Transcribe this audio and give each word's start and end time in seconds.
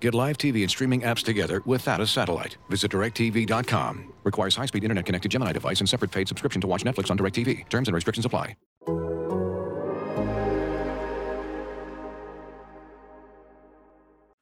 Get 0.00 0.14
live 0.14 0.38
TV 0.38 0.62
and 0.62 0.70
streaming 0.70 1.02
apps 1.02 1.22
together 1.22 1.62
without 1.66 2.00
a 2.00 2.06
satellite. 2.06 2.56
Visit 2.70 2.90
DirecTV.com. 2.92 4.14
Requires 4.24 4.56
high-speed 4.56 4.82
internet-connected 4.82 5.30
Gemini 5.30 5.52
device 5.52 5.80
and 5.80 5.88
separate 5.88 6.10
paid 6.10 6.26
subscription 6.26 6.60
to 6.62 6.66
watch 6.66 6.84
Netflix 6.84 7.10
on 7.10 7.18
DirecTV. 7.18 7.68
Terms 7.68 7.88
and 7.88 7.94
restrictions 7.94 8.24
apply. 8.24 8.56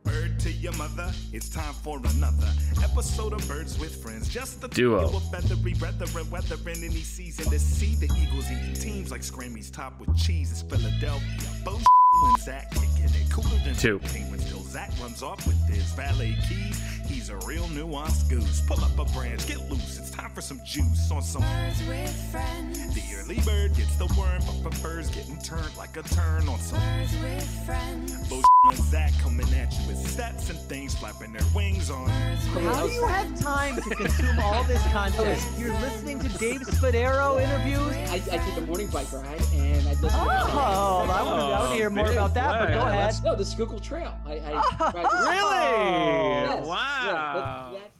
Bird 0.04 0.38
to 0.40 0.50
your 0.52 0.72
mother, 0.74 1.10
it's 1.32 1.48
time 1.48 1.74
for 1.74 1.98
another 1.98 2.48
episode 2.84 3.32
of 3.32 3.46
Birds 3.48 3.78
with 3.80 4.00
Friends. 4.00 4.28
Just 4.28 4.60
the 4.60 4.68
Duo. 4.68 5.08
trio 5.08 5.16
of 5.16 5.30
feathery 5.30 5.74
brethren, 5.74 6.30
weathering 6.30 6.84
any 6.84 7.02
season 7.02 7.50
to 7.50 7.58
see 7.58 7.96
the 7.96 8.12
Eagles 8.16 8.50
eating 8.50 8.74
teams 8.74 9.10
like 9.10 9.24
Scrammy's 9.24 9.70
top 9.70 9.98
with 9.98 10.16
cheese. 10.16 10.52
It's 10.52 10.62
Philadelphia. 10.62 11.50
Bo 11.64 11.78
and 12.24 12.38
Zach 12.38 12.70
kicking 12.70 13.04
it 13.04 13.30
cooler 13.30 13.58
than 13.64 13.74
Two. 13.74 13.98
When 14.30 14.38
Zach 14.68 14.90
runs 15.00 15.22
off 15.22 15.46
with 15.46 15.56
his 15.66 15.90
valet 15.92 16.36
keys. 16.46 16.78
He's 17.06 17.30
a 17.30 17.36
real 17.46 17.64
nuanced 17.68 18.28
goose. 18.28 18.60
Pull 18.66 18.84
up 18.84 18.98
a 18.98 19.04
branch, 19.12 19.46
get 19.46 19.58
loose. 19.70 19.98
It's 19.98 20.10
time 20.10 20.30
for 20.30 20.42
some 20.42 20.60
juice 20.64 21.10
on 21.10 21.22
some. 21.22 21.40
Birds 21.40 21.82
with 21.88 22.30
friends. 22.30 22.94
The 22.94 23.02
early 23.16 23.40
bird 23.40 23.74
gets 23.74 23.96
the 23.96 24.06
worm, 24.18 24.42
but 24.46 24.70
prefers 24.70 25.08
getting 25.08 25.38
turned 25.38 25.74
like 25.78 25.96
a 25.96 26.02
turn 26.02 26.48
on 26.48 26.58
some. 26.58 26.78
Birds 26.78 27.16
with 27.22 27.66
friends. 27.66 28.28
Bo 28.28 28.42
and 28.68 28.76
Zach 28.84 29.12
coming 29.20 29.46
at 29.54 29.72
you 29.78 29.86
with 29.88 29.96
stats 29.98 30.50
and 30.50 30.58
things 30.60 30.94
flapping 30.94 31.32
their 31.32 31.42
wings 31.54 31.90
on. 31.90 32.08
How 32.08 32.86
do 32.86 32.92
you 32.92 33.06
have 33.06 33.38
time 33.40 33.76
to 33.76 33.94
consume 33.94 34.38
all 34.40 34.62
this 34.64 34.82
content? 34.92 35.42
You're 35.58 35.72
listening 35.80 36.18
to 36.20 36.28
Dave 36.38 36.60
Spadaro 36.62 37.40
interviews. 37.42 37.94
I, 38.10 38.14
I 38.14 38.38
take 38.38 38.56
a 38.56 38.60
morning 38.62 38.88
bike 38.88 39.10
ride 39.12 39.40
and 39.54 39.86
I 39.88 39.92
listen 39.92 40.10
Oh, 40.12 41.06
I 41.10 41.22
want 41.22 41.40
to, 41.40 41.44
I 41.44 41.58
want 41.60 41.70
to 41.70 41.76
hear 41.76 41.90
more 41.90 42.10
about 42.10 42.34
that, 42.34 42.58
but 42.58 42.74
go 42.74 42.80
ahead. 42.86 43.14
No, 43.24 43.34
the 43.34 43.44
Schuylkill 43.44 43.80
Trail. 43.80 44.14
I, 44.26 44.32
I 44.38 44.52
ride 44.94 46.54
Really? 46.54 46.58
Yes, 46.60 46.66
Wow. 46.66 47.70
yeah, 47.72 47.78
but 47.80 47.92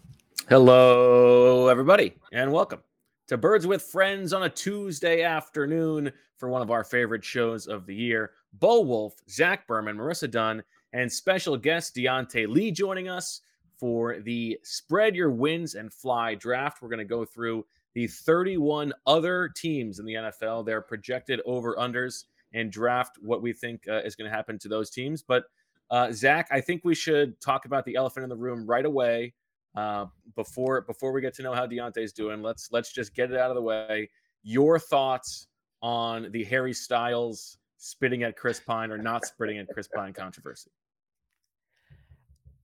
Hello, 0.49 1.69
everybody, 1.69 2.15
and 2.33 2.53
welcome 2.53 2.81
to 3.29 3.37
Birds 3.37 3.67
with 3.67 3.83
Friends 3.83 4.33
on 4.33 4.43
a 4.45 4.49
Tuesday 4.49 5.23
afternoon 5.23 6.11
for 6.39 6.49
one 6.49 6.63
of 6.63 6.71
our 6.71 6.85
favorite 6.85 7.25
shows 7.25 7.67
of 7.67 7.85
the 7.87 7.95
year. 7.95 8.33
Bo 8.61 8.81
Wulf, 8.81 9.15
Zach 9.29 9.67
Berman, 9.67 9.97
Marissa 9.97 10.31
Dunn, 10.31 10.63
and 10.93 11.13
special 11.13 11.57
guest 11.57 11.95
Diante 11.95 12.47
Lee 12.47 12.71
joining 12.71 13.09
us 13.09 13.43
for 13.79 14.19
the 14.21 14.59
Spread 14.63 15.15
Your 15.15 15.31
Wins 15.31 15.75
and 15.75 15.93
Fly 15.93 16.35
draft. 16.35 16.83
We're 16.83 16.89
going 16.89 16.99
to 16.99 17.05
go 17.05 17.25
through 17.25 17.65
the 17.95 18.07
31 18.07 18.93
other 19.07 19.51
teams 19.55 19.99
in 19.99 20.07
the 20.07 20.15
NFL, 20.15 20.67
their 20.67 20.81
projected 20.81 21.41
over 21.47 21.77
unders, 21.77 22.25
and 22.53 22.73
draft 22.73 23.19
what 23.21 23.43
we 23.43 23.53
think 23.53 23.87
uh, 23.89 24.01
is 24.03 24.17
going 24.17 24.31
to 24.31 24.37
happen 24.37 24.59
to 24.61 24.69
those 24.69 24.91
teams. 24.91 25.23
But 25.23 25.45
uh, 25.91 26.13
Zach, 26.13 26.49
I 26.51 26.61
think 26.61 26.85
we 26.85 26.95
should 26.95 27.41
talk 27.41 27.65
about 27.65 27.85
the 27.85 27.97
elephant 27.97 28.25
in 28.25 28.31
the 28.31 28.37
room 28.37 28.67
right 28.67 28.85
away. 28.85 29.35
Uh, 29.77 30.07
before 30.35 30.81
before 30.81 31.13
we 31.13 31.21
get 31.21 31.35
to 31.35 31.43
know 31.43 31.53
how 31.53 31.67
Diante's 31.67 32.13
doing, 32.13 32.43
let's 32.43 32.71
let's 32.73 32.93
just 32.93 33.15
get 33.15 33.31
it 33.31 33.39
out 33.39 33.51
of 33.51 33.55
the 33.55 33.63
way. 33.63 34.11
Your 34.43 34.79
thoughts 34.79 35.47
on 35.83 36.33
the 36.33 36.43
Harry 36.45 36.73
Styles 36.73 37.59
spitting 37.79 38.25
at 38.25 38.37
Chris 38.37 38.61
Pine 38.61 38.91
or 38.91 38.99
not 38.99 39.25
spitting 39.25 39.59
at 39.59 39.69
Chris 39.73 39.89
Pine 39.89 40.13
controversy? 40.13 40.71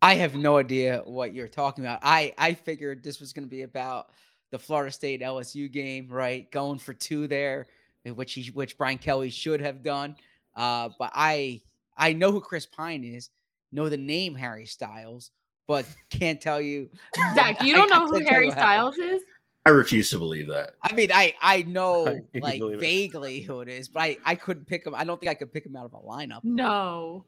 I 0.03 0.17
have 0.17 0.35
no 0.35 0.59
idea 0.59 1.01
what 1.07 1.33
you're 1.33 1.49
talking 1.49 1.83
about. 1.83 2.01
I 2.03 2.35
I 2.37 2.53
figured 2.53 3.03
this 3.03 3.21
was 3.21 3.33
going 3.33 3.47
to 3.47 3.51
be 3.51 3.63
about 3.63 4.11
the 4.51 4.59
Florida 4.59 4.93
State 4.93 5.23
LSU 5.23 5.73
game, 5.73 6.09
right? 6.09 6.51
Going 6.51 6.79
for 6.79 6.93
two 6.93 7.27
there, 7.27 7.69
which 8.05 8.35
he 8.35 8.51
which 8.51 8.77
Brian 8.77 8.99
Kelly 8.99 9.31
should 9.31 9.61
have 9.63 9.83
done. 9.83 10.17
Uh, 10.55 10.91
but 10.99 11.11
I 11.15 11.63
I 11.97 12.13
know 12.13 12.31
who 12.33 12.41
Chris 12.41 12.67
Pine 12.67 13.03
is, 13.03 13.31
know 13.73 13.89
the 13.89 13.97
name 13.97 14.35
Harry 14.35 14.67
Styles, 14.67 15.31
but 15.67 15.87
can't 16.11 16.41
tell 16.41 16.61
you. 16.61 16.91
Zach, 17.35 17.63
you 17.63 17.75
don't 17.77 17.91
I 17.93 17.99
know 17.99 18.07
who 18.07 18.19
can't 18.19 18.29
Harry 18.29 18.51
Styles 18.51 18.99
is? 18.99 19.23
I 19.67 19.71
refuse 19.71 20.11
to 20.11 20.19
believe 20.19 20.49
that. 20.49 20.75
I 20.83 20.95
mean, 20.95 21.11
I 21.13 21.35
I 21.41 21.63
know 21.67 22.07
I 22.07 22.39
like 22.39 22.59
believe 22.59 22.79
it. 22.79 22.81
vaguely 22.81 23.41
who 23.41 23.61
it 23.61 23.69
is, 23.69 23.89
but 23.89 24.03
I 24.03 24.19
I 24.25 24.35
couldn't 24.35 24.67
pick 24.67 24.87
him. 24.87 24.95
I 24.95 25.05
don't 25.05 25.19
think 25.21 25.31
I 25.31 25.35
could 25.35 25.53
pick 25.53 25.65
him 25.65 25.77
out 25.77 25.87
of 25.87 25.95
a 25.95 25.99
lineup. 25.99 26.41
No. 26.45 27.25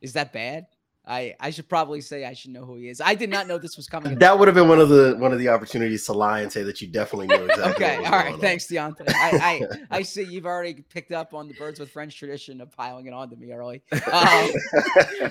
Is 0.00 0.12
that 0.12 0.32
bad? 0.32 0.66
I 1.06 1.34
I 1.38 1.50
should 1.50 1.68
probably 1.68 2.00
say 2.00 2.24
I 2.24 2.34
should 2.34 2.50
know 2.50 2.64
who 2.64 2.76
he 2.76 2.88
is. 2.88 3.00
I 3.00 3.14
did 3.14 3.30
not 3.30 3.46
know 3.46 3.58
this 3.58 3.76
was 3.76 3.86
coming. 3.86 4.18
That 4.18 4.38
would 4.38 4.48
have 4.48 4.56
been 4.56 4.68
one 4.68 4.80
of 4.80 4.88
the 4.88 5.16
one 5.18 5.32
of 5.32 5.38
the 5.38 5.48
opportunities 5.48 6.04
to 6.06 6.12
lie 6.12 6.40
and 6.40 6.52
say 6.52 6.64
that 6.64 6.82
you 6.82 6.88
definitely 6.88 7.28
knew 7.28 7.44
exactly. 7.44 7.86
Okay, 7.86 7.96
all 8.04 8.10
right. 8.10 8.38
Thanks, 8.40 8.66
Diante. 8.66 9.04
I, 9.08 9.12
I 9.40 9.66
I 9.98 10.02
see 10.02 10.24
you've 10.24 10.46
already 10.46 10.74
picked 10.74 11.12
up 11.12 11.32
on 11.32 11.46
the 11.46 11.54
birds 11.54 11.78
with 11.78 11.90
French 11.90 12.18
tradition 12.18 12.60
of 12.60 12.72
piling 12.72 13.06
it 13.06 13.12
onto 13.12 13.36
me 13.36 13.52
early. 13.52 13.82
Um, 13.92 14.00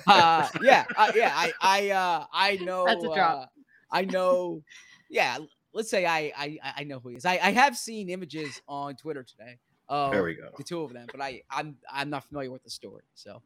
uh, 0.07 0.47
yeah, 0.61 0.85
uh, 0.95 1.11
yeah. 1.13 1.33
I 1.35 1.53
I 1.61 1.89
uh, 1.89 2.25
I 2.31 2.55
know. 2.57 2.85
That's 2.85 3.03
a 3.03 3.13
drop. 3.13 3.41
Uh, 3.41 3.45
I 3.91 4.05
know. 4.05 4.63
Yeah. 5.09 5.37
Let's 5.75 5.89
say 5.89 6.05
I 6.05 6.31
I 6.35 6.59
I 6.77 6.83
know 6.85 6.99
who 6.99 7.09
he 7.09 7.15
is. 7.17 7.25
I, 7.25 7.33
I 7.33 7.51
have 7.51 7.77
seen 7.77 8.09
images 8.09 8.61
on 8.67 8.95
Twitter 8.95 9.23
today. 9.23 9.57
Of 9.87 10.11
There 10.11 10.23
we 10.23 10.33
go. 10.33 10.49
The 10.57 10.63
two 10.63 10.81
of 10.81 10.93
them, 10.93 11.05
but 11.11 11.21
I 11.21 11.43
I'm 11.51 11.77
I'm 11.91 12.09
not 12.09 12.23
familiar 12.23 12.49
with 12.49 12.63
the 12.63 12.69
story. 12.69 13.03
So 13.13 13.41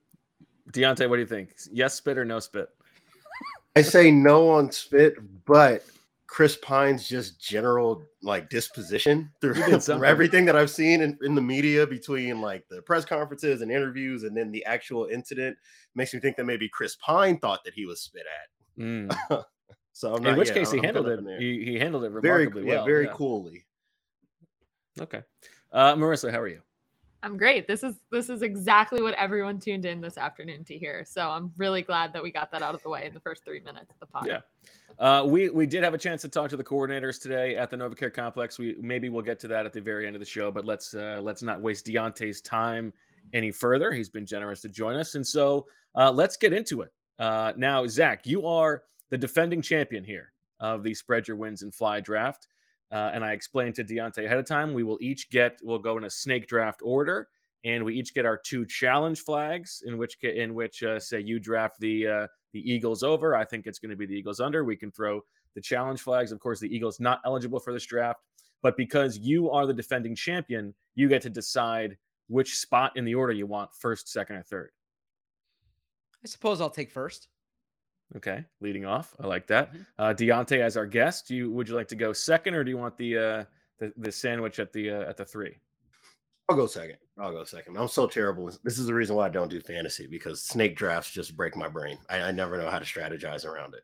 Diante, 0.71 1.07
what 1.07 1.15
do 1.15 1.21
you 1.21 1.27
think? 1.27 1.55
Yes, 1.71 1.95
spit 1.95 2.17
or 2.17 2.23
no 2.23 2.39
spit? 2.39 2.69
I 3.75 3.81
say 3.81 4.11
no 4.11 4.49
on 4.49 4.71
spit, 4.71 5.15
but 5.45 5.83
Chris 6.27 6.57
Pine's 6.57 7.07
just 7.07 7.41
general 7.41 8.03
like 8.21 8.49
disposition 8.49 9.31
through, 9.41 9.53
through 9.79 10.05
everything 10.05 10.45
that 10.45 10.55
I've 10.55 10.69
seen 10.69 11.01
in, 11.01 11.17
in 11.23 11.33
the 11.33 11.41
media 11.41 11.87
between 11.87 12.41
like 12.41 12.67
the 12.69 12.83
press 12.83 13.05
conferences 13.05 13.61
and 13.61 13.71
interviews 13.71 14.23
and 14.23 14.37
then 14.37 14.51
the 14.51 14.63
actual 14.65 15.05
incident 15.05 15.57
makes 15.95 16.13
me 16.13 16.19
think 16.19 16.37
that 16.37 16.45
maybe 16.45 16.69
Chris 16.69 16.95
Pine 16.97 17.39
thought 17.39 17.63
that 17.65 17.73
he 17.73 17.87
was 17.87 18.01
spit 18.01 18.25
at. 18.27 18.83
Mm. 18.83 19.43
So 19.99 20.13
I'm 20.13 20.19
In 20.19 20.23
not, 20.23 20.37
which 20.37 20.47
yeah, 20.47 20.53
case, 20.53 20.71
he 20.71 20.77
I'm 20.77 20.85
handled 20.85 21.09
it. 21.09 21.13
up 21.13 21.19
in 21.19 21.25
there. 21.25 21.41
He, 21.41 21.65
he 21.65 21.77
handled 21.77 22.05
it 22.05 22.11
very 22.21 22.45
remarkably 22.45 22.69
yeah, 22.69 22.75
well. 22.77 22.85
very 22.85 23.03
yeah. 23.03 23.11
coolly. 23.11 23.65
Okay, 24.97 25.23
uh, 25.73 25.93
Marissa, 25.95 26.31
how 26.31 26.39
are 26.39 26.47
you? 26.47 26.61
I'm 27.21 27.35
great. 27.35 27.67
This 27.67 27.83
is 27.83 27.95
this 28.09 28.29
is 28.29 28.41
exactly 28.41 29.01
what 29.01 29.13
everyone 29.15 29.59
tuned 29.59 29.83
in 29.83 29.99
this 29.99 30.17
afternoon 30.17 30.63
to 30.63 30.77
hear. 30.77 31.03
So 31.05 31.29
I'm 31.29 31.51
really 31.57 31.81
glad 31.81 32.13
that 32.13 32.23
we 32.23 32.31
got 32.31 32.49
that 32.53 32.61
out 32.61 32.73
of 32.73 32.81
the 32.81 32.87
way 32.87 33.07
in 33.07 33.13
the 33.13 33.19
first 33.19 33.43
three 33.43 33.59
minutes 33.59 33.91
of 33.91 33.99
the 33.99 34.05
pod. 34.05 34.25
Yeah. 34.25 34.39
Uh, 34.99 35.25
we 35.25 35.49
we 35.49 35.65
did 35.65 35.83
have 35.83 35.93
a 35.93 35.97
chance 35.97 36.21
to 36.21 36.29
talk 36.29 36.49
to 36.51 36.55
the 36.55 36.63
coordinators 36.63 37.21
today 37.21 37.57
at 37.57 37.69
the 37.69 37.75
NovaCare 37.75 38.13
complex. 38.13 38.57
We 38.57 38.77
maybe 38.79 39.09
we'll 39.09 39.21
get 39.21 39.37
to 39.41 39.49
that 39.49 39.65
at 39.65 39.73
the 39.73 39.81
very 39.81 40.07
end 40.07 40.15
of 40.15 40.21
the 40.21 40.25
show, 40.25 40.49
but 40.49 40.63
let's 40.63 40.93
uh, 40.93 41.19
let's 41.21 41.43
not 41.43 41.59
waste 41.61 41.85
Diante's 41.85 42.39
time 42.39 42.93
any 43.33 43.51
further. 43.51 43.91
He's 43.91 44.07
been 44.07 44.25
generous 44.25 44.61
to 44.61 44.69
join 44.69 44.95
us, 44.95 45.15
and 45.15 45.27
so 45.27 45.67
uh, 45.95 46.09
let's 46.09 46.37
get 46.37 46.53
into 46.53 46.83
it. 46.83 46.93
Uh, 47.19 47.51
now, 47.57 47.85
Zach, 47.85 48.25
you 48.25 48.47
are 48.47 48.83
the 49.09 49.17
defending 49.17 49.61
champion 49.61 50.03
here 50.03 50.33
of 50.59 50.83
the 50.83 50.93
spread 50.93 51.27
your 51.27 51.37
wins 51.37 51.61
and 51.61 51.73
fly 51.73 51.99
draft, 51.99 52.47
uh, 52.91 53.11
and 53.13 53.23
I 53.23 53.33
explained 53.33 53.75
to 53.75 53.83
Diante 53.83 54.25
ahead 54.25 54.37
of 54.37 54.45
time. 54.45 54.73
We 54.73 54.83
will 54.83 54.97
each 55.01 55.29
get 55.29 55.59
we'll 55.63 55.79
go 55.79 55.97
in 55.97 56.05
a 56.05 56.09
snake 56.09 56.47
draft 56.47 56.81
order, 56.83 57.27
and 57.63 57.83
we 57.83 57.95
each 57.95 58.13
get 58.13 58.25
our 58.25 58.37
two 58.37 58.65
challenge 58.65 59.21
flags. 59.21 59.83
In 59.85 59.97
which 59.97 60.17
in 60.23 60.53
which 60.53 60.83
uh, 60.83 60.99
say 60.99 61.19
you 61.19 61.39
draft 61.39 61.79
the 61.79 62.07
uh, 62.07 62.27
the 62.53 62.71
Eagles 62.71 63.03
over. 63.03 63.35
I 63.35 63.45
think 63.45 63.67
it's 63.67 63.79
going 63.79 63.91
to 63.91 63.95
be 63.95 64.05
the 64.05 64.15
Eagles 64.15 64.39
under. 64.39 64.63
We 64.63 64.75
can 64.75 64.91
throw 64.91 65.21
the 65.55 65.61
challenge 65.61 66.01
flags. 66.01 66.31
Of 66.31 66.39
course, 66.39 66.59
the 66.59 66.73
Eagles 66.73 66.99
not 66.99 67.21
eligible 67.25 67.59
for 67.59 67.73
this 67.73 67.85
draft, 67.85 68.21
but 68.61 68.77
because 68.77 69.17
you 69.17 69.49
are 69.49 69.65
the 69.65 69.73
defending 69.73 70.15
champion, 70.15 70.73
you 70.95 71.07
get 71.07 71.21
to 71.23 71.29
decide 71.29 71.97
which 72.27 72.57
spot 72.57 72.91
in 72.95 73.05
the 73.05 73.15
order 73.15 73.33
you 73.33 73.47
want 73.47 73.73
first, 73.73 74.09
second, 74.09 74.37
or 74.37 74.43
third. 74.43 74.71
I 76.23 76.27
suppose 76.27 76.61
I'll 76.61 76.69
take 76.69 76.91
first. 76.91 77.29
Okay, 78.15 78.43
leading 78.59 78.85
off. 78.85 79.15
I 79.19 79.27
like 79.27 79.45
that. 79.47 79.71
Mhm. 79.73 79.85
Uh, 79.99 80.13
Diante 80.13 80.61
as 80.61 80.75
our 80.77 80.87
guest. 80.87 81.27
Do 81.27 81.35
you 81.35 81.51
would 81.51 81.69
you 81.69 81.75
like 81.75 81.87
to 81.89 81.95
go 81.95 82.11
second, 82.11 82.55
or 82.55 82.63
do 82.63 82.71
you 82.71 82.77
want 82.77 82.97
the 82.97 83.17
uh, 83.17 83.43
the, 83.77 83.93
the 83.97 84.11
sandwich 84.11 84.59
at 84.59 84.73
the 84.73 84.89
uh, 84.89 85.09
at 85.09 85.15
the 85.17 85.25
three? 85.25 85.59
I'll 86.49 86.55
go 86.55 86.65
second. 86.65 86.97
I'll 87.19 87.31
go 87.31 87.43
second. 87.43 87.77
I'm 87.77 87.87
so 87.87 88.07
terrible. 88.07 88.49
This 88.63 88.79
is 88.79 88.87
the 88.87 88.93
reason 88.95 89.15
why 89.15 89.27
I 89.27 89.29
don't 89.29 89.49
do 89.49 89.61
fantasy 89.61 90.07
because 90.07 90.41
snake 90.41 90.75
drafts 90.75 91.11
just 91.11 91.37
break 91.37 91.55
my 91.55 91.67
brain. 91.67 91.99
I, 92.09 92.21
I 92.21 92.31
never 92.31 92.57
know 92.57 92.69
how 92.71 92.79
to 92.79 92.85
strategize 92.85 93.45
around 93.45 93.75
it. 93.75 93.83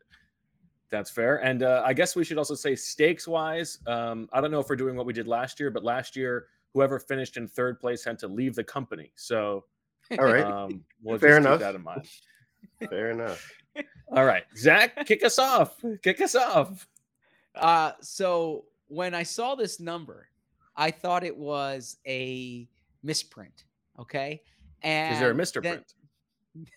That's 0.90 1.08
fair. 1.10 1.36
And 1.44 1.62
uh, 1.62 1.82
I 1.84 1.92
guess 1.92 2.16
we 2.16 2.24
should 2.24 2.38
also 2.38 2.56
say 2.56 2.74
stakes 2.74 3.28
wise. 3.28 3.78
Um, 3.86 4.28
I 4.32 4.40
don't 4.40 4.50
know 4.50 4.58
if 4.58 4.68
we're 4.68 4.74
doing 4.76 4.96
what 4.96 5.06
we 5.06 5.12
did 5.12 5.28
last 5.28 5.60
year, 5.60 5.70
but 5.70 5.84
last 5.84 6.16
year, 6.16 6.48
whoever 6.74 6.98
finished 6.98 7.36
in 7.36 7.46
third 7.46 7.78
place 7.78 8.02
had 8.04 8.18
to 8.20 8.26
leave 8.28 8.56
the 8.56 8.64
company. 8.64 9.12
So, 9.14 9.64
All 10.18 10.24
right. 10.24 10.44
um, 10.44 10.84
we'll 11.02 11.18
Fair 11.18 11.38
just 11.38 11.46
enough. 11.46 11.58
keep 11.58 11.66
that 11.66 11.74
in 11.76 11.82
mind. 11.84 12.08
Fair 12.90 13.10
enough. 13.10 13.48
All 14.08 14.24
right, 14.24 14.44
Zach, 14.56 14.94
kick 15.06 15.24
us 15.24 15.38
off. 15.38 15.82
Kick 16.02 16.20
us 16.20 16.34
off. 16.34 16.86
Uh, 17.54 17.92
so 18.00 18.64
when 18.88 19.14
I 19.14 19.22
saw 19.22 19.54
this 19.54 19.80
number, 19.80 20.28
I 20.76 20.90
thought 20.90 21.24
it 21.24 21.36
was 21.36 21.96
a 22.06 22.68
misprint. 23.02 23.64
Okay. 23.98 24.42
And 24.82 25.14
Is 25.14 25.20
there 25.20 25.30
a 25.30 25.34
Mr. 25.34 25.62
Print? 25.62 25.94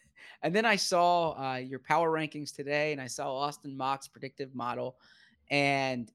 and 0.42 0.56
then 0.56 0.66
I 0.66 0.76
saw 0.76 1.32
uh, 1.32 1.58
your 1.58 1.80
power 1.80 2.10
rankings 2.12 2.56
today, 2.56 2.94
and 2.94 3.02
I 3.02 3.08
saw 3.08 3.36
Austin 3.36 3.76
Mock's 3.76 4.08
predictive 4.08 4.56
model, 4.56 4.98
and 5.52 6.12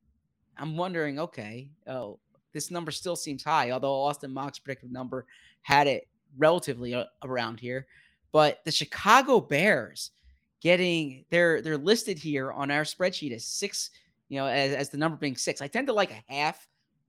I'm 0.57 0.77
wondering, 0.77 1.19
okay, 1.19 1.71
oh, 1.87 2.19
this 2.53 2.71
number 2.71 2.91
still 2.91 3.17
seems 3.17 3.43
high, 3.43 3.71
although 3.73 3.95
Austin 3.95 4.33
Mock's 4.33 4.59
predictive 4.59 4.91
number 4.91 5.27
had 5.63 5.87
it 5.87 6.09
relatively 6.39 6.95
uh, 6.95 7.05
around 7.23 7.61
here. 7.61 7.87
But 8.33 8.61
the 8.65 8.73
Chicago 8.73 9.41
Bears 9.41 10.13
getting 10.65 11.27
they're 11.31 11.61
they're 11.61 11.79
listed 11.79 12.19
here 12.19 12.51
on 12.51 12.71
our 12.71 12.83
spreadsheet 12.83 13.33
as 13.33 13.45
six, 13.45 13.91
you 14.31 14.41
know, 14.41 14.47
as, 14.47 14.75
as 14.75 14.89
the 14.89 14.97
number 14.97 15.17
being 15.19 15.37
six. 15.37 15.61
I 15.63 15.69
tend 15.69 15.87
to 15.89 15.93
like 15.93 16.11
a 16.11 16.25
half 16.33 16.67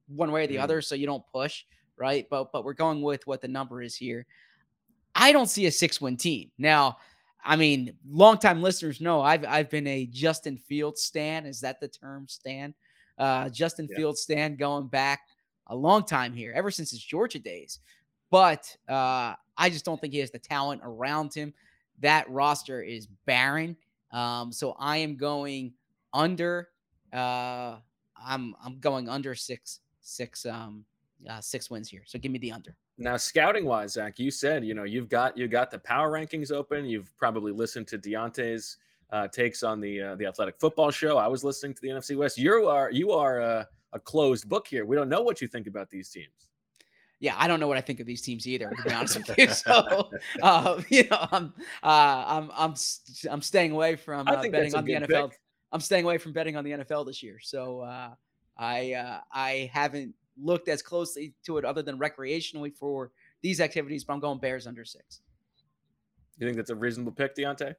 one 0.08 0.32
way 0.32 0.44
or 0.44 0.48
the 0.48 0.58
Mm. 0.58 0.64
other, 0.64 0.82
so 0.82 0.94
you 0.94 1.08
don't 1.08 1.24
push, 1.34 1.64
right? 1.98 2.28
But 2.30 2.52
but 2.52 2.66
we're 2.66 2.74
going 2.74 3.02
with 3.02 3.26
what 3.26 3.42
the 3.42 3.48
number 3.48 3.82
is 3.82 3.96
here. 3.96 4.28
I 5.16 5.32
don't 5.32 5.48
see 5.50 5.66
a 5.66 5.72
six 5.72 6.02
win 6.02 6.18
team. 6.18 6.52
Now, 6.58 6.98
I 7.44 7.56
mean, 7.56 7.94
longtime 8.08 8.62
listeners 8.62 9.00
know 9.00 9.22
I've 9.22 9.46
I've 9.46 9.70
been 9.70 9.88
a 9.88 10.06
Justin 10.08 10.58
Fields 10.58 11.02
stan. 11.02 11.46
Is 11.46 11.62
that 11.62 11.80
the 11.80 11.88
term 11.88 12.28
stan? 12.28 12.76
Uh, 13.18 13.48
Justin 13.50 13.88
Yeah. 13.90 13.96
Fields 13.98 14.22
stan 14.22 14.58
going 14.58 14.88
back 14.88 15.22
a 15.68 15.76
long 15.76 16.04
time 16.04 16.34
here, 16.34 16.52
ever 16.54 16.70
since 16.70 16.92
his 16.92 17.02
Georgia 17.02 17.40
days. 17.40 17.80
But 18.30 18.76
uh, 18.90 19.34
I 19.58 19.70
just 19.70 19.86
don't 19.86 20.02
think 20.02 20.12
he 20.14 20.20
has 20.20 20.32
the 20.32 20.40
talent 20.40 20.82
around 20.84 21.34
him. 21.34 21.54
That 22.00 22.30
roster 22.30 22.82
is 22.82 23.08
barren. 23.26 23.76
Um, 24.12 24.52
so 24.52 24.76
I 24.80 24.98
am 24.98 25.16
going 25.16 25.74
under. 26.14 26.70
Uh, 27.14 27.78
I'm 28.26 28.56
I'm 28.64 28.80
going 28.80 29.10
under 29.10 29.36
six 29.36 29.80
six 30.02 30.46
um 30.46 30.86
uh, 31.30 31.42
six 31.42 31.70
wins 31.70 31.90
here. 31.90 32.04
So 32.06 32.20
give 32.20 32.32
me 32.32 32.40
the 32.40 32.52
under. 32.52 32.76
Now, 32.98 33.18
scouting 33.18 33.66
wise, 33.66 33.94
Zach, 33.94 34.20
you 34.20 34.32
said 34.32 34.64
you 34.64 34.74
know 34.74 34.84
you've 34.84 35.10
got 35.10 35.38
you 35.38 35.48
got 35.48 35.72
the 35.72 35.80
power 35.80 36.12
rankings 36.12 36.52
open. 36.52 36.86
You've 36.86 37.16
probably 37.18 37.52
listened 37.52 37.88
to 37.90 37.98
Diante's 37.98 38.78
uh, 39.12 39.28
takes 39.28 39.64
on 39.64 39.80
the 39.80 40.02
uh, 40.02 40.16
the 40.16 40.26
Athletic 40.26 40.60
Football 40.60 40.92
Show. 40.92 41.18
I 41.18 41.28
was 41.28 41.44
listening 41.44 41.74
to 41.74 41.82
the 41.82 41.90
NFC 41.90 42.18
West. 42.18 42.38
You 42.38 42.68
are 42.68 42.90
you 42.92 43.12
are 43.12 43.42
uh, 43.42 43.66
a 43.94 44.00
closed 44.00 44.48
book 44.48 44.68
here. 44.68 44.86
We 44.86 44.96
don't 44.96 45.10
know 45.10 45.22
what 45.22 45.42
you 45.42 45.48
think 45.48 45.68
about 45.68 45.90
these 45.90 46.10
teams. 46.10 46.50
Yeah, 47.20 47.36
I 47.38 47.48
don't 47.48 47.60
know 47.60 47.68
what 47.68 47.78
I 47.78 47.82
think 47.82 48.00
of 48.00 48.06
these 48.06 48.22
teams 48.22 48.46
either, 48.46 48.70
to 48.70 48.84
be 48.84 48.94
honest 48.94 49.18
with 49.18 49.38
you. 49.38 49.48
So, 49.54 50.10
uh, 50.42 50.82
you 50.90 51.08
know, 51.10 51.28
I'm, 51.32 51.54
uh, 51.82 52.24
I'm, 52.28 52.52
I'm, 52.54 52.72
s- 52.72 53.26
I'm 53.30 53.42
staying 53.42 53.72
away 53.72 53.96
from 53.96 54.28
uh, 54.28 54.44
betting 54.50 54.76
on 54.76 54.84
the 54.84 54.94
NFL. 54.94 55.30
pick. 55.30 55.40
I'm 55.72 55.80
staying 55.80 56.04
away 56.04 56.18
from 56.18 56.34
betting 56.34 56.56
on 56.56 56.64
the 56.64 56.72
NFL 56.72 57.06
this 57.06 57.24
year. 57.24 57.38
So, 57.42 57.82
uh, 57.82 58.10
I, 58.58 58.94
uh, 58.94 59.20
I 59.32 59.70
haven't 59.74 60.14
looked 60.42 60.68
as 60.68 60.82
closely 60.82 61.34
to 61.46 61.58
it 61.58 61.66
other 61.66 61.82
than 61.82 61.98
recreationally 61.98 62.74
for 62.74 63.12
these 63.42 63.62
activities, 63.62 64.04
but 64.04 64.14
I'm 64.14 64.20
going 64.20 64.40
Bears 64.40 64.68
under 64.68 64.84
six. 64.84 65.22
You 66.38 66.46
think 66.48 66.58
that's 66.58 66.70
a 66.70 66.76
reasonable 66.76 67.14
pick, 67.14 67.36
Diante? 67.36 67.74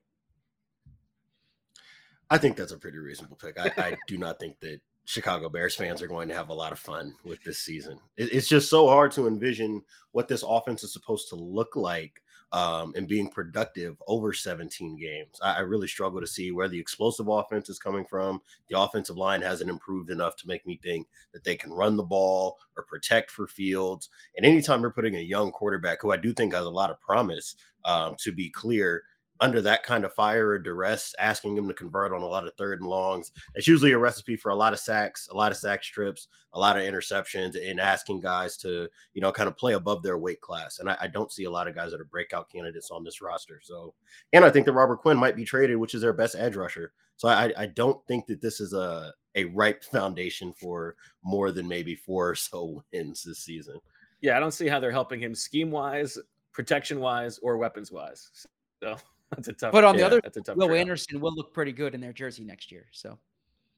I 2.31 2.39
think 2.39 2.57
that's 2.57 2.73
a 2.73 2.79
pretty 2.79 2.99
reasonable 2.99 3.37
pick. 3.37 3.59
I, 3.59 3.71
I 3.77 3.97
do 4.09 4.19
not 4.19 4.39
think 4.39 4.59
that 4.61 4.81
Chicago 5.07 5.49
Bears 5.49 5.77
fans 5.77 6.03
are 6.03 6.09
going 6.09 6.29
to 6.29 6.35
have 6.35 6.49
a 6.49 6.55
lot 6.55 6.73
of 6.73 6.81
fun 6.81 7.15
with 7.25 7.43
this 7.45 7.59
season. 7.59 7.99
It's 8.17 8.49
just 8.49 8.69
so 8.69 8.89
hard 8.89 9.13
to 9.13 9.29
envision 9.29 9.83
what 10.11 10.27
this 10.27 10.45
offense 10.47 10.83
is 10.83 10.93
supposed 10.93 11.29
to 11.29 11.37
look 11.37 11.77
like 11.77 12.21
um, 12.53 12.93
and 12.97 13.07
being 13.07 13.29
productive 13.29 13.97
over 14.09 14.33
17 14.33 14.99
games. 14.99 15.39
I, 15.43 15.61
really 15.61 15.87
struggle 15.87 16.21
to 16.21 16.27
see 16.27 16.51
where 16.51 16.69
the 16.69 16.79
explosive 16.79 17.29
offense 17.29 17.69
is 17.69 17.79
coming 17.79 18.05
from. 18.05 18.41
The 18.69 18.81
offensive 18.81 19.17
line 19.17 19.43
hasn't 19.43 19.71
improved 19.71 20.11
enough 20.11 20.37
to 20.37 20.49
make 20.49 20.67
me 20.67 20.79
think 20.83 21.07
that 21.33 21.45
they 21.45 21.57
can 21.57 21.73
run 21.73 21.97
the 21.97 22.03
ball 22.03 22.59
or 22.77 22.85
protect 22.85 23.31
for 23.31 23.47
fields. 23.47 24.11
And 24.37 24.45
anytime 24.45 24.81
you're 24.81 24.91
putting 24.91 25.17
a 25.17 25.21
young 25.21 25.53
quarterback 25.53 26.03
who 26.03 26.13
I 26.13 26.17
do 26.17 26.33
think 26.33 26.53
has 26.55 26.67
a 26.67 26.71
lot 26.71 26.91
of 26.91 27.01
promise, 27.01 27.57
um, 27.85 28.17
to 28.21 28.33
be 28.33 28.51
clear, 28.51 29.03
under 29.41 29.61
that 29.63 29.83
kind 29.83 30.05
of 30.05 30.15
fire 30.15 30.49
or 30.49 30.59
duress, 30.59 31.15
asking 31.19 31.57
him 31.57 31.69
to 31.69 31.75
convert 31.75 32.13
on 32.13 32.23
a 32.23 32.27
lot 32.27 32.47
of 32.47 32.55
third 32.55 32.81
and 32.81 32.89
longs. 32.89 33.33
It's 33.55 33.69
usually 33.69 33.93
a 33.93 33.99
recipe 33.99 34.37
for 34.37 34.51
a 34.51 34.55
lot 34.55 34.73
of 34.73 34.79
sacks, 34.79 35.29
a 35.31 35.37
lot 35.37 35.53
of 35.53 35.59
sack 35.59 35.85
strips, 35.85 36.29
a 36.53 36.59
lot 36.59 36.77
of 36.77 36.83
interceptions, 36.85 37.57
and 37.63 37.81
asking 37.81 38.21
guys 38.21 38.57
to, 38.59 38.89
you 39.15 39.21
know, 39.21 39.33
kind 39.33 39.49
of 39.49 39.57
play 39.57 39.75
above 39.75 40.03
their 40.03 40.19
weight 40.19 40.41
class. 40.41 40.79
And 40.79 40.91
I, 40.91 40.97
I 41.03 41.07
don't 41.07 41.33
see 41.33 41.45
a 41.45 41.51
lot 41.51 41.69
of 41.69 41.75
guys 41.75 41.91
that 41.91 42.01
are 42.01 42.05
breakout 42.05 42.51
candidates 42.51 42.91
on 42.91 43.05
this 43.05 43.21
roster. 43.21 43.61
So, 43.63 43.95
and 44.33 44.45
I 44.45 44.51
think 44.51 44.67
that 44.67 44.73
Robert 44.73 44.99
Quinn 44.99 45.19
might 45.19 45.37
be 45.37 45.45
traded, 45.45 45.77
which 45.77 45.95
is 45.95 46.01
their 46.01 46.13
best 46.13 46.37
edge 46.37 46.57
rusher. 46.57 46.93
So 47.17 47.29
I, 47.29 47.53
I 47.57 47.67
don't 47.67 48.05
think 48.07 48.27
that 48.27 48.41
this 48.41 48.61
is 48.61 48.73
a 48.73 49.13
a 49.37 49.45
ripe 49.45 49.85
foundation 49.85 50.53
for 50.55 50.97
more 51.23 51.53
than 51.53 51.69
maybe 51.69 51.95
four 51.95 52.31
or 52.31 52.35
so 52.35 52.83
wins 52.93 53.23
this 53.23 53.41
season. 53.41 53.79
Yeah, 54.21 54.37
I 54.37 54.41
don't 54.41 54.53
see 54.53 54.67
how 54.67 54.81
they're 54.81 54.91
helping 54.91 55.21
him 55.21 55.35
scheme 55.35 55.71
wise, 55.71 56.19
protection 56.53 57.01
wise, 57.01 57.39
or 57.39 57.59
weapons 57.59 57.93
wise. 57.93 58.47
So 58.83 58.97
that's 59.31 59.49
a 59.49 59.53
tough. 59.53 59.73
But 59.73 59.85
on 59.85 59.95
the 59.97 60.01
yeah, 60.01 60.07
other, 60.07 60.21
that's 60.23 60.37
a 60.37 60.41
tough. 60.41 60.57
Will 60.57 60.69
trade-off. 60.69 60.81
Anderson 60.81 61.21
will 61.21 61.35
look 61.35 61.53
pretty 61.53 61.73
good 61.73 61.95
in 61.95 62.01
their 62.01 62.13
jersey 62.13 62.45
next 62.45 62.71
year. 62.71 62.87
So 62.93 63.19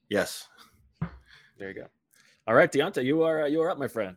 Yes. 0.08 0.48
There 1.58 1.68
you 1.68 1.74
go. 1.74 1.86
All 2.46 2.54
right, 2.54 2.70
Diante, 2.70 3.02
you 3.02 3.22
are 3.22 3.42
uh, 3.42 3.46
you 3.46 3.60
are 3.60 3.70
up, 3.70 3.78
my 3.78 3.88
friend. 3.88 4.16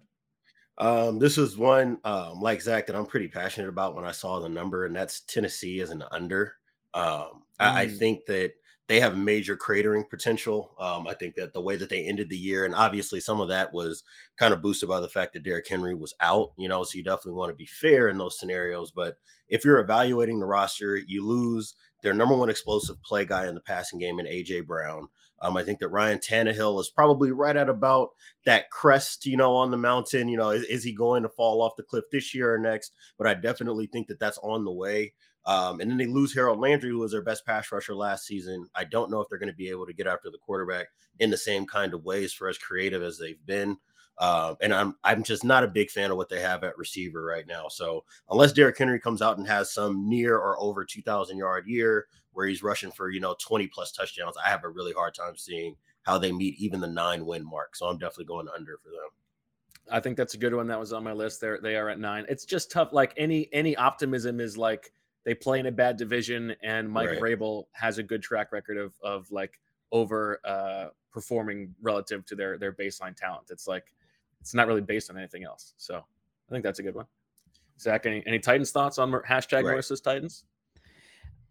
Um, 0.77 1.19
this 1.19 1.37
is 1.37 1.57
one 1.57 1.97
um, 2.05 2.39
like 2.41 2.61
Zach 2.61 2.87
that 2.87 2.95
I'm 2.95 3.05
pretty 3.05 3.27
passionate 3.27 3.67
about 3.67 3.95
when 3.95 4.05
I 4.05 4.11
saw 4.11 4.39
the 4.39 4.49
number, 4.49 4.85
and 4.85 4.95
that's 4.95 5.21
Tennessee 5.21 5.81
as 5.81 5.89
an 5.89 6.03
under. 6.11 6.53
Um, 6.93 7.43
I, 7.59 7.81
I 7.81 7.85
Mm. 7.87 7.97
think 7.99 8.25
that 8.27 8.53
they 8.91 8.99
have 8.99 9.15
major 9.15 9.55
cratering 9.55 10.09
potential. 10.09 10.75
Um, 10.77 11.07
I 11.07 11.13
think 11.13 11.35
that 11.35 11.53
the 11.53 11.61
way 11.61 11.77
that 11.77 11.89
they 11.89 12.03
ended 12.05 12.27
the 12.27 12.37
year, 12.37 12.65
and 12.65 12.75
obviously 12.75 13.21
some 13.21 13.39
of 13.39 13.47
that 13.47 13.71
was 13.71 14.03
kind 14.35 14.53
of 14.53 14.61
boosted 14.61 14.89
by 14.89 14.99
the 14.99 15.07
fact 15.07 15.31
that 15.31 15.43
Derrick 15.43 15.65
Henry 15.69 15.95
was 15.95 16.13
out, 16.19 16.51
you 16.57 16.67
know, 16.67 16.83
so 16.83 16.97
you 16.97 17.03
definitely 17.05 17.39
want 17.39 17.51
to 17.51 17.55
be 17.55 17.65
fair 17.65 18.09
in 18.09 18.17
those 18.17 18.37
scenarios. 18.37 18.91
But 18.91 19.15
if 19.47 19.63
you're 19.63 19.79
evaluating 19.79 20.41
the 20.41 20.45
roster, 20.45 20.97
you 20.97 21.25
lose 21.25 21.73
their 22.03 22.13
number 22.13 22.35
one 22.35 22.49
explosive 22.49 23.01
play 23.01 23.23
guy 23.23 23.47
in 23.47 23.55
the 23.55 23.61
passing 23.61 23.97
game 23.97 24.19
in 24.19 24.25
AJ 24.25 24.67
Brown. 24.67 25.07
Um, 25.41 25.55
I 25.55 25.63
think 25.63 25.79
that 25.79 25.87
Ryan 25.87 26.19
Tannehill 26.19 26.77
is 26.81 26.91
probably 26.93 27.31
right 27.31 27.55
at 27.55 27.69
about 27.69 28.09
that 28.45 28.71
crest, 28.71 29.25
you 29.25 29.37
know, 29.37 29.55
on 29.55 29.71
the 29.71 29.77
mountain. 29.77 30.27
You 30.27 30.35
know, 30.35 30.49
is, 30.49 30.63
is 30.65 30.83
he 30.83 30.91
going 30.91 31.23
to 31.23 31.29
fall 31.29 31.61
off 31.61 31.77
the 31.77 31.83
cliff 31.83 32.03
this 32.11 32.35
year 32.35 32.53
or 32.53 32.59
next? 32.59 32.91
But 33.17 33.27
I 33.27 33.35
definitely 33.35 33.87
think 33.87 34.07
that 34.07 34.19
that's 34.19 34.37
on 34.39 34.65
the 34.65 34.71
way. 34.73 35.13
Um, 35.45 35.79
and 35.79 35.89
then 35.89 35.97
they 35.97 36.05
lose 36.05 36.33
Harold 36.33 36.59
Landry, 36.59 36.89
who 36.89 36.99
was 36.99 37.11
their 37.11 37.23
best 37.23 37.45
pass 37.45 37.71
rusher 37.71 37.95
last 37.95 38.25
season. 38.25 38.67
I 38.75 38.83
don't 38.83 39.09
know 39.09 39.21
if 39.21 39.29
they're 39.29 39.39
going 39.39 39.49
to 39.49 39.55
be 39.55 39.69
able 39.69 39.87
to 39.87 39.93
get 39.93 40.07
after 40.07 40.29
the 40.29 40.37
quarterback 40.37 40.87
in 41.19 41.31
the 41.31 41.37
same 41.37 41.65
kind 41.65 41.93
of 41.93 42.03
ways 42.03 42.31
for 42.31 42.47
as 42.47 42.57
creative 42.57 43.01
as 43.01 43.17
they've 43.17 43.43
been. 43.45 43.77
Um, 44.19 44.57
and 44.61 44.73
I'm 44.73 44.95
I'm 45.03 45.23
just 45.23 45.43
not 45.43 45.63
a 45.63 45.67
big 45.67 45.89
fan 45.89 46.11
of 46.11 46.17
what 46.17 46.29
they 46.29 46.41
have 46.41 46.63
at 46.63 46.77
receiver 46.77 47.23
right 47.23 47.47
now. 47.47 47.67
So 47.69 48.03
unless 48.29 48.53
Derrick 48.53 48.77
Henry 48.77 48.99
comes 48.99 49.21
out 49.21 49.37
and 49.37 49.47
has 49.47 49.73
some 49.73 50.07
near 50.07 50.35
or 50.35 50.59
over 50.59 50.85
2,000 50.85 51.37
yard 51.37 51.65
year 51.65 52.05
where 52.33 52.45
he's 52.45 52.61
rushing 52.61 52.91
for 52.91 53.09
you 53.09 53.19
know 53.19 53.35
20 53.39 53.67
plus 53.67 53.91
touchdowns, 53.91 54.35
I 54.37 54.49
have 54.49 54.63
a 54.63 54.69
really 54.69 54.93
hard 54.93 55.15
time 55.15 55.35
seeing 55.37 55.75
how 56.03 56.19
they 56.19 56.31
meet 56.31 56.59
even 56.59 56.81
the 56.81 56.87
nine 56.87 57.25
win 57.25 57.43
mark. 57.43 57.75
So 57.75 57.87
I'm 57.87 57.97
definitely 57.97 58.25
going 58.25 58.47
under 58.55 58.77
for 58.77 58.89
them. 58.89 59.09
I 59.91 59.99
think 59.99 60.17
that's 60.17 60.35
a 60.35 60.37
good 60.37 60.53
one. 60.53 60.67
That 60.67 60.79
was 60.79 60.93
on 60.93 61.03
my 61.03 61.13
list. 61.13 61.41
There, 61.41 61.59
they 61.59 61.75
are 61.75 61.89
at 61.89 61.99
nine. 61.99 62.25
It's 62.29 62.45
just 62.45 62.69
tough. 62.69 62.93
Like 62.93 63.13
any 63.17 63.49
any 63.51 63.75
optimism 63.75 64.39
is 64.39 64.57
like 64.57 64.93
they 65.23 65.33
play 65.35 65.59
in 65.59 65.65
a 65.67 65.71
bad 65.71 65.97
division, 65.97 66.55
and 66.63 66.89
Mike 66.89 67.09
Right. 67.09 67.19
Vrabel 67.19 67.65
has 67.73 67.97
a 67.97 68.03
good 68.03 68.21
track 68.21 68.51
record 68.51 68.77
of 68.77 68.93
of 69.03 69.31
like 69.31 69.59
over 69.91 70.39
uh 70.45 70.85
performing 71.11 71.75
relative 71.81 72.25
to 72.25 72.35
their 72.35 72.57
their 72.57 72.71
baseline 72.73 73.15
talent. 73.15 73.47
It's 73.49 73.67
like 73.67 73.93
it's 74.39 74.53
not 74.53 74.67
really 74.67 74.81
based 74.81 75.09
on 75.09 75.17
anything 75.17 75.43
else. 75.43 75.73
So 75.77 75.95
I 75.97 76.51
think 76.51 76.63
that's 76.63 76.79
a 76.79 76.83
good 76.83 76.95
one. 76.95 77.05
Zach, 77.79 78.05
any, 78.05 78.23
any 78.27 78.39
Titans 78.39 78.71
thoughts 78.71 78.97
on 78.99 79.11
hashtag 79.11 79.63
Right. 79.63 79.77
Marissa's 79.77 80.01
Titans? 80.01 80.45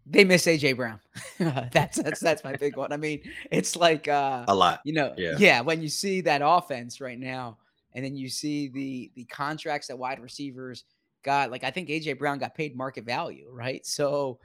they 0.05 0.23
miss 0.25 0.45
AJ 0.47 0.75
Brown. 0.77 0.99
that's 1.71 2.01
that's 2.01 2.19
that's 2.19 2.43
my 2.43 2.55
big 2.55 2.75
one. 2.75 2.91
I 2.91 2.97
mean, 2.97 3.21
it's 3.51 3.75
like 3.75 4.07
uh 4.07 4.45
A 4.47 4.55
lot. 4.55 4.81
you 4.83 4.93
know, 4.93 5.13
Yeah. 5.17 5.35
yeah. 5.37 5.61
when 5.61 5.81
you 5.81 5.89
see 5.89 6.21
that 6.21 6.41
offense 6.43 6.99
right 6.99 7.19
now, 7.19 7.57
and 7.93 8.03
then 8.03 8.15
you 8.15 8.27
see 8.29 8.67
the 8.69 9.11
the 9.15 9.25
contracts 9.25 9.87
that 9.87 9.97
wide 9.97 10.19
receivers 10.19 10.85
got, 11.23 11.51
like 11.51 11.63
I 11.63 11.71
think 11.71 11.89
AJ 11.89 12.17
Brown 12.17 12.37
got 12.39 12.55
paid 12.55 12.75
market 12.75 13.03
value, 13.05 13.49
right? 13.51 13.85
So 13.85 14.39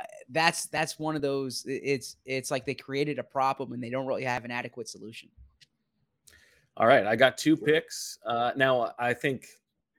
uh, 0.00 0.04
that's 0.28 0.66
that's 0.66 0.98
one 0.98 1.16
of 1.16 1.22
those. 1.22 1.64
It's 1.66 2.16
it's 2.24 2.50
like 2.50 2.66
they 2.66 2.74
created 2.74 3.18
a 3.18 3.22
problem 3.22 3.72
and 3.72 3.82
they 3.82 3.90
don't 3.90 4.06
really 4.06 4.24
have 4.24 4.44
an 4.44 4.50
adequate 4.50 4.88
solution. 4.88 5.28
All 6.76 6.86
right, 6.86 7.06
I 7.06 7.16
got 7.16 7.36
two 7.36 7.56
picks. 7.56 8.18
Uh, 8.24 8.52
now 8.56 8.94
I 8.98 9.12
think 9.12 9.46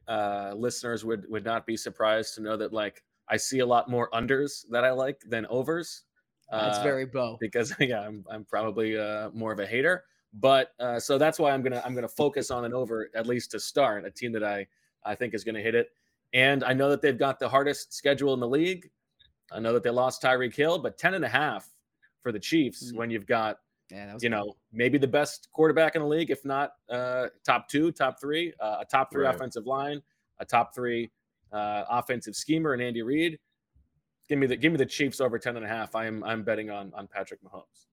uh, 0.08 0.54
listeners 0.56 1.06
would 1.06 1.30
would 1.30 1.46
not 1.46 1.66
be 1.66 1.78
surprised 1.78 2.36
to 2.36 2.42
know 2.42 2.58
that 2.58 2.74
like 2.74 3.04
I 3.28 3.38
see 3.38 3.60
a 3.60 3.66
lot 3.66 3.90
more 3.90 4.10
unders 4.12 4.66
that 4.70 4.84
I 4.84 4.92
like 4.92 5.22
than 5.22 5.46
overs. 5.48 6.04
That's 6.50 6.80
Uh, 6.80 6.84
very 6.84 7.06
Bo. 7.06 7.38
because 7.40 7.74
yeah, 7.80 8.02
I'm 8.02 8.26
I'm 8.30 8.46
probably 8.46 8.98
uh, 8.98 9.30
more 9.32 9.52
of 9.52 9.60
a 9.60 9.66
hater. 9.66 10.06
But 10.34 10.74
uh, 10.80 11.00
so 11.00 11.18
that's 11.18 11.40
why 11.40 11.52
I'm 11.52 11.62
gonna 11.62 11.82
I'm 11.86 11.94
gonna 11.94 12.08
focus 12.08 12.52
on 12.52 12.66
an 12.66 12.74
over 12.74 13.10
at 13.14 13.28
least 13.28 13.52
to 13.52 13.60
start 13.60 14.06
a 14.06 14.12
team 14.12 14.32
that 14.32 14.44
I 14.44 14.68
I 15.04 15.16
think 15.16 15.34
is 15.34 15.44
gonna 15.44 15.62
hit 15.62 15.76
it. 15.76 15.90
And 16.34 16.64
I 16.64 16.74
know 16.74 16.90
that 16.90 17.02
they've 17.02 17.18
got 17.18 17.40
the 17.40 17.50
hardest 17.50 17.94
schedule 17.94 18.34
in 18.34 18.40
the 18.40 18.48
league. 18.48 18.90
I 19.52 19.60
know 19.60 19.74
that 19.74 19.84
they 19.84 19.90
lost 19.90 20.22
Tyreek 20.22 20.56
Hill, 20.56 20.80
but 20.80 20.98
10 20.98 21.14
and 21.14 21.26
a 21.26 21.30
half 21.30 21.70
for 22.24 22.32
the 22.32 22.40
Chiefs 22.40 22.92
Mm. 22.92 22.96
when 22.96 23.10
you've 23.10 23.26
got 23.26 23.60
Yeah, 23.90 24.06
that 24.06 24.14
was 24.14 24.24
you 24.24 24.30
know 24.30 24.56
maybe 24.72 24.98
the 24.98 25.08
best 25.08 25.50
quarterback 25.52 25.96
in 25.96 26.02
the 26.02 26.08
league, 26.08 26.32
if 26.32 26.46
not 26.46 26.74
uh, 26.90 27.28
top 27.44 27.68
two, 27.68 27.92
top 27.92 28.20
three, 28.22 28.54
uh, 28.62 28.78
a 28.82 28.86
top 28.86 29.12
three 29.12 29.26
Right. 29.26 29.36
offensive 29.36 29.66
line, 29.68 30.02
a 30.40 30.46
top 30.46 30.74
three 30.74 31.12
uh, 31.52 31.84
offensive 31.90 32.34
schemer 32.36 32.72
and 32.74 32.82
Andy 32.82 33.02
Reid. 33.02 33.38
Give 34.30 34.40
me 34.40 34.48
the 34.48 34.56
give 34.56 34.72
me 34.72 34.78
the 34.78 34.86
Chiefs 34.86 35.20
over 35.20 35.38
10 35.38 35.58
and 35.58 35.66
a 35.66 35.68
half. 35.68 35.94
I'm 35.96 36.24
I'm 36.24 36.44
betting 36.44 36.70
on 36.70 36.94
on 36.94 37.08
Patrick 37.08 37.42
Mahomes. 37.44 37.88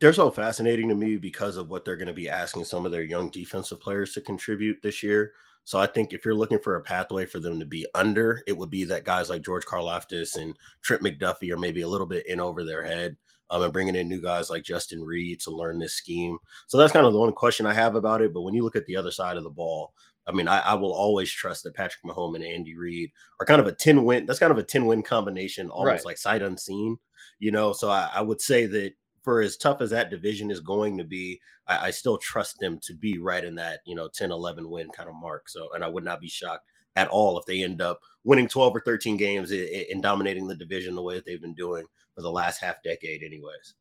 They're 0.00 0.12
so 0.12 0.30
fascinating 0.30 0.88
to 0.90 0.94
me 0.94 1.16
because 1.16 1.56
of 1.56 1.70
what 1.70 1.84
they're 1.84 1.96
going 1.96 2.06
to 2.08 2.14
be 2.14 2.28
asking 2.28 2.64
some 2.64 2.86
of 2.86 2.92
their 2.92 3.02
young 3.02 3.30
defensive 3.30 3.80
players 3.80 4.12
to 4.12 4.20
contribute 4.20 4.80
this 4.82 5.02
year. 5.02 5.32
So 5.68 5.78
I 5.78 5.86
think 5.86 6.14
if 6.14 6.24
you're 6.24 6.34
looking 6.34 6.60
for 6.60 6.76
a 6.76 6.80
pathway 6.80 7.26
for 7.26 7.40
them 7.40 7.60
to 7.60 7.66
be 7.66 7.86
under, 7.94 8.42
it 8.46 8.56
would 8.56 8.70
be 8.70 8.84
that 8.84 9.04
guys 9.04 9.28
like 9.28 9.42
George 9.42 9.66
Karlaftis 9.66 10.36
and 10.36 10.56
Trent 10.80 11.02
McDuffie 11.02 11.52
are 11.52 11.58
maybe 11.58 11.82
a 11.82 11.88
little 11.88 12.06
bit 12.06 12.26
in 12.26 12.40
over 12.40 12.64
their 12.64 12.82
head. 12.82 13.18
Um, 13.50 13.60
and 13.62 13.70
bringing 13.70 13.94
in 13.94 14.08
new 14.08 14.22
guys 14.22 14.48
like 14.48 14.62
Justin 14.62 15.02
Reid 15.04 15.40
to 15.40 15.50
learn 15.50 15.78
this 15.78 15.92
scheme. 15.92 16.38
So 16.68 16.78
that's 16.78 16.94
kind 16.94 17.04
of 17.04 17.12
the 17.12 17.18
one 17.18 17.34
question 17.34 17.66
I 17.66 17.74
have 17.74 17.96
about 17.96 18.22
it. 18.22 18.32
But 18.32 18.42
when 18.42 18.54
you 18.54 18.62
look 18.62 18.76
at 18.76 18.86
the 18.86 18.96
other 18.96 19.10
side 19.10 19.36
of 19.36 19.44
the 19.44 19.50
ball, 19.50 19.92
I 20.26 20.32
mean, 20.32 20.48
I, 20.48 20.60
I 20.60 20.72
will 20.72 20.94
always 20.94 21.30
trust 21.30 21.64
that 21.64 21.74
Patrick 21.74 22.02
Mahomes 22.02 22.36
and 22.36 22.44
Andy 22.44 22.74
Reid 22.74 23.10
are 23.38 23.44
kind 23.44 23.60
of 23.60 23.66
a 23.66 23.72
10 23.72 24.04
win. 24.04 24.24
That's 24.24 24.38
kind 24.38 24.52
of 24.52 24.56
a 24.56 24.62
10 24.62 24.86
win 24.86 25.02
combination, 25.02 25.68
almost 25.68 25.86
Right. 25.86 26.04
like 26.06 26.16
sight 26.16 26.40
unseen, 26.40 26.96
you 27.40 27.50
know. 27.50 27.74
So 27.74 27.90
I, 27.90 28.08
I 28.14 28.22
would 28.22 28.40
say 28.40 28.64
that 28.64 28.94
for 29.22 29.40
as 29.40 29.56
tough 29.56 29.80
as 29.80 29.90
that 29.90 30.10
division 30.10 30.50
is 30.50 30.60
going 30.60 30.98
to 30.98 31.04
be, 31.04 31.40
I, 31.66 31.88
I 31.88 31.90
still 31.90 32.18
trust 32.18 32.58
them 32.60 32.78
to 32.82 32.94
be 32.94 33.18
right 33.18 33.44
in 33.44 33.54
that, 33.56 33.80
you 33.86 33.94
know, 33.94 34.08
10, 34.08 34.30
11 34.32 34.68
win 34.70 34.90
kind 34.90 35.08
of 35.08 35.14
mark. 35.16 35.48
So, 35.48 35.72
and 35.74 35.84
I 35.84 35.88
would 35.88 36.04
not 36.04 36.20
be 36.20 36.28
shocked 36.28 36.66
at 36.96 37.08
all 37.08 37.38
if 37.38 37.44
they 37.46 37.62
end 37.62 37.80
up 37.80 38.00
winning 38.24 38.48
12 38.48 38.74
or 38.76 38.80
13 38.80 39.16
games 39.16 39.50
and 39.52 40.02
dominating 40.02 40.48
the 40.48 40.56
division 40.56 40.94
the 40.94 41.02
way 41.02 41.14
that 41.14 41.24
they've 41.24 41.40
been 41.40 41.54
doing 41.54 41.86
for 42.14 42.22
the 42.22 42.30
last 42.32 42.58
half 42.60 42.82
decade, 42.82 43.22
anyways. 43.22 43.74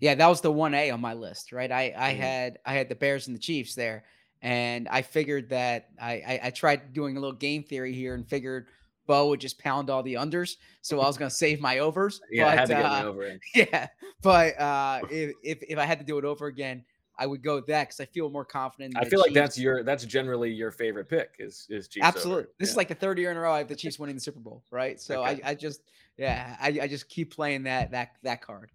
Yeah, 0.00 0.14
that 0.14 0.26
was 0.26 0.40
the 0.40 0.52
one 0.52 0.74
A 0.74 0.90
on 0.90 1.00
my 1.00 1.14
list, 1.14 1.52
right? 1.52 1.70
I 1.70 1.92
I 1.96 2.10
Mhm. 2.10 2.20
had 2.20 2.58
I 2.64 2.74
had 2.74 2.88
the 2.88 2.94
Bears 2.94 3.26
and 3.26 3.36
the 3.36 3.40
Chiefs 3.40 3.74
there, 3.74 4.04
and 4.42 4.88
I 4.88 5.02
figured 5.02 5.50
that 5.50 5.88
I, 6.00 6.12
I 6.14 6.40
I 6.44 6.50
tried 6.50 6.92
doing 6.92 7.16
a 7.16 7.20
little 7.20 7.36
game 7.36 7.62
theory 7.62 7.92
here 7.92 8.14
and 8.14 8.28
figured 8.28 8.68
Bo 9.10 9.26
would 9.30 9.40
just 9.40 9.58
pound 9.58 9.90
all 9.90 10.04
the 10.04 10.14
unders, 10.14 10.54
so 10.82 11.00
I 11.00 11.06
was 11.06 11.18
gonna 11.18 11.30
save 11.30 11.60
my 11.60 11.80
overs. 11.80 12.20
Yeah, 12.30 12.46
I 12.46 12.54
had 12.54 12.68
to 12.68 12.74
but, 12.74 12.82
get 12.82 12.92
uh, 12.92 13.08
over 13.08 13.24
in. 13.24 13.40
Yeah, 13.56 13.88
but 14.22 14.60
uh, 14.60 15.00
if, 15.10 15.34
if 15.42 15.58
if 15.68 15.78
I 15.78 15.84
had 15.84 15.98
to 15.98 16.04
do 16.04 16.16
it 16.18 16.24
over 16.24 16.46
again, 16.46 16.84
I 17.18 17.26
would 17.26 17.42
go 17.42 17.56
with 17.56 17.66
that 17.66 17.88
because 17.88 17.98
I 17.98 18.04
feel 18.04 18.30
more 18.30 18.44
confident. 18.44 18.94
in 18.94 19.00
I 19.00 19.04
feel 19.04 19.18
like 19.18 19.34
that's 19.34 19.58
your 19.58 19.82
that's 19.82 20.04
generally 20.04 20.52
your 20.52 20.70
favorite 20.70 21.08
pick 21.08 21.34
is 21.40 21.66
is 21.70 21.88
Chiefs. 21.88 22.06
over. 22.06 22.16
Absolutely. 22.16 22.44
This 22.58 22.68
Yeah. 22.68 22.70
is 22.70 22.76
like 22.76 22.88
the 22.88 22.94
third 22.94 23.18
year 23.18 23.32
in 23.32 23.36
a 23.36 23.40
row 23.40 23.52
I 23.52 23.58
have 23.58 23.68
the 23.68 23.74
Chiefs 23.74 23.98
winning 23.98 24.14
the 24.14 24.20
Super 24.20 24.38
Bowl, 24.38 24.62
right? 24.70 25.00
So 25.00 25.24
Okay. 25.24 25.42
I, 25.44 25.50
I 25.50 25.54
just 25.56 25.82
yeah, 26.16 26.56
I, 26.60 26.68
I 26.82 26.86
just 26.86 27.08
keep 27.08 27.34
playing 27.34 27.64
that 27.64 27.90
that 27.90 28.10
that 28.22 28.42
card. 28.42 28.70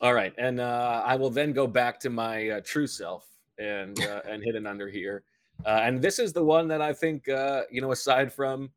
All 0.00 0.14
right, 0.14 0.32
and 0.38 0.60
uh, 0.60 1.02
I 1.04 1.16
will 1.16 1.30
then 1.30 1.52
go 1.52 1.66
back 1.66 2.00
to 2.00 2.10
my 2.10 2.48
uh, 2.48 2.60
true 2.64 2.86
self 2.86 3.26
and 3.58 4.00
uh, 4.00 4.22
and 4.26 4.42
hit 4.42 4.54
an 4.54 4.66
under 4.66 4.88
here. 4.88 5.24
Uh, 5.66 5.80
and 5.82 6.00
this 6.00 6.18
is 6.18 6.32
the 6.32 6.44
one 6.44 6.68
that 6.68 6.80
I 6.80 6.94
think 6.94 7.28
uh, 7.28 7.62
you 7.70 7.80
know, 7.80 7.92
aside 7.92 8.32
from 8.32 8.70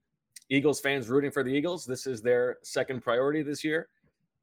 Eagles 0.52 0.80
fans 0.80 1.10
rooting 1.10 1.32
for 1.32 1.44
the 1.44 1.50
Eagles, 1.50 1.86
this 1.86 2.06
is 2.06 2.22
their 2.22 2.58
second 2.62 3.02
priority 3.02 3.42
this 3.42 3.64
year, 3.64 3.88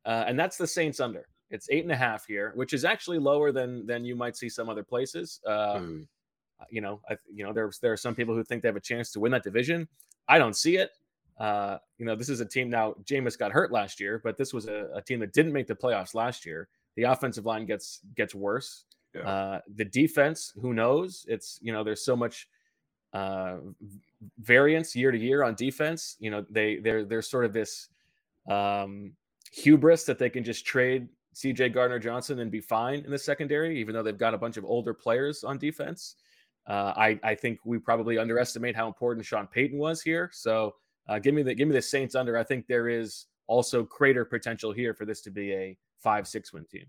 uh, 0.07 0.25
and 0.27 0.39
that's 0.39 0.57
the 0.57 0.67
Saints 0.67 1.01
under. 1.01 1.29
It's 1.51 1.69
eight 1.71 1.85
and 1.85 1.93
a 1.93 1.97
half 1.97 2.27
here, 2.27 2.53
which 2.55 2.73
is 2.73 2.85
actually 2.85 3.19
lower 3.19 3.53
than 3.53 3.87
than 3.87 4.05
you 4.05 4.17
might 4.17 4.37
see 4.37 4.49
some 4.49 4.69
other 4.69 4.83
places. 4.83 5.41
Uh, 5.47 5.79
Mm. 5.79 6.07
You 6.71 6.81
know, 6.81 7.01
I, 7.09 7.17
you 7.33 7.45
know, 7.45 7.53
there's 7.53 7.79
there 7.79 7.93
are 7.93 7.97
some 7.97 8.15
people 8.15 8.35
who 8.35 8.43
think 8.43 8.63
they 8.63 8.69
have 8.69 8.77
a 8.77 8.81
chance 8.81 9.13
to 9.13 9.21
win 9.21 9.33
that 9.33 9.45
division. 9.45 9.87
I 10.27 10.39
don't 10.39 10.57
see 10.57 10.77
it. 10.77 10.91
Uh, 11.39 11.79
you 11.99 12.05
know, 12.05 12.17
this 12.17 12.29
is 12.29 12.41
a 12.41 12.45
team 12.45 12.69
now. 12.69 12.95
Jameis 13.05 13.39
got 13.39 13.53
hurt 13.53 13.71
last 13.71 14.01
year, 14.01 14.21
but 14.23 14.37
this 14.37 14.53
was 14.53 14.67
a, 14.67 14.89
a 14.93 15.01
team 15.01 15.21
that 15.21 15.33
didn't 15.33 15.53
make 15.53 15.69
the 15.69 15.77
playoffs 15.77 16.15
last 16.15 16.45
year. 16.45 16.69
The 16.97 17.05
offensive 17.05 17.47
line 17.47 17.65
gets 17.65 18.01
gets 18.17 18.35
worse. 18.35 18.85
Yeah. 19.15 19.23
Uh, 19.23 19.61
the 19.77 19.85
defense, 19.85 20.53
who 20.61 20.75
knows? 20.75 21.25
It's 21.29 21.61
you 21.63 21.73
know, 21.73 21.85
there's 21.85 22.05
so 22.05 22.17
much 22.17 22.49
uh, 23.13 23.59
variance 24.41 24.95
year 24.97 25.11
to 25.11 25.19
year 25.19 25.43
on 25.43 25.55
defense. 25.55 26.17
You 26.19 26.31
know, 26.31 26.45
they 26.51 26.77
they're 26.77 27.05
there's 27.05 27.31
sort 27.31 27.45
of 27.45 27.53
this 27.53 27.89
um, 28.49 29.13
hubris 29.53 30.05
that 30.05 30.19
they 30.19 30.31
can 30.31 30.45
just 30.45 30.67
trade 30.67 31.09
C.J. 31.33 31.69
Gardner 31.71 31.99
Johnson 31.99 32.41
and 32.41 32.51
be 32.51 32.61
fine 32.61 33.05
in 33.05 33.11
the 33.11 33.19
secondary, 33.19 33.79
even 33.79 33.95
though 33.95 34.03
they've 34.03 34.19
got 34.19 34.35
a 34.35 34.39
bunch 34.39 34.57
of 34.57 34.65
older 34.65 34.93
players 34.93 35.45
on 35.45 35.59
defense. 35.59 36.17
Uh, 36.67 36.93
I 36.97 37.21
I 37.23 37.35
think 37.35 37.61
we 37.65 37.79
probably 37.79 38.19
underestimate 38.19 38.77
how 38.77 38.87
important 38.87 39.25
Sean 39.25 39.47
Payton 39.47 39.79
was 39.79 40.03
here. 40.03 40.31
So 40.33 40.75
uh, 41.09 41.19
give 41.19 41.35
me 41.35 41.43
the 41.43 41.55
give 41.55 41.69
me 41.69 41.75
the 41.75 41.83
Saints 41.83 42.15
under. 42.15 42.37
I 42.37 42.45
think 42.45 42.67
there 42.67 42.89
is 42.89 43.27
also 43.47 43.85
crater 43.85 44.25
potential 44.25 44.73
here 44.73 44.95
for 44.95 45.05
this 45.07 45.21
to 45.23 45.31
be 45.31 45.53
a 45.53 45.77
five 45.99 46.29
six 46.29 46.53
win 46.53 46.65
team. 46.65 46.87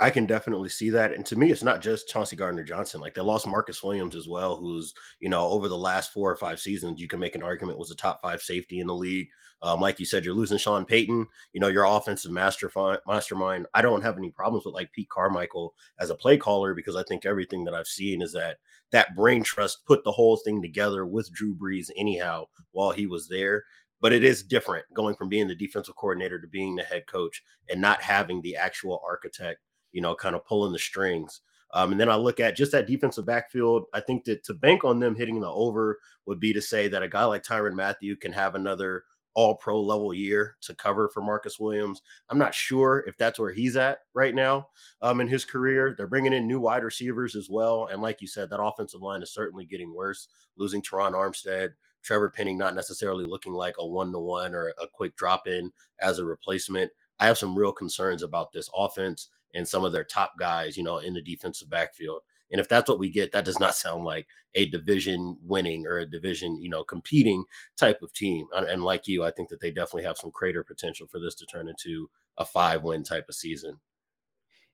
I 0.00 0.08
can 0.08 0.24
definitely 0.24 0.70
see 0.70 0.88
that. 0.90 1.12
And 1.12 1.26
to 1.26 1.36
me, 1.36 1.52
it's 1.52 1.62
not 1.62 1.82
just 1.82 2.08
Chauncey 2.08 2.34
Gardner 2.34 2.64
Johnson. 2.64 3.02
Like 3.02 3.14
they 3.14 3.20
lost 3.20 3.46
Marcus 3.46 3.82
Williams 3.82 4.16
as 4.16 4.26
well, 4.26 4.56
who's, 4.56 4.94
you 5.20 5.28
know, 5.28 5.46
over 5.48 5.68
the 5.68 5.76
last 5.76 6.10
four 6.10 6.30
or 6.30 6.36
five 6.36 6.58
seasons, 6.58 6.98
you 6.98 7.06
can 7.06 7.20
make 7.20 7.34
an 7.34 7.42
argument 7.42 7.78
was 7.78 7.90
a 7.90 7.96
top 7.96 8.22
five 8.22 8.40
safety 8.40 8.80
in 8.80 8.86
the 8.86 8.94
league. 8.94 9.28
Um, 9.60 9.78
like 9.78 10.00
you 10.00 10.06
said, 10.06 10.24
you're 10.24 10.32
losing 10.32 10.56
Sean 10.56 10.86
Payton, 10.86 11.26
you 11.52 11.60
know, 11.60 11.68
your 11.68 11.84
offensive 11.84 12.30
mastermind 12.30 13.00
mastermind. 13.06 13.66
I 13.74 13.82
don't 13.82 14.00
have 14.00 14.16
any 14.16 14.30
problems 14.30 14.64
with 14.64 14.74
like 14.74 14.90
Pete 14.92 15.10
Carmichael 15.10 15.74
as 15.98 16.08
a 16.08 16.14
play 16.14 16.38
caller 16.38 16.72
because 16.74 16.96
I 16.96 17.02
think 17.02 17.26
everything 17.26 17.64
that 17.64 17.74
I've 17.74 17.86
seen 17.86 18.22
is 18.22 18.32
that 18.32 18.56
that 18.92 19.14
brain 19.14 19.42
trust 19.42 19.84
put 19.84 20.02
the 20.02 20.12
whole 20.12 20.38
thing 20.38 20.62
together 20.62 21.04
with 21.04 21.30
Drew 21.30 21.54
Brees 21.54 21.90
anyhow 21.94 22.46
while 22.72 22.90
he 22.90 23.06
was 23.06 23.28
there. 23.28 23.64
But 24.00 24.14
it 24.14 24.24
is 24.24 24.42
different 24.42 24.86
going 24.94 25.14
from 25.14 25.28
being 25.28 25.46
the 25.46 25.54
defensive 25.54 25.94
coordinator 25.94 26.40
to 26.40 26.48
being 26.48 26.74
the 26.74 26.82
head 26.82 27.06
coach 27.06 27.42
and 27.68 27.82
not 27.82 28.00
having 28.00 28.40
the 28.40 28.56
actual 28.56 29.02
architect 29.06 29.60
you 29.92 30.00
know, 30.00 30.14
kind 30.14 30.34
of 30.34 30.44
pulling 30.44 30.72
the 30.72 30.78
strings. 30.78 31.40
Um, 31.72 31.92
and 31.92 32.00
then 32.00 32.08
I 32.08 32.16
look 32.16 32.40
at 32.40 32.56
just 32.56 32.72
that 32.72 32.86
defensive 32.86 33.26
backfield. 33.26 33.84
I 33.94 34.00
think 34.00 34.24
that 34.24 34.42
to 34.44 34.54
bank 34.54 34.84
on 34.84 34.98
them 34.98 35.14
hitting 35.14 35.40
the 35.40 35.48
over 35.48 36.00
would 36.26 36.40
be 36.40 36.52
to 36.52 36.60
say 36.60 36.88
that 36.88 37.02
a 37.02 37.08
guy 37.08 37.24
like 37.24 37.44
Tyrann 37.44 37.74
Mathieu 37.74 38.16
can 38.16 38.32
have 38.32 38.54
another 38.54 39.04
all 39.34 39.54
pro 39.54 39.80
level 39.80 40.12
year 40.12 40.56
to 40.62 40.74
cover 40.74 41.08
for 41.08 41.22
Marcus 41.22 41.60
Williams. 41.60 42.02
I'm 42.28 42.38
not 42.38 42.54
sure 42.54 43.04
if 43.06 43.16
that's 43.16 43.38
where 43.38 43.52
he's 43.52 43.76
at 43.76 44.00
right 44.14 44.34
now 44.34 44.68
um, 45.02 45.20
in 45.20 45.28
his 45.28 45.44
career. 45.44 45.94
They're 45.96 46.08
bringing 46.08 46.32
in 46.32 46.48
new 46.48 46.60
wide 46.60 46.82
receivers 46.82 47.36
as 47.36 47.48
well. 47.48 47.88
And 47.92 48.02
like 48.02 48.20
you 48.20 48.26
said, 48.26 48.50
that 48.50 48.62
offensive 48.62 49.02
line 49.02 49.22
is 49.22 49.32
certainly 49.32 49.64
getting 49.64 49.94
worse, 49.94 50.28
losing 50.56 50.82
Terron 50.82 51.12
Armstead. 51.12 51.70
Trevor 52.02 52.30
Penning 52.30 52.56
not 52.56 52.74
necessarily 52.74 53.26
looking 53.26 53.52
like 53.52 53.74
a 53.78 53.86
one 53.86 54.10
to 54.12 54.18
one 54.18 54.54
or 54.54 54.72
a 54.80 54.86
quick 54.86 55.14
drop 55.16 55.46
in 55.46 55.70
as 56.00 56.18
a 56.18 56.24
replacement. 56.24 56.90
I 57.20 57.26
have 57.26 57.38
some 57.38 57.56
real 57.56 57.72
concerns 57.72 58.22
about 58.22 58.52
this 58.52 58.70
offense 58.74 59.28
and 59.54 59.66
some 59.66 59.84
of 59.84 59.92
their 59.92 60.04
top 60.04 60.34
guys, 60.38 60.76
you 60.76 60.82
know, 60.82 60.98
in 60.98 61.14
the 61.14 61.22
defensive 61.22 61.68
backfield. 61.70 62.22
And 62.52 62.60
if 62.60 62.68
that's 62.68 62.88
what 62.88 62.98
we 62.98 63.10
get, 63.10 63.32
that 63.32 63.44
does 63.44 63.60
not 63.60 63.74
sound 63.76 64.04
like 64.04 64.26
a 64.54 64.66
division 64.66 65.38
winning 65.42 65.86
or 65.86 65.98
a 65.98 66.06
division, 66.06 66.60
you 66.60 66.68
know, 66.68 66.84
competing 66.84 67.44
type 67.76 68.02
of 68.02 68.12
team. 68.12 68.46
And, 68.54 68.82
like 68.82 69.06
you, 69.06 69.24
I 69.24 69.30
think 69.30 69.48
that 69.50 69.60
they 69.60 69.70
definitely 69.70 70.04
have 70.04 70.18
some 70.18 70.30
crater 70.32 70.64
potential 70.64 71.06
for 71.06 71.20
this 71.20 71.34
to 71.36 71.46
turn 71.46 71.68
into 71.68 72.10
a 72.38 72.44
five 72.44 72.82
win 72.82 73.02
type 73.04 73.28
of 73.28 73.34
season. 73.34 73.80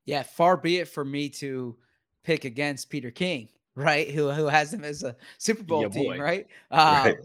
Yeah, 0.04 0.22
far 0.22 0.56
be 0.56 0.78
it 0.78 0.88
for 0.88 1.04
me 1.04 1.28
to 1.30 1.78
pick 2.22 2.44
against 2.44 2.90
Peter 2.90 3.10
King, 3.10 3.48
right? 3.74 4.10
Who 4.10 4.30
who 4.30 4.46
has 4.46 4.70
them 4.70 4.84
as 4.84 5.02
a 5.02 5.16
Super 5.38 5.62
Bowl 5.62 5.86
Yeah, 5.86 5.88
team, 5.88 6.18
right? 6.18 6.46
Uh, 6.70 7.04
Right. 7.04 7.18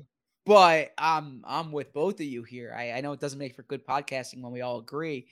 But 0.45 0.93
I'm 0.97 1.43
I'm 1.47 1.71
with 1.73 1.93
both 1.93 2.15
of 2.21 2.27
you 2.27 2.43
here. 2.43 2.73
I, 2.77 2.93
I 2.93 3.01
know 3.01 3.13
it 3.13 3.19
doesn't 3.21 3.39
make 3.39 3.55
for 3.55 3.63
good 3.63 3.85
podcasting 3.85 4.41
when 4.43 4.53
we 4.53 4.61
all 4.61 4.79
agree. 4.79 5.29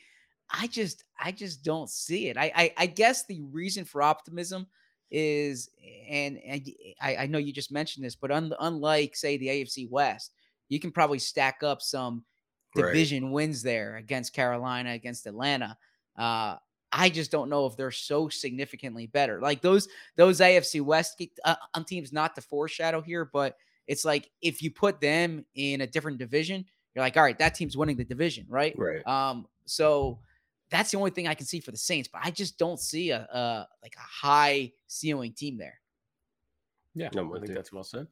I 0.52 0.68
just 0.68 1.04
I 1.20 1.32
just 1.32 1.64
don't 1.64 1.90
see 1.90 2.28
it. 2.28 2.38
I 2.38 2.52
I, 2.56 2.74
I 2.78 2.86
guess 2.86 3.26
the 3.26 3.42
reason 3.52 3.86
for 3.86 4.02
optimism 4.02 4.68
is, 5.12 5.70
and, 6.08 6.38
and 6.46 6.70
I, 7.02 7.16
I 7.16 7.26
know 7.26 7.40
you 7.40 7.52
just 7.52 7.72
mentioned 7.72 8.06
this, 8.06 8.16
but 8.16 8.32
un, 8.32 8.54
unlike 8.60 9.16
say 9.16 9.38
the 9.38 9.48
AFC 9.48 9.90
West, 9.90 10.34
you 10.70 10.80
can 10.80 10.92
probably 10.92 11.20
stack 11.20 11.64
up 11.64 11.82
some 11.82 12.24
Right. 12.76 12.86
division 12.86 13.32
wins 13.32 13.64
there 13.64 13.98
against 13.98 14.34
Carolina, 14.34 14.92
against 14.92 15.26
Atlanta. 15.26 15.76
Uh, 16.16 16.56
I 16.92 17.10
just 17.10 17.32
don't 17.32 17.50
know 17.50 17.66
if 17.66 17.76
they're 17.76 17.92
so 17.92 18.30
significantly 18.30 19.08
better. 19.08 19.42
Like 19.42 19.62
those 19.62 19.88
those 20.16 20.40
AFC 20.40 20.82
West 20.82 21.22
uh, 21.46 21.56
um, 21.74 21.84
teams, 21.84 22.14
not 22.14 22.36
to 22.36 22.42
foreshadow 22.42 23.02
here, 23.02 23.26
but 23.26 23.58
it's 23.88 24.06
like 24.06 24.30
if 24.42 24.62
you 24.62 24.72
put 24.72 25.02
them 25.02 25.46
in 25.56 25.82
a 25.82 25.88
different 25.88 26.20
division, 26.20 26.66
you're 26.94 27.04
like, 27.04 27.18
all 27.18 27.24
right, 27.24 27.38
that 27.40 27.56
team's 27.56 27.78
winning 27.78 27.98
the 27.98 28.04
division, 28.04 28.46
right? 28.48 28.78
Right. 28.78 29.06
Um, 29.08 29.48
so 29.66 30.20
that's 30.72 30.92
the 30.92 30.98
only 30.98 31.12
thing 31.12 31.28
I 31.28 31.34
can 31.34 31.46
see 31.46 31.60
for 31.60 31.72
the 31.72 31.78
Saints, 31.78 32.10
but 32.12 32.22
I 32.24 32.32
just 32.32 32.58
don't 32.58 32.80
see 32.80 33.12
a, 33.12 33.22
a 33.22 33.68
like 33.84 33.96
a 33.98 34.02
high 34.02 34.72
ceiling 34.88 35.34
team 35.34 35.58
there. 35.58 35.80
Yeah, 36.96 37.10
I'm 37.16 37.32
I 37.32 37.36
think 37.38 37.50
you. 37.50 37.56
that's 37.56 37.72
well 37.72 37.84
said. 37.84 38.08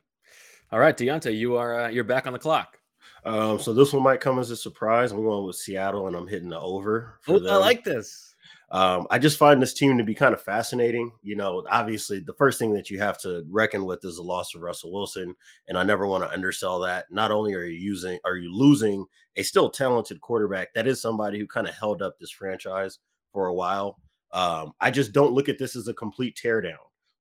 All 0.71 0.79
right, 0.79 0.95
Diante, 0.95 1.31
you 1.31 1.55
are 1.55 1.81
uh, 1.81 1.89
you're 1.89 2.03
back 2.03 2.27
on 2.27 2.33
the 2.33 2.39
clock. 2.39 2.77
Um, 3.25 3.59
so 3.59 3.73
this 3.73 3.93
one 3.93 4.03
might 4.03 4.21
come 4.21 4.39
as 4.39 4.51
a 4.51 4.57
surprise. 4.57 5.11
I'm 5.11 5.23
going 5.23 5.45
with 5.45 5.55
Seattle 5.55 6.07
and 6.07 6.15
I'm 6.15 6.27
hitting 6.27 6.49
the 6.49 6.59
over. 6.59 7.19
for 7.21 7.39
Oh, 7.41 7.47
I 7.47 7.57
like 7.57 7.83
this. 7.83 8.26
Um, 8.69 9.07
I 9.09 9.17
just 9.17 9.37
find 9.37 9.61
this 9.61 9.73
team 9.73 9.97
to 9.97 10.03
be 10.03 10.13
kind 10.13 10.33
of 10.33 10.41
fascinating. 10.41 11.13
You 11.23 11.37
know, 11.37 11.65
obviously, 11.69 12.19
the 12.19 12.33
first 12.33 12.59
thing 12.59 12.73
that 12.73 12.89
you 12.89 12.99
have 12.99 13.17
to 13.21 13.45
reckon 13.49 13.85
with 13.85 14.03
is 14.03 14.17
the 14.17 14.23
loss 14.23 14.53
of 14.55 14.61
Russell 14.61 14.91
Wilson, 14.91 15.35
and 15.67 15.77
I 15.77 15.83
never 15.83 16.05
want 16.05 16.23
to 16.23 16.33
undersell 16.33 16.79
that. 16.81 17.05
Not 17.09 17.31
only 17.31 17.53
are 17.53 17.63
you 17.63 17.77
using, 17.77 18.19
are 18.25 18.35
you 18.35 18.53
losing 18.53 19.05
a 19.37 19.43
still 19.43 19.69
talented 19.69 20.19
quarterback 20.19 20.73
that 20.73 20.87
is 20.87 21.01
somebody 21.01 21.39
who 21.39 21.47
kind 21.47 21.67
of 21.67 21.75
held 21.75 22.01
up 22.01 22.17
this 22.19 22.31
franchise 22.31 22.99
for 23.31 23.47
a 23.47 23.53
while. 23.53 23.99
Um, 24.33 24.73
I 24.81 24.91
just 24.91 25.13
don't 25.13 25.33
look 25.33 25.47
at 25.47 25.59
this 25.59 25.75
as 25.75 25.87
a 25.87 25.93
complete 25.93 26.37
teardown 26.43 26.75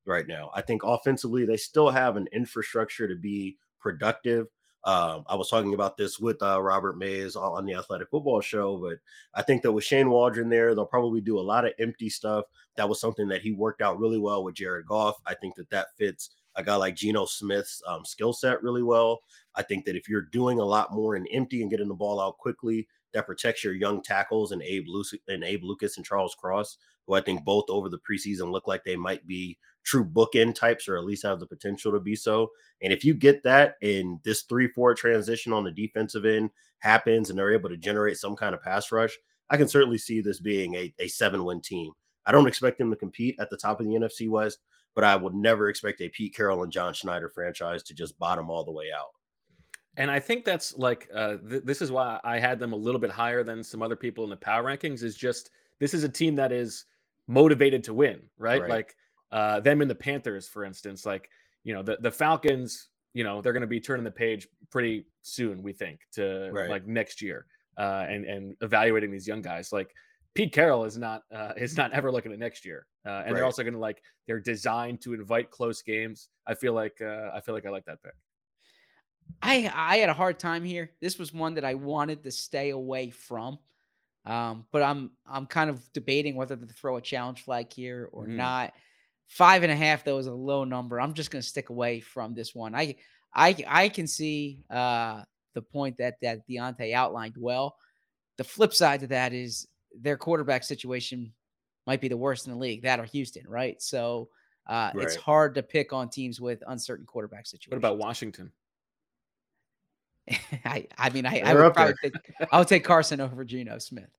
right 0.06 0.26
now. 0.26 0.50
I 0.54 0.62
think 0.62 0.82
offensively, 0.82 1.44
they 1.44 1.58
still 1.58 1.90
have 1.90 2.16
an 2.16 2.26
infrastructure 2.32 3.06
to 3.06 3.14
be 3.14 3.58
productive. 3.78 4.46
Um, 4.86 5.24
I 5.26 5.34
was 5.34 5.50
talking 5.50 5.74
about 5.74 5.96
this 5.96 6.20
with 6.20 6.40
uh, 6.40 6.62
Robert 6.62 6.96
Mays 6.96 7.34
on, 7.34 7.66
the 7.66 7.74
Athletic 7.74 8.08
Football 8.08 8.40
Show, 8.40 8.78
but 8.78 8.98
I 9.34 9.42
think 9.42 9.62
that 9.62 9.72
with 9.72 9.82
Shane 9.82 10.08
Waldron 10.08 10.48
there, 10.48 10.76
they'll 10.76 10.86
probably 10.86 11.20
do 11.20 11.40
a 11.40 11.40
lot 11.40 11.64
of 11.64 11.72
empty 11.80 12.08
stuff. 12.08 12.44
That 12.76 12.88
was 12.88 13.00
something 13.00 13.26
that 13.28 13.42
he 13.42 13.50
worked 13.50 13.82
out 13.82 13.98
really 13.98 14.20
well 14.20 14.44
with 14.44 14.54
Jared 14.54 14.86
Goff. 14.86 15.16
I 15.26 15.34
think 15.34 15.56
that 15.56 15.70
that 15.70 15.88
fits 15.98 16.30
a 16.54 16.62
guy 16.62 16.76
like 16.76 16.94
Geno 16.94 17.26
Smith's 17.26 17.82
um, 17.88 18.04
skill 18.04 18.32
set 18.32 18.62
really 18.62 18.84
well. 18.84 19.22
I 19.56 19.62
think 19.62 19.86
that 19.86 19.96
if 19.96 20.08
you're 20.08 20.22
doing 20.22 20.60
a 20.60 20.64
lot 20.64 20.92
more 20.92 21.16
in 21.16 21.26
empty 21.32 21.62
and 21.62 21.70
getting 21.70 21.88
the 21.88 21.94
ball 21.94 22.20
out 22.20 22.38
quickly, 22.38 22.86
that 23.12 23.26
protects 23.26 23.64
your 23.64 23.74
young 23.74 24.02
tackles 24.02 24.52
and 24.52 24.62
Abe 24.62 24.86
and 25.26 25.42
Abe 25.42 25.64
Lucas 25.64 25.96
and 25.96 26.06
Charles 26.06 26.36
Cross, 26.36 26.78
who 27.08 27.14
I 27.14 27.22
think 27.22 27.44
both 27.44 27.64
over 27.68 27.88
the 27.88 27.98
preseason 27.98 28.52
look 28.52 28.68
like 28.68 28.84
they 28.84 28.96
might 28.96 29.26
be 29.26 29.58
true 29.86 30.04
bookend 30.04 30.54
types 30.54 30.88
or 30.88 30.98
at 30.98 31.04
least 31.04 31.22
have 31.22 31.40
the 31.40 31.46
potential 31.46 31.92
to 31.92 32.00
be 32.00 32.16
so. 32.16 32.50
And 32.82 32.92
if 32.92 33.04
you 33.04 33.14
get 33.14 33.42
that 33.44 33.76
and 33.80 34.18
this 34.24 34.44
3-4 34.44 34.96
transition 34.96 35.52
on 35.52 35.64
the 35.64 35.70
defensive 35.70 36.26
end 36.26 36.50
happens 36.80 37.30
and 37.30 37.38
they're 37.38 37.54
able 37.54 37.70
to 37.70 37.76
generate 37.76 38.18
some 38.18 38.36
kind 38.36 38.54
of 38.54 38.62
pass 38.62 38.90
rush, 38.92 39.16
I 39.48 39.56
can 39.56 39.68
certainly 39.68 39.98
see 39.98 40.20
this 40.20 40.40
being 40.40 40.74
a, 40.74 40.92
a 40.98 41.06
seven-win 41.06 41.62
team. 41.62 41.92
I 42.26 42.32
don't 42.32 42.48
expect 42.48 42.78
them 42.78 42.90
to 42.90 42.96
compete 42.96 43.36
at 43.38 43.48
the 43.48 43.56
top 43.56 43.78
of 43.78 43.86
the 43.86 43.92
NFC 43.92 44.28
West, 44.28 44.58
but 44.96 45.04
I 45.04 45.14
would 45.14 45.34
never 45.34 45.68
expect 45.68 46.00
a 46.00 46.08
Pete 46.08 46.34
Carroll 46.34 46.64
and 46.64 46.72
John 46.72 46.92
Schneider 46.92 47.28
franchise 47.28 47.84
to 47.84 47.94
just 47.94 48.18
bottom 48.18 48.50
all 48.50 48.64
the 48.64 48.72
way 48.72 48.86
out. 48.96 49.10
And 49.96 50.10
I 50.10 50.18
think 50.18 50.44
that's 50.44 50.76
like 50.76 51.08
uh, 51.14 51.36
th- 51.48 51.62
this 51.64 51.80
is 51.80 51.92
why 51.92 52.20
I 52.24 52.38
had 52.40 52.58
them 52.58 52.72
a 52.72 52.76
little 52.76 53.00
bit 53.00 53.10
higher 53.10 53.44
than 53.44 53.62
some 53.62 53.82
other 53.82 53.96
people 53.96 54.24
in 54.24 54.30
the 54.30 54.36
power 54.36 54.64
rankings. 54.64 55.02
Is 55.02 55.16
just 55.16 55.50
this 55.78 55.94
is 55.94 56.04
a 56.04 56.08
team 56.08 56.34
that 56.36 56.52
is 56.52 56.84
motivated 57.28 57.84
to 57.84 57.94
win, 57.94 58.20
right? 58.36 58.60
Right. 58.60 58.70
Like 58.70 58.96
uh, 59.32 59.60
them 59.60 59.80
and 59.80 59.90
the 59.90 59.94
Panthers, 59.94 60.48
for 60.48 60.64
instance. 60.64 61.04
Like 61.06 61.28
you 61.64 61.74
know 61.74 61.82
the 61.82 61.96
the 62.00 62.10
Falcons, 62.10 62.88
you 63.14 63.24
know 63.24 63.40
they're 63.40 63.52
going 63.52 63.60
to 63.62 63.66
be 63.66 63.80
turning 63.80 64.04
the 64.04 64.10
page 64.10 64.46
pretty 64.70 65.06
soon. 65.22 65.62
We 65.62 65.72
think 65.72 66.00
to 66.12 66.50
Right. 66.52 66.70
like 66.70 66.86
next 66.86 67.20
year, 67.22 67.46
uh, 67.76 68.06
and 68.08 68.24
and 68.24 68.56
evaluating 68.60 69.10
these 69.10 69.26
young 69.26 69.42
guys. 69.42 69.72
Like 69.72 69.94
Pete 70.34 70.52
Carroll 70.52 70.84
is 70.84 70.96
not 70.98 71.22
uh, 71.32 71.52
is 71.56 71.76
not 71.76 71.92
ever 71.92 72.12
looking 72.12 72.32
at 72.32 72.38
next 72.38 72.64
year, 72.64 72.86
uh, 73.04 73.08
and 73.08 73.26
Right. 73.26 73.34
they're 73.34 73.44
also 73.44 73.62
going 73.62 73.74
to 73.74 73.80
like 73.80 74.02
they're 74.26 74.40
designed 74.40 75.00
to 75.02 75.14
invite 75.14 75.50
close 75.50 75.82
games. 75.82 76.28
I 76.46 76.54
feel 76.54 76.72
like 76.72 77.00
uh, 77.00 77.30
I 77.34 77.40
feel 77.40 77.54
like 77.54 77.66
I 77.66 77.70
like 77.70 77.84
that 77.86 78.02
pick. 78.02 78.12
I 79.42 79.70
I 79.74 79.96
had 79.98 80.08
a 80.08 80.14
hard 80.14 80.38
time 80.38 80.64
here. 80.64 80.92
This 81.00 81.18
was 81.18 81.32
one 81.32 81.54
that 81.54 81.64
I 81.64 81.74
wanted 81.74 82.22
to 82.24 82.30
stay 82.30 82.70
away 82.70 83.10
from. 83.10 83.58
Um, 84.24 84.66
but 84.72 84.82
I'm 84.82 85.12
I'm 85.24 85.46
kind 85.46 85.70
of 85.70 85.92
debating 85.92 86.34
whether 86.36 86.56
to 86.56 86.66
throw 86.66 86.96
a 86.96 87.00
challenge 87.00 87.42
flag 87.42 87.72
here 87.72 88.08
or 88.12 88.26
Mm. 88.26 88.36
not. 88.36 88.74
Five 89.28 89.62
and 89.62 89.72
a 89.72 89.76
half 89.76 90.04
though 90.04 90.18
is 90.18 90.26
a 90.26 90.32
low 90.32 90.64
number. 90.64 91.00
I'm 91.00 91.14
just 91.14 91.30
gonna 91.30 91.42
stick 91.42 91.70
away 91.70 92.00
from 92.00 92.34
this 92.34 92.54
one. 92.54 92.74
I 92.74 92.96
I 93.34 93.56
I 93.66 93.88
can 93.88 94.06
see 94.06 94.60
uh 94.70 95.22
the 95.54 95.62
point 95.62 95.96
that 95.98 96.20
that 96.22 96.46
Diante 96.46 96.94
outlined 96.94 97.36
well. 97.38 97.76
The 98.36 98.44
flip 98.44 98.72
side 98.72 99.00
to 99.00 99.06
that 99.08 99.32
is 99.32 99.66
their 99.98 100.16
quarterback 100.16 100.62
situation 100.62 101.32
might 101.86 102.00
be 102.00 102.08
the 102.08 102.16
worst 102.16 102.46
in 102.46 102.52
the 102.52 102.58
league. 102.58 102.82
That 102.82 103.00
or 103.00 103.04
Houston, 103.04 103.48
right? 103.48 103.80
So 103.80 104.28
uh, 104.66 104.90
it's 104.96 105.16
hard 105.16 105.54
to 105.54 105.62
pick 105.62 105.92
on 105.92 106.08
teams 106.08 106.40
with 106.40 106.62
uncertain 106.66 107.06
quarterback 107.06 107.46
situations. 107.46 107.70
What 107.70 107.78
about 107.78 107.98
Washington? 107.98 108.50
I, 110.64 110.86
I 110.98 111.10
mean, 111.10 111.24
I, 111.24 111.40
I 111.44 111.54
They're 111.54 111.62
would 111.62 111.74
probably 111.74 111.94
there. 112.02 112.10
take, 112.10 112.48
I 112.50 112.58
would 112.58 112.68
take 112.68 112.84
Carson 112.84 113.20
over 113.20 113.44
Geno 113.44 113.78
Smith. 113.78 114.10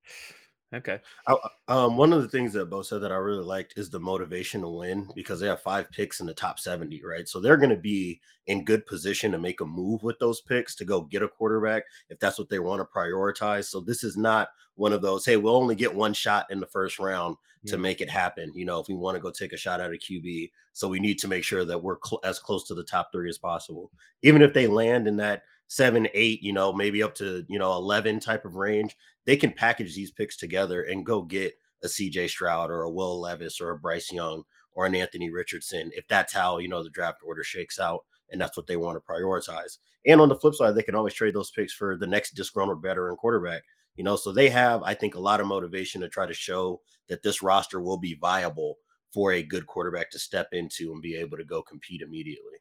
Okay. 0.73 0.99
I, 1.25 1.35
um, 1.69 1.95
one 1.95 2.11
of 2.11 2.21
the 2.21 2.27
things 2.27 2.51
that 2.53 2.69
Bo 2.69 2.81
said 2.81 2.99
that 2.99 3.11
I 3.11 3.15
really 3.15 3.43
liked 3.43 3.75
is 3.77 3.89
the 3.89 4.01
motivation 4.01 4.61
to 4.61 4.67
win 4.67 5.07
because 5.15 5.39
they 5.39 5.47
have 5.47 5.61
five 5.61 5.89
picks 5.91 6.19
in 6.19 6.25
the 6.25 6.33
top 6.33 6.59
70, 6.59 7.01
right? 7.05 7.27
So 7.27 7.39
they're 7.39 7.55
going 7.55 7.69
to 7.69 7.77
be 7.77 8.19
in 8.47 8.65
good 8.65 8.85
position 8.85 9.31
to 9.31 9.37
make 9.37 9.61
a 9.61 9.65
move 9.65 10.03
with 10.03 10.19
those 10.19 10.41
picks 10.41 10.75
to 10.75 10.85
go 10.85 11.01
get 11.01 11.23
a 11.23 11.27
quarterback 11.27 11.83
if 12.09 12.19
that's 12.19 12.37
what 12.37 12.49
they 12.49 12.59
want 12.59 12.81
to 12.81 12.97
prioritize. 12.97 13.65
So 13.65 13.79
this 13.79 14.03
is 14.03 14.17
not 14.17 14.49
one 14.75 14.91
of 14.91 15.01
those, 15.01 15.25
hey, 15.25 15.37
we'll 15.37 15.55
only 15.55 15.75
get 15.75 15.95
one 15.95 16.13
shot 16.13 16.47
in 16.51 16.59
the 16.59 16.67
first 16.67 16.99
round 16.99 17.37
to 17.65 17.77
make 17.77 18.01
it 18.01 18.09
happen. 18.09 18.51
You 18.55 18.65
know, 18.65 18.79
if 18.79 18.87
we 18.87 18.95
want 18.95 19.15
to 19.15 19.21
go 19.21 19.31
take 19.31 19.53
a 19.53 19.57
shot 19.57 19.81
at 19.81 19.91
a 19.91 19.97
QB, 19.97 20.51
so 20.73 20.87
we 20.87 20.99
need 20.99 21.19
to 21.19 21.27
make 21.27 21.43
sure 21.43 21.65
that 21.65 21.81
we're 21.81 21.97
cl- 22.03 22.21
as 22.23 22.39
close 22.39 22.65
to 22.67 22.75
the 22.75 22.83
top 22.83 23.11
three 23.11 23.29
as 23.29 23.37
possible. 23.37 23.91
Even 24.21 24.41
if 24.41 24.53
they 24.53 24.67
land 24.67 25.07
in 25.07 25.17
that 25.17 25.43
seven, 25.67 26.07
eight, 26.13 26.41
you 26.41 26.53
know, 26.53 26.73
maybe 26.73 27.03
up 27.03 27.15
to, 27.15 27.45
you 27.47 27.59
know, 27.59 27.73
11 27.73 28.19
type 28.19 28.45
of 28.45 28.55
range, 28.55 28.95
they 29.25 29.35
can 29.37 29.51
package 29.51 29.95
these 29.95 30.11
picks 30.11 30.37
together 30.37 30.83
and 30.83 31.05
go 31.05 31.21
get 31.21 31.53
a 31.83 31.87
CJ 31.87 32.29
Stroud 32.29 32.71
or 32.71 32.83
a 32.83 32.89
Will 32.89 33.19
Levis 33.19 33.61
or 33.61 33.71
a 33.71 33.77
Bryce 33.77 34.11
Young 34.11 34.43
or 34.73 34.85
an 34.85 34.95
Anthony 34.95 35.29
Richardson 35.29 35.91
if 35.93 36.07
that's 36.07 36.33
how, 36.33 36.57
you 36.57 36.67
know, 36.67 36.83
the 36.83 36.89
draft 36.89 37.19
order 37.25 37.43
shakes 37.43 37.79
out 37.79 38.01
and 38.31 38.39
that's 38.39 38.57
what 38.57 38.67
they 38.67 38.77
want 38.77 38.97
to 38.97 39.11
prioritize. 39.11 39.77
And 40.05 40.21
on 40.21 40.29
the 40.29 40.35
flip 40.35 40.55
side, 40.55 40.75
they 40.75 40.83
can 40.83 40.95
always 40.95 41.13
trade 41.13 41.35
those 41.35 41.51
picks 41.51 41.73
for 41.73 41.97
the 41.97 42.07
next 42.07 42.31
disgruntled 42.31 42.81
veteran 42.81 43.15
quarterback. 43.17 43.63
You 43.95 44.03
know, 44.03 44.15
so 44.15 44.31
they 44.31 44.49
have, 44.49 44.83
I 44.83 44.93
think, 44.93 45.15
a 45.15 45.19
lot 45.19 45.41
of 45.41 45.47
motivation 45.47 46.01
to 46.01 46.09
try 46.09 46.27
to 46.27 46.33
show 46.33 46.81
that 47.09 47.23
this 47.23 47.41
roster 47.41 47.81
will 47.81 47.97
be 47.97 48.13
viable 48.13 48.75
for 49.11 49.33
a 49.33 49.43
good 49.43 49.65
quarterback 49.65 50.11
to 50.11 50.19
step 50.19 50.49
into 50.51 50.91
and 50.91 51.01
be 51.01 51.15
able 51.15 51.37
to 51.37 51.43
go 51.43 51.63
compete 51.63 52.01
immediately. 52.01 52.59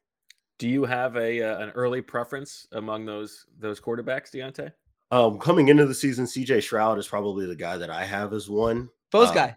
Do 0.57 0.67
you 0.67 0.85
have 0.85 1.15
a 1.17 1.41
uh, 1.41 1.59
an 1.59 1.69
early 1.71 2.01
preference 2.01 2.67
among 2.71 3.05
those 3.05 3.45
those 3.59 3.79
quarterbacks, 3.79 4.31
Diante? 4.31 4.69
Um, 5.11 5.37
coming 5.39 5.69
into 5.69 5.85
the 5.85 5.93
season, 5.95 6.25
CJ 6.25 6.63
Stroud 6.63 6.97
is 6.99 7.07
probably 7.07 7.45
the 7.45 7.55
guy 7.55 7.77
that 7.77 7.89
I 7.89 8.03
have 8.03 8.33
as 8.33 8.49
one. 8.49 8.89
Bo's 9.11 9.29
Um, 9.29 9.35
guy. 9.35 9.55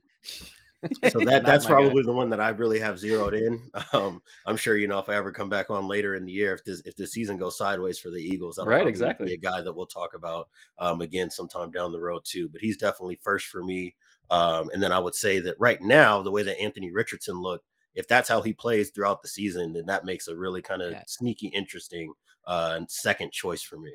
so 1.10 1.18
that 1.24 1.44
that's 1.44 1.64
my 1.64 1.70
guy. 1.70 1.74
probably 1.82 2.02
the 2.02 2.12
one 2.12 2.30
that 2.30 2.40
I 2.40 2.50
really 2.50 2.78
have 2.78 2.98
zeroed 2.98 3.34
in. 3.34 3.60
Um, 3.92 4.22
I'm 4.46 4.56
sure 4.56 4.76
you 4.76 4.86
know 4.86 4.98
if 4.98 5.08
I 5.08 5.16
ever 5.16 5.32
come 5.32 5.48
back 5.48 5.70
on 5.70 5.88
later 5.88 6.14
in 6.14 6.24
the 6.24 6.32
year, 6.32 6.54
if 6.54 6.64
this 6.64 6.80
if 6.84 6.94
the 6.96 7.06
season 7.06 7.38
goes 7.38 7.58
sideways 7.58 7.98
for 7.98 8.10
the 8.10 8.18
Eagles, 8.22 8.56
that'll 8.56 8.70
Right, 8.70 8.86
exactly. 8.86 9.26
be 9.26 9.34
a 9.34 9.38
guy 9.38 9.60
that 9.62 9.72
we'll 9.74 9.86
talk 9.86 10.14
about 10.14 10.48
um, 10.78 11.00
again 11.00 11.30
sometime 11.30 11.70
down 11.70 11.90
the 11.92 12.00
road 12.00 12.22
too. 12.24 12.48
But 12.48 12.60
he's 12.60 12.76
definitely 12.76 13.18
first 13.22 13.46
for 13.46 13.64
me. 13.64 13.96
Um, 14.30 14.70
and 14.72 14.80
then 14.82 14.92
I 14.92 15.00
would 15.00 15.16
say 15.16 15.40
that 15.40 15.56
right 15.58 15.80
now, 15.82 16.22
the 16.22 16.30
way 16.30 16.44
that 16.44 16.60
Anthony 16.60 16.92
Richardson 16.92 17.40
looked, 17.42 17.64
if 17.94 18.06
that's 18.08 18.28
how 18.28 18.40
he 18.42 18.52
plays 18.52 18.90
throughout 18.90 19.22
the 19.22 19.28
season, 19.28 19.72
then 19.72 19.86
that 19.86 20.04
makes 20.04 20.28
a 20.28 20.36
really 20.36 20.62
kind 20.62 20.82
of 20.82 20.92
Yeah. 20.92 21.02
sneaky, 21.06 21.48
interesting 21.48 22.12
uh, 22.46 22.74
and 22.76 22.90
second 22.90 23.32
choice 23.32 23.62
for 23.62 23.78
me. 23.78 23.92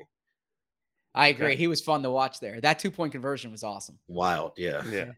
I 1.14 1.28
agree. 1.28 1.56
He 1.56 1.66
was 1.66 1.80
fun 1.80 2.02
to 2.02 2.10
watch 2.10 2.40
there. 2.40 2.60
That 2.60 2.78
two 2.78 2.90
point 2.90 3.12
conversion 3.12 3.50
was 3.50 3.64
awesome. 3.64 3.98
Wild, 4.06 4.52
yeah. 4.56 4.84
Yeah. 4.86 5.12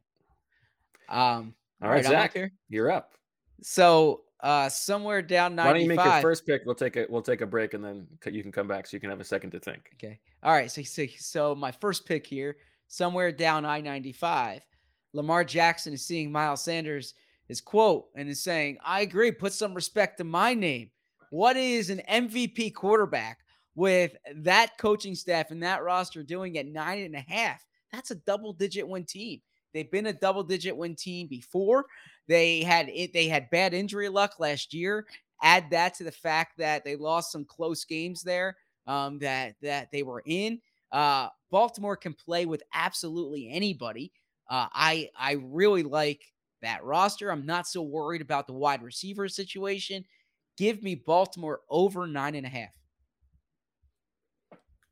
Um, 1.09 1.55
All 1.83 1.91
right, 1.91 2.05
I'm 2.05 2.11
Zach, 2.11 2.35
here. 2.35 2.53
you're 2.69 2.91
up. 2.91 3.15
So 3.63 4.23
uh, 4.41 4.69
somewhere 4.69 5.23
down 5.23 5.57
Why 5.57 5.73
don't 5.73 5.83
you 5.83 5.89
make 5.89 5.99
your 6.05 6.21
first 6.21 6.47
pick? 6.47 6.63
We'll 6.65 6.75
take 6.77 6.97
a 6.97 7.07
we'll 7.09 7.23
take 7.23 7.41
a 7.41 7.47
break 7.47 7.75
and 7.75 7.85
then 7.85 8.07
you 8.31 8.43
can 8.43 8.53
come 8.53 8.69
back 8.69 8.87
so 8.87 8.97
you 8.97 9.01
can 9.01 9.11
have 9.11 9.21
a 9.21 9.25
second 9.25 9.51
to 9.51 9.59
think. 9.61 9.91
Okay. 9.95 10.21
All 10.43 10.53
right. 10.53 10.71
So, 10.71 10.83
so, 10.83 11.07
so 11.19 11.55
my 11.55 11.73
first 11.73 12.07
pick 12.07 12.27
here, 12.27 12.59
somewhere 12.87 13.33
down 13.33 13.65
I 13.65 13.81
95, 13.81 14.61
Lamar 15.15 15.43
Jackson 15.45 15.93
is 15.95 16.05
seeing 16.05 16.31
Miles 16.31 16.63
Sanders, 16.63 17.15
his 17.49 17.61
quote, 17.61 18.07
and 18.15 18.29
is 18.29 18.43
saying, 18.43 18.79
I 18.85 19.01
agree, 19.01 19.33
put 19.33 19.53
some 19.53 19.75
respect 19.75 20.19
to 20.19 20.25
my 20.25 20.55
name. 20.55 20.91
What 21.31 21.57
is 21.57 21.91
an 21.91 22.03
MVP 22.09 22.75
quarterback 22.75 23.39
with 23.75 24.17
that 24.37 24.79
coaching 24.79 25.15
staff 25.15 25.51
and 25.51 25.63
that 25.63 25.83
roster 25.83 26.23
doing 26.23 26.59
at 26.59 26.67
nine 26.67 27.05
and 27.05 27.15
a 27.15 27.21
half? 27.21 27.65
That's 27.93 28.11
a 28.11 28.17
double 28.17 28.53
digit 28.53 28.87
win 28.87 29.05
team. 29.05 29.41
They've 29.75 29.91
been 29.91 30.07
a 30.07 30.13
double 30.13 30.43
digit 30.43 30.77
win 30.77 30.95
team 30.95 31.27
before. 31.27 31.87
They 32.27 32.63
had 32.63 32.89
it, 32.89 33.13
they 33.13 33.29
had 33.29 33.51
bad 33.51 33.75
injury 33.75 34.09
luck 34.09 34.39
last 34.39 34.75
year. 34.75 35.07
Add 35.43 35.71
that 35.71 35.95
to 35.95 36.05
the 36.05 36.13
fact 36.13 36.59
that 36.59 36.85
they 36.85 36.97
lost 36.97 37.33
some 37.33 37.45
close 37.45 37.85
games 37.85 38.23
there 38.23 38.57
um, 38.87 39.19
that 39.21 39.55
that 39.63 39.91
they 39.93 40.03
were 40.03 40.23
in. 40.27 40.61
Uh, 40.91 41.29
Baltimore 41.51 41.97
can 41.97 42.15
play 42.15 42.47
with 42.47 42.63
absolutely 42.75 43.49
anybody. 43.51 44.13
Uh, 44.51 44.67
I 44.73 45.11
I 45.17 45.33
really 45.43 45.83
like 45.83 46.23
that 46.63 46.85
roster. 46.85 47.31
I'm 47.31 47.47
not 47.47 47.67
so 47.67 47.83
worried 47.83 48.23
about 48.23 48.47
the 48.47 48.53
wide 48.53 48.83
receiver 48.83 49.29
situation. 49.29 50.05
Give 50.57 50.83
me 50.83 50.95
Baltimore 50.95 51.61
over 51.71 52.07
nine 52.07 52.35
and 52.35 52.47
a 52.47 52.51
half. 52.51 52.71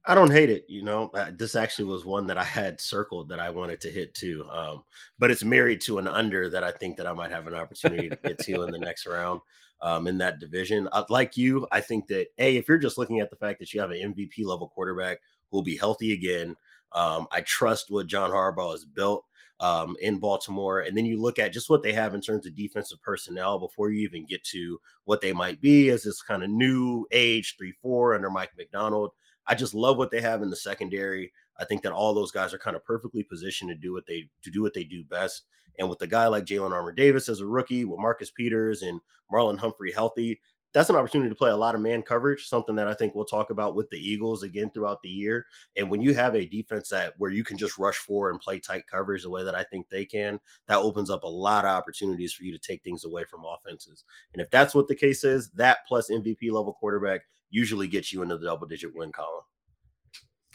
I 0.08 0.14
don't 0.14 0.30
hate 0.30 0.50
it. 0.50 0.64
You 0.68 0.84
know, 0.84 1.10
uh, 1.14 1.32
this 1.36 1.56
actually 1.56 1.86
was 1.86 2.04
one 2.04 2.28
that 2.28 2.38
I 2.38 2.44
had 2.44 2.80
circled 2.80 3.28
that 3.28 3.40
I 3.40 3.50
wanted 3.50 3.80
to 3.80 3.90
hit 3.90 4.14
too. 4.14 4.46
Um, 4.50 4.84
but 5.18 5.32
it's 5.32 5.42
married 5.42 5.80
to 5.82 5.98
an 5.98 6.06
under 6.06 6.48
that 6.48 6.62
I 6.62 6.70
think 6.70 6.96
that 6.96 7.08
I 7.08 7.12
might 7.12 7.32
have 7.32 7.48
an 7.48 7.54
opportunity 7.54 8.08
to 8.08 8.16
get 8.16 8.38
to 8.38 8.62
in 8.62 8.70
the 8.70 8.78
next 8.78 9.06
round 9.06 9.40
um, 9.80 10.06
in 10.06 10.16
that 10.18 10.38
division. 10.38 10.88
Uh, 10.92 11.02
like 11.08 11.36
you, 11.36 11.66
I 11.72 11.80
think 11.80 12.06
that 12.06 12.28
a 12.38 12.56
if 12.56 12.68
you're 12.68 12.78
just 12.78 12.98
looking 12.98 13.18
at 13.18 13.30
the 13.30 13.36
fact 13.36 13.58
that 13.58 13.74
you 13.74 13.80
have 13.80 13.90
an 13.90 14.14
MVP 14.14 14.44
level 14.44 14.68
quarterback 14.68 15.18
who 15.50 15.58
will 15.58 15.64
be 15.64 15.76
healthy 15.76 16.12
again, 16.12 16.54
um, 16.92 17.26
I 17.32 17.40
trust 17.40 17.90
what 17.90 18.06
John 18.06 18.30
Harbaugh 18.30 18.72
has 18.72 18.84
built 18.84 19.24
um, 19.60 19.96
in 20.00 20.18
Baltimore. 20.18 20.80
And 20.80 20.96
then 20.96 21.06
you 21.06 21.20
look 21.20 21.38
at 21.38 21.52
just 21.52 21.70
what 21.70 21.82
they 21.82 21.92
have 21.92 22.14
in 22.14 22.20
terms 22.20 22.46
of 22.46 22.54
defensive 22.54 23.00
personnel 23.02 23.58
before 23.58 23.90
you 23.90 24.00
even 24.02 24.26
get 24.26 24.44
to 24.44 24.78
what 25.04 25.20
they 25.20 25.32
might 25.32 25.60
be 25.60 25.88
as 25.90 26.02
this 26.02 26.22
kind 26.22 26.42
of 26.42 26.50
new 26.50 27.06
age 27.10 27.56
three 27.56 27.72
four 27.82 28.14
under 28.14 28.30
Mike 28.30 28.52
Macdonald. 28.56 29.12
I 29.46 29.54
just 29.54 29.74
love 29.74 29.96
what 29.96 30.10
they 30.10 30.20
have 30.20 30.42
in 30.42 30.50
the 30.50 30.56
secondary. 30.56 31.32
I 31.58 31.64
think 31.64 31.82
that 31.82 31.92
all 31.92 32.12
those 32.14 32.32
guys 32.32 32.52
are 32.52 32.58
kind 32.58 32.76
of 32.76 32.84
perfectly 32.84 33.22
positioned 33.22 33.70
to 33.70 33.76
do 33.76 33.92
what 33.92 34.06
they 34.06 34.28
to 34.42 34.50
do 34.50 34.62
what 34.62 34.74
they 34.74 34.84
do 34.84 35.04
best. 35.04 35.44
And 35.78 35.88
with 35.88 36.00
a 36.02 36.06
guy 36.06 36.26
like 36.26 36.44
Jalyn 36.44 36.72
Armour 36.72 36.92
Davis 36.92 37.28
as 37.28 37.40
a 37.40 37.46
rookie, 37.46 37.84
with 37.84 38.00
Marcus 38.00 38.30
Peters 38.30 38.82
and 38.82 39.00
Marlon 39.32 39.58
Humphrey 39.58 39.92
healthy, 39.92 40.40
that's 40.76 40.90
an 40.90 40.96
opportunity 40.96 41.30
to 41.30 41.34
play 41.34 41.50
a 41.50 41.56
lot 41.56 41.74
of 41.74 41.80
man 41.80 42.02
coverage, 42.02 42.48
something 42.48 42.76
that 42.76 42.86
I 42.86 42.92
think 42.92 43.14
we'll 43.14 43.24
talk 43.24 43.48
about 43.48 43.74
with 43.74 43.88
the 43.88 43.96
Eagles 43.96 44.42
again 44.42 44.68
throughout 44.68 45.00
the 45.00 45.08
year. 45.08 45.46
And 45.74 45.90
when 45.90 46.02
you 46.02 46.12
have 46.12 46.34
a 46.34 46.44
defense 46.44 46.90
that 46.90 47.14
where 47.16 47.30
you 47.30 47.44
can 47.44 47.56
just 47.56 47.78
rush 47.78 47.96
forward 47.96 48.32
and 48.32 48.40
play 48.40 48.60
tight 48.60 48.82
coverage 48.86 49.22
the 49.22 49.30
way 49.30 49.42
that 49.42 49.54
I 49.54 49.62
think 49.64 49.88
they 49.88 50.04
can, 50.04 50.38
that 50.68 50.76
opens 50.76 51.08
up 51.08 51.24
a 51.24 51.28
lot 51.28 51.64
of 51.64 51.70
opportunities 51.70 52.34
for 52.34 52.44
you 52.44 52.52
to 52.52 52.58
take 52.58 52.82
things 52.82 53.06
away 53.06 53.24
from 53.24 53.46
offenses. 53.46 54.04
And 54.34 54.42
if 54.42 54.50
that's 54.50 54.74
what 54.74 54.86
the 54.86 54.94
case 54.94 55.24
is, 55.24 55.48
that 55.52 55.78
plus 55.88 56.10
MVP 56.10 56.52
level 56.52 56.74
quarterback 56.74 57.22
usually 57.48 57.88
gets 57.88 58.12
you 58.12 58.20
into 58.20 58.36
the 58.36 58.44
double 58.44 58.66
digit 58.66 58.94
win 58.94 59.12
column. 59.12 59.44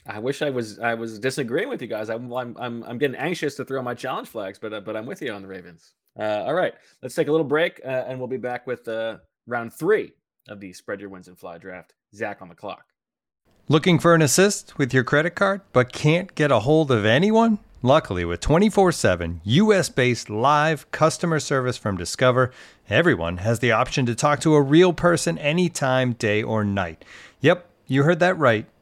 I 0.06 0.20
wish 0.20 0.44
I 0.44 0.52
was 0.52 0.78
I 0.78 0.94
was 0.94 1.18
disagreeing 1.18 1.70
with 1.70 1.82
you 1.82 1.88
guys. 1.88 2.12
I'm 2.12 2.32
I'm 2.32 2.56
I'm, 2.60 2.84
I'm 2.84 2.98
getting 3.00 3.18
anxious 3.18 3.56
to 3.56 3.66
throw 3.66 3.82
my 3.82 3.96
challenge 3.96 4.28
flags, 4.28 4.60
but 4.60 4.72
uh, 4.72 4.82
but 4.82 4.96
I'm 4.96 5.08
with 5.08 5.24
you 5.24 5.32
on 5.32 5.42
the 5.42 5.48
Ravens. 5.48 5.94
Uh, 6.20 6.44
all 6.46 6.54
right, 6.54 6.76
let's 7.02 7.16
take 7.16 7.28
a 7.28 7.32
little 7.32 7.46
break, 7.46 7.82
uh, 7.84 8.06
and 8.08 8.20
we'll 8.20 8.28
be 8.28 8.38
back 8.38 8.68
with 8.68 8.88
uh, 8.88 9.18
round 9.48 9.74
three 9.74 10.14
of 10.48 10.60
the 10.60 10.74
spread 10.74 11.00
your 11.00 11.10
wins 11.10 11.28
and 11.28 11.38
fly 11.38 11.58
draft. 11.58 11.94
Zach 12.14 12.42
on 12.42 12.50
the 12.50 12.56
clock. 12.56 12.86
Looking 13.68 14.00
for 14.00 14.14
an 14.14 14.22
assist 14.22 14.78
with 14.78 14.94
your 14.94 15.04
credit 15.04 15.32
card, 15.36 15.62
but 15.72 15.94
can't 15.94 16.34
get 16.36 16.52
a 16.52 16.60
hold 16.60 16.92
of 16.92 17.06
anyone? 17.06 17.60
Luckily, 17.84 18.26
with 18.26 18.42
24 18.42 18.92
7 18.92 19.42
US 19.44 19.90
based 19.90 20.30
live 20.30 20.90
customer 20.92 21.40
service 21.40 21.78
from 21.78 21.98
Discover, 21.98 22.52
everyone 22.90 23.38
has 23.38 23.60
the 23.60 23.72
option 23.72 24.06
to 24.06 24.14
talk 24.14 24.40
to 24.42 24.56
a 24.56 24.62
real 24.62 24.94
person 24.94 25.38
anytime, 25.38 26.14
day 26.14 26.44
or 26.44 26.64
night. 26.64 27.04
Yep, 27.40 27.68
you 27.88 28.04
heard 28.04 28.20
that 28.20 28.38
right 28.38 28.66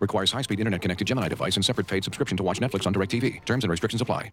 Requires 0.00 0.32
high 0.32 0.42
speed 0.42 0.60
internet 0.60 0.80
connected 0.82 1.06
Gemini 1.06 1.28
device 1.28 1.56
and 1.56 1.64
separate 1.64 1.86
paid 1.86 2.04
subscription 2.04 2.36
to 2.36 2.42
watch 2.42 2.58
Netflix 2.58 2.86
on 2.86 2.94
DirecTV. 2.94 3.44
Terms 3.44 3.64
and 3.64 3.70
restrictions 3.70 4.00
apply. 4.00 4.32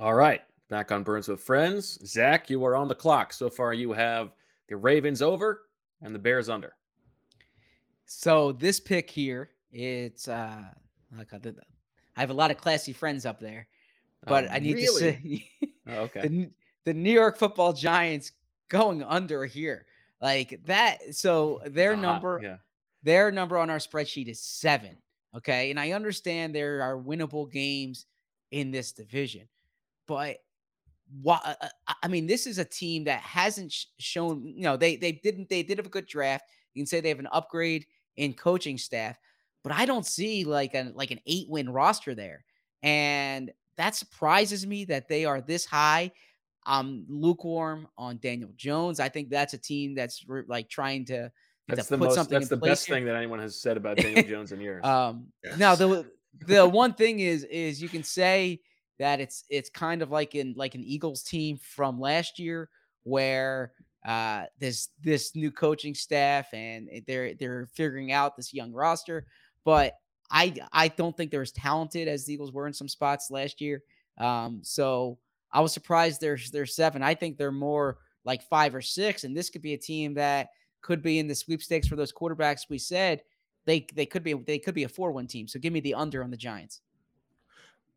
All 0.00 0.14
right. 0.14 0.42
Back 0.68 0.92
on 0.92 1.02
Birds 1.02 1.28
with 1.28 1.40
Friends. 1.40 1.98
Zach, 2.06 2.50
you 2.50 2.62
are 2.64 2.76
on 2.76 2.88
the 2.88 2.94
clock. 2.94 3.32
So 3.32 3.48
far, 3.48 3.72
you 3.72 3.92
have 3.92 4.32
the 4.68 4.76
Ravens 4.76 5.22
over 5.22 5.62
and 6.02 6.14
the 6.14 6.18
Bears 6.18 6.48
under. 6.48 6.74
So 8.06 8.52
this 8.52 8.80
pick 8.80 9.10
here, 9.10 9.50
it's 9.72 10.28
uh 10.28 10.62
like 11.16 11.32
I, 11.32 11.38
did, 11.38 11.58
I 12.16 12.20
have 12.20 12.30
a 12.30 12.34
lot 12.34 12.50
of 12.50 12.58
classy 12.58 12.92
friends 12.92 13.24
up 13.24 13.40
there, 13.40 13.66
but 14.26 14.44
Oh, 14.44 14.48
I 14.52 14.58
need 14.58 14.74
really? 14.74 14.86
to 14.86 14.92
say 14.98 15.50
Oh, 15.86 15.92
okay. 16.02 16.28
the, 16.28 16.50
the 16.84 16.94
New 16.94 17.12
York 17.12 17.38
Football 17.38 17.72
Giants 17.72 18.32
going 18.68 19.02
under 19.02 19.44
here, 19.46 19.86
like 20.20 20.60
that. 20.66 21.14
So 21.14 21.60
their 21.66 21.92
Uh-huh, 21.92 22.02
number, 22.02 22.40
yeah. 22.42 22.56
Their 23.02 23.30
number 23.30 23.58
on 23.58 23.70
our 23.70 23.78
spreadsheet 23.78 24.28
is 24.28 24.40
seven. 24.40 24.98
Okay, 25.36 25.70
and 25.70 25.78
I 25.78 25.92
understand 25.92 26.54
there 26.54 26.82
are 26.82 26.96
winnable 26.98 27.50
games 27.50 28.06
in 28.50 28.70
this 28.70 28.92
division, 28.92 29.48
but 30.06 30.38
why? 31.22 31.40
uh, 31.44 31.68
I- 31.86 31.94
I 32.04 32.08
mean, 32.08 32.26
this 32.26 32.46
is 32.46 32.58
a 32.58 32.64
team 32.64 33.04
that 33.04 33.20
hasn't 33.20 33.74
shown. 33.98 34.44
You 34.46 34.62
know, 34.62 34.76
they 34.76 34.96
they 34.96 35.12
didn't 35.12 35.48
they 35.48 35.62
did 35.62 35.78
have 35.78 35.86
a 35.86 35.90
good 35.90 36.06
draft. 36.06 36.46
You 36.74 36.82
can 36.82 36.86
say 36.86 37.00
they 37.00 37.08
have 37.08 37.18
an 37.18 37.28
upgrade 37.32 37.86
in 38.16 38.34
coaching 38.34 38.78
staff, 38.78 39.18
but 39.62 39.72
I 39.72 39.86
don't 39.86 40.06
see 40.06 40.44
like 40.44 40.74
an 40.74 40.92
like 40.94 41.10
an 41.10 41.20
eight 41.26 41.48
win 41.48 41.70
roster 41.70 42.14
there, 42.14 42.44
and 42.82 43.52
that 43.76 43.94
surprises 43.94 44.66
me 44.66 44.84
that 44.86 45.08
they 45.08 45.24
are 45.24 45.40
this 45.40 45.64
high. 45.64 46.12
I'm 46.64 47.06
lukewarm 47.08 47.88
on 47.96 48.18
Daniel 48.18 48.50
Jones. 48.56 49.00
I 49.00 49.08
think 49.08 49.30
that's 49.30 49.54
a 49.54 49.58
team 49.58 49.94
that's 49.94 50.24
like 50.48 50.68
trying 50.68 51.04
to, 51.06 51.32
That's 51.76 51.88
to 51.88 51.94
the 51.94 51.98
put 51.98 52.04
most. 52.06 52.14
something 52.14 52.38
That's 52.38 52.50
in 52.50 52.58
the 52.58 52.60
place 52.60 52.70
best 52.70 52.86
here. 52.86 52.96
thing 52.96 53.04
that 53.06 53.16
anyone 53.16 53.38
has 53.40 53.60
said 53.60 53.76
about 53.76 53.96
Daniel 53.98 54.22
Jones 54.28 54.52
in 54.52 54.60
years. 54.60 54.84
Um, 54.84 55.26
now 55.56 55.74
the 55.74 56.10
the 56.46 56.66
one 56.68 56.94
thing 56.94 57.20
is 57.20 57.44
is 57.44 57.82
you 57.82 57.88
can 57.88 58.02
say 58.02 58.60
that 58.98 59.20
it's 59.20 59.44
it's 59.48 59.70
kind 59.70 60.02
of 60.02 60.10
like 60.10 60.34
in 60.34 60.54
like 60.56 60.74
an 60.74 60.82
Eagles 60.84 61.22
team 61.22 61.58
from 61.58 62.00
last 62.00 62.38
year 62.38 62.68
where 63.04 63.72
uh 64.06 64.44
this 64.58 64.88
this 65.02 65.34
new 65.34 65.50
coaching 65.50 65.94
staff 65.94 66.52
and 66.52 66.88
they're 67.06 67.34
they're 67.34 67.66
figuring 67.74 68.12
out 68.12 68.36
this 68.36 68.54
young 68.54 68.72
roster, 68.72 69.26
but 69.64 69.94
I 70.30 70.54
I 70.72 70.88
don't 70.88 71.16
think 71.16 71.30
they're 71.30 71.42
as 71.42 71.52
talented 71.52 72.08
as 72.08 72.24
the 72.24 72.32
Eagles 72.34 72.52
were 72.52 72.66
in 72.66 72.72
some 72.72 72.88
spots 72.88 73.30
last 73.30 73.60
year. 73.60 73.82
Um, 74.18 74.60
so 74.62 75.18
I 75.52 75.60
was 75.60 75.72
surprised 75.72 76.20
they're 76.20 76.38
they're 76.52 76.66
seven. 76.66 77.02
I 77.02 77.14
think 77.14 77.36
they're 77.38 77.52
more 77.52 77.98
like 78.24 78.42
five 78.42 78.74
or 78.74 78.82
six, 78.82 79.24
and 79.24 79.36
this 79.36 79.50
could 79.50 79.62
be 79.62 79.74
a 79.74 79.78
team 79.78 80.14
that 80.14 80.48
could 80.80 81.02
be 81.02 81.18
in 81.18 81.26
the 81.26 81.34
sweepstakes 81.34 81.88
for 81.88 81.96
those 81.96 82.12
quarterbacks 82.12 82.68
we 82.68 82.78
said 82.78 83.22
they 83.68 83.86
they 83.94 84.06
could 84.06 84.24
be 84.24 84.32
they 84.32 84.58
could 84.58 84.74
be 84.74 84.84
a 84.84 84.88
four 84.88 85.12
one 85.12 85.26
team. 85.26 85.46
So 85.46 85.60
give 85.60 85.72
me 85.72 85.80
the 85.80 85.94
under 85.94 86.24
on 86.24 86.30
the 86.30 86.36
Giants. 86.36 86.80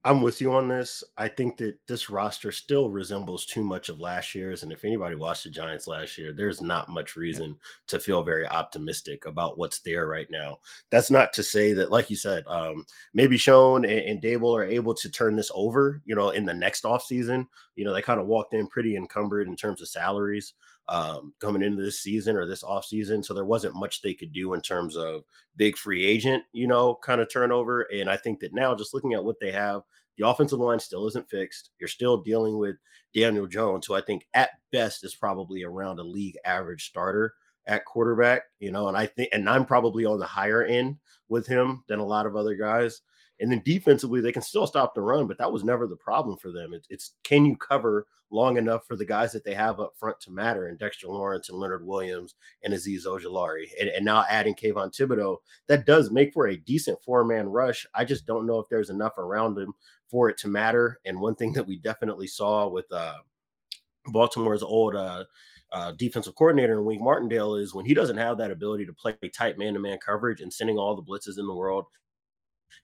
I'm 0.03 0.21
with 0.23 0.41
you 0.41 0.51
on 0.51 0.67
this. 0.67 1.03
I 1.15 1.27
think 1.27 1.57
that 1.57 1.77
this 1.87 2.09
roster 2.09 2.51
still 2.51 2.89
resembles 2.89 3.45
too 3.45 3.63
much 3.63 3.87
of 3.87 3.99
last 3.99 4.33
year's. 4.33 4.63
And 4.63 4.71
if 4.71 4.83
anybody 4.83 5.15
watched 5.15 5.43
the 5.43 5.51
Giants 5.51 5.85
last 5.85 6.17
year, 6.17 6.33
there's 6.33 6.59
not 6.59 6.89
much 6.89 7.15
reason 7.15 7.55
to 7.85 7.99
feel 7.99 8.23
very 8.23 8.47
optimistic 8.47 9.27
about 9.27 9.59
what's 9.59 9.79
there 9.79 10.07
right 10.07 10.27
now. 10.31 10.57
That's 10.89 11.11
not 11.11 11.33
to 11.33 11.43
say 11.43 11.73
that, 11.73 11.91
like 11.91 12.09
you 12.09 12.15
said, 12.15 12.43
um, 12.47 12.83
maybe 13.13 13.37
Schoen 13.37 13.85
and, 13.85 13.99
and 13.99 14.21
Daboll 14.21 14.57
are 14.57 14.63
able 14.63 14.95
to 14.95 15.09
turn 15.09 15.35
this 15.35 15.51
over, 15.53 16.01
you 16.03 16.15
know, 16.15 16.31
in 16.31 16.45
the 16.45 16.53
next 16.53 16.83
offseason. 16.83 17.47
You 17.75 17.85
know, 17.85 17.93
they 17.93 18.01
kind 18.01 18.19
of 18.19 18.25
walked 18.25 18.55
in 18.55 18.65
pretty 18.65 18.97
encumbered 18.97 19.47
in 19.47 19.55
terms 19.55 19.83
of 19.83 19.87
salaries 19.87 20.53
um, 20.91 21.33
coming 21.39 21.61
into 21.61 21.81
this 21.81 22.01
season 22.01 22.35
or 22.35 22.45
this 22.45 22.63
offseason. 22.63 23.23
So 23.23 23.33
there 23.33 23.45
wasn't 23.45 23.75
much 23.75 24.01
they 24.01 24.13
could 24.13 24.33
do 24.33 24.53
in 24.53 24.61
terms 24.61 24.97
of 24.97 25.23
big 25.55 25.77
free 25.77 26.05
agent, 26.05 26.43
you 26.51 26.67
know, 26.67 26.95
kind 26.95 27.21
of 27.21 27.31
turnover. 27.31 27.83
And 27.93 28.09
I 28.09 28.17
think 28.17 28.41
that 28.41 28.53
now, 28.53 28.75
just 28.75 28.93
looking 28.93 29.13
at 29.13 29.23
what 29.23 29.39
they 29.39 29.53
have, 29.53 29.83
the 30.17 30.27
offensive 30.27 30.59
line 30.59 30.79
still 30.79 31.07
isn't 31.07 31.29
fixed. 31.29 31.69
You're 31.79 31.87
still 31.87 32.17
dealing 32.17 32.57
with 32.57 32.75
Daniel 33.15 33.47
Jones, 33.47 33.87
who 33.87 33.93
I 33.93 34.01
think 34.01 34.27
at 34.33 34.49
best 34.73 35.05
is 35.05 35.15
probably 35.15 35.63
around 35.63 35.99
a 35.99 36.03
league 36.03 36.35
average 36.43 36.89
starter 36.89 37.35
at 37.67 37.85
quarterback, 37.85 38.43
you 38.59 38.71
know, 38.71 38.89
and 38.89 38.97
I 38.97 39.05
think, 39.05 39.29
and 39.31 39.49
I'm 39.49 39.65
probably 39.65 40.03
on 40.03 40.19
the 40.19 40.25
higher 40.25 40.63
end 40.63 40.97
with 41.29 41.47
him 41.47 41.85
than 41.87 41.99
a 41.99 42.05
lot 42.05 42.25
of 42.25 42.35
other 42.35 42.55
guys. 42.55 43.01
And 43.41 43.51
then 43.51 43.61
defensively, 43.65 44.21
they 44.21 44.31
can 44.31 44.41
still 44.41 44.67
stop 44.67 44.95
the 44.95 45.01
run, 45.01 45.27
but 45.27 45.37
that 45.39 45.51
was 45.51 45.63
never 45.63 45.87
the 45.87 45.95
problem 45.95 46.37
for 46.37 46.51
them. 46.51 46.73
It's, 46.73 46.87
it's 46.89 47.13
can 47.23 47.43
you 47.43 47.57
cover 47.57 48.07
long 48.31 48.57
enough 48.57 48.87
for 48.87 48.95
the 48.95 49.05
guys 49.05 49.33
that 49.33 49.43
they 49.43 49.53
have 49.53 49.79
up 49.79 49.93
front 49.97 50.19
to 50.21 50.31
matter, 50.31 50.67
and 50.67 50.79
Dexter 50.79 51.07
Lawrence 51.07 51.49
and 51.49 51.59
Leonard 51.59 51.85
Williams 51.85 52.35
and 52.63 52.73
Azeez 52.73 53.05
Ojulari, 53.05 53.65
and, 53.79 53.89
and 53.89 54.05
now 54.05 54.23
adding 54.29 54.55
Kayvon 54.55 54.95
Thibodeaux, 54.95 55.37
that 55.67 55.85
does 55.85 56.11
make 56.11 56.33
for 56.33 56.47
a 56.47 56.55
decent 56.55 56.97
four 57.03 57.25
man 57.25 57.47
rush. 57.47 57.85
I 57.93 58.05
just 58.05 58.25
don't 58.25 58.47
know 58.47 58.59
if 58.59 58.69
there's 58.69 58.89
enough 58.89 59.17
around 59.17 59.57
him 59.57 59.73
for 60.07 60.29
it 60.29 60.37
to 60.39 60.47
matter. 60.47 60.99
And 61.05 61.19
one 61.19 61.35
thing 61.35 61.53
that 61.53 61.67
we 61.67 61.77
definitely 61.77 62.27
saw 62.27 62.67
with 62.67 62.85
uh, 62.91 63.17
Baltimore's 64.07 64.63
old 64.63 64.95
uh, 64.95 65.25
uh, 65.71 65.93
defensive 65.93 66.35
coordinator 66.35 66.73
in 66.73 66.85
Wink 66.85 67.01
Martindale 67.01 67.55
is 67.55 67.73
when 67.73 67.85
he 67.85 67.93
doesn't 67.93 68.17
have 68.17 68.37
that 68.37 68.51
ability 68.51 68.85
to 68.85 68.93
play 68.93 69.15
tight 69.33 69.57
man 69.57 69.73
to 69.73 69.79
man 69.79 69.97
coverage 70.05 70.41
and 70.41 70.53
sending 70.53 70.77
all 70.77 70.95
the 70.95 71.03
blitzes 71.03 71.39
in 71.39 71.47
the 71.47 71.55
world, 71.55 71.85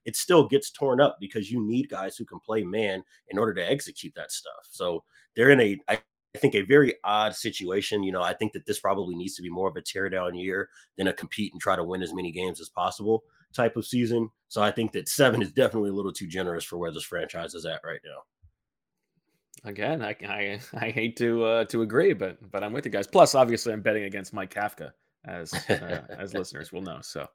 it 0.05 0.15
still 0.15 0.47
gets 0.47 0.71
torn 0.71 1.01
up 1.01 1.17
because 1.19 1.51
you 1.51 1.65
need 1.65 1.89
guys 1.89 2.17
who 2.17 2.25
can 2.25 2.39
play 2.39 2.63
man 2.63 3.03
in 3.29 3.37
order 3.37 3.53
to 3.53 3.71
execute 3.71 4.13
that 4.15 4.31
stuff. 4.31 4.67
So 4.69 5.03
they're 5.35 5.51
in 5.51 5.61
a, 5.61 5.77
I 5.87 5.99
think, 6.37 6.55
a 6.55 6.61
very 6.61 6.95
odd 7.03 7.35
situation. 7.35 8.03
You 8.03 8.11
know, 8.11 8.21
I 8.21 8.33
think 8.33 8.53
that 8.53 8.65
this 8.65 8.79
probably 8.79 9.15
needs 9.15 9.35
to 9.35 9.41
be 9.41 9.49
more 9.49 9.69
of 9.69 9.75
a 9.75 9.81
tear 9.81 10.09
down 10.09 10.35
year 10.35 10.69
than 10.97 11.07
a 11.07 11.13
compete 11.13 11.53
and 11.53 11.61
try 11.61 11.75
to 11.75 11.83
win 11.83 12.03
as 12.03 12.13
many 12.13 12.31
games 12.31 12.61
as 12.61 12.69
possible 12.69 13.23
type 13.53 13.75
of 13.77 13.85
season. 13.85 14.29
So 14.49 14.61
I 14.61 14.71
think 14.71 14.91
that 14.93 15.09
seven 15.09 15.41
is 15.41 15.51
definitely 15.51 15.89
a 15.89 15.93
little 15.93 16.13
too 16.13 16.27
generous 16.27 16.63
for 16.63 16.77
where 16.77 16.91
this 16.91 17.03
franchise 17.03 17.53
is 17.53 17.65
at 17.65 17.81
right 17.83 17.99
now. 18.05 19.69
Again, 19.69 20.03
I, 20.03 20.15
I 20.27 20.59
I 20.85 20.89
hate 20.91 21.17
to 21.17 21.43
uh, 21.43 21.65
to 21.65 21.81
agree, 21.81 22.13
but 22.13 22.37
but 22.51 22.63
I'm 22.63 22.73
with 22.73 22.85
you 22.85 22.91
guys. 22.91 23.07
Plus, 23.07 23.35
obviously, 23.35 23.73
I'm 23.73 23.81
betting 23.81 24.03
against 24.03 24.33
Mike 24.33 24.53
Kafka, 24.53 24.91
as 25.25 25.53
uh, 25.53 26.01
as 26.09 26.33
listeners 26.35 26.71
will 26.71 26.83
know. 26.83 26.99
So, 27.01 27.27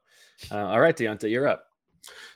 uh, 0.51 0.67
all 0.67 0.79
right, 0.79 0.95
Diante, 0.95 1.29
you're 1.29 1.47
up. 1.47 1.65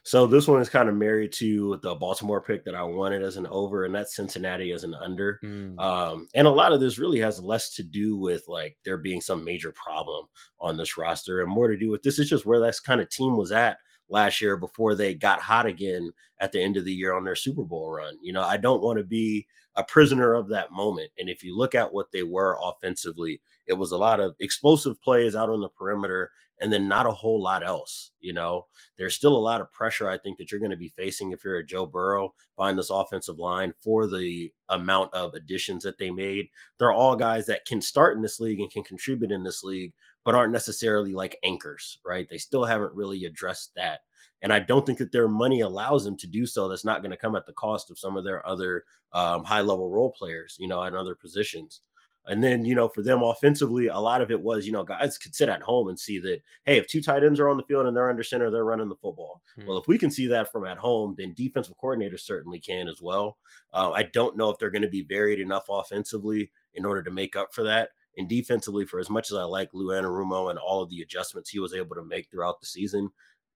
So 0.03 0.27
this 0.27 0.47
one 0.47 0.61
is 0.61 0.69
kind 0.69 0.89
of 0.89 0.95
married 0.95 1.33
to 1.33 1.79
the 1.83 1.95
Baltimore 1.95 2.41
pick 2.41 2.63
that 2.65 2.75
I 2.75 2.83
wanted 2.83 3.23
as 3.23 3.37
an 3.37 3.47
over, 3.47 3.85
and 3.85 3.93
that's 3.93 4.15
Cincinnati 4.15 4.71
as 4.71 4.83
an 4.83 4.93
under. 4.93 5.39
Mm. 5.43 5.79
Um, 5.79 6.27
and 6.33 6.47
a 6.47 6.51
lot 6.51 6.71
of 6.71 6.79
this 6.79 6.97
really 6.97 7.19
has 7.19 7.41
less 7.41 7.73
to 7.75 7.83
do 7.83 8.15
with 8.15 8.43
like 8.47 8.77
there 8.85 8.97
being 8.97 9.21
some 9.21 9.43
major 9.43 9.73
problem 9.73 10.25
on 10.59 10.77
this 10.77 10.97
roster, 10.97 11.41
and 11.41 11.51
more 11.51 11.67
to 11.67 11.77
do 11.77 11.89
with 11.89 12.03
this 12.03 12.19
is 12.19 12.29
just 12.29 12.45
where 12.45 12.59
that 12.59 12.75
kind 12.85 13.01
of 13.01 13.09
team 13.09 13.37
was 13.37 13.51
at 13.51 13.77
last 14.09 14.41
year 14.41 14.55
before 14.57 14.95
they 14.95 15.13
got 15.13 15.41
hot 15.41 15.65
again 15.65 16.11
at 16.39 16.51
the 16.51 16.61
end 16.61 16.77
of 16.77 16.85
the 16.85 16.93
year 16.93 17.13
on 17.13 17.25
their 17.25 17.35
Super 17.35 17.63
Bowl 17.63 17.91
run. 17.91 18.17
You 18.21 18.33
know, 18.33 18.43
I 18.43 18.57
don't 18.57 18.81
want 18.81 18.97
to 18.99 19.03
be 19.03 19.47
a 19.77 19.83
prisoner 19.83 20.33
of 20.33 20.49
that 20.49 20.71
moment. 20.71 21.11
And 21.17 21.29
if 21.29 21.43
you 21.43 21.55
look 21.55 21.75
at 21.75 21.93
what 21.93 22.11
they 22.11 22.23
were 22.23 22.57
offensively, 22.61 23.41
it 23.67 23.73
was 23.73 23.91
a 23.91 23.97
lot 23.97 24.19
of 24.19 24.35
explosive 24.39 25.01
plays 25.01 25.35
out 25.35 25.49
on 25.49 25.61
the 25.61 25.69
perimeter 25.69 26.31
and 26.59 26.73
then 26.73 26.87
not 26.87 27.05
a 27.05 27.11
whole 27.11 27.41
lot 27.41 27.63
else. 27.63 28.11
You 28.19 28.33
know, 28.33 28.65
there's 28.97 29.13
still 29.13 29.35
a 29.35 29.37
lot 29.37 29.61
of 29.61 29.71
pressure 29.71 30.09
I 30.09 30.17
think 30.17 30.39
that 30.39 30.51
you're 30.51 30.59
going 30.59 30.71
to 30.71 30.77
be 30.77 30.93
facing 30.97 31.31
if 31.31 31.43
you're 31.43 31.57
a 31.57 31.65
Joe 31.65 31.85
Burrow 31.85 32.33
behind 32.55 32.79
this 32.79 32.89
offensive 32.89 33.37
line 33.37 33.73
for 33.83 34.07
the 34.07 34.51
amount 34.69 35.13
of 35.13 35.35
additions 35.35 35.83
that 35.83 35.99
they 35.99 36.09
made. 36.09 36.49
They're 36.79 36.91
all 36.91 37.15
guys 37.15 37.45
that 37.45 37.65
can 37.65 37.79
start 37.79 38.15
in 38.15 38.23
this 38.23 38.39
league 38.39 38.59
and 38.59 38.71
can 38.71 38.83
contribute 38.83 39.31
in 39.31 39.43
this 39.43 39.63
league, 39.63 39.93
but 40.25 40.33
aren't 40.33 40.53
necessarily 40.53 41.13
like 41.13 41.37
anchors, 41.43 41.99
right? 42.03 42.27
They 42.27 42.39
still 42.39 42.65
haven't 42.65 42.95
really 42.95 43.25
addressed 43.25 43.73
that. 43.75 43.99
And 44.41 44.53
I 44.53 44.59
don't 44.59 44.85
think 44.85 44.99
that 44.99 45.11
their 45.11 45.27
money 45.27 45.61
allows 45.61 46.03
them 46.05 46.17
to 46.17 46.27
do 46.27 46.45
so. 46.45 46.67
That's 46.67 46.85
not 46.85 47.01
going 47.01 47.11
to 47.11 47.17
come 47.17 47.35
at 47.35 47.45
the 47.45 47.53
cost 47.53 47.89
of 47.89 47.97
some 47.97 48.17
of 48.17 48.23
their 48.23 48.45
other 48.47 48.83
um, 49.13 49.43
high 49.43 49.61
level 49.61 49.89
role 49.89 50.11
players, 50.11 50.55
you 50.59 50.67
know, 50.67 50.83
at 50.83 50.93
other 50.93 51.15
positions. 51.15 51.81
And 52.27 52.43
then, 52.43 52.65
you 52.65 52.75
know, 52.75 52.89
for 52.89 53.01
them 53.01 53.23
offensively, 53.23 53.87
a 53.87 53.97
lot 53.97 54.21
of 54.21 54.31
it 54.31 54.41
was, 54.41 54.65
you 54.65 54.73
know, 54.73 54.83
guys 54.83 55.17
could 55.17 55.33
sit 55.33 55.47
at 55.47 55.61
home 55.61 55.87
and 55.87 55.97
see 55.97 56.19
that, 56.19 56.41
hey, 56.65 56.77
if 56.77 56.85
two 56.85 57.01
tight 57.01 57.23
ends 57.23 57.39
are 57.39 57.47
on 57.47 57.55
the 57.55 57.63
field 57.63 57.85
and 57.85 57.95
they're 57.95 58.09
under 58.09 58.23
center, 58.23 58.51
they're 58.51 58.65
running 58.65 58.89
the 58.89 58.95
football. 58.95 59.41
Hmm. 59.55 59.65
Well, 59.65 59.77
if 59.77 59.87
we 59.87 59.97
can 59.97 60.11
see 60.11 60.27
that 60.27 60.51
from 60.51 60.65
at 60.65 60.77
home, 60.77 61.15
then 61.17 61.33
defensive 61.33 61.75
coordinators 61.81 62.19
certainly 62.19 62.59
can 62.59 62.89
as 62.89 63.01
well. 63.01 63.37
Uh, 63.73 63.91
I 63.91 64.03
don't 64.03 64.35
know 64.35 64.49
if 64.49 64.59
they're 64.59 64.69
going 64.69 64.81
to 64.81 64.89
be 64.89 65.03
varied 65.03 65.39
enough 65.39 65.67
offensively 65.69 66.51
in 66.73 66.85
order 66.85 67.01
to 67.01 67.11
make 67.11 67.37
up 67.37 67.53
for 67.53 67.63
that. 67.63 67.91
And 68.17 68.27
defensively, 68.27 68.85
for 68.85 68.99
as 68.99 69.09
much 69.09 69.31
as 69.31 69.37
I 69.37 69.43
like 69.43 69.69
Lou 69.73 69.93
Anarumo 69.93 70.49
and 70.49 70.59
all 70.59 70.81
of 70.81 70.89
the 70.89 71.01
adjustments 71.01 71.51
he 71.51 71.59
was 71.59 71.73
able 71.73 71.95
to 71.95 72.03
make 72.03 72.29
throughout 72.29 72.59
the 72.59 72.65
season, 72.65 73.09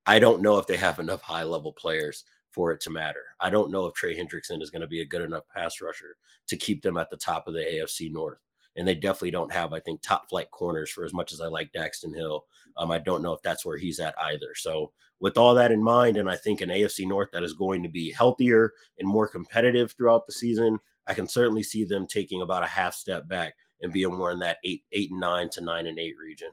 I 0.05 0.19
don't 0.19 0.41
know 0.41 0.57
if 0.57 0.67
they 0.67 0.77
have 0.77 0.99
enough 0.99 1.21
high 1.21 1.43
level 1.43 1.73
players 1.73 2.23
for 2.51 2.71
it 2.71 2.81
to 2.81 2.89
matter. 2.89 3.23
I 3.39 3.49
don't 3.49 3.71
know 3.71 3.85
if 3.85 3.93
Trey 3.93 4.15
Hendrickson 4.17 4.61
is 4.61 4.69
going 4.69 4.81
to 4.81 4.87
be 4.87 5.01
a 5.01 5.05
good 5.05 5.21
enough 5.21 5.43
pass 5.53 5.81
rusher 5.81 6.15
to 6.47 6.57
keep 6.57 6.81
them 6.81 6.97
at 6.97 7.09
the 7.09 7.17
top 7.17 7.47
of 7.47 7.53
the 7.53 7.59
AFC 7.61 8.11
North 8.11 8.39
and 8.75 8.87
they 8.87 8.95
definitely 8.95 9.31
don't 9.31 9.51
have, 9.51 9.73
I 9.73 9.79
think, 9.79 10.01
top 10.01 10.29
flight 10.29 10.49
corners 10.51 10.89
for 10.89 11.03
as 11.03 11.13
much 11.13 11.33
as 11.33 11.41
I 11.41 11.47
like 11.47 11.73
Daxton 11.73 12.15
Hill. 12.15 12.45
Um, 12.77 12.91
I 12.91 12.99
don't 12.99 13.21
know 13.21 13.33
if 13.33 13.41
that's 13.41 13.65
where 13.65 13.77
he's 13.77 13.99
at 13.99 14.15
either. 14.19 14.55
So, 14.55 14.91
with 15.19 15.37
all 15.37 15.53
that 15.53 15.71
in 15.71 15.83
mind, 15.83 16.17
and 16.17 16.29
I 16.29 16.35
think 16.35 16.61
an 16.61 16.69
AFC 16.69 17.07
North 17.07 17.29
that 17.31 17.43
is 17.43 17.53
going 17.53 17.83
to 17.83 17.89
be 17.89 18.11
healthier 18.11 18.73
and 18.97 19.07
more 19.07 19.27
competitive 19.27 19.91
throughout 19.91 20.25
the 20.25 20.33
season, 20.33 20.79
I 21.05 21.13
can 21.13 21.27
certainly 21.27 21.61
see 21.63 21.83
them 21.83 22.07
taking 22.07 22.41
about 22.41 22.63
a 22.63 22.67
half 22.67 22.95
step 22.95 23.27
back 23.27 23.53
and 23.81 23.93
being 23.93 24.15
more 24.15 24.31
in 24.31 24.39
that 24.39 24.57
eight, 24.63 24.83
eight 24.93 25.11
and 25.11 25.19
nine 25.19 25.49
to 25.51 25.61
nine 25.61 25.85
and 25.85 25.99
eight 25.99 26.15
region. 26.17 26.49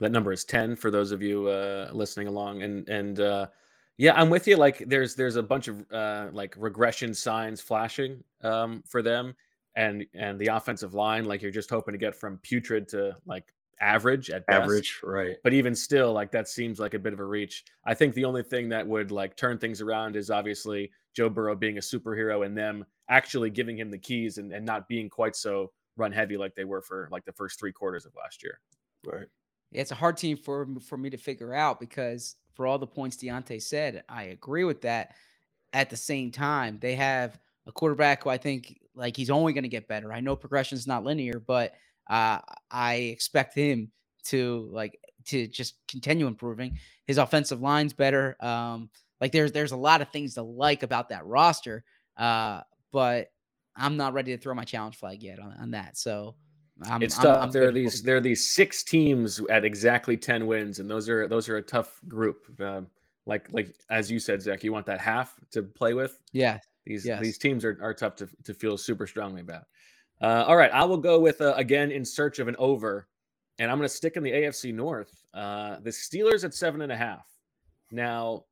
That 0.00 0.12
number 0.12 0.32
is 0.32 0.44
ten 0.44 0.74
for 0.76 0.90
those 0.90 1.12
of 1.12 1.22
you 1.22 1.48
uh, 1.48 1.90
listening 1.92 2.26
along, 2.26 2.62
and 2.62 2.88
and 2.88 3.20
uh, 3.20 3.46
yeah, 4.00 4.14
I'm 4.14 4.30
with 4.30 4.48
you. 4.48 4.56
Like, 4.56 4.82
there's 4.86 5.14
there's 5.14 5.36
a 5.36 5.42
bunch 5.42 5.68
of 5.68 5.84
uh, 5.92 6.28
like 6.32 6.54
regression 6.56 7.12
signs 7.12 7.60
flashing 7.60 8.24
um, 8.42 8.82
for 8.86 9.02
them. 9.02 9.36
And 9.76 10.06
and 10.14 10.38
the 10.38 10.48
offensive 10.48 10.94
line 10.94 11.26
like 11.26 11.42
you're 11.42 11.52
just 11.52 11.70
hoping 11.70 11.92
to 11.92 11.98
get 11.98 12.16
from 12.16 12.38
putrid 12.38 12.88
to 12.88 13.16
like 13.26 13.52
average 13.80 14.30
at 14.30 14.46
best. 14.46 14.62
average 14.62 15.00
right. 15.04 15.36
But 15.44 15.52
even 15.52 15.74
still 15.74 16.14
like 16.14 16.32
that 16.32 16.48
seems 16.48 16.80
like 16.80 16.94
a 16.94 16.98
bit 16.98 17.12
of 17.12 17.20
a 17.20 17.24
reach. 17.24 17.64
I 17.84 17.92
think 17.92 18.14
the 18.14 18.24
only 18.24 18.42
thing 18.42 18.70
that 18.70 18.86
would 18.86 19.10
like 19.12 19.36
turn 19.36 19.58
things 19.58 19.80
around 19.80 20.16
is 20.16 20.30
obviously 20.30 20.90
joe 21.14 21.28
burrow 21.28 21.54
being 21.54 21.76
a 21.76 21.80
superhero 21.80 22.44
and 22.44 22.56
them 22.56 22.84
actually 23.08 23.50
giving 23.50 23.76
him 23.76 23.90
the 23.90 23.98
keys 23.98 24.38
and, 24.38 24.52
and 24.52 24.64
not 24.64 24.88
being 24.88 25.08
quite 25.08 25.36
so 25.36 25.70
run 25.96 26.10
heavy 26.10 26.36
like 26.36 26.54
they 26.54 26.64
were 26.64 26.82
for 26.82 27.08
like 27.12 27.24
the 27.24 27.32
first 27.32 27.60
three 27.60 27.72
quarters 27.72 28.06
of 28.06 28.12
last 28.16 28.42
year. 28.42 28.60
Right 29.04 29.28
it's 29.72 29.90
a 29.90 29.94
hard 29.96 30.16
team 30.16 30.36
for 30.36 30.66
for 30.86 30.96
me 30.96 31.10
to 31.10 31.16
figure 31.16 31.54
out 31.54 31.80
because 31.80 32.36
for 32.54 32.66
all 32.66 32.78
the 32.78 32.86
points 32.86 33.16
Diante 33.16 33.58
said, 33.58 34.02
I 34.08 34.24
agree 34.24 34.64
with 34.64 34.82
that. 34.82 35.14
At 35.72 35.88
the 35.88 35.96
same 35.96 36.32
time, 36.32 36.78
they 36.80 36.96
have 36.96 37.38
a 37.66 37.72
quarterback 37.72 38.24
who 38.24 38.30
I 38.30 38.38
think 38.38 38.80
like 38.94 39.16
he's 39.16 39.30
only 39.30 39.52
going 39.52 39.62
to 39.62 39.68
get 39.68 39.88
better. 39.88 40.12
I 40.12 40.20
know 40.20 40.34
progression 40.34 40.76
is 40.76 40.86
not 40.86 41.04
linear, 41.04 41.38
but 41.38 41.74
uh, 42.08 42.40
I 42.70 42.94
expect 42.94 43.54
him 43.54 43.92
to 44.24 44.68
like 44.72 44.98
to 45.26 45.46
just 45.46 45.76
continue 45.86 46.26
improving. 46.26 46.78
His 47.06 47.18
offensive 47.18 47.60
line's 47.60 47.92
better. 47.92 48.36
Um, 48.40 48.90
like 49.20 49.32
there's 49.32 49.52
there's 49.52 49.72
a 49.72 49.76
lot 49.76 50.02
of 50.02 50.08
things 50.10 50.34
to 50.34 50.42
like 50.42 50.82
about 50.82 51.10
that 51.10 51.24
roster, 51.26 51.84
uh, 52.16 52.62
but 52.90 53.30
I'm 53.76 53.96
not 53.96 54.12
ready 54.12 54.36
to 54.36 54.42
throw 54.42 54.54
my 54.54 54.64
challenge 54.64 54.96
flag 54.96 55.22
yet 55.22 55.38
on, 55.38 55.54
on 55.60 55.70
that. 55.70 55.96
So 55.96 56.34
I'm, 56.84 57.02
it's 57.02 57.16
tough. 57.16 57.38
I'm, 57.38 57.42
I'm 57.44 57.50
there 57.50 57.68
are 57.68 57.72
these 57.72 58.02
there 58.02 58.16
are 58.16 58.20
these 58.20 58.50
six 58.50 58.82
teams 58.82 59.40
at 59.50 59.64
exactly 59.64 60.16
ten 60.16 60.46
wins, 60.46 60.78
and 60.78 60.90
those 60.90 61.08
are 61.08 61.28
those 61.28 61.48
are 61.48 61.56
a 61.56 61.62
tough 61.62 62.00
group. 62.08 62.44
Um, 62.60 62.86
like 63.26 63.52
like 63.52 63.74
as 63.90 64.10
you 64.10 64.18
said, 64.18 64.42
Zach, 64.42 64.64
you 64.64 64.72
want 64.72 64.86
that 64.86 65.00
half 65.00 65.34
to 65.52 65.62
play 65.62 65.94
with. 65.94 66.18
Yeah, 66.32 66.58
these 66.86 67.06
yes. 67.06 67.20
these 67.20 67.38
teams 67.38 67.64
are, 67.64 67.78
are 67.82 67.94
tough 67.94 68.16
to, 68.16 68.28
to 68.44 68.54
feel 68.54 68.76
super 68.78 69.06
strongly 69.06 69.42
about. 69.42 69.64
Uh, 70.20 70.44
all 70.46 70.56
right, 70.56 70.70
I 70.72 70.84
will 70.84 70.98
go 70.98 71.18
with 71.18 71.40
uh, 71.40 71.54
again 71.56 71.90
in 71.90 72.04
search 72.04 72.38
of 72.38 72.48
an 72.48 72.56
over, 72.58 73.08
and 73.58 73.70
I'm 73.70 73.78
going 73.78 73.88
to 73.88 73.94
stick 73.94 74.16
in 74.16 74.22
the 74.22 74.32
AFC 74.32 74.72
North. 74.74 75.22
Uh, 75.32 75.76
the 75.80 75.90
Steelers 75.90 76.44
at 76.44 76.54
seven 76.54 76.82
and 76.82 76.92
a 76.92 76.96
half. 76.96 77.26
Now, 77.90 78.44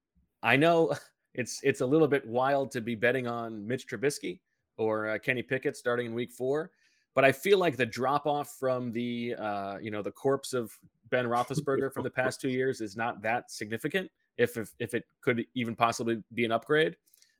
I 0.42 0.56
know 0.56 0.94
it's 1.34 1.60
it's 1.62 1.80
a 1.80 1.86
little 1.86 2.08
bit 2.08 2.26
wild 2.26 2.70
to 2.72 2.80
be 2.80 2.94
betting 2.94 3.26
on 3.26 3.66
Mitch 3.66 3.86
Trubisky 3.88 4.40
or 4.76 5.08
uh, 5.08 5.18
Kenny 5.18 5.42
Pickett 5.42 5.76
starting 5.76 6.06
in 6.06 6.14
Week 6.14 6.30
Four, 6.30 6.70
but 7.18 7.24
I 7.24 7.32
feel 7.32 7.58
like 7.58 7.76
the 7.76 7.84
drop 7.84 8.28
off 8.28 8.54
from 8.60 8.92
the 8.92 9.34
uh, 9.36 9.78
you 9.82 9.90
know 9.90 10.02
the 10.02 10.12
corpse 10.12 10.52
of 10.54 10.70
Ben 11.10 11.24
Roethlisberger 11.24 11.92
from 11.92 12.04
the 12.04 12.10
past 12.22 12.40
two 12.40 12.48
years 12.48 12.80
is 12.80 12.96
not 12.96 13.22
that 13.22 13.50
significant. 13.50 14.08
If, 14.36 14.56
if 14.56 14.70
if 14.78 14.94
it 14.94 15.02
could 15.20 15.44
even 15.56 15.74
possibly 15.74 16.22
be 16.32 16.44
an 16.44 16.52
upgrade. 16.52 16.94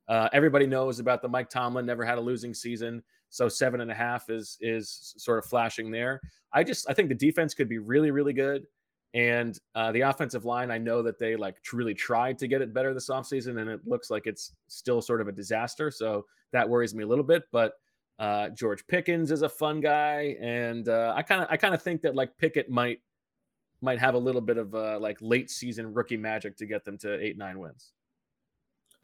Uh, 0.09 0.29
everybody 0.33 0.67
knows 0.67 0.99
about 0.99 1.23
the 1.23 1.29
Mike 1.29 1.49
Tomlin 1.49 1.87
never 1.87 2.05
had 2.05 2.19
a 2.19 2.21
losing 2.21 2.55
season, 2.55 3.05
so 3.31 3.49
seven 3.49 3.81
and 3.81 3.89
a 3.89 3.95
half 3.95 4.31
is 4.31 4.59
is 4.61 5.15
sort 5.17 5.39
of 5.39 5.45
flashing 5.45 5.93
there. 5.93 6.21
I 6.53 6.65
just 6.65 6.91
I 6.91 6.93
think 6.93 7.09
the 7.09 7.15
defense 7.15 7.55
could 7.55 7.69
be 7.69 7.79
really 7.79 8.11
really 8.11 8.33
good, 8.33 8.67
and 9.15 9.57
uh, 9.77 9.93
the 9.93 10.01
offensive 10.01 10.45
line 10.45 10.73
I 10.73 10.79
know 10.79 11.03
that 11.03 11.21
they 11.21 11.37
like 11.37 11.59
really 11.73 11.95
tried 11.95 12.37
to 12.39 12.49
get 12.49 12.63
it 12.63 12.75
better 12.75 12.93
this 12.93 13.11
offseason, 13.11 13.61
and 13.61 13.71
it 13.71 13.87
looks 13.87 14.11
like 14.11 14.27
it's 14.27 14.55
still 14.67 15.01
sort 15.01 15.21
of 15.21 15.29
a 15.29 15.33
disaster. 15.33 15.93
So 15.93 16.27
that 16.51 16.69
worries 16.69 16.97
me 16.97 17.05
a 17.05 17.07
little 17.07 17.23
bit, 17.23 17.45
but. 17.53 17.75
Uh, 18.19 18.49
George 18.51 18.87
Pickens 18.87 19.31
is 19.31 19.43
a 19.43 19.49
fun 19.49 19.81
guy, 19.81 20.37
and 20.41 20.89
uh, 20.89 21.13
I 21.17 21.23
kind 21.23 21.43
of 21.43 21.49
I 21.51 21.57
kind 21.57 21.75
of 21.75 21.83
think 21.83 22.03
that 22.03 22.15
like 22.15 22.37
Pickett 22.37 22.69
might 22.69 23.01
might 23.81 23.99
have 23.99 24.15
a 24.15 24.19
little 24.19 24.41
bit 24.41 24.59
of 24.59 24.75
uh, 24.75 24.99
like 25.01 25.19
late 25.21 25.51
season 25.51 25.95
rookie 25.95 26.17
magic 26.17 26.57
to 26.57 26.67
get 26.67 26.85
them 26.85 26.99
to 26.99 27.25
eight 27.25 27.39
nine 27.39 27.59
wins. 27.59 27.93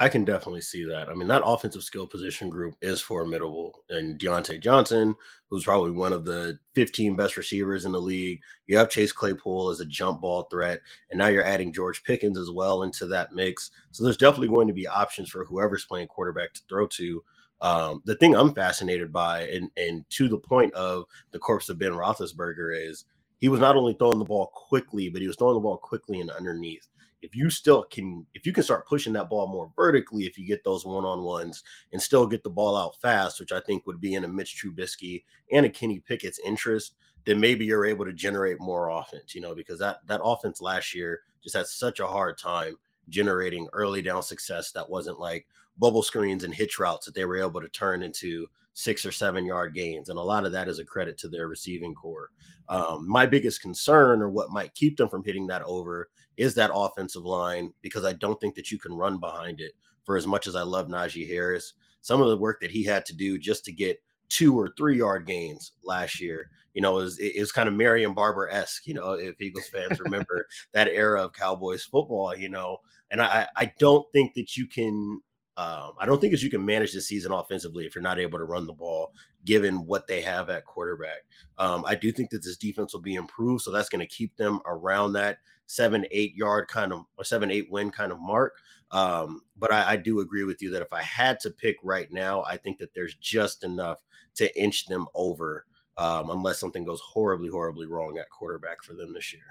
I 0.00 0.08
can 0.08 0.24
definitely 0.24 0.60
see 0.60 0.84
that. 0.86 1.08
I 1.08 1.14
mean, 1.14 1.28
that 1.28 1.44
offensive 1.44 1.84
skill 1.84 2.06
position 2.08 2.50
group 2.50 2.74
is 2.82 3.00
formidable. 3.00 3.84
And 3.90 4.18
Diontae 4.18 4.60
Johnson, 4.60 5.14
who's 5.48 5.62
probably 5.62 5.92
one 5.92 6.12
of 6.12 6.24
the 6.24 6.58
15 6.74 7.14
best 7.14 7.36
receivers 7.36 7.84
in 7.84 7.92
the 7.92 8.00
league. 8.00 8.40
You 8.66 8.76
have 8.76 8.90
Chase 8.90 9.12
Claypool 9.12 9.70
as 9.70 9.78
a 9.78 9.86
jump 9.86 10.20
ball 10.20 10.48
threat. 10.50 10.80
And 11.10 11.18
now 11.18 11.28
you're 11.28 11.44
adding 11.44 11.72
George 11.72 12.02
Pickens 12.02 12.36
as 12.36 12.50
well 12.50 12.82
into 12.82 13.06
that 13.06 13.34
mix. 13.34 13.70
So 13.92 14.02
there's 14.02 14.16
definitely 14.16 14.48
going 14.48 14.66
to 14.66 14.74
be 14.74 14.88
options 14.88 15.30
for 15.30 15.44
whoever's 15.44 15.84
playing 15.84 16.08
quarterback 16.08 16.54
to 16.54 16.62
throw 16.68 16.88
to. 16.88 17.22
Um, 17.64 18.02
the 18.04 18.14
thing 18.16 18.36
I'm 18.36 18.54
fascinated 18.54 19.10
by, 19.10 19.48
and, 19.48 19.70
and 19.78 20.04
to 20.10 20.28
the 20.28 20.36
point 20.36 20.74
of 20.74 21.06
the 21.30 21.38
corpse 21.38 21.70
of 21.70 21.78
Ben 21.78 21.92
Roethlisberger, 21.92 22.88
is 22.88 23.06
he 23.38 23.48
was 23.48 23.58
not 23.58 23.74
only 23.74 23.94
throwing 23.94 24.18
the 24.18 24.24
ball 24.26 24.52
quickly, 24.54 25.08
but 25.08 25.22
he 25.22 25.26
was 25.26 25.36
throwing 25.36 25.54
the 25.54 25.60
ball 25.60 25.78
quickly 25.78 26.20
and 26.20 26.30
underneath. 26.30 26.86
If 27.22 27.34
you 27.34 27.48
still 27.48 27.84
can 27.84 28.26
if 28.34 28.44
you 28.44 28.52
can 28.52 28.64
start 28.64 28.86
pushing 28.86 29.14
that 29.14 29.30
ball 29.30 29.46
more 29.46 29.72
vertically 29.74 30.24
if 30.24 30.38
you 30.38 30.46
get 30.46 30.62
those 30.62 30.84
one-on-ones 30.84 31.62
and 31.94 32.02
still 32.02 32.26
get 32.26 32.44
the 32.44 32.50
ball 32.50 32.76
out 32.76 33.00
fast 33.00 33.40
which 33.40 33.50
i 33.50 33.60
think 33.60 33.86
would 33.86 33.98
be 33.98 34.12
in 34.12 34.24
a 34.24 34.28
mitch 34.28 34.62
trubisky 34.62 35.24
and 35.50 35.64
a 35.64 35.70
kenny 35.70 36.00
pickett's 36.00 36.38
interest 36.44 36.96
then 37.24 37.40
maybe 37.40 37.64
you're 37.64 37.86
able 37.86 38.04
to 38.04 38.12
generate 38.12 38.60
more 38.60 38.90
offense 38.90 39.34
you 39.34 39.40
know 39.40 39.54
because 39.54 39.78
that 39.78 40.06
that 40.06 40.20
offense 40.22 40.60
last 40.60 40.94
year 40.94 41.22
just 41.42 41.56
had 41.56 41.66
such 41.66 41.98
a 41.98 42.06
hard 42.06 42.36
time 42.36 42.76
generating 43.08 43.68
early 43.72 44.02
down 44.02 44.22
success 44.22 44.72
that 44.72 44.88
wasn't 44.88 45.20
like 45.20 45.46
bubble 45.78 46.02
screens 46.02 46.44
and 46.44 46.54
hitch 46.54 46.78
routes 46.78 47.06
that 47.06 47.14
they 47.14 47.24
were 47.24 47.38
able 47.38 47.60
to 47.60 47.68
turn 47.68 48.02
into 48.02 48.46
six 48.74 49.06
or 49.06 49.12
seven 49.12 49.44
yard 49.44 49.74
gains. 49.74 50.08
And 50.08 50.18
a 50.18 50.22
lot 50.22 50.44
of 50.44 50.52
that 50.52 50.68
is 50.68 50.78
a 50.78 50.84
credit 50.84 51.16
to 51.18 51.28
their 51.28 51.48
receiving 51.48 51.94
core. 51.94 52.30
Um, 52.68 53.08
my 53.08 53.26
biggest 53.26 53.62
concern, 53.62 54.22
or 54.22 54.30
what 54.30 54.50
might 54.50 54.74
keep 54.74 54.96
them 54.96 55.08
from 55.08 55.24
hitting 55.24 55.46
that 55.48 55.62
over, 55.62 56.08
is 56.36 56.54
that 56.54 56.70
offensive 56.74 57.24
line 57.24 57.72
because 57.82 58.04
I 58.04 58.12
don't 58.14 58.40
think 58.40 58.54
that 58.56 58.70
you 58.70 58.78
can 58.78 58.94
run 58.94 59.18
behind 59.18 59.60
it 59.60 59.72
for 60.04 60.16
as 60.16 60.26
much 60.26 60.46
as 60.46 60.56
I 60.56 60.62
love 60.62 60.88
Najee 60.88 61.28
Harris. 61.28 61.74
Some 62.00 62.20
of 62.20 62.28
the 62.28 62.36
work 62.36 62.60
that 62.60 62.70
he 62.70 62.82
had 62.82 63.06
to 63.06 63.16
do 63.16 63.38
just 63.38 63.64
to 63.66 63.72
get 63.72 64.02
two 64.28 64.58
or 64.58 64.70
three 64.76 64.98
yard 64.98 65.26
gains 65.26 65.72
last 65.84 66.20
year, 66.20 66.50
you 66.72 66.82
know, 66.82 66.98
is 66.98 67.18
it 67.18 67.38
was 67.38 67.52
kind 67.52 67.68
of 67.68 67.74
Marion 67.74 68.14
Barber 68.14 68.48
esque, 68.50 68.86
you 68.86 68.94
know, 68.94 69.12
if 69.12 69.40
Eagles 69.40 69.68
fans 69.68 70.00
remember 70.04 70.46
that 70.72 70.88
era 70.88 71.22
of 71.24 71.32
Cowboys 71.32 71.84
football, 71.84 72.36
you 72.36 72.48
know, 72.48 72.78
and 73.10 73.20
I, 73.22 73.46
I 73.56 73.72
don't 73.78 74.06
think 74.12 74.34
that 74.34 74.56
you 74.56 74.66
can 74.66 75.20
Um, 75.56 75.92
I 76.00 76.06
don't 76.06 76.20
think 76.20 76.34
as 76.34 76.42
you 76.42 76.50
can 76.50 76.64
manage 76.64 76.92
the 76.92 77.00
season 77.00 77.30
offensively 77.32 77.86
if 77.86 77.94
you're 77.94 78.02
not 78.02 78.18
able 78.18 78.38
to 78.38 78.44
run 78.44 78.66
the 78.66 78.72
ball, 78.72 79.12
given 79.44 79.86
what 79.86 80.06
they 80.08 80.20
have 80.22 80.50
at 80.50 80.64
quarterback. 80.64 81.24
Um, 81.58 81.84
I 81.86 81.94
do 81.94 82.10
think 82.10 82.30
that 82.30 82.42
this 82.42 82.56
defense 82.56 82.92
will 82.92 83.02
be 83.02 83.14
improved, 83.14 83.62
so 83.62 83.70
that's 83.70 83.88
going 83.88 84.00
to 84.00 84.16
keep 84.16 84.36
them 84.36 84.60
around 84.66 85.12
that 85.12 85.38
seven, 85.66 86.06
eight 86.10 86.34
yard 86.34 86.66
kind 86.68 86.92
of 86.92 87.04
or 87.16 87.24
seven, 87.24 87.50
eight 87.52 87.70
win 87.70 87.90
kind 87.90 88.10
of 88.10 88.18
mark. 88.20 88.54
Um, 88.90 89.42
but 89.56 89.72
I, 89.72 89.92
I 89.92 89.96
do 89.96 90.20
agree 90.20 90.44
with 90.44 90.60
you 90.60 90.70
that 90.70 90.82
if 90.82 90.92
I 90.92 91.02
had 91.02 91.38
to 91.40 91.50
pick 91.50 91.76
right 91.82 92.10
now, 92.12 92.42
I 92.44 92.56
think 92.56 92.78
that 92.78 92.92
there's 92.94 93.14
just 93.14 93.64
enough 93.64 94.02
to 94.36 94.60
inch 94.60 94.86
them 94.86 95.06
over, 95.14 95.66
um, 95.96 96.30
unless 96.30 96.58
something 96.58 96.84
goes 96.84 97.00
horribly, 97.00 97.48
horribly 97.48 97.86
wrong 97.86 98.18
at 98.18 98.30
quarterback 98.30 98.82
for 98.82 98.94
them 98.94 99.12
this 99.12 99.32
year. 99.32 99.42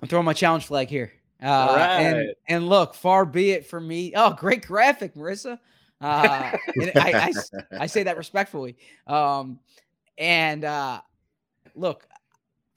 I'm 0.00 0.08
throwing 0.08 0.24
my 0.24 0.32
challenge 0.32 0.66
flag 0.66 0.88
here. 0.88 1.12
Uh, 1.42 1.46
All 1.46 1.76
and, 1.76 2.34
and 2.48 2.68
look, 2.68 2.94
far 2.94 3.24
be 3.24 3.50
it 3.50 3.66
from 3.66 3.86
me. 3.86 4.12
Oh, 4.16 4.32
great 4.32 4.66
graphic, 4.66 5.14
Marissa. 5.14 5.58
Uh, 6.00 6.52
and 6.80 6.92
I, 6.96 7.12
I 7.12 7.28
s- 7.28 7.50
I 7.78 7.86
say 7.86 8.02
that 8.04 8.16
respectfully. 8.16 8.76
Um, 9.06 9.60
and 10.18 10.64
uh, 10.64 11.00
look, 11.74 12.06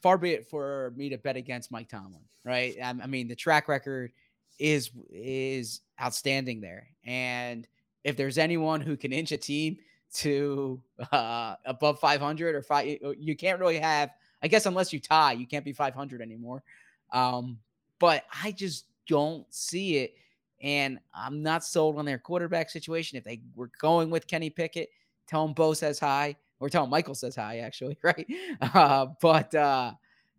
far 0.02 0.18
be 0.18 0.32
it 0.32 0.50
for 0.50 0.94
me 0.96 1.10
to 1.10 1.18
bet 1.18 1.36
against 1.36 1.72
Mike 1.72 1.90
Tomlin, 1.90 2.22
right? 2.46 2.76
I, 2.82 2.90
I 2.90 3.08
mean, 3.08 3.28
the 3.28 3.36
track 3.36 3.68
record 3.68 4.12
is 4.58 4.92
is 5.10 5.82
outstanding 6.02 6.62
there, 6.62 6.90
and 7.06 7.68
if 8.04 8.18
there's 8.18 8.38
anyone 8.38 8.82
who 8.82 8.98
can 8.98 9.14
inch 9.14 9.32
a 9.32 9.38
team 9.38 9.78
to 10.16 10.82
uh, 11.12 11.56
above 11.66 12.00
500 12.00 12.56
or 12.56 12.62
five, 12.62 12.98
you 13.18 13.36
can't 13.36 13.60
really 13.60 13.80
have. 13.80 14.12
I 14.42 14.48
guess 14.48 14.66
unless 14.66 14.94
you 14.94 15.00
tie, 15.00 15.34
you 15.34 15.46
can't 15.46 15.66
be 15.66 15.74
500 15.74 16.22
anymore. 16.22 16.64
Um, 17.12 17.60
but 18.00 18.24
I 18.44 18.52
just 18.52 18.86
don't 19.08 19.46
see 19.54 19.98
it. 19.98 20.16
And 20.62 21.00
I'm 21.14 21.42
not 21.42 21.64
sold 21.64 21.98
on 21.98 22.06
their 22.06 22.18
quarterback 22.18 22.70
situation. 22.70 23.18
If 23.18 23.24
they 23.24 23.42
were 23.56 23.72
going 23.80 24.10
with 24.10 24.28
Kenny 24.28 24.50
Pickett, 24.50 24.90
tell 25.28 25.46
him 25.46 25.54
Bo 25.54 25.74
says 25.74 26.00
hi, 26.00 26.36
or 26.60 26.70
tell 26.70 26.84
him 26.84 26.90
Michael 26.90 27.16
says 27.16 27.36
hi, 27.36 27.60
actually, 27.60 27.98
right? 28.04 28.28
Uh, 28.62 29.08
but 29.22 29.54
uh, 29.56 29.92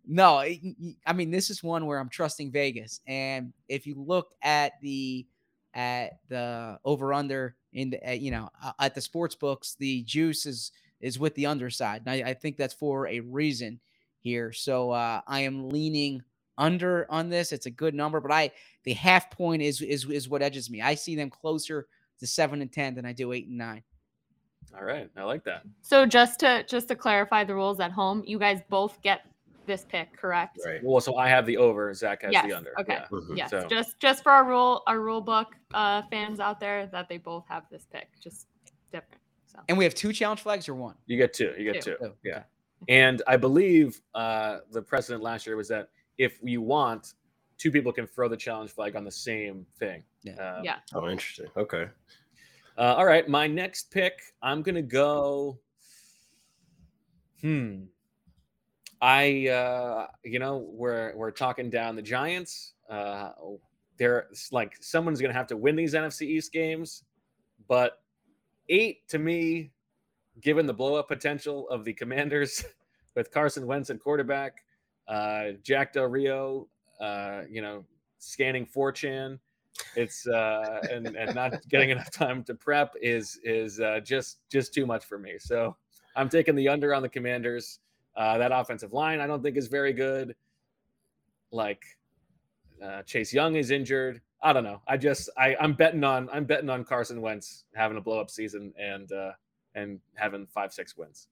no, 0.07 0.39
I 0.39 1.13
mean, 1.15 1.31
this 1.31 1.51
is 1.51 1.63
one 1.63 1.87
where 1.87 1.99
I'm 1.99 2.09
trusting 2.09 2.51
Vegas. 2.51 3.01
And 3.07 3.53
if 3.69 3.87
you 3.87 3.95
look 3.97 4.33
at 4.43 4.81
the 4.83 5.27
at 5.75 6.19
the 6.29 6.79
over 6.85 7.13
under 7.13 7.57
in 7.73 7.91
the, 7.91 8.05
at, 8.07 8.21
you 8.21 8.31
know 8.31 8.49
uh, 8.63 8.73
at 8.81 8.95
the 8.95 9.01
sports 9.01 9.35
books, 9.35 9.77
the 9.79 10.03
juice 10.03 10.47
is 10.47 10.73
is 11.01 11.19
with 11.19 11.35
the 11.35 11.47
underside, 11.47 12.03
and 12.05 12.11
I, 12.11 12.31
I 12.31 12.35
think 12.35 12.57
that's 12.57 12.75
for 12.75 13.07
a 13.07 13.21
reason 13.21 13.81
here. 14.19 14.53
So 14.53 14.91
uh, 14.91 15.21
I 15.27 15.41
am 15.41 15.71
leaning 15.71 16.23
under 16.59 17.07
on 17.11 17.31
this. 17.31 17.53
It's 17.53 17.67
a 17.67 17.71
good 17.71 17.95
number, 17.95 18.21
but 18.21 18.33
I 18.33 18.51
the 18.85 18.93
half 18.93 19.31
point 19.31 19.63
is 19.63 19.81
is 19.81 20.05
is 20.07 20.29
what 20.29 20.43
edges 20.43 20.71
me. 20.71 20.83
I 20.83 20.95
see 20.95 21.17
them 21.17 21.31
closer 21.31 21.87
to 22.19 22.27
seven 22.27 22.61
and 22.61 22.73
ten 22.73 22.95
than 22.95 23.07
I 23.07 23.13
do 23.13 23.33
eight 23.33 23.49
and 23.49 23.59
nine. 23.59 23.83
All 24.77 24.85
right, 24.85 25.11
I 25.17 25.23
like 25.25 25.43
that. 25.45 25.63
So 25.81 26.07
just 26.07 26.41
to 26.41 26.65
just 26.69 26.89
to 26.89 26.95
clarify 26.95 27.45
the 27.45 27.55
rules 27.55 27.81
at 27.81 27.91
home, 27.91 28.23
you 28.27 28.39
guys 28.39 28.61
both 28.69 29.01
get 29.03 29.23
this 29.71 29.87
pick, 29.89 30.17
correct? 30.17 30.59
Right. 30.67 30.81
Well, 30.83 31.01
so 31.01 31.17
I 31.17 31.29
have 31.29 31.47
the 31.47 31.57
over. 31.57 31.95
Zach 31.95 32.23
has 32.23 32.33
yes. 32.33 32.45
the 32.45 32.53
under. 32.53 32.73
Okay. 32.81 32.95
Yeah. 32.95 33.07
Mhm. 33.11 33.37
Yes. 33.37 33.51
So- 33.51 33.67
Just 33.69 34.01
just 34.01 34.23
for 34.25 34.33
our 34.33 34.45
rule 34.45 34.83
our 34.89 34.99
rule 35.01 35.21
book 35.21 35.55
uh, 35.73 36.03
fans 36.11 36.41
out 36.41 36.59
there 36.59 36.87
that 36.89 37.09
they 37.09 37.19
both 37.19 37.45
have 37.49 37.65
this 37.71 37.87
pick, 37.93 38.09
just 38.21 38.49
different. 38.93 39.21
So 39.47 39.61
And 39.69 39.79
we 39.79 39.85
have 39.85 39.95
two 39.95 40.13
challenge 40.13 40.41
flags 40.41 40.69
or 40.69 40.75
one. 40.75 40.97
You 41.07 41.17
get 41.17 41.33
two. 41.33 41.55
You 41.57 41.73
get 41.73 41.83
Two. 41.83 41.97
two. 42.01 42.07
Oh, 42.07 42.13
Yeah. 42.25 42.39
okay. 42.39 42.45
And 42.89 43.23
I 43.29 43.37
believe 43.37 44.01
uh, 44.15 44.59
the 44.73 44.83
precedent 44.83 45.23
last 45.23 45.47
year 45.47 45.57
was 45.57 45.69
that 45.69 45.91
if 46.19 46.39
you 46.43 46.61
want, 46.63 47.15
two 47.59 47.71
people 47.71 47.93
can 47.93 48.07
throw 48.07 48.29
the 48.29 48.37
challenge 48.37 48.71
flag 48.73 48.97
on 48.97 49.05
the 49.05 49.11
same 49.11 49.67
thing. 49.79 50.03
Yeah. 50.23 50.35
Uh, 50.35 50.61
yeah. 50.65 50.77
Oh, 50.95 51.09
interesting. 51.09 51.47
Okay. 51.57 51.87
Uh, 52.79 52.95
all 52.97 53.05
right, 53.05 53.29
my 53.29 53.47
next 53.47 53.91
pick, 53.91 54.15
I'm 54.43 54.63
gonna 54.63 54.83
go. 54.83 55.59
Hmm. 57.43 57.85
I, 59.01 59.49
uh, 59.49 60.07
you 60.25 60.39
know, 60.39 60.69
we're 60.71 61.15
we're 61.17 61.31
talking 61.31 61.71
down 61.71 61.97
the 61.97 62.03
Giants. 62.03 62.75
Uh, 62.89 63.31
they're 63.97 64.29
like 64.53 64.77
someone's 64.81 65.21
gonna 65.21 65.35
have 65.35 65.47
to 65.49 65.57
win 65.57 65.77
these 65.77 65.95
NFC 65.95 66.23
East 66.23 66.53
games, 66.53 67.05
but 67.69 68.03
eight 68.69 69.09
to 69.09 69.19
me, 69.19 69.73
given 70.41 70.67
the 70.67 70.75
blow 70.75 70.97
up 70.97 71.09
potential 71.09 71.69
of 71.71 71.85
the 71.85 71.93
Commanders 71.93 72.65
with 73.15 73.31
Carson 73.31 73.67
Wentz 73.67 73.91
and 73.91 74.01
quarterback, 74.01 74.65
uh, 75.09 75.53
Jack 75.63 75.93
Del 75.93 76.07
Rio, 76.07 76.69
uh, 77.01 77.43
you 77.51 77.63
know, 77.63 77.85
scanning 78.19 78.67
4chan 78.67 79.39
it's 79.97 80.27
uh 80.27 80.81
and 80.91 81.17
and 81.17 81.35
not 81.35 81.55
getting 81.69 81.91
enough 81.91 82.11
time 82.11 82.43
to 82.45 82.55
prep 82.55 82.95
is 83.01 83.41
is 83.45 83.81
uh 83.81 84.01
just 84.01 84.39
just 84.51 84.75
too 84.75 84.87
much 84.87 85.05
for 85.05 85.19
me 85.19 85.35
so 85.39 85.77
i'm 86.17 86.29
taking 86.29 86.55
the 86.55 86.69
under 86.69 86.95
on 86.95 87.03
the 87.03 87.09
commanders 87.09 87.81
uh 88.21 88.37
that 88.39 88.53
offensive 88.53 88.93
line 88.93 89.19
i 89.19 89.27
don't 89.27 89.43
think 89.43 89.57
is 89.57 89.67
very 89.67 89.93
good. 89.93 90.37
Like 91.51 91.83
uh 92.85 93.03
chase 93.03 93.33
young 93.33 93.57
is 93.57 93.71
injured. 93.71 94.21
I 94.43 94.53
don't 94.53 94.65
know. 94.65 94.83
I 94.87 94.97
just 94.97 95.31
i 95.37 95.57
i'm 95.59 95.73
betting 95.73 96.05
on 96.05 96.29
i'm 96.33 96.45
betting 96.45 96.71
on 96.71 96.85
carson 96.85 97.21
wentz 97.21 97.65
having 97.75 97.97
a 97.97 98.01
blow 98.01 98.21
up 98.21 98.31
season 98.31 98.73
and 98.79 99.11
uh 99.11 99.33
and 99.75 99.99
having 100.15 100.47
five 100.47 100.73
six 100.73 100.97
wins. 100.97 101.29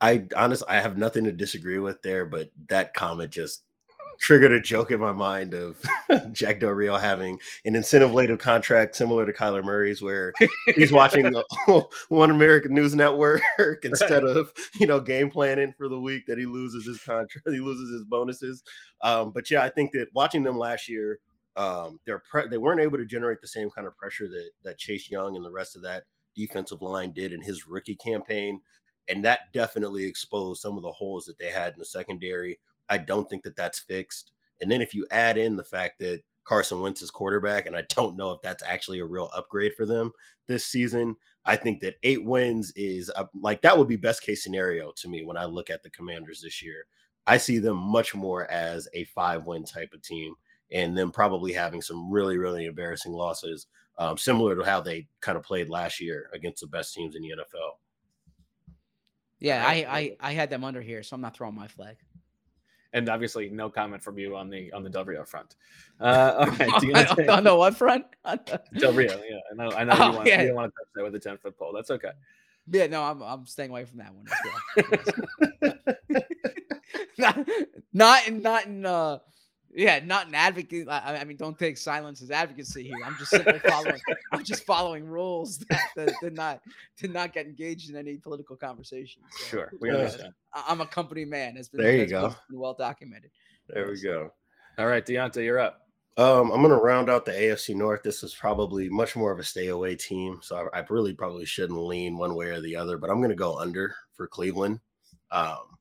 I 0.00 0.24
honestly 0.36 0.68
I 0.68 0.80
have 0.80 0.96
nothing 0.96 1.24
to 1.24 1.32
disagree 1.32 1.78
with 1.78 2.00
there, 2.02 2.24
but 2.24 2.50
that 2.68 2.94
comment 2.94 3.30
just 3.32 3.64
triggered 4.18 4.52
a 4.52 4.60
joke 4.60 4.90
in 4.90 5.00
my 5.00 5.12
mind 5.12 5.54
of 5.54 5.80
Jack 6.32 6.60
Del 6.60 6.70
Rio 6.70 6.96
having 6.96 7.38
an 7.64 7.74
incentive 7.74 8.12
laden 8.12 8.36
contract 8.36 8.96
similar 8.96 9.26
to 9.26 9.32
Kyler 9.32 9.64
Murray's, 9.64 10.02
where 10.02 10.32
he's 10.74 10.92
watching 10.92 11.24
the 11.24 11.44
One 12.08 12.30
American 12.30 12.74
News 12.74 12.94
Network 12.94 13.42
instead 13.82 14.24
of 14.24 14.52
you 14.78 14.86
know 14.86 15.00
game 15.00 15.30
planning 15.30 15.74
for 15.76 15.88
the 15.88 16.00
week 16.00 16.26
that 16.26 16.38
he 16.38 16.46
loses 16.46 16.86
his 16.86 17.00
contract, 17.00 17.48
he 17.48 17.60
loses 17.60 17.92
his 17.92 18.04
bonuses. 18.04 18.62
Um, 19.02 19.32
but 19.32 19.50
yeah, 19.50 19.62
I 19.62 19.68
think 19.68 19.92
that 19.92 20.08
watching 20.14 20.42
them 20.42 20.58
last 20.58 20.88
year, 20.88 21.18
um, 21.56 21.98
they're 22.06 22.22
pre- 22.30 22.48
they 22.48 22.58
weren't 22.58 22.80
able 22.80 22.98
to 22.98 23.06
generate 23.06 23.40
the 23.40 23.48
same 23.48 23.70
kind 23.70 23.86
of 23.86 23.96
pressure 23.96 24.28
that 24.28 24.50
that 24.64 24.78
Chase 24.78 25.10
Young 25.10 25.36
and 25.36 25.44
the 25.44 25.50
rest 25.50 25.76
of 25.76 25.82
that 25.82 26.04
defensive 26.34 26.80
line 26.80 27.12
did 27.12 27.32
in 27.32 27.42
his 27.42 27.66
rookie 27.66 27.96
campaign 27.96 28.60
and 29.08 29.24
that 29.24 29.52
definitely 29.52 30.04
exposed 30.04 30.60
some 30.60 30.76
of 30.76 30.82
the 30.82 30.92
holes 30.92 31.24
that 31.24 31.38
they 31.38 31.50
had 31.50 31.72
in 31.72 31.78
the 31.78 31.84
secondary. 31.84 32.58
I 32.88 32.98
don't 32.98 33.28
think 33.28 33.42
that 33.44 33.56
that's 33.56 33.80
fixed. 33.80 34.32
And 34.60 34.70
then 34.70 34.80
if 34.80 34.94
you 34.94 35.06
add 35.10 35.38
in 35.38 35.56
the 35.56 35.64
fact 35.64 35.98
that 36.00 36.22
Carson 36.44 36.80
Wentz 36.80 37.02
is 37.02 37.10
quarterback, 37.10 37.66
and 37.66 37.76
I 37.76 37.82
don't 37.88 38.16
know 38.16 38.30
if 38.32 38.42
that's 38.42 38.62
actually 38.62 39.00
a 39.00 39.04
real 39.04 39.30
upgrade 39.34 39.74
for 39.76 39.86
them 39.86 40.12
this 40.46 40.64
season, 40.64 41.16
I 41.44 41.56
think 41.56 41.80
that 41.80 41.96
eight 42.02 42.24
wins 42.24 42.72
is 42.76 43.10
uh, 43.16 43.24
like 43.34 43.62
that 43.62 43.76
would 43.76 43.88
be 43.88 43.96
best 43.96 44.22
case 44.22 44.42
scenario 44.42 44.92
to 44.96 45.08
me 45.08 45.24
when 45.24 45.36
I 45.36 45.44
look 45.44 45.70
at 45.70 45.82
the 45.82 45.90
Commanders 45.90 46.40
this 46.42 46.62
year. 46.62 46.86
I 47.26 47.36
see 47.36 47.58
them 47.58 47.76
much 47.76 48.14
more 48.14 48.50
as 48.50 48.88
a 48.94 49.04
five 49.04 49.44
win 49.44 49.64
type 49.64 49.92
of 49.92 50.02
team, 50.02 50.34
and 50.70 50.96
them 50.96 51.10
probably 51.10 51.52
having 51.52 51.82
some 51.82 52.10
really 52.10 52.38
really 52.38 52.66
embarrassing 52.66 53.12
losses, 53.12 53.66
um, 53.98 54.16
similar 54.16 54.56
to 54.56 54.64
how 54.64 54.80
they 54.80 55.06
kind 55.20 55.36
of 55.36 55.44
played 55.44 55.68
last 55.68 56.00
year 56.00 56.28
against 56.32 56.60
the 56.60 56.66
best 56.68 56.94
teams 56.94 57.16
in 57.16 57.22
the 57.22 57.30
NFL. 57.30 57.78
Yeah, 59.40 59.64
I, 59.66 59.72
I 59.88 60.16
I 60.20 60.32
had 60.32 60.50
them 60.50 60.62
under 60.62 60.80
here, 60.80 61.02
so 61.02 61.14
I'm 61.14 61.20
not 61.20 61.36
throwing 61.36 61.56
my 61.56 61.66
flag. 61.66 61.96
And 62.94 63.08
obviously 63.08 63.48
no 63.48 63.70
comment 63.70 64.02
from 64.02 64.18
you 64.18 64.36
on 64.36 64.50
the 64.50 64.70
on 64.72 64.82
the 64.82 64.90
del 64.90 65.04
rio 65.04 65.24
front 65.24 65.56
uh 66.00 66.34
all 66.40 66.46
right 66.46 66.72
on, 66.72 66.80
Diante- 66.80 67.28
on 67.38 67.44
the 67.44 67.54
what 67.54 67.74
front? 67.76 68.04
Del 68.78 68.92
rio 68.92 69.18
yeah 69.28 69.38
i 69.50 69.54
know 69.54 69.70
i 69.76 69.84
know 69.84 69.94
Oh, 69.98 70.10
you, 70.10 70.16
want, 70.16 70.26
yeah. 70.28 70.40
you 70.42 70.46
don't 70.48 70.56
want 70.56 70.72
to 70.74 70.78
touch 70.78 70.88
that 70.96 71.04
with 71.04 71.14
a 71.14 71.18
10 71.18 71.38
foot 71.38 71.56
pole 71.58 71.72
that's 71.74 71.90
okay 71.90 72.10
Yeah, 72.70 72.86
no, 72.88 73.02
I'm 73.02 73.22
I'm 73.22 73.46
staying 73.46 73.70
away 73.70 73.84
from 73.86 73.98
that 73.98 74.12
one 74.14 74.26
as 74.28 74.84
well. 75.60 75.74
not 77.18 77.48
not 77.92 78.28
in 78.28 78.42
not 78.42 78.66
in 78.66 78.86
uh 78.86 79.18
yeah, 79.74 80.00
not 80.04 80.26
an 80.28 80.34
advocate. 80.34 80.88
I, 80.88 81.18
I 81.20 81.24
mean, 81.24 81.36
don't 81.36 81.58
take 81.58 81.78
silence 81.78 82.20
as 82.22 82.30
advocacy 82.30 82.84
here. 82.84 82.96
I'm 83.04 83.16
just 83.18 83.30
simply 83.30 83.58
following. 83.60 84.00
I'm 84.32 84.44
just 84.44 84.64
following 84.64 85.06
rules 85.06 85.58
that, 85.70 85.80
that 85.96 86.14
did 86.22 86.34
not 86.34 86.60
to 86.98 87.08
not 87.08 87.32
get 87.32 87.46
engaged 87.46 87.90
in 87.90 87.96
any 87.96 88.16
political 88.18 88.56
conversation. 88.56 89.22
So, 89.30 89.44
Sure, 89.46 89.72
we 89.80 89.90
uh, 89.90 89.96
understand. 89.96 90.34
I- 90.54 90.64
I'm 90.68 90.80
a 90.80 90.86
company 90.86 91.24
man. 91.24 91.56
Has 91.56 91.68
been 91.68 91.82
There 91.82 91.96
you 91.96 92.06
go. 92.06 92.28
been 92.50 92.58
well 92.60 92.74
documented. 92.74 93.30
There 93.68 93.88
we 93.88 94.00
go. 94.00 94.30
all 94.78 94.86
right 94.86 95.04
Diante, 95.06 95.42
you're 95.44 95.58
up 95.60 95.86
Um, 96.18 96.50
I'm 96.50 96.60
going 96.60 96.70
to 96.70 96.76
round 96.76 97.08
out 97.08 97.24
the 97.24 97.32
AFC 97.32 97.74
North. 97.74 98.02
This 98.02 98.22
is 98.22 98.34
probably 98.34 98.88
much 98.90 99.16
more 99.16 99.32
of 99.32 99.38
a 99.38 99.44
stay 99.44 99.68
away 99.68 99.94
team. 99.96 100.40
So 100.42 100.68
I, 100.74 100.80
I 100.80 100.84
really 100.90 101.14
probably 101.14 101.46
shouldn't 101.46 101.78
lean 101.78 102.18
one 102.18 102.34
way 102.34 102.46
or 102.48 102.60
the 102.60 102.76
other, 102.76 102.98
but 102.98 103.08
I'm 103.08 103.18
going 103.18 103.30
to 103.30 103.34
go 103.36 103.58
under 103.58 103.94
for 104.12 104.26
Cleveland. 104.26 104.80
Um, 105.30 105.71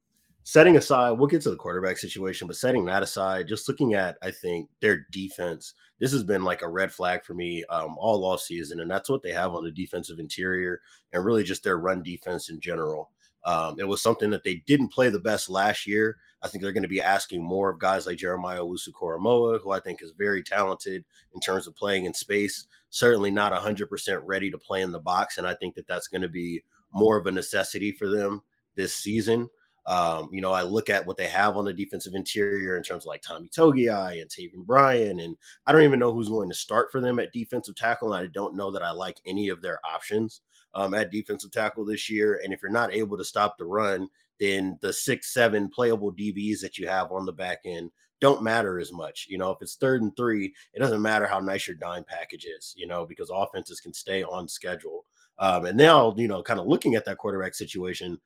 setting 0.52 0.76
aside, 0.76 1.12
we'll 1.12 1.30
get 1.30 1.42
to 1.42 1.50
the 1.50 1.56
quarterback 1.56 1.98
situation, 1.98 2.46
but 2.46 2.58
setting 2.58 2.84
that 2.84 3.02
aside, 3.02 3.48
just 3.48 3.70
looking 3.70 3.94
at, 3.94 4.18
I 4.22 4.32
think, 4.32 4.68
their 4.82 5.08
defense, 5.10 5.76
this 5.98 6.12
has 6.12 6.26
been 6.26 6.44
like 6.44 6.62
a 6.62 6.68
red 6.68 6.92
flag 6.92 7.24
for 7.24 7.34
me 7.34 7.64
um, 7.70 7.96
all 7.98 8.26
off 8.26 8.42
season. 8.42 8.82
And 8.82 8.92
that's 8.92 9.10
what 9.10 9.24
they 9.24 9.32
have 9.32 9.54
on 9.54 9.64
the 9.64 9.72
defensive 9.72 10.20
interior 10.20 10.82
and 11.14 11.24
really 11.24 11.46
just 11.46 11.64
their 11.64 11.78
run 11.78 12.04
defense 12.04 12.50
in 12.50 12.60
general. 12.60 13.12
Um, 13.46 13.80
it 13.80 13.88
was 13.88 14.02
something 14.02 14.30
that 14.32 14.44
they 14.44 14.56
didn't 14.68 14.92
play 14.92 15.08
the 15.08 15.22
best 15.22 15.50
last 15.50 15.88
year. 15.88 16.18
I 16.42 16.50
think 16.50 16.62
they're 16.62 16.74
going 16.74 16.84
to 16.84 16.90
be 16.90 17.02
asking 17.02 17.42
more 17.42 17.70
of 17.70 17.80
guys 17.80 18.06
like 18.06 18.18
Jeremiah 18.18 18.60
Owusu-Koramoah, 18.60 19.62
who 19.62 19.72
I 19.72 19.80
think 19.80 20.02
is 20.02 20.12
very 20.18 20.44
talented 20.44 21.06
in 21.34 21.40
terms 21.40 21.66
of 21.66 21.78
playing 21.78 22.04
in 22.04 22.14
space. 22.14 22.68
Certainly 22.90 23.32
not 23.32 23.54
100% 23.54 24.22
ready 24.26 24.52
to 24.52 24.58
play 24.58 24.82
in 24.82 24.92
the 24.92 25.00
box, 25.00 25.38
and 25.38 25.48
I 25.48 25.54
think 25.54 25.76
that 25.76 25.88
that's 25.88 26.10
going 26.10 26.24
to 26.24 26.28
be 26.28 26.62
more 26.92 27.16
of 27.16 27.26
a 27.26 27.32
necessity 27.32 27.94
for 27.94 28.10
them 28.10 28.42
this 28.76 28.94
season. 28.94 29.50
Um, 29.86 30.30
you 30.32 30.42
know, 30.42 30.52
I 30.52 30.62
look 30.62 30.90
at 30.90 31.06
what 31.06 31.18
they 31.18 31.28
have 31.28 31.58
on 31.58 31.66
the 31.66 31.74
defensive 31.74 32.14
interior 32.14 32.78
in 32.78 32.84
terms 32.84 33.04
of 33.04 33.08
like 33.08 33.22
Tommy 33.22 33.50
Togiai 33.50 34.22
and 34.22 34.30
Taven 34.30 34.66
Bryan, 34.66 35.20
and 35.20 35.36
I 35.66 35.72
don't 35.72 35.84
even 35.84 36.00
know 36.00 36.14
who's 36.14 36.30
going 36.30 36.50
to 36.50 36.56
start 36.56 36.92
for 36.92 37.02
them 37.02 37.20
at 37.20 37.34
defensive 37.34 37.76
tackle. 37.76 38.14
And 38.14 38.24
I 38.24 38.30
don't 38.32 38.56
know 38.56 38.72
that 38.72 38.84
I 38.84 38.92
like 38.92 39.20
any 39.26 39.50
of 39.50 39.62
their 39.62 39.80
options 39.86 40.42
um, 40.74 40.94
at 40.94 41.12
defensive 41.12 41.52
tackle 41.52 41.86
this 41.86 42.10
year. 42.10 42.42
And 42.44 42.54
if 42.54 42.62
you're 42.62 42.72
not 42.72 42.94
able 42.94 43.18
to 43.18 43.26
stop 43.26 43.58
the 43.58 43.66
run, 43.66 44.08
then 44.40 44.78
the 44.82 44.94
six, 44.94 45.34
seven 45.34 45.70
playable 45.70 46.12
DBs 46.12 46.62
that 46.62 46.78
you 46.78 46.88
have 46.88 47.12
on 47.12 47.26
the 47.26 47.34
back 47.34 47.60
end 47.66 47.92
don't 48.22 48.44
matter 48.44 48.80
as 48.80 48.94
much. 48.94 49.26
You 49.28 49.38
know, 49.40 49.50
if 49.52 49.58
it's 49.62 49.76
third 49.76 50.04
and 50.04 50.16
three, 50.16 50.54
it 50.74 50.80
doesn't 50.80 51.02
matter 51.02 51.26
how 51.26 51.40
nice 51.40 51.68
your 51.68 51.76
dime 51.76 52.06
package 52.08 52.46
is, 52.46 52.74
you 52.78 52.88
know, 52.88 53.06
because 53.06 53.32
offenses 53.34 53.82
can 53.82 53.94
stay 53.94 54.24
on 54.24 54.48
schedule. 54.48 55.06
Um, 55.40 55.66
and 55.66 55.78
now, 55.78 56.14
you 56.16 56.28
know, 56.28 56.44
kind 56.44 56.60
of 56.60 56.68
looking 56.68 56.94
at 56.94 57.04
that 57.06 57.18
quarterback 57.18 57.56
situation, 57.56 58.20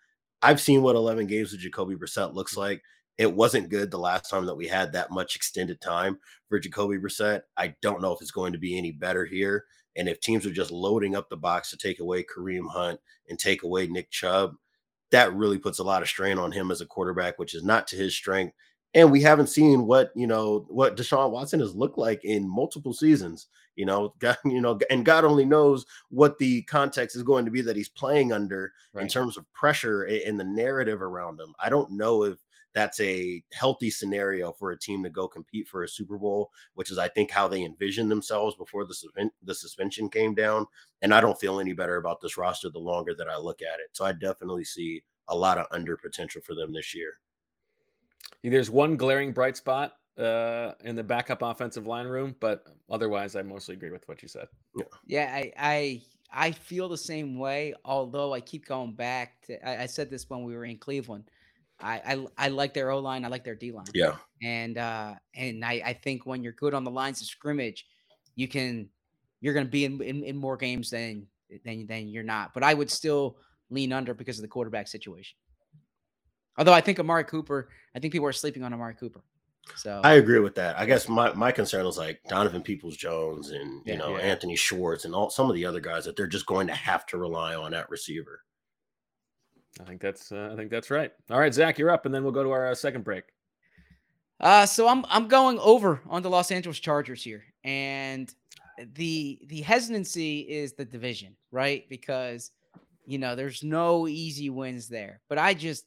I've 0.46 0.62
seen 0.62 0.84
what 0.84 0.96
11 0.96 1.26
games 1.26 1.52
with 1.52 1.62
Jacoby 1.62 1.96
Brissett 1.96 2.36
looks 2.36 2.52
mm-hmm. 2.52 2.62
like. 2.62 2.84
It 3.18 3.34
wasn't 3.34 3.70
good 3.70 3.89
the 3.89 3.98
last 3.98 4.30
time 4.30 4.46
that 4.46 4.56
we 4.56 4.68
had 4.68 4.91
that 4.91 5.10
much 5.10 5.36
extended 5.36 5.82
time 5.82 6.20
for 6.50 6.60
Jacoby 6.60 6.98
Brissett. 6.98 7.41
I 7.58 7.74
don't 7.82 8.02
know 8.02 8.12
if 8.12 8.22
it's 8.22 8.32
going 8.32 8.54
to 8.54 8.60
be 8.60 8.78
any 8.78 8.91
better 8.91 9.26
here. 9.26 9.66
And 9.96 10.08
if 10.08 10.20
teams 10.20 10.46
are 10.46 10.52
just 10.52 10.70
loading 10.70 11.16
up 11.16 11.30
the 11.30 11.38
box 11.38 11.72
to 11.72 11.78
take 11.78 12.00
away 12.00 12.24
Kareem 12.24 12.70
Hunt 12.70 13.00
and 13.30 13.39
take 13.39 13.64
away 13.64 13.88
Nick 13.88 14.12
Chubb, 14.12 14.54
that 15.12 15.34
really 15.34 15.58
puts 15.58 15.80
a 15.80 15.84
lot 15.84 16.02
of 16.02 16.10
strain 16.10 16.38
on 16.38 16.52
him 16.52 16.70
as 16.70 16.82
a 16.82 16.86
quarterback, 16.86 17.39
which 17.39 17.56
is 17.56 17.64
not 17.64 17.88
to 17.88 17.96
his 17.96 18.16
strength. 18.16 18.54
And 18.93 19.12
we 19.12 19.22
haven't 19.22 19.48
seen 19.48 19.88
what 19.88 20.12
you 20.16 20.28
know 20.28 20.66
what 20.70 20.96
Deshaun 20.96 21.32
Watson 21.32 21.60
has 21.60 21.76
looked 21.76 21.98
like 21.98 22.24
in 22.24 22.48
multiple 22.48 22.93
seasons. 22.93 23.48
You 23.76 23.86
know, 23.86 24.13
God, 24.19 24.38
you 24.45 24.61
know, 24.61 24.80
and 24.89 25.05
God 25.05 25.26
only 25.26 25.45
knows 25.45 25.86
what 26.09 26.38
the 26.38 26.61
context 26.63 27.15
is 27.15 27.23
going 27.23 27.45
to 27.45 27.51
be 27.51 27.61
that 27.61 27.76
he's 27.76 27.89
playing 27.89 28.32
under 28.32 28.73
right. 28.93 29.03
in 29.03 29.07
terms 29.07 29.38
of 29.38 29.51
pressure 29.53 30.03
and 30.03 30.39
the 30.39 30.43
narrative 30.43 31.01
around 31.01 31.39
him. 31.39 31.53
I 31.59 31.69
don't 31.69 31.91
know 31.91 32.23
if 32.23 32.38
that's 32.76 32.99
a 32.99 33.41
healthy 33.53 33.89
scenario 33.89 34.51
for 34.51 34.71
a 34.71 34.78
team 34.78 35.01
to 35.01 35.09
go 35.09 35.30
compete 35.30 35.67
for 35.67 35.84
a 35.84 35.88
Super 35.88 36.17
Bowl, 36.17 36.51
which 36.73 36.91
is 36.91 36.97
I 36.97 37.07
think 37.07 37.32
how 37.32 37.47
they 37.47 37.63
envisioned 37.63 38.11
themselves 38.11 38.55
before 38.57 38.86
the 38.86 39.30
the 39.43 39.55
suspension 39.55 40.09
came 40.09 40.36
down. 40.36 40.67
And 41.01 41.13
I 41.13 41.21
don't 41.21 41.39
feel 41.39 41.59
any 41.59 41.71
better 41.71 41.95
about 41.95 42.19
this 42.21 42.38
roster 42.38 42.69
the 42.69 42.80
longer 42.80 43.15
that 43.15 43.30
I 43.30 43.38
look 43.38 43.61
at 43.61 43.80
it. 43.80 43.88
So 43.93 44.03
I 44.03 44.11
definitely 44.11 44.65
see 44.65 45.03
a 45.30 45.36
lot 45.36 45.57
of 45.57 45.67
under 45.71 45.95
potential 45.95 46.41
for 46.45 46.53
them 46.53 46.73
this 46.73 46.93
year. 46.93 47.13
There's 48.43 48.69
one 48.69 48.97
glaring 48.97 49.32
bright 49.32 49.57
spot 49.57 49.93
uh, 50.18 50.72
in 50.84 50.95
the 50.95 51.03
backup 51.03 51.41
offensive 51.41 51.86
line 51.86 52.07
room, 52.07 52.36
but 52.39 52.66
otherwise, 52.89 53.36
I 53.36 53.41
mostly 53.41 53.76
agree 53.76 53.91
with 53.91 54.07
what 54.07 54.22
you 54.22 54.28
said. 54.28 54.47
Yeah, 54.76 54.86
yeah, 55.05 55.32
I, 55.34 55.51
I, 55.57 56.01
I 56.32 56.51
feel 56.51 56.89
the 56.89 56.97
same 56.97 57.38
way. 57.38 57.74
Although 57.84 58.34
I 58.34 58.39
keep 58.41 58.66
going 58.66 58.93
back 58.93 59.41
to, 59.47 59.68
I, 59.68 59.84
I 59.84 59.86
said 59.86 60.09
this 60.09 60.30
when 60.30 60.43
we 60.43 60.55
were 60.55 60.66
in 60.66 60.78
Cleveland. 60.78 61.26
I, 61.82 62.01
I, 62.05 62.45
I 62.45 62.47
like 62.47 62.74
their 62.74 62.91
O 62.91 62.99
line. 62.99 63.26
I 63.26 63.28
like 63.28 63.43
their 63.43 63.55
D 63.55 63.72
line. 63.72 63.86
Yeah, 63.93 64.16
and 64.41 64.78
uh, 64.78 65.16
and 65.36 65.63
I, 65.66 65.82
I 65.86 65.93
think 65.93 66.26
when 66.26 66.43
you're 66.43 66.53
good 66.53 66.74
on 66.74 66.86
the 66.86 66.91
lines 66.91 67.20
of 67.22 67.28
scrimmage, 67.28 67.86
you 68.36 68.47
can, 68.47 68.88
you're 69.41 69.53
going 69.53 69.66
to 69.66 69.72
be 69.72 69.84
in, 69.84 70.01
in, 70.01 70.24
in 70.24 70.38
more 70.38 70.55
games 70.55 70.89
than 70.89 71.28
than 71.66 71.86
than 71.88 72.07
you're 72.07 72.24
not. 72.24 72.53
But 72.53 72.63
I 72.63 72.74
would 72.74 72.89
still 72.89 73.38
lean 73.70 73.91
under 73.91 74.13
because 74.13 74.38
of 74.38 74.43
the 74.43 74.47
quarterback 74.47 74.88
situation. 74.88 75.38
Although 76.57 76.74
I 76.74 76.80
think 76.80 76.99
Amari 76.99 77.26
Cooper, 77.26 77.68
I 77.93 77.99
think 77.99 78.13
people 78.13 78.28
are 78.28 78.32
sleeping 78.32 78.63
on 78.63 78.74
Amari 78.74 78.95
Cooper. 78.95 79.22
So 79.76 80.01
I 80.03 80.13
agree 80.13 80.39
with 80.39 80.55
that. 80.55 80.78
I 80.78 80.86
guess 80.86 81.09
my, 81.09 81.34
my 81.34 81.51
concern 81.51 81.86
was 81.86 81.97
like 81.97 82.22
Donovan 82.28 82.61
Peoples 82.61 82.95
Jones 82.95 83.49
and 83.51 83.82
you 83.86 83.93
yeah, 83.93 83.97
know 83.97 84.18
yeah. 84.18 84.24
Anthony 84.24 84.55
Schwartz 84.55 85.05
and 85.05 85.16
all 85.16 85.30
some 85.30 85.49
of 85.49 85.55
the 85.55 85.66
other 85.66 85.80
guys 85.80 86.05
that 86.05 86.16
they're 86.16 86.28
just 86.28 86.45
going 86.45 86.68
to 86.68 86.74
have 86.74 87.05
to 87.07 87.18
rely 87.18 87.55
on 87.55 87.74
at 87.74 87.89
receiver. 87.89 88.41
I 89.80 89.84
think 89.84 90.01
that's 90.01 90.32
uh, 90.32 90.49
I 90.53 90.55
think 90.55 90.72
that's 90.72 90.89
right. 90.91 91.11
All 91.30 91.39
right, 91.39 91.53
Zach, 91.53 91.78
you're 91.78 91.91
up, 91.91 92.05
and 92.05 92.13
then 92.13 92.24
we'll 92.24 92.32
go 92.32 92.43
to 92.43 92.51
our 92.51 92.72
uh, 92.72 92.76
second 92.76 93.03
break. 93.03 93.26
Uh, 94.39 94.66
so 94.66 94.88
I'm 94.88 95.05
I'm 95.09 95.28
going 95.28 95.59
over 95.59 96.01
on 96.07 96.22
the 96.22 96.30
Los 96.30 96.51
Angeles 96.51 96.80
Chargers 96.80 97.24
here, 97.24 97.43
and 97.63 98.34
the 98.93 99.39
the 99.47 99.61
hesitancy 99.61 100.41
is 100.41 100.74
the 100.74 100.86
division, 100.86 101.36
right? 101.51 101.88
Because 101.89 102.51
you 103.05 103.18
know 103.18 103.36
there's 103.36 103.63
no 103.63 104.07
easy 104.07 104.49
wins 104.49 104.88
there, 104.88 105.22
but 105.28 105.38
I 105.38 105.53
just 105.53 105.86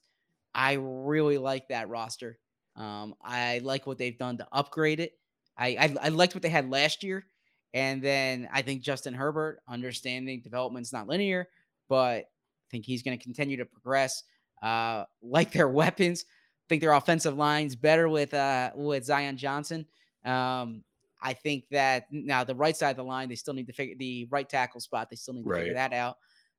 I 0.54 0.74
really 0.80 1.38
like 1.38 1.68
that 1.68 1.88
roster. 1.88 2.38
Um, 2.78 3.14
I 3.22 3.58
like 3.64 3.86
what 3.86 3.98
they've 3.98 4.16
done 4.16 4.38
to 4.38 4.46
upgrade 4.52 5.00
it. 5.00 5.18
I, 5.56 5.68
I, 5.68 5.96
I 6.02 6.08
liked 6.08 6.34
what 6.34 6.42
they 6.42 6.48
had 6.48 6.70
last 6.70 7.02
year, 7.02 7.26
and 7.74 8.00
then 8.00 8.48
I 8.52 8.62
think 8.62 8.82
Justin 8.82 9.14
Herbert, 9.14 9.60
understanding 9.68 10.40
development's 10.40 10.92
not 10.92 11.08
linear, 11.08 11.48
but 11.88 12.18
I 12.24 12.70
think 12.70 12.84
he's 12.84 13.02
going 13.02 13.18
to 13.18 13.22
continue 13.22 13.56
to 13.56 13.64
progress. 13.64 14.22
Uh, 14.62 15.04
like 15.22 15.52
their 15.52 15.68
weapons, 15.68 16.24
I 16.28 16.64
think 16.68 16.80
their 16.80 16.92
offensive 16.92 17.36
line's 17.36 17.74
better 17.74 18.08
with 18.08 18.32
uh 18.34 18.70
with 18.74 19.04
Zion 19.04 19.36
Johnson. 19.36 19.86
Um, 20.24 20.84
I 21.20 21.32
think 21.32 21.64
that 21.70 22.06
now 22.12 22.44
the 22.44 22.54
right 22.54 22.76
side 22.76 22.90
of 22.90 22.96
the 22.96 23.04
line, 23.04 23.28
they 23.28 23.34
still 23.34 23.54
need 23.54 23.66
to 23.66 23.72
figure 23.72 23.96
the 23.98 24.28
right 24.30 24.48
tackle 24.48 24.80
spot. 24.80 25.10
They 25.10 25.16
still 25.16 25.34
need 25.34 25.42
to 25.44 25.48
right. 25.48 25.58
figure 25.60 25.74
that 25.74 25.92
out. 25.92 26.16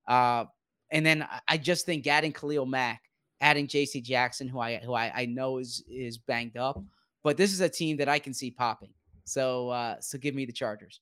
Uh, 0.08 0.46
and 0.92 1.06
then 1.06 1.26
I 1.48 1.58
just 1.58 1.86
think 1.86 2.06
adding 2.08 2.34
Khalil 2.34 2.66
Mack 2.66 3.09
adding 3.42 3.68
J.C. 3.68 4.02
Jackson, 4.02 4.48
who 4.48 4.60
I 4.60 4.78
who 4.78 4.94
I, 4.94 5.12
I 5.16 5.26
know 5.26 5.58
is 5.58 5.84
is 5.90 6.18
banged 6.18 6.58
up, 6.58 6.82
but 7.24 7.38
this 7.38 7.54
is 7.54 7.62
a 7.62 7.70
team 7.70 7.98
that 7.98 8.10
I 8.10 8.20
can 8.20 8.34
see 8.34 8.52
popping. 8.52 8.94
So 9.26 9.70
uh, 9.70 9.96
so 10.00 10.18
give 10.18 10.36
me 10.36 10.46
the 10.46 10.52
Chargers. 10.52 11.02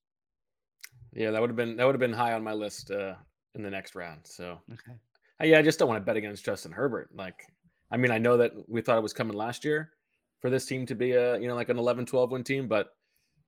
Yeah, 1.13 1.31
that 1.31 1.41
would 1.41 1.49
have 1.49 1.57
been 1.57 1.77
that 1.77 1.85
would 1.85 1.95
have 1.95 1.99
been 1.99 2.13
high 2.13 2.33
on 2.33 2.43
my 2.43 2.53
list 2.53 2.91
uh, 2.91 3.15
in 3.55 3.63
the 3.63 3.69
next 3.69 3.95
round. 3.95 4.21
So 4.23 4.59
okay. 4.71 4.97
Uh, 5.41 5.45
yeah, 5.45 5.59
I 5.59 5.61
just 5.61 5.79
don't 5.79 5.88
want 5.88 6.01
to 6.01 6.05
bet 6.05 6.17
against 6.17 6.43
Justin 6.43 6.71
Herbert. 6.71 7.09
Like, 7.15 7.43
I 7.91 7.97
mean, 7.97 8.11
I 8.11 8.17
know 8.17 8.38
that 8.38 8.53
we 8.67 8.81
thought 8.81 8.97
it 8.97 9.03
was 9.03 9.13
coming 9.13 9.38
last 9.38 9.63
year 9.63 9.91
for 10.39 10.49
this 10.49 10.65
team 10.65 10.85
to 10.88 10.95
be 10.95 11.11
a 11.11 11.39
you 11.39 11.47
know 11.47 11.55
like 11.55 11.69
an 11.69 11.77
11-12 11.77 12.29
win 12.31 12.43
team, 12.43 12.67
but 12.67 12.95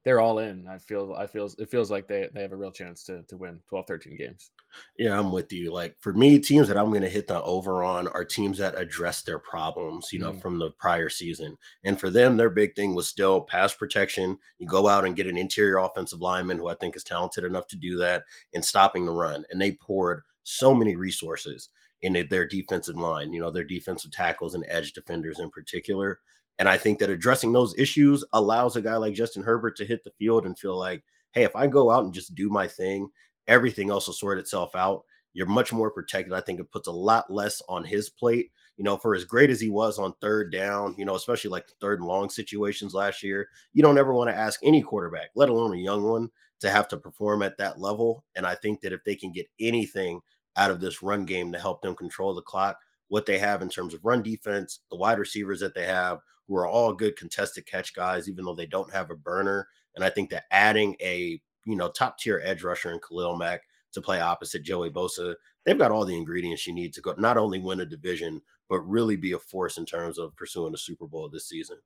they're 0.05 0.21
all 0.21 0.39
in. 0.39 0.67
I 0.67 0.77
feel 0.77 1.13
I 1.17 1.27
feels 1.27 1.55
it 1.59 1.69
feels 1.69 1.91
like 1.91 2.07
they, 2.07 2.29
they 2.33 2.41
have 2.41 2.53
a 2.53 2.57
real 2.57 2.71
chance 2.71 3.03
to 3.05 3.23
to 3.23 3.37
win 3.37 3.59
12, 3.67 3.85
13 3.87 4.17
games. 4.17 4.51
Yeah, 4.97 5.19
I'm 5.19 5.31
with 5.31 5.51
you. 5.51 5.73
Like 5.73 5.95
for 5.99 6.13
me, 6.13 6.39
teams 6.39 6.67
that 6.67 6.77
I'm 6.77 6.91
gonna 6.93 7.09
hit 7.09 7.27
the 7.27 7.41
over 7.43 7.83
on 7.83 8.07
are 8.07 8.23
teams 8.23 8.57
that 8.59 8.79
address 8.79 9.21
their 9.23 9.39
problems, 9.39 10.09
you 10.13 10.19
know, 10.19 10.31
mm. 10.31 10.41
from 10.41 10.57
the 10.57 10.71
prior 10.71 11.09
season. 11.09 11.57
And 11.83 11.99
for 11.99 12.09
them, 12.09 12.37
their 12.37 12.49
big 12.49 12.75
thing 12.75 12.95
was 12.95 13.07
still 13.07 13.41
pass 13.41 13.73
protection. 13.73 14.37
You 14.57 14.67
go 14.67 14.87
out 14.87 15.05
and 15.05 15.15
get 15.15 15.27
an 15.27 15.37
interior 15.37 15.77
offensive 15.77 16.21
lineman 16.21 16.57
who 16.57 16.69
I 16.69 16.75
think 16.75 16.95
is 16.95 17.03
talented 17.03 17.43
enough 17.43 17.67
to 17.67 17.75
do 17.75 17.97
that 17.97 18.23
and 18.53 18.63
stopping 18.63 19.05
the 19.05 19.11
run. 19.11 19.43
And 19.51 19.59
they 19.59 19.73
poured 19.73 20.23
so 20.43 20.73
many 20.73 20.95
resources 20.95 21.69
in 22.01 22.13
their 22.29 22.47
defensive 22.47 22.95
line, 22.95 23.33
you 23.33 23.41
know, 23.41 23.51
their 23.51 23.65
defensive 23.65 24.11
tackles 24.11 24.55
and 24.55 24.65
edge 24.69 24.93
defenders 24.93 25.39
in 25.39 25.49
particular. 25.49 26.19
And 26.59 26.67
I 26.67 26.77
think 26.77 26.99
that 26.99 27.09
addressing 27.09 27.53
those 27.53 27.73
issues 27.77 28.23
allows 28.33 28.75
a 28.75 28.81
guy 28.81 28.97
like 28.97 29.13
Justin 29.13 29.43
Herbert 29.43 29.77
to 29.77 29.85
hit 29.85 30.03
the 30.03 30.11
field 30.19 30.45
and 30.45 30.59
feel 30.59 30.77
like, 30.77 31.03
hey, 31.31 31.43
if 31.43 31.55
I 31.55 31.67
go 31.67 31.89
out 31.89 32.03
and 32.03 32.13
just 32.13 32.35
do 32.35 32.49
my 32.49 32.67
thing, 32.67 33.09
everything 33.47 33.89
else 33.89 34.07
will 34.07 34.13
sort 34.13 34.37
itself 34.37 34.75
out. 34.75 35.03
You're 35.33 35.47
much 35.47 35.71
more 35.71 35.89
protected. 35.89 36.33
I 36.33 36.41
think 36.41 36.59
it 36.59 36.71
puts 36.71 36.87
a 36.87 36.91
lot 36.91 37.31
less 37.31 37.61
on 37.69 37.85
his 37.85 38.09
plate. 38.09 38.51
You 38.75 38.83
know, 38.83 38.97
for 38.97 39.15
as 39.15 39.25
great 39.25 39.49
as 39.49 39.59
he 39.59 39.69
was 39.69 39.99
on 39.99 40.13
third 40.21 40.51
down, 40.51 40.95
you 40.97 41.05
know, 41.05 41.15
especially 41.15 41.49
like 41.49 41.67
the 41.67 41.73
third 41.81 41.99
and 41.99 42.07
long 42.07 42.29
situations 42.29 42.93
last 42.93 43.23
year, 43.23 43.47
you 43.73 43.83
don't 43.83 43.97
ever 43.97 44.13
want 44.13 44.29
to 44.29 44.35
ask 44.35 44.59
any 44.63 44.81
quarterback, 44.81 45.29
let 45.35 45.49
alone 45.49 45.73
a 45.73 45.77
young 45.77 46.03
one, 46.03 46.29
to 46.61 46.69
have 46.69 46.87
to 46.89 46.97
perform 46.97 47.41
at 47.41 47.57
that 47.57 47.79
level. 47.79 48.23
And 48.35 48.45
I 48.45 48.55
think 48.55 48.81
that 48.81 48.93
if 48.93 49.03
they 49.03 49.15
can 49.15 49.31
get 49.31 49.47
anything 49.59 50.21
out 50.55 50.71
of 50.71 50.79
this 50.81 51.01
run 51.01 51.25
game 51.25 51.51
to 51.51 51.59
help 51.59 51.81
them 51.81 51.95
control 51.95 52.33
the 52.33 52.41
clock, 52.41 52.77
what 53.09 53.25
they 53.25 53.37
have 53.37 53.61
in 53.61 53.69
terms 53.69 53.93
of 53.93 54.03
run 54.03 54.21
defense, 54.21 54.79
the 54.89 54.97
wide 54.97 55.19
receivers 55.19 55.59
that 55.59 55.75
they 55.75 55.85
have, 55.85 56.19
who 56.49 56.57
are 56.57 56.67
all 56.67 56.91
good 56.91 57.15
contested 57.15 57.65
catch 57.67 57.93
guys, 57.93 58.27
even 58.27 58.43
though 58.43 58.55
they 58.55 58.65
don't 58.65 58.91
have 58.91 59.11
a 59.11 59.15
burner. 59.15 59.67
And 59.95 60.03
I 60.03 60.09
think 60.09 60.31
that 60.31 60.45
adding 60.51 60.95
a 60.99 61.39
you 61.65 61.75
know 61.75 61.89
top 61.89 62.17
tier 62.17 62.41
edge 62.43 62.63
rusher 62.63 62.91
in 62.91 62.99
Khalil 62.99 63.37
Mack 63.37 63.61
to 63.93 64.01
play 64.01 64.19
opposite 64.19 64.63
Joey 64.63 64.89
Bosa, 64.89 65.35
they've 65.63 65.77
got 65.77 65.91
all 65.91 66.05
the 66.05 66.17
ingredients 66.17 66.65
you 66.67 66.73
need 66.73 66.93
to 66.93 67.01
go 67.01 67.13
not 67.17 67.37
only 67.37 67.59
win 67.59 67.79
a 67.79 67.85
division 67.85 68.41
but 68.67 68.81
really 68.81 69.15
be 69.15 69.31
a 69.31 69.39
force 69.39 69.77
in 69.77 69.85
terms 69.85 70.19
of 70.19 70.35
pursuing 70.35 70.73
a 70.73 70.77
Super 70.77 71.07
Bowl 71.07 71.27
this 71.27 71.49
season. 71.49 71.77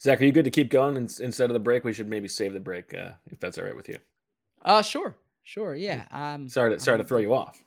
Zach, 0.00 0.20
are 0.20 0.24
you 0.24 0.32
good 0.32 0.46
to 0.46 0.50
keep 0.50 0.70
going 0.70 0.96
instead 0.96 1.50
of 1.50 1.52
the 1.52 1.60
break? 1.60 1.84
We 1.84 1.92
should 1.92 2.08
maybe 2.08 2.28
save 2.28 2.54
the 2.54 2.60
break 2.60 2.94
uh, 2.94 3.10
if 3.30 3.38
that's 3.40 3.58
all 3.58 3.64
right 3.64 3.76
with 3.76 3.86
you. 3.86 3.98
Uh, 4.64 4.80
sure, 4.80 5.16
sure, 5.42 5.74
yeah. 5.74 6.06
Um, 6.10 6.48
sorry 6.48 6.74
to 6.74 6.80
sorry 6.80 6.98
to 6.98 7.04
throw 7.04 7.18
you 7.18 7.34
off. 7.34 7.62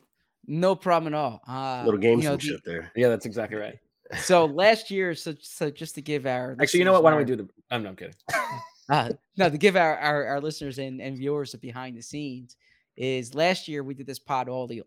No 0.48 0.76
problem 0.76 1.14
at 1.14 1.18
all. 1.18 1.42
Uh, 1.48 1.84
Little 1.86 2.00
gamesmanship 2.00 2.44
you 2.44 2.52
know, 2.52 2.58
the, 2.66 2.72
there. 2.72 2.92
Yeah, 2.96 3.10
that's 3.10 3.28
exactly 3.28 3.58
right 3.58 3.80
so 4.18 4.46
last 4.46 4.90
year, 4.92 5.14
so 5.16 5.34
so 5.42 5.70
just 5.70 5.96
to 5.96 6.02
give 6.02 6.26
our 6.26 6.56
actually, 6.62 6.80
you 6.80 6.86
know 6.86 6.94
what? 6.94 7.04
Why 7.04 7.10
don't 7.12 7.20
we 7.20 7.26
do 7.26 7.36
the? 7.36 7.50
I'm 7.72 7.84
not 7.84 7.98
kidding. 7.98 8.16
uh, 8.90 9.10
no, 9.38 9.50
to 9.50 9.58
give 9.58 9.76
our, 9.76 9.98
our, 9.98 10.26
our 10.26 10.42
listeners 10.42 10.78
and, 10.80 11.02
and 11.02 11.18
viewers 11.18 11.54
a 11.54 11.58
behind 11.58 11.98
the 11.98 12.02
scenes 12.02 12.56
is 12.98 13.34
last 13.34 13.68
year 13.68 13.84
we 13.84 13.94
did 13.94 14.06
this 14.06 14.20
pod 14.20 14.50
audio 14.50 14.84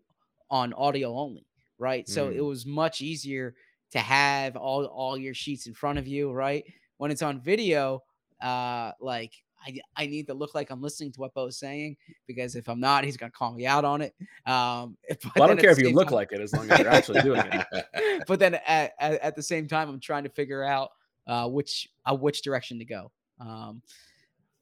on 0.49 0.73
audio 0.73 1.15
only. 1.17 1.45
right? 1.79 2.07
So 2.07 2.29
it 2.29 2.37
Mm. 2.37 2.47
was 2.47 2.65
much 2.65 3.01
easier 3.01 3.53
to 3.91 3.99
have 3.99 4.55
all 4.55 4.85
all 4.85 5.17
your 5.17 5.33
sheets 5.33 5.67
in 5.67 5.73
front 5.73 5.99
of 5.99 6.07
you, 6.07 6.31
right? 6.31 6.63
When 6.97 7.11
it's 7.11 7.21
on 7.21 7.39
video, 7.41 8.01
uh, 8.41 8.91
like 9.01 9.33
I 9.67 9.79
I 9.95 10.07
need 10.07 10.27
to 10.27 10.33
look 10.33 10.55
like 10.55 10.69
I'm 10.69 10.81
listening 10.81 11.11
to 11.13 11.19
what 11.19 11.33
Bo's 11.33 11.57
saying 11.57 11.97
because 12.25 12.55
if 12.55 12.69
I'm 12.69 12.79
not, 12.79 13.03
he's 13.03 13.17
gonna 13.17 13.31
call 13.31 13.53
me 13.53 13.65
out 13.65 13.83
on 13.85 14.01
it. 14.01 14.15
Um, 14.45 14.97
Well, 15.35 15.43
I 15.43 15.47
don't 15.47 15.59
care 15.59 15.71
if 15.71 15.79
you 15.79 15.93
look 15.93 16.07
time- 16.07 16.15
like 16.15 16.31
it 16.31 16.39
as 16.39 16.53
long 16.53 16.69
as 16.71 16.79
you're 16.79 16.89
actually 16.89 17.21
doing 17.21 17.41
it. 17.51 18.23
but 18.27 18.39
then 18.39 18.55
at, 18.65 18.93
at, 18.99 19.19
at 19.21 19.35
the 19.35 19.43
same 19.43 19.67
time, 19.67 19.89
I'm 19.89 19.99
trying 19.99 20.23
to 20.23 20.29
figure 20.29 20.63
out 20.63 20.91
uh, 21.27 21.47
which 21.47 21.89
uh, 22.05 22.15
which 22.15 22.41
direction 22.41 22.79
to 22.79 22.85
go. 22.85 23.11
Um, 23.39 23.81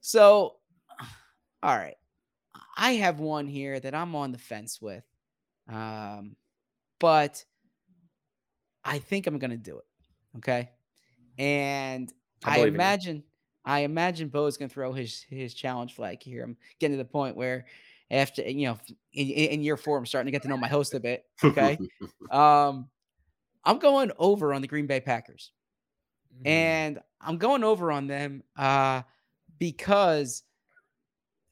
so, 0.01 0.55
all 1.63 1.77
right, 1.77 1.95
I 2.77 2.93
have 2.93 3.19
one 3.19 3.47
here 3.47 3.79
that 3.79 3.93
I'm 3.93 4.15
on 4.15 4.31
the 4.31 4.37
fence 4.37 4.81
with, 4.81 5.03
um, 5.69 6.35
but 6.99 7.43
I 8.83 8.99
think 8.99 9.27
I'm 9.27 9.37
gonna 9.37 9.57
do 9.57 9.77
it. 9.77 9.85
Okay, 10.37 10.71
and 11.37 12.11
I 12.43 12.51
I, 12.51 12.55
believe 12.57 12.73
you. 12.73 13.23
I 13.65 13.79
imagine 13.79 14.29
Bo 14.29 14.45
is 14.45 14.57
gonna 14.57 14.69
throw 14.69 14.93
his 14.93 15.25
his 15.29 15.53
challenge 15.53 15.95
flag 15.95 16.21
here. 16.21 16.43
I'm 16.43 16.55
getting 16.79 16.97
to 16.97 17.03
the 17.03 17.09
point 17.09 17.35
where 17.35 17.65
after 18.11 18.43
you 18.43 18.67
know 18.67 18.77
in, 19.13 19.27
in 19.29 19.63
year 19.63 19.77
four, 19.77 19.97
I'm 19.97 20.05
starting 20.05 20.27
to 20.27 20.31
get 20.31 20.43
to 20.43 20.47
know 20.47 20.57
my 20.57 20.67
host 20.67 20.93
a 20.93 20.99
bit. 20.99 21.25
Okay. 21.43 21.77
Um, 22.31 22.89
I'm 23.63 23.77
going 23.79 24.11
over 24.17 24.53
on 24.53 24.61
the 24.61 24.67
Green 24.67 24.87
Bay 24.87 24.99
Packers, 24.99 25.51
Mm-hmm. 26.35 26.47
and 26.47 26.99
I'm 27.21 27.37
going 27.37 27.63
over 27.63 27.91
on 27.91 28.07
them 28.07 28.43
uh, 28.57 29.03
because 29.57 30.43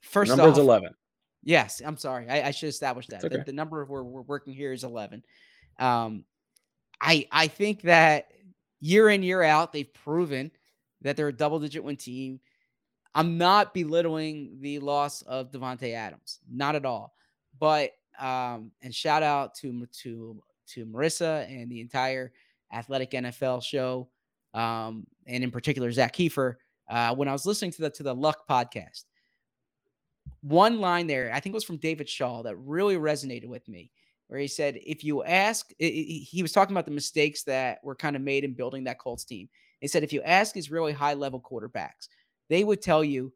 first 0.01 0.30
Number's 0.30 0.57
off, 0.57 0.64
11. 0.64 0.89
Yes, 1.43 1.82
I'm 1.86 1.97
sorry. 1.97 2.28
I, 2.30 2.47
I 2.47 2.51
should 2.51 2.70
establish 2.70 3.07
that 3.07 3.24
It's 3.24 3.34
the, 3.36 3.43
the 3.45 3.53
number 3.53 3.86
we're, 3.86 4.03
we're 4.03 4.22
working 4.22 4.53
here 4.53 4.74
is 4.74 4.84
11. 4.84 5.24
Um, 5.80 6.26
I 6.99 7.28
I 7.32 7.47
think 7.47 7.82
that 7.84 8.28
year 8.82 9.09
in 9.09 9.24
year 9.24 9.41
out 9.41 9.72
they've 9.74 9.93
proven 9.93 10.51
that 11.04 11.16
they're 11.16 11.28
a 11.28 11.34
double 11.34 11.60
digit 11.60 11.84
win 11.84 11.95
team. 11.95 12.39
I'm 13.16 13.38
not 13.38 13.74
belittling 13.74 14.58
the 14.60 14.80
loss 14.80 15.22
of 15.24 15.51
Davante 15.51 15.93
Adams, 15.93 16.39
not 16.51 16.76
at 16.76 16.86
all. 16.86 17.14
But 17.60 17.91
um, 18.20 18.72
and 18.82 18.93
shout 18.93 19.24
out 19.24 19.56
to 19.56 19.86
to 20.01 20.41
to 20.68 20.86
Marissa 20.86 21.47
and 21.47 21.72
the 21.72 21.82
entire 21.82 22.32
Athletic 22.72 23.12
NFL 23.12 23.64
show, 23.64 24.10
um, 24.54 25.06
and 25.28 25.43
in 25.43 25.51
particular 25.51 25.91
Zak 25.91 26.14
Keefer. 26.14 26.56
Uh, 26.89 27.16
when 27.16 27.28
I 27.28 27.32
was 27.32 27.45
listening 27.45 27.72
to 27.72 27.84
the 27.84 27.89
to 27.91 28.04
the 28.04 28.14
Luck 28.14 28.47
podcast, 28.49 29.06
one 30.41 30.80
line 30.80 31.08
there, 31.08 31.32
I 31.34 31.39
think 31.39 31.54
it 31.54 31.56
was 31.56 31.64
from 31.64 31.78
David 31.78 32.10
Shaw, 32.10 32.43
that 32.43 32.56
really 32.58 32.95
resonated 32.95 33.47
with 33.47 33.68
me, 33.68 33.91
where 34.28 34.39
he 34.39 34.47
said, 34.47 34.80
"If 34.86 35.04
you 35.04 35.24
ask," 35.24 35.72
he 35.78 36.39
was 36.41 36.51
talking 36.51 36.74
about 36.74 36.86
the 36.86 36.91
mistakes 36.91 37.43
that 37.43 37.80
were 37.84 37.95
kind 37.95 38.16
of 38.16 38.22
made 38.22 38.43
in 38.43 38.54
building 38.54 38.84
that 38.86 38.99
Colts 38.99 39.24
team. 39.24 39.49
He 39.84 39.88
said, 39.88 40.04
"If 40.04 40.14
you 40.14 40.24
ask 40.24 40.54
these 40.54 40.72
really 40.72 40.94
high 40.94 41.14
level 41.14 41.40
quarterbacks, 41.40 42.08
they 42.50 42.64
would 42.64 42.82
tell 42.82 43.04
you." 43.04 43.34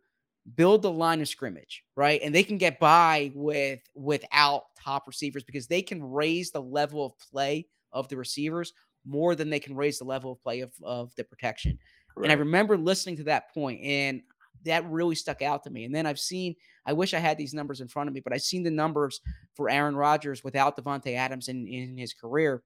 build 0.56 0.82
the 0.82 0.90
line 0.90 1.20
of 1.20 1.28
scrimmage, 1.28 1.84
right? 1.98 2.22
And 2.24 2.34
they 2.34 2.44
can 2.44 2.58
get 2.58 2.80
by 2.80 3.32
with 3.36 3.82
without 3.96 4.64
top 4.82 5.06
receivers 5.08 5.44
because 5.44 5.68
they 5.68 5.82
can 5.82 6.02
raise 6.02 6.52
the 6.52 6.62
level 6.62 7.06
of 7.06 7.20
play 7.20 7.68
of 7.92 8.08
the 8.08 8.18
receivers 8.18 8.74
more 9.06 9.36
than 9.36 9.50
they 9.50 9.60
can 9.60 9.76
raise 9.76 10.00
the 10.00 10.06
level 10.06 10.34
of 10.34 10.42
play 10.42 10.62
of, 10.62 10.72
of 10.84 11.14
the 11.16 11.24
protection. 11.24 11.78
And 12.18 12.32
I 12.32 12.36
remember 12.36 12.78
listening 12.78 13.18
to 13.18 13.24
that 13.26 13.54
point 13.54 13.82
and 13.84 14.22
that 14.66 14.90
really 14.90 15.16
stuck 15.16 15.42
out 15.42 15.64
to 15.64 15.70
me. 15.70 15.86
And 15.86 15.94
then 15.94 16.06
I've 16.06 16.20
seen, 16.20 16.56
I 16.86 16.94
wish 16.94 17.14
I 17.14 17.20
had 17.20 17.38
these 17.38 17.54
numbers 17.54 17.80
in 17.80 17.88
front 17.88 18.10
of 18.10 18.14
me, 18.14 18.22
but 18.22 18.34
I've 18.34 18.42
seen 18.42 18.64
the 18.64 18.72
numbers 18.72 19.22
for 19.54 19.70
Aaron 19.70 19.96
Rodgers 19.96 20.44
without 20.44 20.76
Davante 20.76 21.16
Adams 21.16 21.48
in, 21.48 21.68
in 21.68 21.98
his 21.98 22.14
career. 22.14 22.64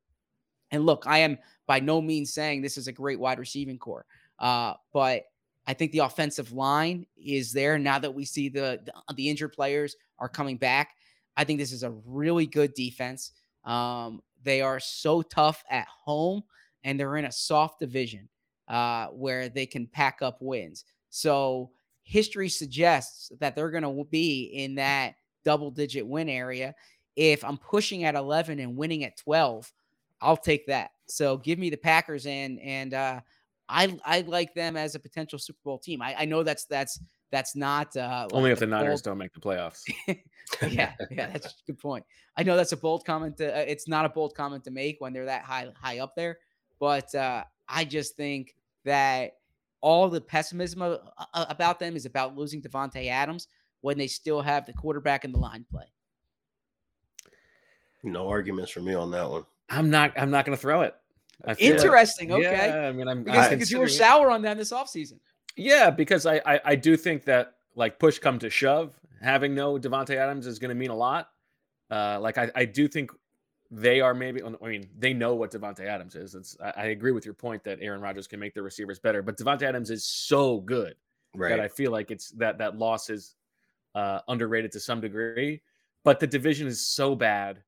And 0.72 0.86
look, 0.86 1.04
I 1.06 1.20
am 1.20 1.38
by 1.68 1.80
no 1.80 2.02
means 2.02 2.34
saying 2.34 2.62
this 2.62 2.78
is 2.78 2.88
a 2.88 2.92
great 2.92 3.20
wide 3.20 3.40
receiving 3.40 3.78
core, 3.78 4.06
uh, 4.40 4.74
but 4.94 5.24
I 5.68 5.74
think 5.74 5.92
the 5.92 6.00
offensive 6.00 6.52
line 6.52 7.06
is 7.16 7.54
there 7.54 7.78
now 7.78 8.00
that 8.00 8.14
we 8.14 8.26
see 8.26 8.50
the, 8.50 8.80
the 8.86 9.14
the 9.14 9.30
injured 9.30 9.54
players 9.54 9.96
are 10.20 10.30
coming 10.30 10.58
back. 10.58 10.96
I 11.38 11.44
think 11.44 11.60
this 11.60 11.72
is 11.72 11.84
a 11.84 11.94
really 12.06 12.46
good 12.46 12.74
defense. 12.74 13.32
Um, 13.64 14.22
they 14.44 14.62
are 14.62 14.80
so 14.80 15.22
tough 15.22 15.64
at 15.70 15.88
home, 15.88 16.44
and 16.84 17.00
they're 17.00 17.18
in 17.18 17.26
a 17.26 17.32
soft 17.32 17.80
division 17.80 18.28
uh, 18.68 19.08
where 19.08 19.50
they 19.50 19.66
can 19.66 19.88
pack 19.88 20.22
up 20.22 20.38
wins. 20.42 20.86
So 21.10 21.72
history 22.04 22.50
suggests 22.50 23.32
that 23.40 23.56
they're 23.56 23.70
going 23.70 23.84
to 23.84 24.04
be 24.10 24.44
in 24.54 24.76
that 24.76 25.16
double 25.44 25.72
digit 25.72 26.06
win 26.06 26.30
area. 26.30 26.74
If 27.16 27.44
I'm 27.44 27.58
pushing 27.58 28.04
at 28.06 28.16
11 28.16 28.60
and 28.60 28.78
winning 28.78 29.04
at 29.04 29.18
12, 29.18 29.72
I'll 30.22 30.38
take 30.38 30.68
that. 30.68 30.92
So 31.08 31.38
give 31.38 31.60
me 31.60 31.70
the 31.70 31.78
Packers 31.78 32.26
and 32.26 32.60
and 32.60 32.94
uh, 32.94 33.22
I 33.68 33.98
I 34.06 34.22
like 34.22 34.54
them 34.54 34.78
as 34.78 34.96
a 34.96 35.00
potential 35.00 35.40
Super 35.40 35.60
Bowl 35.64 35.78
team. 35.80 36.02
I, 36.02 36.16
I 36.20 36.26
know 36.26 36.44
that's 36.44 36.66
that's 36.66 37.00
that's 37.32 37.56
not 37.56 37.96
uh, 37.96 38.28
Only 38.34 38.50
like 38.50 38.54
if 38.54 38.60
the 38.60 38.68
Niners 38.68 39.02
bold- 39.02 39.04
don't 39.04 39.18
make 39.18 39.34
the 39.34 39.40
playoffs. 39.40 39.84
yeah, 40.70 40.94
yeah, 41.10 41.30
that's 41.32 41.48
a 41.48 41.52
good 41.66 41.80
point. 41.80 42.06
I 42.38 42.44
know 42.44 42.58
that's 42.58 42.74
a 42.74 42.78
bold 42.78 43.06
comment. 43.06 43.38
To, 43.38 43.56
uh, 43.58 43.62
it's 43.62 43.88
not 43.88 44.06
a 44.06 44.10
bold 44.10 44.36
comment 44.36 44.64
to 44.66 44.72
make 44.72 44.98
when 45.00 45.14
they're 45.14 45.26
that 45.26 45.44
high 45.44 45.70
high 45.82 46.00
up 46.00 46.14
there, 46.16 46.40
but 46.80 47.14
uh, 47.16 47.44
I 47.68 47.86
just 47.86 48.16
think 48.18 48.56
that 48.84 49.38
all 49.80 50.10
the 50.10 50.22
pessimism 50.22 50.82
a- 50.82 51.00
a- 51.34 51.48
about 51.50 51.80
them 51.80 51.96
is 51.96 52.06
about 52.06 52.38
losing 52.38 52.62
Davante 52.62 53.08
Adams 53.08 53.48
when 53.82 53.98
they 53.98 54.08
still 54.08 54.42
have 54.42 54.66
the 54.66 54.74
quarterback 54.74 55.24
and 55.24 55.34
the 55.34 55.40
line 55.40 55.66
play. 55.72 55.86
No 58.04 58.28
arguments 58.28 58.72
for 58.72 58.82
me 58.82 58.94
on 58.94 59.12
that 59.12 59.30
one. 59.30 59.46
I'm 59.72 59.90
not. 59.90 60.14
I'm 60.18 60.30
not 60.30 60.46
going 60.46 60.56
to 60.56 60.62
throw 60.62 60.82
it. 60.82 60.94
I 61.46 61.54
feel 61.56 61.72
like- 61.76 61.84
Interesting. 61.86 62.32
Okay. 62.34 62.44
Yeah, 62.68 62.88
I 62.88 62.92
mean, 62.92 63.08
I'm 63.08 63.24
because, 63.24 63.46
I'm 63.48 63.54
because 63.54 63.72
you 63.72 63.80
were 63.80 63.88
sour 63.88 64.30
on 64.30 64.42
them 64.44 64.58
this 64.58 64.72
offseason. 64.72 65.20
Yeah, 65.56 65.90
because 65.90 66.26
I, 66.26 66.42
I 66.46 66.60
I 66.66 66.76
do 66.76 66.96
think 66.96 67.24
that 67.26 67.56
like 67.76 67.98
push 67.98 68.20
come 68.20 68.38
to 68.40 68.50
shove, 68.50 68.94
having 69.22 69.56
no 69.56 69.80
Davante 69.80 70.16
Adams 70.16 70.46
is 70.46 70.60
going 70.60 70.70
to 70.70 70.76
mean 70.76 70.92
a 70.92 70.96
lot. 70.96 71.30
Uh, 71.90 72.20
like 72.22 72.38
I, 72.38 72.52
I 72.56 72.66
do 72.66 72.88
think 72.88 73.12
they 73.72 74.02
are 74.02 74.14
maybe. 74.14 74.42
I 74.44 74.68
mean, 74.68 74.88
they 74.98 75.14
know 75.14 75.34
what 75.36 75.52
Davante 75.52 75.82
Adams 75.86 76.16
is. 76.16 76.36
It's 76.36 76.56
I, 76.64 76.74
I 76.76 76.86
agree 76.88 77.12
with 77.14 77.26
your 77.26 77.34
point 77.34 77.64
that 77.64 77.80
Aaron 77.82 78.02
Rodgers 78.02 78.28
can 78.28 78.40
make 78.40 78.54
the 78.54 78.62
receivers 78.62 79.00
better, 79.00 79.22
but 79.22 79.38
Davante 79.38 79.64
Adams 79.64 79.90
is 79.90 80.06
so 80.06 80.60
good 80.60 80.96
Right. 81.34 81.50
that 81.50 81.62
I 81.62 81.70
feel 81.70 81.92
like 81.92 82.12
it's 82.12 82.30
that 82.32 82.58
that 82.58 82.78
loss 82.78 83.10
is 83.10 83.36
uh, 83.96 84.20
underrated 84.28 84.72
to 84.74 84.80
some 84.82 85.00
degree. 85.02 85.62
But 86.04 86.20
the 86.20 86.28
division 86.28 86.68
is 86.68 86.88
so 86.88 87.16
bad, 87.16 87.62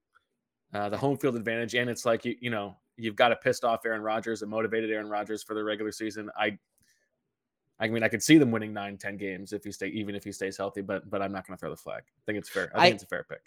uh, 0.74 0.89
the 0.89 0.97
home 0.97 1.17
field 1.17 1.36
advantage, 1.36 1.76
and 1.76 1.89
it's 1.89 2.05
like 2.05 2.26
you 2.26 2.36
you 2.39 2.49
know 2.49 2.76
you've 2.97 3.15
got 3.15 3.32
a 3.32 3.36
pissed 3.36 3.63
off 3.63 3.86
Aaron 3.86 4.01
Rodgers 4.01 4.41
and 4.41 4.51
motivated 4.51 4.91
Aaron 4.91 5.09
Rodgers 5.09 5.43
for 5.43 5.53
the 5.53 5.63
regular 5.63 5.91
season. 5.91 6.30
I 6.38 6.57
I 7.80 7.88
mean, 7.88 8.03
I 8.03 8.07
could 8.07 8.24
see 8.24 8.38
them 8.38 8.51
winning 8.51 8.71
nine, 8.71 8.97
10 8.97 9.17
games 9.17 9.51
if 9.51 9.63
he 9.63 9.71
stay, 9.71 9.88
even 9.88 10.15
if 10.15 10.24
he 10.24 10.32
stays 10.32 10.57
healthy, 10.57 10.82
but 10.82 11.09
but 11.09 11.21
I'm 11.21 11.32
not 11.32 11.45
going 11.45 11.57
to 11.57 11.59
throw 11.59 11.69
the 11.69 11.76
flag. 11.76 12.03
I 12.07 12.21
think 12.26 12.38
it's 12.38 12.49
fair. 12.49 12.71
I 12.74 12.84
think 12.84 12.93
I- 12.93 12.95
it's 12.95 13.03
a 13.03 13.07
fair 13.07 13.26
pick. 13.28 13.41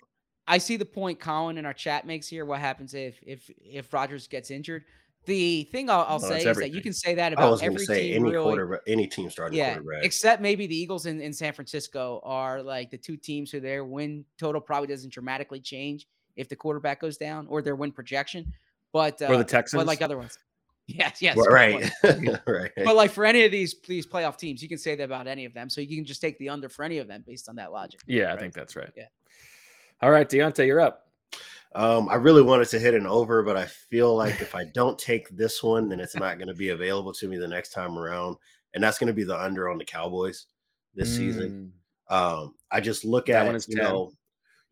I 0.48 0.58
see 0.58 0.76
the 0.76 0.84
point 0.84 1.18
Colin 1.18 1.58
in 1.58 1.66
our 1.66 1.72
chat 1.72 2.06
makes 2.06 2.28
here. 2.28 2.44
What 2.44 2.60
happens 2.60 2.94
if 2.94 3.18
if 3.26 3.50
if 3.58 3.92
Rodgers 3.92 4.28
gets 4.28 4.52
injured? 4.52 4.84
The 5.24 5.64
thing 5.64 5.90
I'll, 5.90 6.06
I'll 6.08 6.20
say 6.20 6.36
it's 6.36 6.46
is 6.46 6.56
that 6.58 6.70
you 6.70 6.80
can 6.80 6.92
say 6.92 7.16
that 7.16 7.32
I 7.32 7.34
about 7.34 7.50
was 7.50 7.60
going 7.60 7.72
to 7.72 7.82
every 7.82 7.86
say 7.86 8.12
team. 8.12 8.22
any 8.22 8.30
really. 8.30 8.44
quarterback, 8.44 8.80
any 8.86 9.08
team 9.08 9.28
starting 9.28 9.58
yeah, 9.58 9.74
quarterback. 9.74 10.04
except 10.04 10.40
maybe 10.40 10.68
the 10.68 10.76
Eagles 10.76 11.06
in, 11.06 11.20
in 11.20 11.32
San 11.32 11.52
Francisco 11.52 12.20
are 12.22 12.62
like 12.62 12.92
the 12.92 12.96
two 12.96 13.16
teams 13.16 13.50
who 13.50 13.58
their 13.58 13.84
win 13.84 14.24
total 14.38 14.60
probably 14.60 14.86
doesn't 14.86 15.12
dramatically 15.12 15.58
change 15.58 16.06
if 16.36 16.48
the 16.48 16.56
quarterback 16.56 17.00
goes 17.00 17.16
down 17.16 17.46
or 17.48 17.62
their 17.62 17.76
win 17.76 17.92
projection. 17.92 18.52
But 18.92 19.20
uh, 19.22 19.26
Or 19.26 19.32
the 19.32 19.38
but 19.38 19.48
Texans. 19.48 19.84
like 19.86 20.02
other 20.02 20.18
ones. 20.18 20.38
Yes, 20.88 21.20
yes, 21.20 21.36
Well, 21.36 21.46
right, 21.46 21.90
right. 22.46 22.70
But 22.84 22.94
like 22.94 23.10
for 23.10 23.24
any 23.24 23.44
of 23.44 23.50
these 23.50 23.74
these 23.88 24.06
playoff 24.06 24.36
teams, 24.38 24.62
you 24.62 24.68
can 24.68 24.78
say 24.78 24.94
that 24.94 25.02
about 25.02 25.26
any 25.26 25.44
of 25.44 25.52
them. 25.52 25.68
So 25.68 25.80
you 25.80 25.96
can 25.96 26.04
just 26.04 26.20
take 26.20 26.38
the 26.38 26.48
under 26.48 26.68
for 26.68 26.84
any 26.84 26.98
of 26.98 27.08
them 27.08 27.24
based 27.26 27.48
on 27.48 27.56
that 27.56 27.72
logic. 27.72 27.98
Yeah, 28.06 28.32
I 28.32 28.38
think 28.38 28.54
that's 28.54 28.76
right. 28.76 28.92
Yeah. 28.96 29.06
All 30.00 30.12
right, 30.12 30.28
Diante, 30.28 30.64
you're 30.64 30.80
up. 30.80 31.08
Um, 31.74 32.08
I 32.08 32.14
really 32.14 32.42
wanted 32.42 32.68
to 32.68 32.78
hit 32.78 32.94
an 32.94 33.04
over, 33.04 33.42
but 33.42 33.56
I 33.56 33.64
feel 33.66 34.14
like 34.14 34.40
if 34.40 34.54
I 34.54 34.62
don't 34.74 34.96
take 34.96 35.28
this 35.30 35.60
one, 35.60 35.88
then 35.88 35.98
it's 35.98 36.14
not 36.14 36.38
going 36.38 36.46
to 36.48 36.54
be 36.54 36.68
available 36.68 37.12
to 37.14 37.26
me 37.26 37.36
the 37.36 37.48
next 37.48 37.70
time 37.70 37.98
around, 37.98 38.36
and 38.72 38.84
that's 38.84 38.96
going 38.98 39.08
to 39.08 39.12
be 39.12 39.24
the 39.24 39.36
under 39.36 39.68
on 39.68 39.78
the 39.78 39.84
Cowboys 39.84 40.46
this 40.94 41.16
season. 41.16 41.72
Um, 42.08 42.54
I 42.70 42.80
just 42.80 43.04
look 43.04 43.26
That 43.26 43.42
at 43.42 43.46
one 43.46 43.56
is 43.56 43.66
you 43.68 43.74
10. 43.74 43.84
know, 43.84 44.12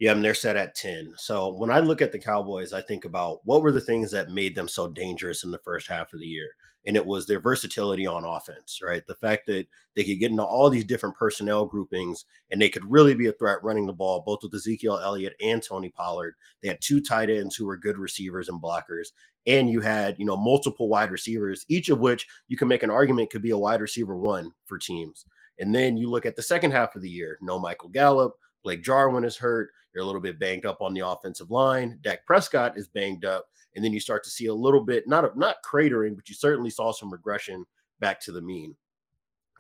yeah, 0.04 0.12
and 0.12 0.22
they're 0.22 0.34
set 0.34 0.54
at 0.54 0.74
ten. 0.74 1.14
So 1.16 1.54
when 1.54 1.70
I 1.70 1.78
look 1.78 2.02
at 2.02 2.12
the 2.12 2.18
Cowboys, 2.18 2.74
I 2.74 2.82
think 2.82 3.06
about 3.06 3.40
what 3.44 3.62
were 3.62 3.72
the 3.72 3.80
things 3.80 4.10
that 4.10 4.28
made 4.28 4.54
them 4.54 4.68
so 4.68 4.86
dangerous 4.86 5.44
in 5.44 5.50
the 5.50 5.56
first 5.64 5.88
half 5.88 6.12
of 6.12 6.20
the 6.20 6.26
year, 6.26 6.50
and 6.84 6.94
it 6.94 7.06
was 7.06 7.26
their 7.26 7.40
versatility 7.40 8.06
on 8.06 8.22
offense, 8.22 8.80
right? 8.82 9.02
The 9.06 9.14
fact 9.14 9.46
that 9.46 9.66
they 9.96 10.04
could 10.04 10.20
get 10.20 10.30
into 10.30 10.44
all 10.44 10.68
these 10.68 10.84
different 10.84 11.16
personnel 11.16 11.64
groupings 11.64 12.26
and 12.50 12.60
they 12.60 12.68
could 12.68 12.84
really 12.84 13.14
be 13.14 13.28
a 13.28 13.32
threat 13.32 13.64
running 13.64 13.86
the 13.86 13.94
ball, 13.94 14.22
both 14.26 14.40
with 14.42 14.52
Ezekiel 14.52 15.00
Elliott 15.02 15.36
and 15.40 15.62
Tony 15.62 15.88
Pollard. 15.88 16.34
They 16.60 16.68
had 16.68 16.82
two 16.82 17.00
tight 17.00 17.30
ends 17.30 17.56
who 17.56 17.64
were 17.64 17.78
good 17.78 17.96
receivers 17.96 18.50
and 18.50 18.60
blockers, 18.60 19.06
and 19.46 19.70
you 19.70 19.80
had 19.80 20.18
you 20.18 20.26
know 20.26 20.36
multiple 20.36 20.90
wide 20.90 21.12
receivers, 21.12 21.64
each 21.70 21.88
of 21.88 22.00
which 22.00 22.26
you 22.48 22.58
can 22.58 22.68
make 22.68 22.82
an 22.82 22.90
argument 22.90 23.30
could 23.30 23.40
be 23.40 23.52
a 23.52 23.58
wide 23.58 23.80
receiver 23.80 24.18
one 24.18 24.52
for 24.66 24.76
teams. 24.76 25.24
And 25.58 25.74
then 25.74 25.96
you 25.96 26.10
look 26.10 26.26
at 26.26 26.36
the 26.36 26.42
second 26.42 26.72
half 26.72 26.94
of 26.94 27.00
the 27.00 27.08
year, 27.08 27.38
no 27.40 27.58
Michael 27.58 27.88
Gallup, 27.88 28.34
Blake 28.64 28.82
Jarwin 28.82 29.24
is 29.24 29.36
hurt. 29.36 29.70
You're 29.94 30.02
a 30.02 30.06
little 30.06 30.20
bit 30.20 30.40
banged 30.40 30.66
up 30.66 30.80
on 30.80 30.92
the 30.92 31.06
offensive 31.06 31.50
line. 31.50 31.98
Dak 32.02 32.26
Prescott 32.26 32.76
is 32.76 32.88
banged 32.88 33.24
up, 33.24 33.46
and 33.76 33.84
then 33.84 33.92
you 33.92 34.00
start 34.00 34.24
to 34.24 34.30
see 34.30 34.46
a 34.46 34.54
little 34.54 34.84
bit 34.84 35.06
not 35.06 35.36
not 35.38 35.56
cratering, 35.64 36.16
but 36.16 36.28
you 36.28 36.34
certainly 36.34 36.70
saw 36.70 36.90
some 36.90 37.12
regression 37.12 37.64
back 38.00 38.20
to 38.22 38.32
the 38.32 38.42
mean. 38.42 38.74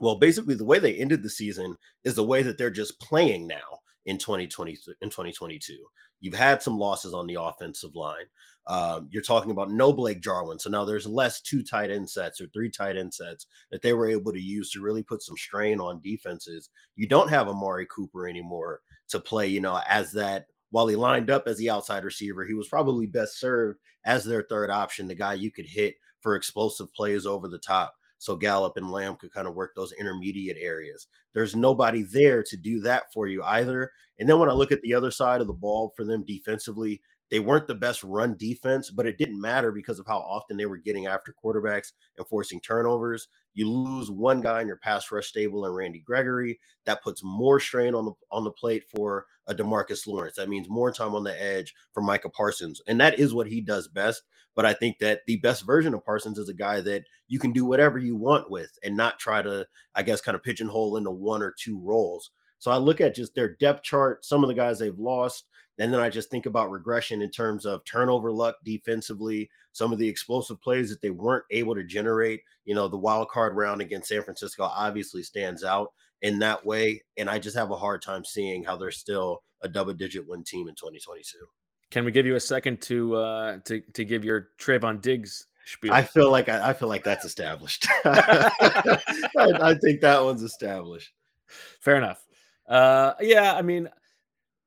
Well, 0.00 0.16
basically, 0.16 0.56
the 0.56 0.64
way 0.64 0.80
they 0.80 0.96
ended 0.96 1.22
the 1.22 1.30
season 1.30 1.76
is 2.02 2.16
the 2.16 2.24
way 2.24 2.42
that 2.42 2.58
they're 2.58 2.70
just 2.70 2.98
playing 3.00 3.46
now 3.46 3.78
in 4.06 4.18
2020 4.18 4.76
in 5.00 5.10
2022. 5.10 5.76
You've 6.20 6.34
had 6.34 6.62
some 6.62 6.78
losses 6.78 7.14
on 7.14 7.26
the 7.26 7.40
offensive 7.40 7.94
line. 7.94 8.24
Um, 8.66 9.08
you're 9.10 9.22
talking 9.22 9.50
about 9.50 9.70
no 9.70 9.92
Blake 9.92 10.22
Jarwin. 10.22 10.58
So 10.58 10.70
now 10.70 10.84
there's 10.84 11.06
less 11.06 11.42
two 11.42 11.62
tight 11.62 11.90
end 11.90 12.08
sets 12.08 12.40
or 12.40 12.46
three 12.46 12.70
tight 12.70 12.96
end 12.96 13.12
sets 13.12 13.46
that 13.70 13.82
they 13.82 13.92
were 13.92 14.08
able 14.08 14.32
to 14.32 14.40
use 14.40 14.70
to 14.70 14.80
really 14.80 15.02
put 15.02 15.22
some 15.22 15.36
strain 15.36 15.80
on 15.80 16.00
defenses. 16.00 16.70
You 16.96 17.06
don't 17.06 17.28
have 17.28 17.46
Amari 17.46 17.86
Cooper 17.94 18.26
anymore 18.26 18.80
to 19.08 19.20
play, 19.20 19.46
you 19.46 19.60
know, 19.60 19.80
as 19.88 20.12
that 20.12 20.46
while 20.70 20.86
he 20.86 20.96
lined 20.96 21.30
up 21.30 21.44
as 21.46 21.56
the 21.58 21.70
outside 21.70 22.04
receiver, 22.04 22.44
he 22.44 22.54
was 22.54 22.68
probably 22.68 23.06
best 23.06 23.38
served 23.38 23.78
as 24.04 24.24
their 24.24 24.44
third 24.48 24.70
option, 24.70 25.06
the 25.06 25.14
guy 25.14 25.34
you 25.34 25.50
could 25.50 25.66
hit 25.66 25.94
for 26.20 26.34
explosive 26.34 26.92
plays 26.94 27.26
over 27.26 27.48
the 27.48 27.58
top. 27.58 27.94
So 28.18 28.36
Gallup 28.36 28.76
and 28.76 28.90
Lamb 28.90 29.16
could 29.16 29.32
kind 29.32 29.46
of 29.46 29.54
work 29.54 29.72
those 29.76 29.92
intermediate 29.92 30.56
areas. 30.58 31.06
There's 31.34 31.54
nobody 31.54 32.02
there 32.02 32.42
to 32.42 32.56
do 32.56 32.80
that 32.80 33.12
for 33.12 33.26
you 33.26 33.42
either. 33.44 33.92
And 34.18 34.28
then 34.28 34.38
when 34.38 34.48
I 34.48 34.52
look 34.52 34.72
at 34.72 34.80
the 34.82 34.94
other 34.94 35.10
side 35.10 35.40
of 35.40 35.46
the 35.46 35.52
ball 35.52 35.92
for 35.96 36.04
them 36.04 36.24
defensively, 36.26 37.02
they 37.30 37.40
weren't 37.40 37.66
the 37.66 37.74
best 37.74 38.04
run 38.04 38.36
defense, 38.36 38.90
but 38.90 39.06
it 39.06 39.18
didn't 39.18 39.40
matter 39.40 39.72
because 39.72 39.98
of 39.98 40.06
how 40.06 40.18
often 40.18 40.56
they 40.56 40.66
were 40.66 40.76
getting 40.76 41.06
after 41.06 41.34
quarterbacks 41.44 41.92
and 42.16 42.26
forcing 42.26 42.60
turnovers. 42.60 43.28
You 43.54 43.70
lose 43.70 44.10
one 44.10 44.40
guy 44.40 44.60
in 44.60 44.66
your 44.66 44.76
pass 44.76 45.10
rush 45.10 45.28
stable 45.28 45.64
and 45.64 45.74
Randy 45.74 46.00
Gregory. 46.00 46.58
That 46.86 47.02
puts 47.02 47.22
more 47.24 47.60
strain 47.60 47.94
on 47.94 48.04
the 48.04 48.12
on 48.30 48.44
the 48.44 48.50
plate 48.50 48.84
for 48.94 49.26
a 49.46 49.54
Demarcus 49.54 50.06
Lawrence. 50.06 50.36
That 50.36 50.48
means 50.48 50.68
more 50.68 50.92
time 50.92 51.14
on 51.14 51.24
the 51.24 51.40
edge 51.40 51.74
for 51.92 52.02
Micah 52.02 52.30
Parsons. 52.30 52.82
And 52.86 53.00
that 53.00 53.18
is 53.18 53.32
what 53.34 53.46
he 53.46 53.60
does 53.60 53.88
best. 53.88 54.22
But 54.54 54.66
I 54.66 54.72
think 54.72 54.98
that 54.98 55.20
the 55.26 55.36
best 55.36 55.66
version 55.66 55.94
of 55.94 56.04
Parsons 56.04 56.38
is 56.38 56.48
a 56.48 56.54
guy 56.54 56.80
that 56.82 57.04
you 57.28 57.38
can 57.38 57.52
do 57.52 57.64
whatever 57.64 57.98
you 57.98 58.16
want 58.16 58.50
with 58.50 58.78
and 58.82 58.96
not 58.96 59.18
try 59.18 59.42
to, 59.42 59.66
I 59.94 60.02
guess, 60.02 60.20
kind 60.20 60.36
of 60.36 60.42
pigeonhole 60.42 60.96
into 60.96 61.10
one 61.10 61.42
or 61.42 61.54
two 61.58 61.78
roles. 61.80 62.30
So 62.58 62.70
I 62.70 62.76
look 62.76 63.00
at 63.00 63.14
just 63.14 63.34
their 63.34 63.54
depth 63.56 63.82
chart, 63.82 64.24
some 64.24 64.42
of 64.42 64.48
the 64.48 64.54
guys 64.54 64.78
they've 64.78 64.98
lost, 64.98 65.44
and 65.78 65.92
then 65.92 66.00
I 66.00 66.08
just 66.08 66.30
think 66.30 66.46
about 66.46 66.70
regression 66.70 67.20
in 67.20 67.30
terms 67.30 67.66
of 67.66 67.84
turnover 67.84 68.30
luck 68.30 68.56
defensively, 68.64 69.50
some 69.72 69.92
of 69.92 69.98
the 69.98 70.08
explosive 70.08 70.60
plays 70.60 70.88
that 70.90 71.00
they 71.02 71.10
weren't 71.10 71.44
able 71.50 71.74
to 71.74 71.82
generate. 71.82 72.42
You 72.64 72.74
know, 72.74 72.86
the 72.86 72.96
wild 72.96 73.28
card 73.28 73.56
round 73.56 73.80
against 73.80 74.08
San 74.08 74.22
Francisco 74.22 74.64
obviously 74.64 75.22
stands 75.22 75.64
out 75.64 75.92
in 76.22 76.38
that 76.38 76.64
way. 76.64 77.02
And 77.16 77.28
I 77.28 77.38
just 77.38 77.56
have 77.56 77.70
a 77.70 77.76
hard 77.76 78.02
time 78.02 78.24
seeing 78.24 78.62
how 78.62 78.76
they're 78.76 78.92
still 78.92 79.42
a 79.62 79.68
double 79.68 79.94
digit 79.94 80.26
win 80.28 80.44
team 80.44 80.68
in 80.68 80.74
2022. 80.74 81.38
Can 81.90 82.04
we 82.04 82.12
give 82.12 82.26
you 82.26 82.36
a 82.36 82.40
second 82.40 82.80
to 82.82 83.14
uh 83.14 83.58
to 83.64 83.80
to 83.80 84.04
give 84.04 84.24
your 84.24 84.48
Trevon 84.58 85.00
Diggs 85.00 85.46
spiel? 85.64 85.92
I 85.92 86.02
feel 86.02 86.30
like 86.30 86.48
I, 86.48 86.70
I 86.70 86.72
feel 86.72 86.88
like 86.88 87.04
that's 87.04 87.24
established. 87.24 87.86
I, 88.04 88.90
I 89.36 89.74
think 89.74 90.00
that 90.00 90.22
one's 90.22 90.42
established. 90.42 91.12
Fair 91.80 91.96
enough. 91.96 92.24
Uh 92.68 93.12
yeah, 93.20 93.54
I 93.54 93.62
mean 93.62 93.88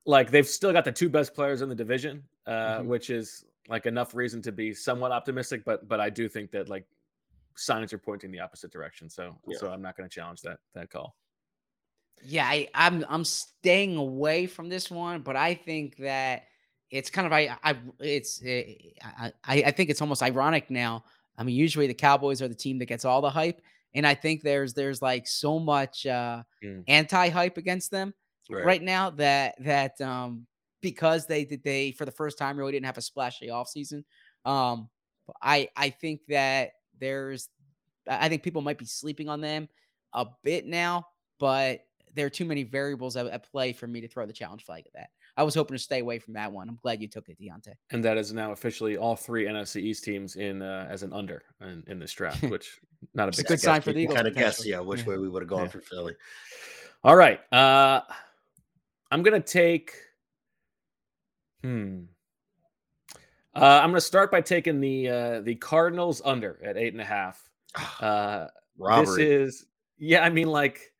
like 0.07 0.31
they've 0.31 0.47
still 0.47 0.73
got 0.73 0.85
the 0.85 0.91
two 0.91 1.09
best 1.09 1.35
players 1.35 1.61
in 1.61 1.69
the 1.69 1.75
division, 1.75 2.23
uh, 2.47 2.79
Mhm. 2.79 2.87
which 2.87 3.09
is 3.09 3.45
like 3.67 3.85
enough 3.85 4.15
reason 4.15 4.41
to 4.41 4.51
be 4.51 4.73
somewhat 4.73 5.11
optimistic. 5.11 5.63
But 5.65 5.87
but 5.87 5.99
I 5.99 6.09
do 6.09 6.27
think 6.29 6.49
that 6.51 6.69
like 6.69 6.85
signs 7.55 7.91
are 7.93 7.97
pointing 7.97 8.31
the 8.31 8.39
opposite 8.39 8.71
direction. 8.71 9.09
So 9.09 9.37
Yeah. 9.45 9.57
so 9.57 9.69
I'm 9.69 9.81
not 9.81 9.97
going 9.97 10.09
to 10.09 10.13
challenge 10.13 10.41
that 10.43 10.59
that 10.73 10.89
call. 10.89 11.15
Yeah, 12.23 12.47
I, 12.47 12.67
I'm 12.73 13.05
I'm 13.07 13.25
staying 13.25 13.95
away 13.97 14.47
from 14.47 14.69
this 14.69 14.89
one, 14.89 15.21
but 15.21 15.35
I 15.35 15.53
think 15.53 15.97
that 15.97 16.43
it's 16.89 17.09
kind 17.09 17.27
of 17.27 17.33
I 17.33 17.57
I 17.63 17.77
it's 17.99 18.41
eh, 18.43 18.73
I 19.03 19.33
I 19.43 19.63
I 19.63 19.71
think 19.71 19.89
it's 19.89 20.01
almost 20.01 20.23
ironic 20.23 20.71
now. 20.71 21.03
I 21.37 21.43
mean, 21.43 21.55
usually 21.55 21.85
the 21.85 21.93
Cowboys 21.93 22.41
are 22.41 22.47
the 22.47 22.55
team 22.55 22.79
that 22.79 22.87
gets 22.87 23.05
all 23.05 23.21
the 23.21 23.29
hype, 23.29 23.61
and 23.93 24.07
I 24.07 24.15
think 24.15 24.41
there's 24.41 24.73
there's 24.73 25.01
like 25.01 25.27
so 25.27 25.59
much 25.59 26.05
uh 26.07 26.43
Mm. 26.63 26.83
anti-hype 26.87 27.57
against 27.57 27.91
them 27.91 28.13
Right. 28.49 28.65
right. 28.65 28.81
now 28.81 29.09
that 29.11 29.55
that 29.63 29.99
um 30.01 30.47
because 30.81 31.25
they 31.25 31.43
did 31.45 31.63
they 31.63 31.91
for 31.91 32.05
the 32.05 32.11
first 32.11 32.37
time 32.37 32.57
really 32.57 32.71
didn't 32.71 32.85
have 32.85 32.97
a 32.97 33.01
splashy 33.01 33.47
offseason. 33.47 34.03
Um 34.45 34.89
I 35.41 35.69
I 35.75 35.89
think 35.89 36.21
that 36.29 36.71
there's 36.99 37.49
I 38.07 38.25
I 38.25 38.29
think 38.29 38.43
people 38.43 38.61
might 38.61 38.77
be 38.77 38.85
sleeping 38.85 39.27
on 39.29 39.41
them 39.41 39.67
a 40.13 40.25
bit 40.43 40.65
now, 40.65 41.05
but 41.39 41.81
there 42.15 42.25
are 42.25 42.29
too 42.31 42.45
many 42.45 42.63
variables 42.63 43.15
at, 43.17 43.27
at 43.27 43.43
play 43.51 43.73
for 43.73 43.85
me 43.85 44.01
to 44.01 44.07
throw 44.07 44.25
the 44.25 44.33
challenge 44.33 44.63
flag 44.63 44.83
at 44.87 44.93
that. 44.93 45.09
I 45.35 45.43
was 45.43 45.53
hoping 45.53 45.75
to 45.77 45.83
stay 45.83 45.99
away 45.99 46.17
from 46.17 46.33
that 46.33 46.51
one. 46.51 46.67
I'm 46.67 46.79
glad 46.81 46.99
you 46.99 47.07
took 47.07 47.29
it, 47.29 47.37
Diante. 47.37 47.73
And 47.91 48.03
that 48.03 48.17
is 48.17 48.33
now 48.33 48.53
officially 48.53 48.97
all 48.97 49.15
three 49.15 49.45
NFC 49.45 49.81
East 49.83 50.03
teams 50.03 50.35
in 50.35 50.63
uh, 50.63 50.87
as 50.89 51.03
an 51.03 51.13
under 51.13 51.43
in, 51.61 51.83
in 51.85 51.99
this 51.99 52.11
draft, 52.13 52.41
which 52.49 52.79
not 53.13 53.25
a 53.25 53.27
It's 53.27 53.39
a 53.39 53.43
big 53.43 53.47
good 53.49 53.59
sign 53.59 53.81
for 53.81 53.91
the 53.93 53.99
You 53.99 54.03
Eagles. 54.05 54.15
kind 54.15 54.27
of 54.27 54.33
guess, 54.35 54.65
yeah, 54.65 54.79
which 54.79 55.01
Yeah. 55.01 55.09
way 55.09 55.17
we 55.17 55.29
would 55.29 55.43
have 55.43 55.49
gone 55.49 55.63
Yeah. 55.65 55.67
for 55.67 55.81
Philly. 55.81 56.15
All 57.03 57.15
right. 57.15 57.39
Uh 57.53 58.01
I'm 59.11 59.23
gonna 59.23 59.39
take 59.39 59.93
hmm. 61.63 62.03
Uh, 63.55 63.79
I'm 63.81 63.89
gonna 63.89 64.01
start 64.01 64.31
by 64.31 64.41
taking 64.41 64.79
the 64.79 65.09
uh 65.09 65.41
the 65.41 65.55
Cardinals 65.55 66.21
under 66.23 66.59
at 66.63 66.77
eight 66.77 66.93
and 66.93 67.01
a 67.01 67.05
half. 67.05 67.41
Uh 67.99 68.47
this 68.79 69.17
is 69.17 69.65
yeah, 69.97 70.23
I 70.23 70.29
mean 70.29 70.47
like 70.47 70.93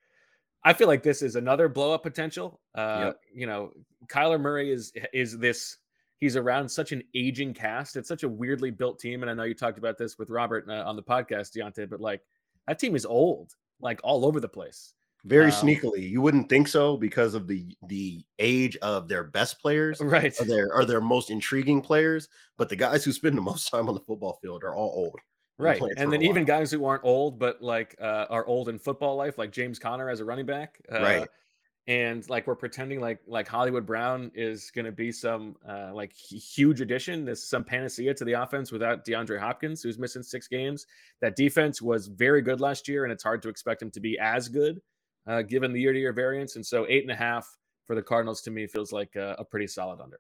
I 0.64 0.74
feel 0.74 0.88
like 0.88 1.04
this 1.04 1.22
is 1.22 1.36
another 1.36 1.70
blow 1.70 1.94
up 1.94 2.04
potential. 2.04 2.60
Uh 2.76 3.00
Yep. 3.06 3.20
you 3.34 3.48
know, 3.48 3.72
Kyler 4.08 4.40
Murray 4.40 4.72
is 4.72 4.92
is 5.14 5.38
this 5.38 5.78
he's 6.18 6.36
around 6.36 6.68
such 6.70 6.92
an 6.92 7.04
aging 7.14 7.54
cast. 7.54 7.96
It's 7.96 8.08
such 8.08 8.24
a 8.24 8.30
weirdly 8.30 8.72
built 8.72 9.00
team 9.00 9.22
and 9.22 9.30
I 9.30 9.36
know 9.36 9.44
you 9.44 9.54
talked 9.54 9.78
about 9.78 9.98
this 9.98 10.18
with 10.18 10.32
Robert 10.32 10.66
uh, 10.68 10.84
on 10.86 10.96
the 10.96 11.04
podcast 11.04 11.52
Diante, 11.54 11.86
but 11.86 12.02
like 12.02 12.22
that 12.68 12.80
team 12.80 12.96
is 12.96 13.06
old, 13.06 13.54
like 13.80 14.00
all 14.04 14.26
over 14.26 14.40
the 14.40 14.50
place. 14.50 14.94
Very 15.28 15.46
Um, 15.46 15.52
sneakily. 15.52 16.10
You 16.10 16.22
wouldn't 16.22 16.48
think 16.50 16.68
so 16.68 16.96
because 16.98 17.34
of 17.34 17.48
the 17.48 17.76
the 17.88 18.24
age 18.40 18.78
of 18.78 19.08
their 19.08 19.24
best 19.24 19.60
players, 19.62 20.00
Right. 20.02 20.34
or 20.40 20.46
their 20.46 20.74
or 20.74 20.86
their 20.86 21.02
most 21.02 21.30
intriguing 21.30 21.82
players. 21.82 22.30
But 22.58 22.70
the 22.70 22.76
guys 22.76 23.04
who 23.04 23.12
spend 23.12 23.38
the 23.38 23.42
most 23.54 23.70
time 23.70 23.90
on 23.90 23.96
the 23.96 24.02
football 24.02 24.40
field 24.42 24.64
are 24.64 24.74
all 24.76 24.92
old. 24.96 25.20
Right. 25.60 25.82
And 25.98 26.14
then 26.14 26.22
even 26.22 26.46
guys 26.46 26.72
who 26.72 26.86
aren't 26.86 27.04
old, 27.04 27.40
but 27.40 27.62
like 27.62 27.96
uh, 28.00 28.28
are 28.30 28.46
old 28.46 28.70
in 28.70 28.78
football 28.80 29.16
life, 29.16 29.38
like 29.38 29.52
James 29.52 29.80
Conner 29.80 30.10
as 30.10 30.20
a 30.20 30.26
running 30.26 30.46
back. 30.46 30.80
Uh, 30.92 31.00
Right. 31.02 31.28
And 31.90 32.30
like 32.30 32.48
we're 32.48 32.56
pretending 32.56 33.00
like 33.00 33.20
like 33.28 33.48
Hollywood 33.48 33.86
Brown 33.86 34.30
is 34.36 34.72
going 34.72 34.84
to 34.86 34.92
be 34.92 35.10
some 35.12 35.56
uh, 35.68 35.92
like 35.94 36.12
huge 36.14 36.82
addition, 36.82 37.24
this 37.24 37.42
some 37.50 37.64
panacea 37.64 38.14
to 38.14 38.26
the 38.26 38.34
offense 38.34 38.74
without 38.74 39.06
DeAndre 39.06 39.40
Hopkins, 39.40 39.82
who's 39.82 39.98
missing 39.98 40.22
six 40.22 40.50
games. 40.50 40.86
That 41.22 41.38
defense 41.38 41.82
was 41.82 42.08
very 42.08 42.42
good 42.42 42.60
last 42.60 42.90
year, 42.90 43.06
and 43.06 43.12
it's 43.14 43.24
hard 43.24 43.42
to 43.44 43.50
expect 43.50 43.82
him 43.82 43.90
to 43.92 44.00
be 44.02 44.20
as 44.20 44.50
good 44.50 44.82
uh, 45.28 45.42
given 45.42 45.74
the 45.74 45.82
year 45.82 45.94
to 45.94 46.00
year 46.00 46.14
variance. 46.14 46.56
And 46.56 46.66
so 46.66 46.86
eight 46.90 47.04
and 47.04 47.12
a 47.12 47.16
half 47.16 47.48
for 47.86 47.96
the 47.96 48.02
Cardinals 48.02 48.42
to 48.44 48.52
me 48.52 48.68
feels 48.68 48.92
like 48.92 49.16
a, 49.16 49.36
a 49.40 49.46
pretty 49.46 49.68
solid 49.68 50.02
under. 50.02 50.20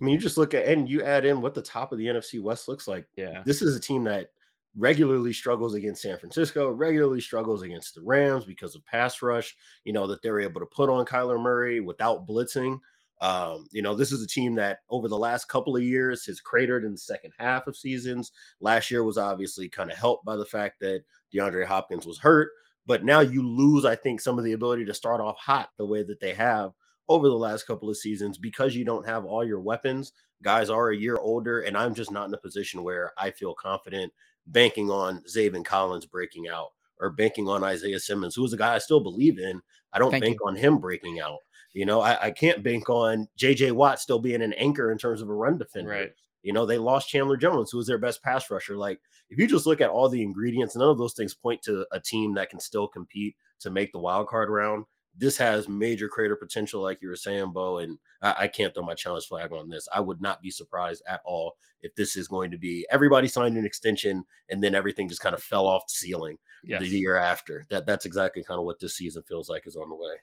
I 0.00 0.04
mean, 0.04 0.12
you 0.12 0.20
just 0.20 0.36
look 0.36 0.52
at 0.52 0.66
and 0.66 0.88
you 0.88 1.02
add 1.02 1.24
in 1.24 1.40
what 1.40 1.54
the 1.54 1.62
top 1.62 1.92
of 1.92 1.98
the 1.98 2.06
NFC 2.06 2.40
West 2.42 2.68
looks 2.68 2.86
like. 2.86 3.06
Yeah. 3.16 3.42
This 3.46 3.62
is 3.62 3.74
a 3.74 3.80
team 3.80 4.04
that 4.04 4.30
regularly 4.76 5.32
struggles 5.32 5.74
against 5.74 6.02
San 6.02 6.18
Francisco, 6.18 6.68
regularly 6.68 7.20
struggles 7.20 7.62
against 7.62 7.94
the 7.94 8.02
Rams 8.02 8.44
because 8.44 8.74
of 8.74 8.84
pass 8.84 9.22
rush, 9.22 9.56
you 9.84 9.92
know, 9.92 10.06
that 10.06 10.22
they're 10.22 10.40
able 10.40 10.60
to 10.60 10.66
put 10.66 10.90
on 10.90 11.06
Kyler 11.06 11.40
Murray 11.40 11.80
without 11.80 12.26
blitzing. 12.26 12.78
Um, 13.22 13.66
you 13.72 13.80
know, 13.80 13.94
this 13.94 14.12
is 14.12 14.22
a 14.22 14.26
team 14.26 14.54
that 14.56 14.80
over 14.90 15.08
the 15.08 15.16
last 15.16 15.48
couple 15.48 15.74
of 15.74 15.82
years 15.82 16.26
has 16.26 16.40
cratered 16.40 16.84
in 16.84 16.92
the 16.92 16.98
second 16.98 17.32
half 17.38 17.66
of 17.66 17.74
seasons. 17.74 18.32
Last 18.60 18.90
year 18.90 19.04
was 19.04 19.16
obviously 19.16 19.70
kind 19.70 19.90
of 19.90 19.96
helped 19.96 20.26
by 20.26 20.36
the 20.36 20.44
fact 20.44 20.80
that 20.80 21.04
DeAndre 21.34 21.64
Hopkins 21.64 22.06
was 22.06 22.18
hurt, 22.18 22.50
but 22.86 23.04
now 23.04 23.20
you 23.20 23.46
lose, 23.46 23.84
I 23.84 23.96
think, 23.96 24.20
some 24.20 24.38
of 24.38 24.44
the 24.44 24.52
ability 24.52 24.84
to 24.86 24.94
start 24.94 25.20
off 25.20 25.36
hot 25.38 25.70
the 25.76 25.86
way 25.86 26.02
that 26.04 26.20
they 26.20 26.34
have 26.34 26.72
over 27.08 27.28
the 27.28 27.34
last 27.34 27.66
couple 27.66 27.90
of 27.90 27.96
seasons 27.96 28.38
because 28.38 28.74
you 28.74 28.84
don't 28.84 29.06
have 29.06 29.24
all 29.24 29.44
your 29.44 29.60
weapons. 29.60 30.12
Guys 30.42 30.70
are 30.70 30.90
a 30.90 30.96
year 30.96 31.16
older, 31.16 31.60
and 31.60 31.76
I'm 31.76 31.94
just 31.94 32.10
not 32.10 32.28
in 32.28 32.34
a 32.34 32.38
position 32.38 32.82
where 32.82 33.12
I 33.18 33.30
feel 33.30 33.54
confident 33.54 34.12
banking 34.46 34.90
on 34.90 35.22
Zaven 35.22 35.64
Collins 35.64 36.06
breaking 36.06 36.48
out 36.48 36.68
or 37.00 37.10
banking 37.10 37.48
on 37.48 37.64
Isaiah 37.64 38.00
Simmons, 38.00 38.34
who 38.34 38.44
is 38.44 38.52
a 38.52 38.56
guy 38.56 38.74
I 38.74 38.78
still 38.78 39.00
believe 39.00 39.38
in. 39.38 39.60
I 39.92 39.98
don't 39.98 40.10
Thank 40.10 40.24
bank 40.24 40.38
on 40.44 40.56
him 40.56 40.78
breaking 40.78 41.20
out. 41.20 41.38
You 41.72 41.84
know, 41.84 42.00
I, 42.00 42.26
I 42.26 42.30
can't 42.30 42.62
bank 42.62 42.88
on 42.88 43.28
JJ 43.38 43.72
Watt 43.72 44.00
still 44.00 44.18
being 44.18 44.42
an 44.42 44.54
anchor 44.54 44.92
in 44.92 44.98
terms 44.98 45.20
of 45.20 45.28
a 45.28 45.34
run 45.34 45.58
defender. 45.58 45.90
Right. 45.90 46.12
You 46.46 46.52
know, 46.52 46.64
they 46.64 46.78
lost 46.78 47.08
Chandler 47.08 47.36
Jones, 47.36 47.72
who 47.72 47.78
was 47.78 47.88
their 47.88 47.98
best 47.98 48.22
pass 48.22 48.48
rusher. 48.50 48.76
Like, 48.76 49.00
if 49.28 49.36
you 49.38 49.48
just 49.48 49.66
look 49.66 49.80
at 49.80 49.90
all 49.90 50.08
the 50.08 50.22
ingredients, 50.22 50.76
none 50.76 50.88
of 50.88 50.96
those 50.96 51.12
things 51.14 51.34
point 51.34 51.60
to 51.62 51.84
a 51.90 51.98
team 51.98 52.34
that 52.34 52.50
can 52.50 52.60
still 52.60 52.86
compete 52.86 53.34
to 53.60 53.70
make 53.70 53.90
the 53.90 53.98
wild 53.98 54.28
card 54.28 54.48
round. 54.48 54.84
This 55.18 55.36
has 55.38 55.68
major 55.68 56.08
crater 56.08 56.36
potential, 56.36 56.80
like 56.82 57.02
you 57.02 57.08
were 57.08 57.16
saying, 57.16 57.50
Bo. 57.50 57.78
And 57.78 57.98
I, 58.22 58.34
I 58.40 58.48
can't 58.48 58.72
throw 58.72 58.84
my 58.84 58.94
challenge 58.94 59.24
flag 59.26 59.50
on 59.52 59.68
this. 59.68 59.88
I 59.92 59.98
would 59.98 60.20
not 60.20 60.40
be 60.40 60.50
surprised 60.50 61.02
at 61.08 61.20
all 61.24 61.56
if 61.80 61.94
this 61.96 62.16
is 62.16 62.28
going 62.28 62.52
to 62.52 62.58
be 62.58 62.86
everybody 62.90 63.26
signed 63.26 63.56
an 63.56 63.66
extension 63.66 64.24
and 64.48 64.62
then 64.62 64.74
everything 64.74 65.08
just 65.08 65.20
kind 65.22 65.34
of 65.34 65.42
fell 65.42 65.66
off 65.66 65.86
the 65.86 65.92
ceiling 65.94 66.38
Yes. 66.62 66.80
the 66.80 66.88
year 66.88 67.16
after. 67.16 67.64
That 67.70 67.86
that's 67.86 68.06
exactly 68.06 68.44
kind 68.44 68.58
of 68.58 68.66
what 68.66 68.78
this 68.78 68.96
season 68.96 69.22
feels 69.26 69.48
like 69.48 69.66
is 69.66 69.76
on 69.76 69.88
the 69.88 69.94
way. 69.96 70.14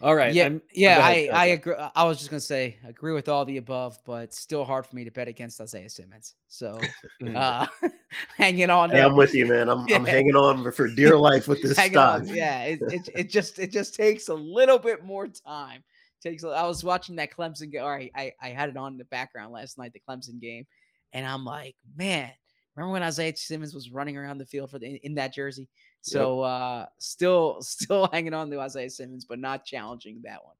All 0.00 0.14
right. 0.14 0.32
Yeah, 0.32 0.44
I'm- 0.44 0.62
yeah. 0.72 1.00
I 1.04 1.10
ahead, 1.10 1.30
I 1.34 1.42
okay. 1.44 1.52
agree. 1.54 1.74
I 1.96 2.04
was 2.04 2.18
just 2.18 2.30
gonna 2.30 2.40
say 2.40 2.76
agree 2.86 3.12
with 3.12 3.28
all 3.28 3.44
the 3.44 3.56
above, 3.56 3.98
but 4.04 4.32
still 4.32 4.64
hard 4.64 4.86
for 4.86 4.94
me 4.94 5.02
to 5.04 5.10
bet 5.10 5.26
against 5.26 5.60
Isaiah 5.60 5.90
Simmons. 5.90 6.36
So 6.46 6.78
uh, 7.34 7.66
hanging 8.36 8.70
on. 8.70 8.90
Hey, 8.90 9.02
I'm 9.02 9.16
with 9.16 9.34
you, 9.34 9.46
man. 9.52 9.68
I'm, 9.68 9.86
I'm 9.92 10.04
hanging 10.04 10.36
on 10.36 10.70
for 10.70 10.86
dear 10.88 11.16
life 11.16 11.48
with 11.48 11.62
this 11.62 11.76
Hanging 11.76 11.94
stock. 11.94 12.20
on, 12.20 12.28
Yeah, 12.28 12.62
it, 12.64 12.80
it 12.82 13.08
it 13.14 13.30
just 13.30 13.58
it 13.58 13.72
just 13.72 13.94
takes 13.96 14.28
a 14.28 14.34
little 14.34 14.78
bit 14.78 15.04
more 15.04 15.26
time. 15.26 15.82
Takes. 16.22 16.44
a- 16.44 16.48
I 16.50 16.66
was 16.66 16.84
watching 16.84 17.16
that 17.16 17.32
Clemson 17.32 17.70
game. 17.72 17.82
All 17.82 17.90
right, 17.90 18.12
I 18.14 18.32
I 18.40 18.50
had 18.50 18.68
it 18.68 18.76
on 18.76 18.92
in 18.92 18.98
the 18.98 19.04
background 19.06 19.52
last 19.52 19.78
night, 19.78 19.92
the 19.92 20.02
Clemson 20.08 20.40
game, 20.40 20.64
and 21.12 21.26
I'm 21.26 21.44
like, 21.44 21.74
man, 21.96 22.30
remember 22.76 22.92
when 22.92 23.02
Isaiah 23.02 23.36
Simmons 23.36 23.74
was 23.74 23.90
running 23.90 24.16
around 24.16 24.38
the 24.38 24.46
field 24.46 24.70
for 24.70 24.78
the, 24.78 24.86
in, 24.86 24.96
in 25.02 25.14
that 25.16 25.34
jersey? 25.34 25.68
So 26.02 26.40
uh 26.40 26.86
still 26.98 27.58
still 27.62 28.08
hanging 28.12 28.34
on 28.34 28.50
to 28.50 28.60
Isaiah 28.60 28.90
Simmons, 28.90 29.24
but 29.24 29.38
not 29.38 29.64
challenging 29.64 30.22
that 30.24 30.44
one. 30.44 30.54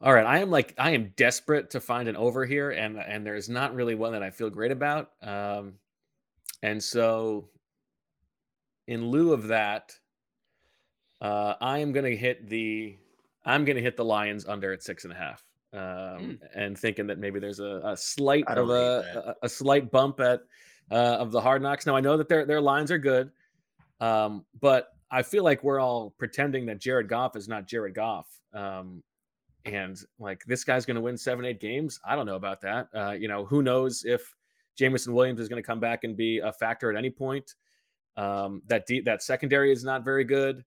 All 0.00 0.12
right, 0.12 0.26
I 0.26 0.38
am 0.38 0.50
like 0.50 0.74
I 0.78 0.92
am 0.92 1.12
desperate 1.16 1.70
to 1.70 1.80
find 1.80 2.08
an 2.08 2.16
over 2.16 2.46
here, 2.46 2.70
and 2.70 2.98
and 2.98 3.26
there's 3.26 3.48
not 3.48 3.74
really 3.74 3.96
one 3.96 4.12
that 4.12 4.22
I 4.22 4.30
feel 4.30 4.48
great 4.48 4.70
about. 4.70 5.10
Um, 5.22 5.74
and 6.62 6.82
so, 6.82 7.48
in 8.86 9.08
lieu 9.08 9.32
of 9.32 9.48
that, 9.48 9.92
uh, 11.20 11.54
I 11.60 11.78
am 11.78 11.90
going 11.90 12.04
to 12.04 12.16
hit 12.16 12.48
the 12.48 12.96
I'm 13.44 13.64
going 13.64 13.76
to 13.76 13.82
hit 13.82 13.96
the 13.96 14.04
Lions 14.04 14.46
under 14.46 14.72
at 14.72 14.84
six 14.84 15.02
and 15.02 15.12
a 15.12 15.16
half, 15.16 15.44
um, 15.72 16.38
and 16.54 16.78
thinking 16.78 17.08
that 17.08 17.18
maybe 17.18 17.40
there's 17.40 17.60
a, 17.60 17.80
a 17.84 17.96
slight 17.96 18.46
of 18.46 18.70
a, 18.70 19.34
a 19.42 19.46
a 19.46 19.48
slight 19.48 19.90
bump 19.90 20.20
at 20.20 20.42
uh, 20.92 21.16
of 21.18 21.32
the 21.32 21.40
hard 21.40 21.60
knocks. 21.60 21.86
Now 21.86 21.96
I 21.96 22.00
know 22.00 22.16
that 22.16 22.28
their 22.28 22.46
their 22.46 22.60
lines 22.60 22.92
are 22.92 22.98
good, 22.98 23.32
um, 24.00 24.44
but 24.60 24.88
I 25.10 25.22
feel 25.22 25.44
like 25.44 25.64
we're 25.64 25.80
all 25.80 26.14
pretending 26.18 26.66
that 26.66 26.80
Jared 26.80 27.08
Goff 27.08 27.36
is 27.36 27.48
not 27.48 27.66
Jared 27.66 27.94
Goff. 27.94 28.26
Um, 28.52 29.02
and 29.64 29.98
like 30.18 30.42
this 30.46 30.64
guy's 30.64 30.86
going 30.86 30.94
to 30.96 31.00
win 31.00 31.16
seven, 31.16 31.44
eight 31.44 31.60
games. 31.60 32.00
I 32.04 32.16
don't 32.16 32.26
know 32.26 32.36
about 32.36 32.60
that. 32.62 32.88
Uh, 32.94 33.12
you 33.12 33.28
know, 33.28 33.44
who 33.44 33.62
knows 33.62 34.04
if 34.04 34.34
Jameson 34.76 35.12
Williams 35.12 35.40
is 35.40 35.48
going 35.48 35.62
to 35.62 35.66
come 35.66 35.80
back 35.80 36.04
and 36.04 36.16
be 36.16 36.38
a 36.38 36.52
factor 36.52 36.90
at 36.90 36.96
any 36.96 37.10
point. 37.10 37.54
Um, 38.16 38.62
that 38.66 38.86
deep, 38.86 39.04
that 39.04 39.22
secondary 39.22 39.72
is 39.72 39.84
not 39.84 40.04
very 40.04 40.24
good. 40.24 40.64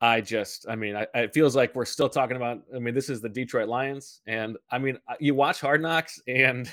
I 0.00 0.20
just, 0.20 0.66
I 0.68 0.74
mean, 0.74 0.96
I, 0.96 1.06
it 1.14 1.32
feels 1.32 1.54
like 1.54 1.74
we're 1.74 1.84
still 1.84 2.08
talking 2.08 2.36
about. 2.36 2.62
I 2.74 2.80
mean, 2.80 2.92
this 2.92 3.08
is 3.08 3.20
the 3.20 3.28
Detroit 3.28 3.68
Lions, 3.68 4.20
and 4.26 4.56
I 4.70 4.78
mean, 4.78 4.98
you 5.20 5.34
watch 5.34 5.60
Hard 5.60 5.80
Knocks, 5.80 6.20
and 6.26 6.68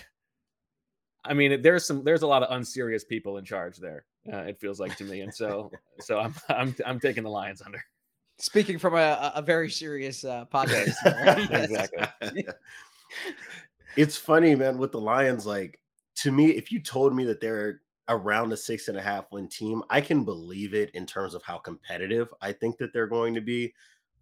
I 1.29 1.33
mean, 1.33 1.61
there's 1.61 1.85
some, 1.85 2.03
there's 2.03 2.23
a 2.23 2.27
lot 2.27 2.43
of 2.43 2.51
unserious 2.55 3.03
people 3.05 3.37
in 3.37 3.45
charge 3.45 3.77
there. 3.77 4.03
Uh, 4.31 4.39
it 4.39 4.59
feels 4.59 4.79
like 4.79 4.97
to 4.97 5.03
me, 5.05 5.21
and 5.21 5.33
so, 5.33 5.71
so 6.01 6.19
I'm, 6.19 6.33
I'm, 6.49 6.75
I'm 6.85 6.99
taking 6.99 7.23
the 7.23 7.29
Lions 7.29 7.61
under. 7.65 7.81
Speaking 8.39 8.77
from 8.79 8.95
a, 8.95 8.97
a- 8.97 9.33
a 9.35 9.41
very 9.41 9.69
serious 9.69 10.23
uh, 10.25 10.45
podcast. 10.53 10.93
Yes. 11.05 11.69
Exactly. 11.69 12.45
it's 13.97 14.17
funny, 14.17 14.55
man, 14.55 14.77
with 14.77 14.91
the 14.91 14.99
Lions. 14.99 15.45
Like 15.45 15.79
to 16.17 16.31
me, 16.31 16.51
if 16.51 16.71
you 16.71 16.81
told 16.81 17.15
me 17.15 17.25
that 17.25 17.41
they're 17.41 17.81
around 18.07 18.51
a 18.51 18.57
six 18.57 18.87
and 18.87 18.97
a 18.97 19.01
half 19.01 19.25
win 19.31 19.47
team, 19.47 19.83
I 19.89 20.01
can 20.01 20.23
believe 20.23 20.73
it 20.73 20.89
in 20.91 21.05
terms 21.05 21.33
of 21.35 21.43
how 21.43 21.57
competitive 21.57 22.27
I 22.41 22.51
think 22.53 22.77
that 22.77 22.91
they're 22.93 23.07
going 23.07 23.33
to 23.35 23.41
be. 23.41 23.73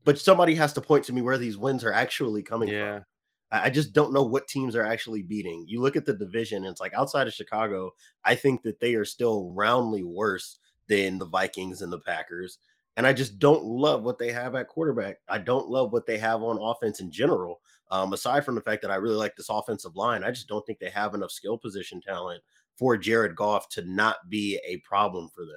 But 0.04 0.20
somebody 0.20 0.56
has 0.56 0.74
to 0.74 0.82
point 0.82 1.04
to 1.06 1.14
me 1.14 1.22
where 1.22 1.38
these 1.38 1.58
wins 1.58 1.84
are 1.84 1.94
actually 1.94 2.44
coming 2.44 2.70
Yeah. 2.70 2.96
from. 2.98 3.06
I 3.52 3.70
just 3.70 3.94
don't 3.94 4.14
know 4.14 4.24
what 4.24 4.48
teams 4.48 4.76
are 4.76 4.86
actually 4.86 5.22
beating. 5.22 5.66
You 5.68 5.82
look 5.82 5.96
at 5.96 6.06
the 6.06 6.14
division, 6.14 6.64
and 6.64 6.72
it's 6.72 6.82
like 6.82 6.94
outside 6.94 7.28
of 7.28 7.34
Chicago, 7.34 7.94
I 8.26 8.36
think 8.36 8.62
that 8.64 8.80
they 8.80 8.96
are 8.96 9.06
still 9.06 9.52
roundly 9.52 10.04
worse 10.04 10.60
than 10.88 11.18
the 11.18 11.26
Vikings 11.26 11.82
and 11.82 11.92
the 11.92 12.00
Packers. 12.00 12.60
And 12.98 13.06
I 13.06 13.14
just 13.14 13.40
don't 13.40 13.64
love 13.64 14.04
what 14.04 14.18
they 14.18 14.32
have 14.32 14.56
at 14.56 14.68
quarterback. 14.68 15.20
I 15.30 15.38
don't 15.38 15.70
love 15.70 15.94
what 15.94 16.06
they 16.06 16.18
have 16.18 16.42
on 16.42 16.58
offense 16.60 17.00
in 17.00 17.12
general. 17.12 17.62
Um, 17.90 18.12
aside 18.12 18.44
from 18.44 18.56
the 18.56 18.62
fact 18.62 18.82
that 18.82 18.92
I 18.92 18.96
really 18.96 19.16
like 19.16 19.36
this 19.36 19.50
offensive 19.50 19.96
line, 19.96 20.24
I 20.24 20.32
just 20.32 20.48
don't 20.48 20.66
think 20.66 20.80
they 20.80 20.90
have 20.90 21.14
enough 21.14 21.32
skill 21.32 21.58
position 21.58 22.02
talent 22.02 22.42
for 22.76 22.98
Jared 22.98 23.36
Goff 23.36 23.70
to 23.70 23.84
not 23.84 24.30
be 24.30 24.60
a 24.66 24.78
problem 24.78 25.30
for 25.34 25.46
them. 25.46 25.56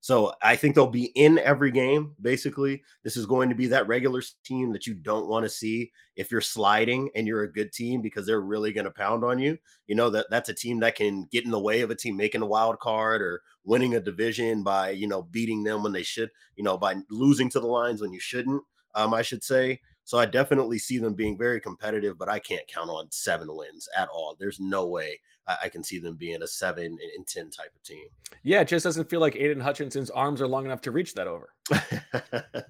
So 0.00 0.32
I 0.42 0.54
think 0.56 0.74
they'll 0.74 0.86
be 0.86 1.06
in 1.16 1.38
every 1.38 1.70
game. 1.70 2.14
Basically, 2.20 2.82
this 3.02 3.16
is 3.16 3.26
going 3.26 3.48
to 3.48 3.54
be 3.54 3.66
that 3.68 3.88
regular 3.88 4.22
team 4.44 4.72
that 4.72 4.86
you 4.86 4.94
don't 4.94 5.28
want 5.28 5.44
to 5.44 5.48
see 5.48 5.90
if 6.16 6.30
you're 6.30 6.40
sliding 6.40 7.10
and 7.14 7.26
you're 7.26 7.42
a 7.42 7.52
good 7.52 7.72
team 7.72 8.00
because 8.00 8.24
they're 8.24 8.40
really 8.40 8.72
going 8.72 8.84
to 8.84 8.90
pound 8.92 9.24
on 9.24 9.38
you. 9.38 9.58
You 9.86 9.96
know 9.96 10.08
that 10.10 10.26
that's 10.30 10.48
a 10.48 10.54
team 10.54 10.80
that 10.80 10.94
can 10.94 11.26
get 11.32 11.44
in 11.44 11.50
the 11.50 11.58
way 11.58 11.80
of 11.80 11.90
a 11.90 11.96
team 11.96 12.16
making 12.16 12.42
a 12.42 12.46
wild 12.46 12.78
card 12.78 13.22
or 13.22 13.42
winning 13.64 13.94
a 13.96 14.00
division 14.00 14.62
by 14.62 14.90
you 14.90 15.08
know 15.08 15.22
beating 15.22 15.64
them 15.64 15.82
when 15.82 15.92
they 15.92 16.04
should, 16.04 16.30
you 16.56 16.62
know, 16.62 16.78
by 16.78 16.94
losing 17.10 17.50
to 17.50 17.60
the 17.60 17.66
lines 17.66 18.00
when 18.00 18.12
you 18.12 18.20
shouldn't. 18.20 18.62
Um, 18.94 19.12
I 19.12 19.22
should 19.22 19.42
say. 19.42 19.80
So 20.04 20.18
I 20.18 20.24
definitely 20.24 20.78
see 20.78 20.96
them 20.96 21.12
being 21.12 21.36
very 21.36 21.60
competitive, 21.60 22.16
but 22.16 22.30
I 22.30 22.38
can't 22.38 22.66
count 22.66 22.88
on 22.88 23.10
seven 23.10 23.48
wins 23.54 23.86
at 23.94 24.08
all. 24.08 24.36
There's 24.38 24.58
no 24.58 24.86
way 24.86 25.20
I, 25.48 25.56
I 25.64 25.68
can 25.68 25.82
see 25.82 25.98
them 25.98 26.14
being 26.16 26.42
a 26.42 26.46
seven 26.46 26.84
and- 26.84 27.00
and 27.16 27.26
ten 27.26 27.50
type 27.50 27.72
of 27.74 27.82
team. 27.82 28.04
Yeah, 28.44 28.60
it 28.60 28.68
just 28.68 28.84
doesn't 28.84 29.08
feel 29.10 29.20
like 29.20 29.34
Aidan 29.34 29.60
Hutchinson's 29.60 30.10
arms 30.10 30.40
are 30.40 30.46
long 30.46 30.64
enough 30.66 30.82
to 30.82 30.90
reach 30.92 31.14
that 31.14 31.26
over. 31.26 31.48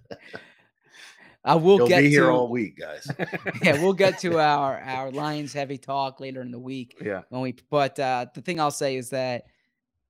I 1.45 1.55
will 1.55 1.79
He'll 1.79 1.87
get 1.89 2.01
be 2.03 2.11
here 2.11 2.25
to- 2.25 2.31
all 2.31 2.49
week, 2.49 2.79
guys. 2.79 3.11
yeah, 3.63 3.81
we'll 3.83 3.93
get 3.93 4.19
to 4.21 4.39
our 4.41 4.79
our 4.81 5.11
Lions 5.11 5.53
heavy 5.53 5.79
talk 5.79 6.21
later 6.21 6.41
in 6.43 6.51
the 6.51 6.59
week. 6.59 6.97
Yeah. 7.03 7.23
When 7.29 7.43
we, 7.43 7.55
but 7.71 7.99
uh, 7.99 8.27
the 8.35 8.41
thing 8.43 8.61
I'll 8.61 8.71
say 8.71 8.97
is 8.97 9.11
that 9.11 9.45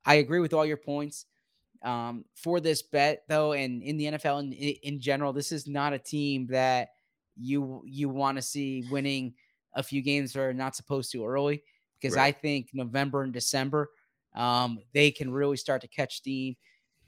I 0.04 0.16
agree 0.16 0.40
with 0.40 0.54
all 0.54 0.64
your 0.66 0.76
points. 0.78 1.26
Um, 1.82 2.24
for 2.34 2.58
this 2.58 2.82
bet 2.82 3.22
though, 3.28 3.52
and 3.52 3.82
in 3.84 3.96
the 3.98 4.06
NFL 4.06 4.40
in, 4.40 4.52
in 4.52 5.00
general, 5.00 5.32
this 5.32 5.52
is 5.52 5.68
not 5.68 5.92
a 5.92 5.98
team 5.98 6.46
that 6.48 6.88
you 7.36 7.82
you 7.86 8.08
want 8.08 8.36
to 8.36 8.42
see 8.42 8.84
winning 8.90 9.34
a 9.74 9.82
few 9.82 10.02
games 10.02 10.32
that 10.32 10.40
are 10.40 10.54
not 10.54 10.74
supposed 10.74 11.12
to 11.12 11.24
early 11.24 11.62
because 12.00 12.16
I 12.16 12.32
think 12.32 12.68
November 12.72 13.22
and 13.22 13.32
December, 13.32 13.90
um, 14.34 14.78
they 14.94 15.10
can 15.10 15.30
really 15.30 15.56
start 15.56 15.80
to 15.82 15.88
catch 15.88 16.16
steam. 16.16 16.56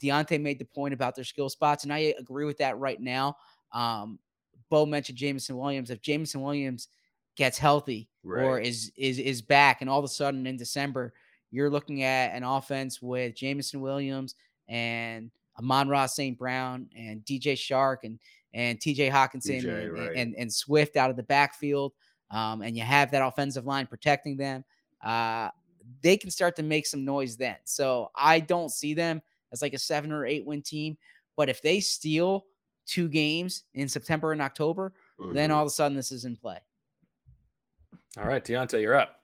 Diante 0.01 0.39
made 0.39 0.59
the 0.59 0.65
point 0.65 0.95
about 0.95 1.15
their 1.15 1.25
skill 1.25 1.51
spots, 1.51 1.85
and 1.85 1.93
I 1.93 2.15
agree 2.19 2.47
with 2.47 2.59
that 2.59 2.79
right 2.79 3.01
now. 3.01 3.37
Um, 3.73 4.19
Bo 4.71 4.87
mentioned 4.87 5.19
Jameson 5.19 5.57
Williams. 5.57 5.91
If 5.91 6.01
Jameson 6.01 6.41
Williams 6.41 6.89
gets 7.37 7.59
healthy 7.59 8.09
or 8.43 8.59
is 8.59 8.93
is 8.97 9.19
is 9.19 9.43
back, 9.43 9.81
and 9.81 9.91
all 9.91 9.99
of 9.99 10.05
a 10.05 10.09
sudden 10.09 10.47
in 10.47 10.57
December 10.57 11.13
you're 11.51 11.71
looking 11.71 12.03
at 12.03 12.35
an 12.35 12.45
offense 12.45 13.03
with 13.03 13.35
Jameson 13.35 13.81
Williams 13.81 14.35
and 14.69 15.31
Amon-Ra 15.59 16.07
St. 16.07 16.39
Brown 16.39 16.89
and 16.97 17.25
DJ 17.25 17.55
Chark 17.55 17.99
and 18.05 18.19
and 18.53 18.81
TJ 18.81 19.11
Hockenson 19.11 19.63
DJ, 19.63 19.85
and, 19.85 19.93
right. 19.93 20.17
and 20.17 20.35
and 20.37 20.53
Swift 20.53 20.97
out 20.97 21.11
of 21.11 21.17
the 21.17 21.23
backfield, 21.23 21.93
um, 22.31 22.63
and 22.63 22.77
you 22.77 22.83
have 22.83 23.11
that 23.13 23.25
offensive 23.25 23.67
line 23.67 23.87
protecting 23.87 24.37
them. 24.37 24.65
Uh, 25.03 25.51
they 26.03 26.17
can 26.17 26.31
start 26.31 26.57
to 26.57 26.63
make 26.63 26.87
some 26.87 27.05
noise 27.05 27.37
then. 27.37 27.57
So 27.65 28.11
I 28.15 28.41
don't 28.41 28.71
see 28.71 28.95
them 28.95 29.23
as 29.53 29.63
like 29.63 29.75
a 29.75 29.79
seven 29.79 30.13
or 30.13 30.27
eight 30.27 30.45
win 30.45 30.63
team. 30.63 30.97
But 31.37 31.49
if 31.49 31.63
they 31.63 31.81
steal 31.81 32.47
two 32.87 33.09
games 33.09 33.65
in 33.75 33.89
September 33.89 34.33
and 34.33 34.43
October, 34.43 34.93
then 35.33 35.51
Mhm. 35.51 35.55
all 35.55 35.63
of 35.63 35.67
a 35.67 35.71
sudden 35.71 35.97
this 35.97 36.13
is 36.13 36.25
in 36.25 36.37
play. 36.37 36.59
All 38.19 38.25
right, 38.27 38.45
Diante, 38.45 38.81
you're 38.81 38.97
up. 38.97 39.17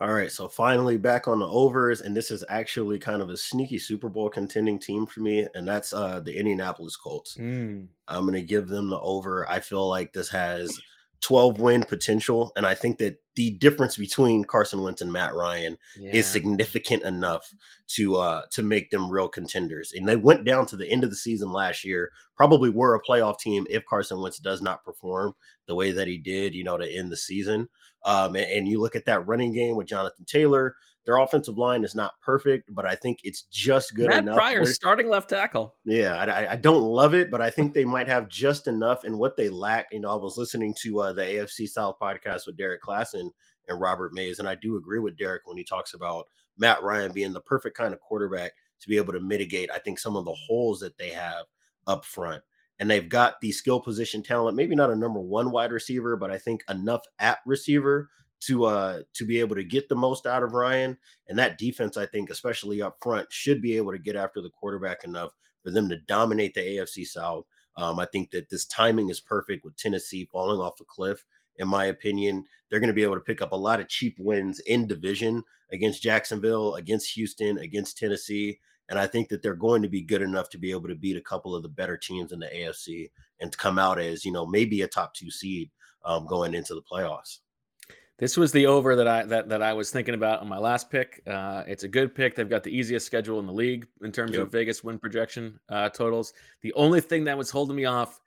All 0.00 0.12
right, 0.12 0.30
so 0.30 0.46
finally 0.48 0.96
back 0.96 1.26
on 1.26 1.38
the 1.38 1.48
overs, 1.48 2.00
and 2.00 2.16
this 2.16 2.30
is 2.30 2.44
actually 2.48 2.98
kind 2.98 3.20
of 3.22 3.30
a 3.30 3.36
sneaky 3.36 3.78
Super 3.78 4.08
Bowl 4.08 4.28
contending 4.28 4.78
team 4.78 5.06
for 5.06 5.20
me, 5.20 5.46
and 5.54 5.66
that's 5.66 5.92
uh 5.92 6.20
the 6.20 6.36
Indianapolis 6.36 6.96
Colts. 6.96 7.36
Mm. 7.36 7.88
I'm 8.08 8.22
going 8.22 8.34
to 8.34 8.42
give 8.42 8.68
them 8.68 8.88
the 8.88 9.00
over. 9.00 9.48
I 9.48 9.58
feel 9.60 9.88
like 9.88 10.12
this 10.12 10.28
has 10.28 10.78
12 11.26 11.58
win 11.58 11.82
potential, 11.82 12.52
and 12.56 12.64
I 12.64 12.74
think 12.74 12.98
that 12.98 13.16
the 13.34 13.50
difference 13.58 13.96
between 13.96 14.44
Carson 14.44 14.80
Wentz 14.82 15.02
and 15.02 15.12
Matt 15.12 15.34
Ryan 15.34 15.76
Yeah. 15.98 16.12
is 16.12 16.26
significant 16.26 17.02
enough 17.02 17.52
to 17.96 18.16
uh 18.16 18.42
to 18.52 18.62
make 18.62 18.90
them 18.90 19.10
real 19.10 19.26
contenders. 19.28 19.92
And 19.92 20.08
they 20.08 20.14
went 20.14 20.44
down 20.44 20.66
to 20.66 20.76
the 20.76 20.88
end 20.88 21.02
of 21.02 21.10
the 21.10 21.16
season 21.16 21.50
last 21.50 21.84
year, 21.84 22.12
probably 22.36 22.70
were 22.70 22.94
a 22.94 23.02
playoff 23.02 23.40
team 23.40 23.66
if 23.68 23.84
Carson 23.86 24.20
Wentz 24.20 24.38
does 24.38 24.62
not 24.62 24.84
perform 24.84 25.34
the 25.66 25.74
way 25.74 25.90
that 25.90 26.06
he 26.06 26.16
did, 26.16 26.54
you 26.54 26.62
know, 26.62 26.76
to 26.78 26.88
end 26.88 27.10
the 27.10 27.16
season. 27.16 27.68
Um, 28.04 28.36
and, 28.36 28.46
and 28.46 28.68
you 28.68 28.80
look 28.80 28.94
at 28.94 29.06
that 29.06 29.26
running 29.26 29.52
game 29.52 29.74
with 29.74 29.88
Jonathan 29.88 30.24
Taylor. 30.26 30.76
Their 31.06 31.18
offensive 31.18 31.56
line 31.56 31.84
is 31.84 31.94
not 31.94 32.20
perfect, 32.20 32.74
but 32.74 32.84
I 32.84 32.94
think 32.96 33.20
it's 33.22 33.42
just 33.42 33.94
good 33.94 34.08
Matt 34.08 34.24
enough. 34.24 34.36
Pryor 34.36 34.62
where- 34.62 34.72
starting 34.72 35.08
left 35.08 35.30
tackle. 35.30 35.74
yeah, 35.84 36.16
I, 36.16 36.24
I- 36.26 36.52
I 36.52 36.56
don't 36.56 36.82
love 36.82 37.14
it, 37.14 37.30
but 37.30 37.40
I 37.40 37.48
think 37.48 37.72
they 37.72 37.84
might 37.84 38.08
have 38.08 38.28
just 38.28 38.66
enough. 38.66 39.04
And 39.04 39.18
what 39.18 39.36
they 39.36 39.48
lack, 39.48 39.86
you 39.92 40.00
know, 40.00 40.10
I 40.10 40.16
was 40.16 40.36
listening 40.36 40.74
to 40.82 41.00
uh, 41.00 41.12
the 41.12 41.22
AFC 41.22 41.68
South 41.68 41.96
podcast 42.02 42.46
with 42.46 42.56
Derek 42.58 42.82
Classen 42.82 43.30
and 43.68 43.80
Robert 43.80 44.12
Mays, 44.12 44.38
and 44.40 44.48
I 44.48 44.56
do 44.56 44.76
agree 44.76 44.98
with 44.98 45.16
Derek 45.16 45.42
when 45.46 45.56
he 45.56 45.64
talks 45.64 45.94
about 45.94 46.26
Matt 46.58 46.82
Ryan 46.82 47.12
being 47.12 47.32
the 47.32 47.40
perfect 47.40 47.76
kind 47.76 47.92
of 47.94 48.00
quarterback 48.00 48.52
to 48.80 48.88
be 48.88 48.96
able 48.96 49.12
to 49.12 49.20
mitigate, 49.20 49.70
I 49.72 49.78
think, 49.78 49.98
some 49.98 50.16
of 50.16 50.24
the 50.24 50.34
holes 50.34 50.80
that 50.80 50.98
they 50.98 51.10
have 51.10 51.44
up 51.86 52.04
front. 52.04 52.42
And 52.78 52.90
they've 52.90 53.08
got 53.08 53.40
the 53.40 53.52
skill 53.52 53.80
position 53.80 54.22
talent, 54.22 54.56
maybe 54.56 54.74
not 54.74 54.90
a 54.90 54.96
number 54.96 55.20
one 55.20 55.50
wide 55.50 55.72
receiver, 55.72 56.14
but 56.16 56.30
I 56.30 56.36
think 56.38 56.62
enough 56.68 57.02
at 57.18 57.38
receiver 57.46 58.10
to 58.38 58.64
uh 58.64 59.00
to 59.14 59.24
be 59.24 59.40
able 59.40 59.56
to 59.56 59.64
get 59.64 59.88
the 59.88 59.96
most 59.96 60.26
out 60.26 60.42
of 60.42 60.52
Ryan. 60.52 60.96
And 61.28 61.38
that 61.38 61.58
defense, 61.58 61.96
I 61.96 62.06
think, 62.06 62.30
especially 62.30 62.82
up 62.82 62.96
front, 63.02 63.32
should 63.32 63.62
be 63.62 63.76
able 63.76 63.92
to 63.92 63.98
get 63.98 64.16
after 64.16 64.40
the 64.40 64.50
quarterback 64.50 65.04
enough 65.04 65.30
for 65.62 65.70
them 65.70 65.88
to 65.88 65.98
dominate 66.06 66.54
the 66.54 66.60
AFC 66.60 67.06
South. 67.06 67.44
Um, 67.76 67.98
I 67.98 68.06
think 68.06 68.30
that 68.30 68.48
this 68.48 68.64
timing 68.66 69.10
is 69.10 69.20
perfect 69.20 69.64
with 69.64 69.76
Tennessee 69.76 70.28
falling 70.30 70.60
off 70.60 70.80
a 70.80 70.84
cliff. 70.84 71.24
In 71.58 71.68
my 71.68 71.86
opinion, 71.86 72.44
they're 72.70 72.80
going 72.80 72.88
to 72.88 72.94
be 72.94 73.02
able 73.02 73.14
to 73.14 73.20
pick 73.20 73.42
up 73.42 73.52
a 73.52 73.56
lot 73.56 73.80
of 73.80 73.88
cheap 73.88 74.16
wins 74.18 74.60
in 74.60 74.86
division 74.86 75.42
against 75.72 76.02
Jacksonville, 76.02 76.74
against 76.76 77.12
Houston, 77.14 77.58
against 77.58 77.98
Tennessee. 77.98 78.58
And 78.88 78.98
I 78.98 79.06
think 79.06 79.28
that 79.28 79.42
they're 79.42 79.54
going 79.54 79.82
to 79.82 79.88
be 79.88 80.02
good 80.02 80.22
enough 80.22 80.48
to 80.50 80.58
be 80.58 80.70
able 80.70 80.88
to 80.88 80.94
beat 80.94 81.16
a 81.16 81.22
couple 81.22 81.54
of 81.54 81.62
the 81.62 81.68
better 81.68 81.96
teams 81.96 82.32
in 82.32 82.38
the 82.38 82.46
AFC 82.46 83.10
and 83.40 83.56
come 83.56 83.78
out 83.78 83.98
as, 83.98 84.24
you 84.24 84.32
know, 84.32 84.46
maybe 84.46 84.82
a 84.82 84.88
top 84.88 85.14
two 85.14 85.30
seed 85.30 85.70
um, 86.04 86.26
going 86.26 86.54
into 86.54 86.74
the 86.74 86.82
playoffs. 86.82 87.38
This 88.18 88.36
was 88.36 88.50
the 88.50 88.66
over 88.66 88.96
that 88.96 89.06
I 89.06 89.24
that, 89.24 89.48
that 89.50 89.62
I 89.62 89.74
was 89.74 89.90
thinking 89.90 90.14
about 90.14 90.40
on 90.40 90.48
my 90.48 90.58
last 90.58 90.90
pick. 90.90 91.22
Uh, 91.26 91.64
it's 91.66 91.84
a 91.84 91.88
good 91.88 92.14
pick. 92.14 92.34
They've 92.34 92.48
got 92.48 92.62
the 92.62 92.74
easiest 92.76 93.04
schedule 93.04 93.38
in 93.40 93.46
the 93.46 93.52
league 93.52 93.86
in 94.02 94.10
terms 94.10 94.32
Yep. 94.32 94.40
of 94.40 94.52
Vegas 94.52 94.82
win 94.82 94.98
projection 94.98 95.58
uh, 95.68 95.90
totals. 95.90 96.32
The 96.62 96.72
only 96.74 97.00
thing 97.02 97.24
that 97.24 97.36
was 97.36 97.50
holding 97.50 97.76
me 97.76 97.84
off 97.84 98.20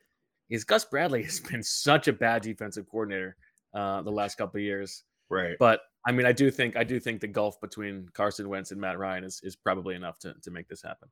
is 0.49 0.63
Gus 0.63 0.85
Bradley 0.85 1.23
has 1.29 1.39
been 1.39 1.63
such 1.63 2.07
a 2.07 2.13
bad 2.13 2.43
defensive 2.43 2.87
coordinator 2.89 3.35
uh, 3.73 4.01
the 4.03 4.11
last 4.11 4.35
couple 4.37 4.59
of 4.59 4.63
years. 4.63 5.03
Right. 5.29 5.55
But 5.59 5.81
I 6.05 6.11
mean, 6.11 6.25
I 6.25 6.31
do 6.31 6.51
think 6.51 6.75
I 6.77 6.83
do 6.83 6.99
think 6.99 7.19
the 7.19 7.27
gulf 7.27 7.59
between 7.59 8.07
Carson 8.13 8.47
Wentz 8.47 8.71
and 8.71 8.79
Matt 8.79 8.97
Ryan 8.99 9.23
is 9.23 9.41
is 9.43 9.55
probably 9.55 9.95
enough 9.95 10.19
to 10.19 10.35
to 10.43 10.51
make 10.51 10.67
this 10.67 10.81
happen. 10.83 11.09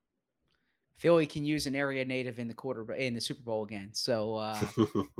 Philly 0.97 1.27
can 1.27 1.45
use 1.45 1.67
an 1.67 1.75
area 1.75 2.03
native 2.03 2.39
in 2.39 2.47
the 2.47 2.53
quarter 2.55 2.91
in 2.93 3.13
the 3.13 3.21
Super 3.21 3.43
Bowl 3.43 3.63
again. 3.63 3.89
So 3.93 4.35
uh, 4.35 4.65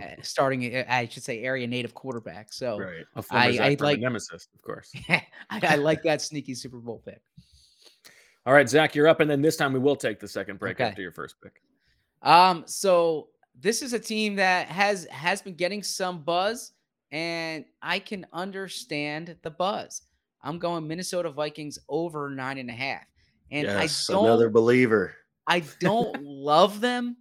uh, 0.02 0.06
starting, 0.24 0.76
uh, 0.76 0.84
I 0.90 1.08
should 1.08 1.24
say, 1.24 1.44
area 1.44 1.68
native 1.68 1.94
quarterback. 1.94 2.52
So 2.52 2.80
Right. 2.80 3.06
A 3.16 3.24
I, 3.32 3.46
I 3.62 3.78
like 3.80 4.00
nemesis, 4.00 4.48
of 4.56 4.62
course. 4.64 4.92
I, 5.10 5.24
I 5.52 5.76
like 5.76 6.02
that 6.04 6.22
sneaky 6.22 6.56
Super 6.56 6.78
Bowl 6.78 7.04
pick. 7.06 7.22
All 8.48 8.54
right, 8.54 8.68
Zach, 8.68 8.96
you're 8.96 9.08
up, 9.08 9.20
and 9.20 9.30
then 9.30 9.42
this 9.42 9.58
time 9.58 9.74
we 9.74 9.80
will 9.80 9.96
take 9.96 10.20
the 10.20 10.28
second 10.28 10.58
break 10.58 10.78
Okay. 10.78 10.86
after 10.86 11.02
your 11.02 11.12
first 11.12 11.36
pick. 11.44 11.62
Um, 12.24 12.64
so 12.66 13.28
this 13.60 13.82
is 13.82 13.94
a 13.94 14.00
team 14.00 14.36
that 14.38 14.68
has 14.68 15.06
has 15.12 15.42
been 15.42 15.54
getting 15.54 15.84
some 15.84 16.24
buzz, 16.24 16.72
and 17.12 17.66
I 17.82 18.00
can 18.00 18.26
understand 18.34 19.36
the 19.44 19.52
buzz. 19.52 20.04
I'm 20.42 20.58
going 20.60 20.88
Minnesota 20.88 21.30
Vikings 21.30 21.78
over 21.90 22.30
nine 22.30 22.58
and 22.58 22.70
a 22.70 22.74
half, 22.74 23.04
and 23.52 23.68
yes, 23.68 24.10
I 24.10 24.14
don't 24.14 24.26
another 24.26 24.50
believer. 24.50 25.14
I 25.48 25.64
don't 25.80 26.22
love 26.24 26.82
them. 26.82 27.18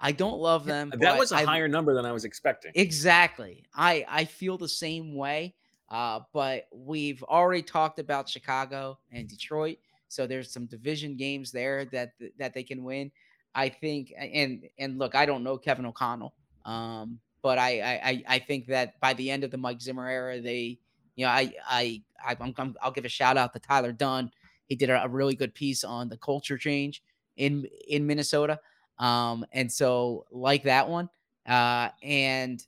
I 0.00 0.12
don't 0.12 0.38
love 0.38 0.64
them. 0.64 0.92
That 1.00 1.18
was 1.18 1.32
a 1.32 1.36
I- 1.36 1.44
higher 1.44 1.68
number 1.68 1.94
than 1.94 2.04
I 2.04 2.12
was 2.12 2.24
expecting. 2.24 2.72
Exactly. 2.74 3.64
I 3.74 4.04
I 4.08 4.24
feel 4.24 4.58
the 4.58 4.68
same 4.68 5.14
way. 5.14 5.54
Uh, 5.90 6.20
but 6.34 6.68
we've 6.70 7.22
already 7.22 7.62
talked 7.62 7.98
about 7.98 8.28
Chicago 8.28 8.98
and 9.10 9.26
Detroit, 9.26 9.78
so 10.08 10.26
there's 10.26 10.52
some 10.52 10.66
division 10.66 11.16
games 11.16 11.50
there 11.50 11.86
that 11.86 12.12
that 12.38 12.52
they 12.52 12.62
can 12.62 12.84
win. 12.84 13.10
I 13.54 13.70
think, 13.70 14.12
and 14.18 14.64
and 14.78 14.98
look, 14.98 15.14
I 15.14 15.24
don't 15.24 15.42
know 15.42 15.56
Kevin 15.56 15.86
O'Connell, 15.86 16.34
um, 16.66 17.18
but 17.42 17.58
I 17.58 17.80
I 17.80 18.00
I- 18.10 18.24
I 18.34 18.38
think 18.38 18.66
that 18.66 19.00
by 19.00 19.14
the 19.14 19.30
end 19.30 19.44
of 19.44 19.50
the 19.50 19.56
Mike 19.56 19.80
Zimmer 19.80 20.06
era, 20.06 20.40
they, 20.40 20.78
you 21.16 21.24
know, 21.24 21.30
I 21.30 21.54
I, 21.66 22.02
I 22.24 22.36
I'm, 22.38 22.54
I'm, 22.58 22.76
I'll 22.82 22.92
give 22.92 23.06
a 23.06 23.08
shout 23.08 23.38
out 23.38 23.54
to 23.54 23.58
Tyler 23.58 23.92
Dunne. 23.92 24.30
He 24.66 24.76
did 24.76 24.90
a 24.90 25.06
really 25.08 25.34
good 25.34 25.54
piece 25.54 25.82
on 25.84 26.10
the 26.10 26.18
culture 26.18 26.58
change 26.58 27.02
in 27.38 27.66
in 27.88 28.06
Minnesota, 28.06 28.60
um, 28.98 29.46
and 29.52 29.72
so 29.72 30.26
like 30.30 30.64
that 30.64 30.88
one, 30.88 31.08
uh, 31.46 31.90
and 32.02 32.66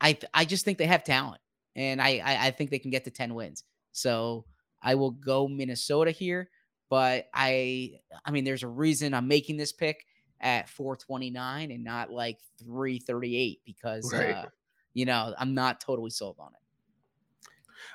I 0.00 0.18
I 0.34 0.44
just 0.44 0.64
think 0.64 0.78
they 0.78 0.86
have 0.86 1.04
talent, 1.04 1.40
and 1.74 2.00
I, 2.00 2.18
I 2.18 2.46
I 2.48 2.50
think 2.50 2.70
they 2.70 2.78
can 2.78 2.90
get 2.90 3.04
to 3.04 3.10
ten 3.10 3.34
wins. 3.34 3.64
So 3.92 4.46
I 4.82 4.94
will 4.94 5.10
go 5.12 5.48
Minnesota 5.48 6.10
here, 6.10 6.50
but 6.88 7.28
I 7.34 8.00
I 8.24 8.30
mean 8.30 8.44
there's 8.44 8.62
a 8.62 8.68
reason 8.68 9.14
I'm 9.14 9.28
making 9.28 9.56
this 9.56 9.72
pick 9.72 10.06
at 10.40 10.68
429 10.68 11.70
and 11.72 11.82
not 11.84 12.10
like 12.10 12.38
338 12.58 13.62
because 13.64 14.12
Right. 14.12 14.14
uh, 14.14 14.48
you 14.94 15.04
know 15.04 15.34
I'm 15.38 15.54
not 15.54 15.80
totally 15.80 16.10
sold 16.10 16.36
on 16.38 16.52
it. 16.54 16.60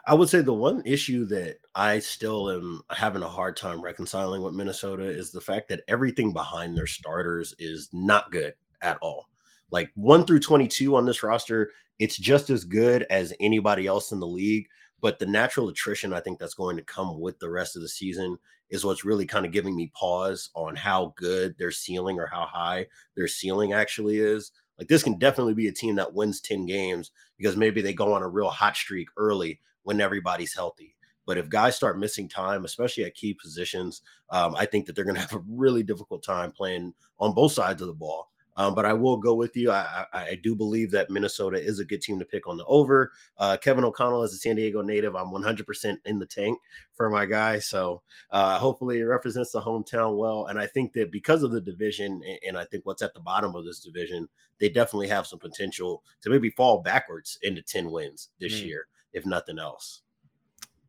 I 0.05 0.14
would 0.14 0.30
say 0.30 0.41
the 0.41 0.53
one 0.53 0.82
issue 0.86 1.26
that 1.26 1.59
I 1.76 1.99
still 1.99 2.51
am 2.51 2.82
having 2.91 3.24
a 3.24 3.28
hard 3.28 3.57
time 3.57 3.82
reconciling 3.82 4.43
with 4.43 4.53
Minnesota 4.53 5.05
is 5.05 5.32
the 5.32 5.41
fact 5.41 5.69
that 5.69 5.82
everything 5.88 6.32
behind 6.32 6.78
their 6.78 6.86
starters 6.86 7.55
is 7.57 7.89
not 7.91 8.32
good 8.32 8.53
at 8.84 8.99
all. 9.01 9.28
Like 9.71 9.89
1 9.95 10.26
through 10.26 10.41
22 10.41 10.95
on 10.95 11.07
this 11.07 11.24
roster, 11.24 11.71
it's 11.97 12.17
just 12.17 12.51
as 12.51 12.63
good 12.63 13.07
as 13.09 13.34
anybody 13.39 13.88
else 13.88 14.11
in 14.11 14.19
the 14.19 14.28
league, 14.28 14.67
but 15.01 15.17
the 15.17 15.26
natural 15.26 15.67
attrition 15.67 16.13
I 16.13 16.19
think 16.19 16.38
that's 16.38 16.53
going 16.53 16.78
to 16.78 16.84
come 16.84 17.19
with 17.19 17.39
the 17.39 17.49
rest 17.49 17.76
of 17.76 17.82
the 17.82 17.89
season 17.89 18.38
is 18.69 18.86
what's 18.86 19.03
really 19.03 19.26
kind 19.26 19.45
of 19.45 19.51
giving 19.51 19.76
me 19.76 19.91
pause 19.95 20.51
on 20.53 20.76
how 20.76 21.13
good 21.17 21.57
their 21.57 21.71
ceiling 21.71 22.19
or 22.19 22.28
how 22.28 22.45
high 22.45 22.86
their 23.15 23.28
ceiling 23.28 23.74
actually 23.74 24.19
is. 24.19 24.51
Like 24.78 24.89
this 24.89 25.03
can 25.03 25.17
definitely 25.17 25.55
be 25.55 25.67
a 25.67 25.71
team 25.71 25.95
that 25.95 26.13
wins 26.13 26.39
10 26.39 26.67
games 26.67 27.09
because 27.38 27.57
maybe 27.57 27.82
they 27.82 27.93
go 27.93 28.13
on 28.13 28.21
a 28.21 28.30
real 28.30 28.49
hot 28.49 28.76
streak 28.76 29.07
early 29.17 29.59
when 29.82 29.99
everybody's 30.01 30.53
healthy. 30.53 30.92
But 31.26 31.38
if 31.38 31.49
guys 31.49 31.76
start 31.76 31.99
missing 31.99 32.28
time, 32.28 32.65
especially 32.65 33.05
at 33.05 33.15
key 33.15 33.34
positions, 33.34 34.01
um, 34.30 34.55
I 34.55 34.65
think 34.65 34.86
that 34.86 34.95
they're 34.95 35.05
going 35.05 35.15
to 35.21 35.21
have 35.21 35.34
a 35.34 35.43
really 35.47 35.84
difficult 35.84 36.24
time 36.24 36.51
playing 36.51 36.93
on 37.19 37.34
both 37.34 37.53
sides 37.53 37.82
of 37.82 37.88
the 37.88 37.93
ball. 37.93 38.30
Um, 38.55 38.76
but 38.76 38.86
I 38.86 38.93
will 38.93 39.17
go 39.17 39.34
with 39.34 39.57
you. 39.57 39.71
I, 39.71 40.05
I, 40.13 40.19
I 40.28 40.39
do 40.41 40.55
believe 40.55 40.91
that 40.91 41.09
Minnesota 41.09 41.59
is 41.59 41.80
a 41.80 41.86
good 41.86 42.01
team 42.03 42.19
to 42.19 42.26
pick 42.26 42.47
on 42.47 42.57
the 42.57 42.65
over. 42.65 43.11
Uh, 43.38 43.57
Kevin 43.57 43.84
O'Connell 43.84 44.21
is 44.21 44.34
a 44.34 44.38
San 44.38 44.55
Diego 44.55 44.84
native. 44.84 45.15
I'm 45.15 45.32
100% 45.32 45.97
in 46.05 46.19
the 46.19 46.26
tank 46.28 46.59
for 46.93 47.09
my 47.09 47.26
guy. 47.26 47.57
So 47.57 48.03
uh, 48.30 48.59
hopefully 48.59 48.99
it 48.99 49.05
represents 49.05 49.51
the 49.51 49.61
hometown 49.61 50.17
well. 50.17 50.45
And 50.45 50.59
I 50.59 50.67
think 50.67 50.93
that 50.93 51.11
because 51.11 51.41
of 51.41 51.49
the 51.51 51.61
division, 51.61 52.21
and, 52.28 52.39
and 52.49 52.57
I 52.57 52.65
think 52.65 52.86
what's 52.86 53.01
at 53.01 53.15
the 53.15 53.19
bottom 53.21 53.55
of 53.55 53.65
this 53.65 53.80
division, 53.80 54.30
they 54.59 54.69
definitely 54.69 55.07
have 55.07 55.26
some 55.26 55.39
potential 55.39 56.03
to 56.21 56.30
maybe 56.30 56.51
fall 56.51 56.84
backwards 56.84 57.39
into 57.41 57.63
10 57.63 57.89
wins 57.89 58.30
this 58.39 58.53
Mm. 58.53 58.65
year, 58.67 58.88
if 59.13 59.26
nothing 59.26 59.57
else. 59.57 60.03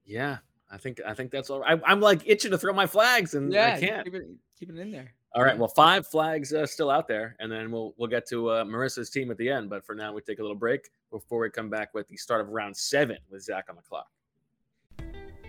Yeah, 0.05 0.39
I 0.71 0.77
think 0.77 1.01
I 1.07 1.15
think 1.15 1.31
that's 1.31 1.51
all 1.51 1.61
right. 1.61 1.81
I, 1.85 1.91
I'm 1.91 2.01
like 2.01 2.23
itching 2.27 2.51
to 2.51 2.59
throw 2.59 2.73
my 2.73 2.87
flags, 2.87 3.35
and 3.35 3.53
yeah, 3.53 3.75
I 3.77 3.81
can't. 3.81 4.05
keep 4.05 4.15
it, 4.15 4.27
keep 4.59 4.71
it 4.71 4.79
in 4.79 4.91
there. 4.91 5.15
All 5.35 5.43
right, 5.43 5.59
well, 5.59 5.69
five 5.69 6.07
flags 6.07 6.53
uh, 6.53 6.65
still 6.65 6.91
out 6.91 7.09
there, 7.09 7.35
and 7.41 7.51
then 7.51 7.73
we'll 7.73 7.93
we'll 7.97 8.09
get 8.09 8.29
to 8.29 8.51
uh, 8.51 8.65
Marissa's 8.65 9.11
team 9.11 9.31
at 9.31 9.37
the 9.37 9.49
end. 9.49 9.69
But 9.69 9.85
for 9.85 9.95
now, 9.95 10.13
we 10.13 10.21
take 10.21 10.39
a 10.39 10.43
little 10.43 10.57
break 10.57 10.91
before 11.11 11.41
we 11.41 11.51
come 11.51 11.69
back 11.69 11.93
with 11.93 12.07
the 12.09 12.17
start 12.17 12.41
of 12.41 12.49
round 12.51 12.77
seven 12.77 13.19
with 13.31 13.43
Zach 13.43 13.65
on 13.69 13.77
the 13.77 13.83
clock. 13.83 14.07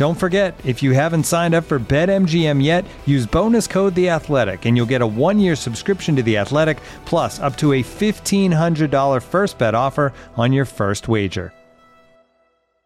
Don't 0.00 0.14
forget, 0.14 0.58
if 0.64 0.82
you 0.82 0.92
haven't 0.92 1.24
signed 1.24 1.54
up 1.54 1.62
for 1.62 1.78
BetMGM 1.78 2.64
yet, 2.64 2.86
use 3.04 3.26
bonus 3.26 3.66
code 3.66 3.94
The 3.94 4.08
Athletic, 4.08 4.64
and 4.64 4.74
you'll 4.74 4.86
get 4.86 5.02
a 5.02 5.06
one-year 5.06 5.54
subscription 5.54 6.16
to 6.16 6.22
The 6.22 6.38
Athletic, 6.38 6.80
plus 7.04 7.38
up 7.38 7.54
to 7.58 7.74
a 7.74 7.82
$1,500 7.82 9.22
first 9.22 9.58
bet 9.58 9.74
offer 9.74 10.14
on 10.38 10.54
your 10.54 10.64
first 10.64 11.06
wager. 11.06 11.52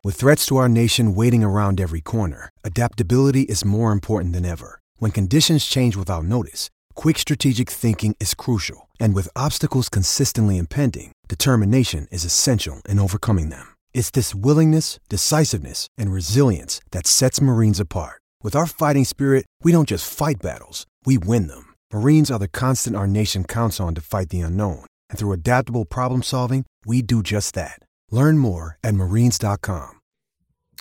With 0.03 0.17
threats 0.17 0.45
to 0.47 0.57
our 0.57 0.69
nation 0.69 1.15
waiting 1.15 1.45
around 1.45 1.81
every 1.81 2.01
corner, 2.01 2.51
adaptability 2.65 3.43
is 3.43 3.65
more 3.65 3.93
important 3.93 4.33
than 4.33 4.45
ever. 4.45 4.81
When 4.97 5.13
conditions 5.13 5.67
change 5.67 5.95
without 5.95 6.25
notice, 6.25 6.69
quick 6.97 7.21
strategic 7.21 7.71
thinking 7.71 8.17
is 8.19 8.35
crucial, 8.35 8.89
and 8.99 9.15
with 9.15 9.37
obstacles 9.37 9.89
consistently 9.89 10.59
impending, 10.59 11.13
determination 11.29 12.09
is 12.11 12.25
essential 12.25 12.83
in 12.89 12.99
overcoming 12.99 13.51
them. 13.51 13.69
It's 13.95 14.11
this 14.11 14.35
willingness, 14.35 14.99
decisiveness, 15.09 15.87
and 15.97 16.13
resilience 16.13 16.81
that 16.91 17.07
sets 17.07 17.41
Marines 17.41 17.81
apart. 17.81 18.21
With 18.43 18.55
our 18.57 18.67
fighting 18.67 19.05
spirit, 19.05 19.47
we 19.63 19.73
don't 19.73 19.89
just 19.89 20.13
fight 20.13 20.43
battles, 20.43 20.85
we 21.07 21.17
win 21.17 21.47
them. 21.47 21.75
Marines 21.93 22.31
are 22.31 22.39
the 22.41 22.49
constant 22.49 22.97
our 22.97 23.07
nation 23.07 23.45
counts 23.45 23.81
on 23.81 23.95
to 23.95 24.03
fight 24.03 24.29
the 24.29 24.41
unknown. 24.41 24.85
And 25.09 25.19
through 25.19 25.33
adaptable 25.33 25.87
problem 25.87 26.23
solving, 26.23 26.67
we 26.85 27.01
do 27.01 27.23
just 27.23 27.55
that. 27.55 27.79
Learn 28.11 28.37
more 28.37 28.77
at 28.85 28.95
marines.com. 28.95 30.01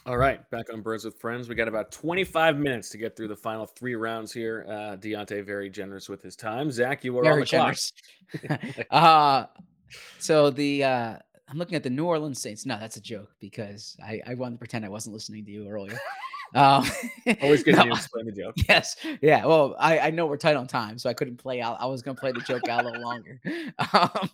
All 0.05 0.17
right, 0.17 0.49
back 0.49 0.65
on 0.73 0.81
Birds 0.81 1.05
with 1.05 1.17
Friends. 1.21 1.47
We 1.47 1.55
got 1.55 1.69
about 1.69 1.91
25 1.93 2.57
minutes 2.57 2.89
to 2.89 2.97
get 2.97 3.15
through 3.15 3.29
the 3.29 3.37
final 3.37 3.65
three 3.65 3.95
rounds 3.95 4.33
here. 4.33 4.65
Uh, 4.67 4.95
Diante 4.97 5.39
very 5.41 5.69
generous 5.69 6.09
with 6.09 6.21
his 6.21 6.35
time. 6.35 6.69
Zach, 6.71 7.05
you 7.05 7.17
are 7.19 7.21
on 7.21 7.23
Very 7.23 7.43
the 7.43 7.47
clock. 7.47 7.77
generous. 8.41 8.85
uh, 8.91 9.45
so 10.19 10.49
the 10.49 10.83
uh, 10.83 11.17
I'm 11.53 11.59
looking 11.59 11.75
at 11.75 11.83
the 11.83 11.89
New 11.91 12.05
Orleans 12.05 12.41
Saints. 12.41 12.65
No, 12.65 12.79
that's 12.79 12.97
a 12.97 13.01
joke 13.01 13.29
because 13.39 13.95
I, 14.03 14.19
I 14.25 14.33
wanted 14.33 14.55
to 14.55 14.57
pretend 14.57 14.85
I 14.85 14.89
wasn't 14.89 15.13
listening 15.13 15.45
to 15.45 15.51
you 15.51 15.67
earlier. 15.67 15.99
Um, 16.55 16.85
Always 17.41 17.63
good 17.65 17.77
no, 17.77 17.85
to 17.85 17.89
explain 17.89 18.27
the 18.27 18.31
joke. 18.31 18.53
Yes. 18.69 18.95
Yeah. 19.23 19.43
Well, 19.43 19.75
I, 19.79 19.97
I 19.97 20.09
know 20.11 20.27
we're 20.27 20.37
tight 20.37 20.55
on 20.55 20.67
time, 20.67 20.99
so 20.99 21.09
I 21.09 21.13
couldn't 21.15 21.37
play 21.37 21.61
out. 21.61 21.77
I 21.79 21.87
was 21.87 22.03
going 22.03 22.15
to 22.15 22.19
play 22.19 22.31
the 22.31 22.41
joke 22.41 22.67
out 22.67 22.83
a 22.83 22.89
little 22.89 23.01
longer. 23.01 23.41
Um, 23.91 24.29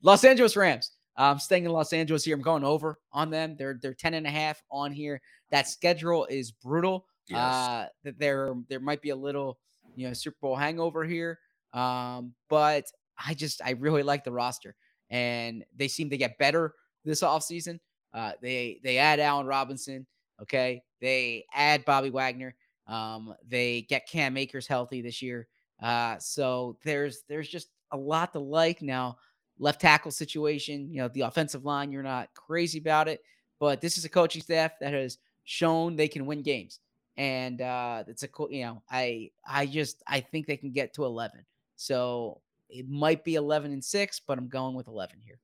Los 0.00 0.22
Angeles 0.22 0.54
Rams. 0.54 0.92
I'm 1.16 1.40
staying 1.40 1.64
in 1.64 1.72
Los 1.72 1.92
Angeles 1.92 2.22
here. 2.22 2.36
I'm 2.36 2.42
going 2.42 2.62
over 2.62 3.00
on 3.10 3.28
them. 3.28 3.56
They're 3.58 3.76
they're 3.82 3.92
10 3.92 4.14
and 4.14 4.24
a 4.24 4.30
half 4.30 4.62
on 4.70 4.92
here. 4.92 5.20
That 5.50 5.66
schedule 5.66 6.26
is 6.26 6.52
brutal. 6.52 7.06
Yes. 7.26 7.40
Uh, 7.40 7.88
that 8.04 8.20
there 8.20 8.54
there 8.68 8.78
might 8.78 9.02
be 9.02 9.10
a 9.10 9.16
little, 9.16 9.58
you 9.96 10.06
know, 10.06 10.14
Super 10.14 10.36
Bowl 10.40 10.54
hangover 10.54 11.02
here. 11.02 11.40
Um, 11.72 12.34
but 12.48 12.84
I 13.18 13.34
just 13.34 13.60
I 13.64 13.70
really 13.72 14.04
like 14.04 14.22
the 14.22 14.30
roster 14.30 14.76
and 15.10 15.64
they 15.76 15.88
seem 15.88 16.10
to 16.10 16.16
get 16.16 16.38
better 16.38 16.74
this 17.04 17.22
offseason. 17.22 17.78
Uh, 18.12 18.32
they 18.40 18.80
they 18.84 18.98
add 18.98 19.20
Allen 19.20 19.46
Robinson, 19.46 20.06
okay. 20.40 20.82
They 21.00 21.44
add 21.54 21.84
Bobby 21.84 22.10
Wagner. 22.10 22.54
Um, 22.86 23.34
they 23.46 23.82
get 23.82 24.08
Cam 24.08 24.36
Akers 24.36 24.66
healthy 24.66 25.02
this 25.02 25.20
year. 25.22 25.48
Uh, 25.82 26.18
so 26.18 26.78
there's 26.84 27.22
there's 27.28 27.48
just 27.48 27.68
a 27.92 27.96
lot 27.96 28.32
to 28.32 28.38
like 28.38 28.82
now. 28.82 29.18
Left 29.58 29.80
tackle 29.80 30.10
situation, 30.10 30.90
you 30.90 30.98
know, 30.98 31.08
the 31.08 31.20
offensive 31.20 31.64
line, 31.64 31.92
you're 31.92 32.02
not 32.02 32.28
crazy 32.34 32.78
about 32.80 33.06
it, 33.06 33.22
but 33.60 33.80
this 33.80 33.96
is 33.96 34.04
a 34.04 34.08
coaching 34.08 34.42
staff 34.42 34.72
that 34.80 34.92
has 34.92 35.18
shown 35.44 35.94
they 35.94 36.08
can 36.08 36.26
win 36.26 36.42
games. 36.42 36.80
And 37.16 37.60
uh 37.60 38.02
it's 38.08 38.24
a 38.24 38.28
cool, 38.28 38.50
you 38.50 38.64
know, 38.64 38.82
I 38.90 39.30
I 39.46 39.66
just 39.66 40.02
I 40.08 40.20
think 40.20 40.46
they 40.46 40.56
can 40.56 40.72
get 40.72 40.92
to 40.94 41.04
11. 41.04 41.44
So 41.76 42.40
it 42.74 42.88
might 42.88 43.24
be 43.24 43.36
11 43.36 43.72
and 43.72 43.84
6, 43.84 44.20
but 44.26 44.36
I'm 44.36 44.48
going 44.48 44.74
with 44.74 44.88
11 44.88 45.20
here. 45.24 45.38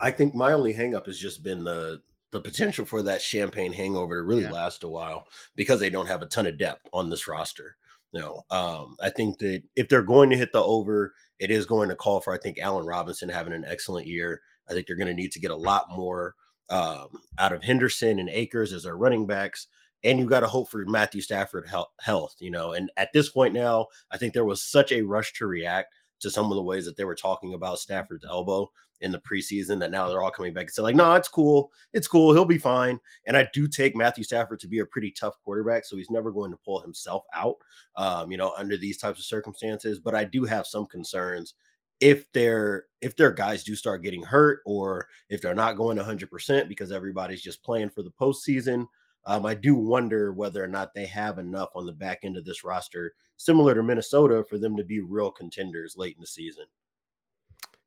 I 0.00 0.10
think 0.10 0.34
my 0.34 0.52
only 0.52 0.72
hangup 0.72 1.06
has 1.06 1.18
just 1.18 1.42
been 1.42 1.62
the 1.64 2.00
the 2.32 2.40
potential 2.40 2.84
for 2.84 3.02
that 3.02 3.20
champagne 3.20 3.72
hangover 3.72 4.20
to 4.20 4.22
really 4.22 4.42
Yeah. 4.42 4.52
last 4.52 4.84
a 4.84 4.88
while 4.88 5.26
because 5.56 5.80
they 5.80 5.90
don't 5.90 6.06
have 6.06 6.22
a 6.22 6.26
ton 6.26 6.46
of 6.46 6.56
depth 6.56 6.88
on 6.92 7.10
this 7.10 7.26
roster. 7.26 7.76
You 8.12 8.20
know, 8.20 8.42
um, 8.50 8.96
I 9.02 9.10
think 9.10 9.38
that 9.38 9.64
if 9.74 9.88
they're 9.88 10.02
going 10.02 10.30
to 10.30 10.36
hit 10.36 10.52
the 10.52 10.62
over, 10.62 11.12
it 11.40 11.50
is 11.50 11.66
going 11.66 11.88
to 11.88 11.96
call 11.96 12.20
for 12.20 12.32
I 12.32 12.38
think 12.38 12.58
Allen 12.58 12.86
Robinson 12.86 13.28
having 13.28 13.52
an 13.52 13.64
excellent 13.66 14.06
year. 14.06 14.42
I 14.68 14.72
think 14.72 14.86
they're 14.86 14.96
going 14.96 15.08
to 15.08 15.14
need 15.14 15.32
to 15.32 15.40
get 15.40 15.50
a 15.50 15.56
lot 15.56 15.86
more 15.90 16.36
um, 16.70 17.08
out 17.38 17.52
of 17.52 17.64
Henderson 17.64 18.20
and 18.20 18.28
Akers 18.30 18.72
as 18.72 18.86
our 18.86 18.96
running 18.96 19.26
backs. 19.26 19.66
And 20.02 20.18
you 20.18 20.26
got 20.26 20.40
to 20.40 20.46
hope 20.46 20.70
for 20.70 20.84
Matthew 20.86 21.20
Stafford 21.20 21.68
health, 22.00 22.36
you 22.38 22.50
know. 22.50 22.72
And 22.72 22.90
at 22.96 23.12
this 23.12 23.28
point 23.28 23.52
now, 23.52 23.86
I 24.10 24.16
think 24.16 24.32
there 24.32 24.44
was 24.44 24.62
such 24.62 24.92
a 24.92 25.02
rush 25.02 25.32
to 25.34 25.46
react 25.46 25.94
to 26.20 26.30
some 26.30 26.50
of 26.50 26.56
the 26.56 26.62
ways 26.62 26.84
that 26.84 26.96
they 26.96 27.04
were 27.04 27.14
talking 27.14 27.54
about 27.54 27.78
Stafford's 27.78 28.24
elbow 28.24 28.70
in 29.00 29.10
the 29.12 29.20
preseason 29.20 29.78
that 29.80 29.90
now 29.90 30.08
they're 30.08 30.22
all 30.22 30.30
coming 30.30 30.52
back 30.52 30.64
and 30.64 30.70
say 30.70 30.82
like, 30.82 30.94
no, 30.94 31.14
it's 31.14 31.28
cool, 31.28 31.70
it's 31.92 32.06
cool, 32.06 32.32
he'll 32.32 32.44
be 32.44 32.58
fine. 32.58 32.98
And 33.26 33.36
I 33.36 33.48
do 33.52 33.66
take 33.66 33.96
Matthew 33.96 34.24
Stafford 34.24 34.60
to 34.60 34.68
be 34.68 34.80
a 34.80 34.86
pretty 34.86 35.10
tough 35.10 35.34
quarterback, 35.42 35.84
so 35.84 35.96
he's 35.96 36.10
never 36.10 36.30
going 36.30 36.50
to 36.50 36.58
pull 36.64 36.80
himself 36.80 37.24
out, 37.34 37.56
um, 37.96 38.30
you 38.30 38.36
know, 38.36 38.52
under 38.56 38.76
these 38.76 38.98
types 38.98 39.18
of 39.18 39.24
circumstances. 39.24 39.98
But 39.98 40.14
I 40.14 40.24
do 40.24 40.44
have 40.44 40.66
some 40.66 40.86
concerns 40.86 41.54
if 42.00 42.30
their 42.32 42.84
if 43.00 43.16
their 43.16 43.30
guys 43.30 43.62
do 43.62 43.74
start 43.74 44.02
getting 44.02 44.22
hurt 44.22 44.60
or 44.66 45.06
if 45.28 45.40
they're 45.40 45.54
not 45.54 45.76
going 45.76 45.98
100% 45.98 46.68
because 46.68 46.92
everybody's 46.92 47.42
just 47.42 47.62
playing 47.62 47.90
for 47.90 48.02
the 48.02 48.10
postseason. 48.10 48.86
Um, 49.26 49.44
I 49.46 49.54
do 49.54 49.74
wonder 49.74 50.32
whether 50.32 50.62
or 50.62 50.66
not 50.68 50.94
they 50.94 51.06
have 51.06 51.38
enough 51.38 51.70
on 51.74 51.86
the 51.86 51.92
back 51.92 52.20
end 52.22 52.36
of 52.36 52.44
this 52.44 52.64
roster, 52.64 53.12
similar 53.36 53.74
to 53.74 53.82
Minnesota, 53.82 54.44
for 54.48 54.58
them 54.58 54.76
to 54.76 54.84
be 54.84 55.00
real 55.00 55.30
contenders 55.30 55.94
late 55.96 56.16
in 56.16 56.20
the 56.20 56.26
season. 56.26 56.64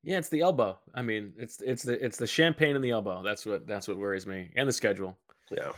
Yeah, 0.03 0.17
it's 0.17 0.29
the 0.29 0.41
elbow. 0.41 0.77
I 0.93 1.01
mean, 1.01 1.33
it's 1.37 1.61
it's 1.61 1.81
the 1.83 2.03
it's 2.03 2.17
the 2.17 2.27
champagne 2.27 2.75
in 2.75 2.81
the 2.81 2.91
elbow. 2.91 3.23
That's 3.23 3.45
what 3.45 3.65
that's 3.65 3.87
what 3.87 3.97
worries 3.97 4.27
me, 4.27 4.51
and 4.57 4.67
the 4.67 4.73
schedule. 4.73 5.17
Yeah, 5.49 5.71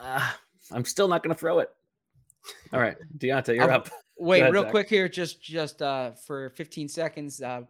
uh, 0.00 0.30
I'm 0.72 0.84
still 0.84 1.08
not 1.08 1.22
going 1.22 1.34
to 1.34 1.38
throw 1.40 1.58
it. 1.60 1.70
All 2.72 2.80
right, 2.80 2.96
Diante, 3.18 3.54
you're 3.54 3.64
Um, 3.64 3.70
up. 3.70 3.88
Wait, 4.18 4.40
ahead, 4.42 4.52
real 4.52 4.62
Zak. 4.62 4.70
quick 4.70 4.88
here, 4.88 5.08
just 5.08 5.42
just 5.42 5.82
uh, 5.82 6.12
for 6.12 6.50
15 6.50 6.88
seconds. 6.88 7.42
Uh, 7.42 7.62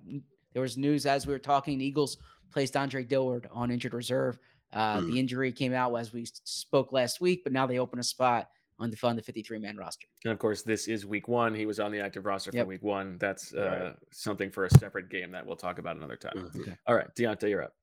there 0.52 0.62
was 0.62 0.76
news 0.76 1.06
as 1.06 1.26
we 1.26 1.32
were 1.32 1.38
talking. 1.38 1.78
The 1.78 1.84
Eagles 1.86 2.18
placed 2.52 2.76
Andre 2.76 3.04
Dillard 3.04 3.48
on 3.52 3.70
injured 3.70 3.94
reserve. 3.94 4.38
Uh, 4.72 5.00
Hmm. 5.00 5.10
The 5.10 5.18
injury 5.20 5.52
came 5.52 5.72
out 5.72 5.94
as 5.94 6.12
we 6.12 6.26
spoke 6.44 6.92
last 6.92 7.20
week, 7.20 7.42
but 7.44 7.52
now 7.52 7.66
they 7.66 7.78
open 7.78 7.98
a 7.98 8.02
spot 8.02 8.48
on 8.78 8.90
the 8.90 8.96
fund 8.96 9.18
the 9.18 9.22
53 9.22 9.58
man 9.58 9.76
roster. 9.76 10.06
And 10.24 10.32
of 10.32 10.38
course, 10.38 10.62
this 10.62 10.86
is 10.86 11.06
week 11.06 11.28
one. 11.28 11.54
He 11.54 11.64
was 11.64 11.80
on 11.80 11.92
the 11.92 12.00
active 12.00 12.26
roster 12.26 12.50
for 12.50 12.58
Yep. 12.58 12.66
week 12.66 12.82
one. 12.82 13.16
That's 13.18 13.54
uh, 13.54 13.80
Right. 13.84 13.96
something 14.12 14.50
for 14.50 14.64
a 14.66 14.70
separate 14.70 15.08
game 15.08 15.30
that 15.32 15.46
we'll 15.46 15.56
talk 15.56 15.78
about 15.78 15.96
another 15.96 16.16
time. 16.16 16.50
Mhm. 16.50 16.76
All 16.86 16.94
right, 16.94 17.06
Diante, 17.14 17.48
you're 17.48 17.62
up. 17.62 17.74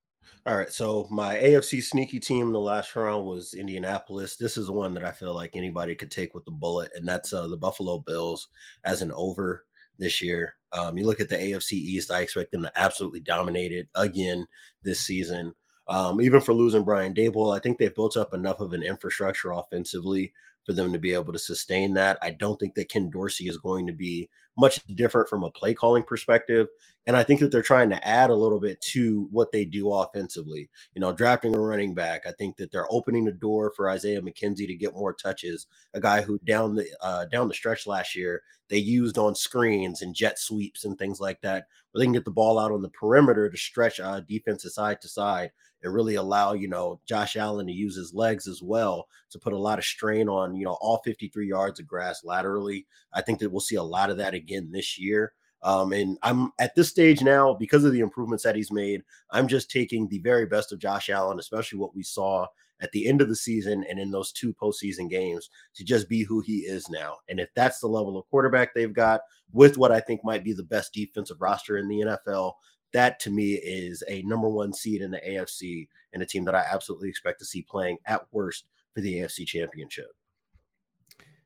All 0.46 0.56
right, 0.56 0.72
so 0.72 1.08
my 1.10 1.36
AFC 1.38 1.82
sneaky 1.82 2.20
team 2.20 2.48
in 2.48 2.54
the 2.54 2.60
last 2.60 2.96
round 2.96 3.26
was 3.26 3.54
Indianapolis. 3.56 4.38
This 4.38 4.56
is 4.56 4.70
one 4.70 4.94
that 4.94 5.04
I 5.04 5.12
feel 5.12 5.34
like 5.34 5.56
anybody 5.56 5.96
could 5.96 6.12
take 6.12 6.34
with 6.36 6.46
the 6.46 6.52
bullet, 6.52 6.92
and 6.96 7.08
that's 7.08 7.34
uh, 7.34 7.48
the 7.48 7.58
Buffalo 7.58 8.00
Bills 8.00 8.48
as 8.86 9.02
an 9.02 9.12
over 9.14 9.66
this 9.98 10.22
year. 10.22 10.56
Um, 10.72 10.98
you 10.98 11.06
look 11.06 11.20
at 11.20 11.28
the 11.30 11.36
AFC 11.38 11.74
East, 11.78 12.10
I 12.12 12.22
expect 12.22 12.52
them 12.52 12.62
to 12.64 12.72
absolutely 12.80 13.20
dominate 13.20 13.72
it 13.72 13.90
again 13.96 14.46
this 14.82 15.02
season. 15.02 15.54
Um, 15.88 16.22
even 16.22 16.42
for 16.42 16.54
losing 16.54 16.84
Brian 16.84 17.14
Daboll, 17.14 17.56
I 17.56 17.60
think 17.60 17.78
they've 17.78 17.94
built 17.94 18.16
up 18.18 18.34
enough 18.34 18.60
of 18.60 18.74
an 18.74 18.84
infrastructure 18.84 19.52
offensively 19.52 20.34
for 20.66 20.74
them 20.74 20.94
to 20.94 21.00
be 21.00 21.14
able 21.14 21.34
to 21.34 21.40
sustain 21.40 21.94
that. 21.96 22.18
I 22.22 22.32
don't 22.32 22.60
think 22.60 22.76
that 22.76 22.90
Ken 22.90 23.10
Dorsey 23.10 23.48
is 23.48 23.58
going 23.58 23.88
to 23.88 23.94
be 23.94 24.30
much 24.58 24.86
different 24.96 25.28
from 25.28 25.44
a 25.44 25.52
play 25.52 25.74
calling 25.74 26.04
perspective. 26.04 26.68
And 27.06 27.18
I 27.18 27.24
think 27.24 27.42
that 27.42 27.52
they're 27.52 27.62
trying 27.62 27.90
to 27.90 28.08
add 28.08 28.30
a 28.30 28.36
little 28.36 28.60
bit 28.60 28.80
to 28.82 29.28
what 29.32 29.52
they 29.52 29.66
do 29.66 29.92
offensively. 29.92 30.70
You 30.94 31.02
know, 31.02 31.12
drafting 31.12 31.56
a 31.56 31.60
running 31.60 31.94
back. 31.94 32.26
I 32.26 32.32
think 32.32 32.56
that 32.58 32.72
they're 32.72 32.92
opening 32.92 33.26
the 33.26 33.32
door 33.32 33.74
for 33.76 33.90
Isaiah 33.90 34.22
McKenzie 34.22 34.68
to 34.68 34.76
get 34.76 34.94
more 34.94 35.14
touches. 35.14 35.68
A 35.94 36.00
guy 36.00 36.22
who 36.22 36.40
down 36.46 36.76
the 36.76 36.88
uh, 37.02 37.26
down 37.26 37.48
the 37.48 37.54
stretch 37.54 37.88
last 37.88 38.16
year 38.16 38.42
they 38.70 38.78
used 38.78 39.18
on 39.18 39.36
screens 39.36 40.02
and 40.02 40.16
jet 40.16 40.40
sweeps 40.40 40.86
and 40.86 40.98
things 40.98 41.20
like 41.20 41.42
that, 41.42 41.68
where 41.92 42.00
they 42.00 42.06
can 42.06 42.14
get 42.14 42.26
the 42.26 42.32
ball 42.32 42.58
out 42.58 42.72
on 42.72 42.82
the 42.82 42.90
perimeter 42.90 43.50
to 43.50 43.58
stretch 43.58 44.00
uh, 44.00 44.22
defenses 44.22 44.76
side 44.76 45.02
to 45.02 45.08
side 45.10 45.52
and 45.84 45.94
really 45.94 46.16
allow 46.16 46.54
you 46.54 46.68
know 46.68 47.00
Josh 47.06 47.36
Allen 47.36 47.68
to 47.68 47.74
use 47.74 47.96
his 47.96 48.14
legs 48.14 48.48
as 48.48 48.62
well 48.62 49.08
to 49.30 49.40
put 49.40 49.54
a 49.54 49.58
lot 49.58 49.80
of 49.80 49.86
strain 49.86 50.30
on 50.30 50.56
you 50.56 50.66
know 50.66 50.78
all 50.82 51.02
53 51.04 51.48
yards 51.48 51.80
of 51.80 51.88
grass 51.88 52.24
laterally. 52.24 52.86
I 53.14 53.22
think 53.22 53.40
that 53.40 53.52
we'll 53.52 53.60
see 53.60 53.76
a 53.76 53.84
lot 53.84 54.10
of 54.10 54.18
that 54.18 54.34
again 54.34 54.72
this 54.72 55.00
year. 55.00 55.34
Um, 55.62 55.94
and 55.94 56.18
I'm 56.24 56.52
at 56.60 56.76
this 56.76 56.90
stage 56.90 57.22
now 57.22 57.54
because 57.54 57.86
of 57.86 57.94
the 57.94 58.02
improvements 58.02 58.44
that 58.44 58.56
he's 58.56 58.72
made. 58.72 59.02
I'm 59.32 59.48
just 59.48 59.72
taking 59.72 60.08
the 60.08 60.20
very 60.20 60.46
best 60.46 60.74
of 60.74 60.80
Josh 60.80 61.10
Allen, 61.10 61.40
especially 61.40 61.80
what 61.80 61.96
we 61.96 62.04
saw 62.04 62.48
at 62.82 62.92
the 62.92 63.08
end 63.08 63.22
of 63.22 63.30
the 63.30 63.36
season 63.36 63.86
and 63.90 63.98
in 63.98 64.12
those 64.12 64.34
two 64.34 64.54
postseason 64.54 65.10
games 65.10 65.50
to 65.76 65.86
just 65.86 66.10
be 66.10 66.24
who 66.24 66.42
he 66.42 66.58
is 66.60 66.90
now. 66.90 67.16
And 67.30 67.40
if 67.40 67.50
that's 67.56 67.80
the 67.80 67.88
level 67.88 68.18
of 68.18 68.28
quarterback 68.28 68.74
they've 68.74 68.94
got 68.94 69.22
with 69.54 69.78
what 69.78 69.92
I 69.92 70.02
think 70.02 70.24
might 70.24 70.44
be 70.44 70.52
the 70.52 70.64
best 70.64 70.94
defensive 70.94 71.42
roster 71.42 71.78
in 71.78 71.88
the 71.88 72.02
NFL, 72.02 72.54
that 72.94 73.20
to 73.22 73.32
me 73.32 73.54
is 73.54 74.04
a 74.08 74.22
number 74.24 74.48
one 74.48 74.74
seed 74.74 75.02
in 75.02 75.12
the 75.12 75.22
AFC 75.28 75.88
and 76.14 76.24
a 76.24 76.26
team 76.26 76.46
that 76.46 76.56
I 76.56 76.64
absolutely 76.72 77.10
expect 77.10 77.40
to 77.40 77.46
see 77.46 77.64
playing 77.64 77.98
at 78.06 78.26
worst 78.32 78.66
for 78.94 79.02
the 79.02 79.16
AFC 79.16 79.46
championship. 79.46 80.08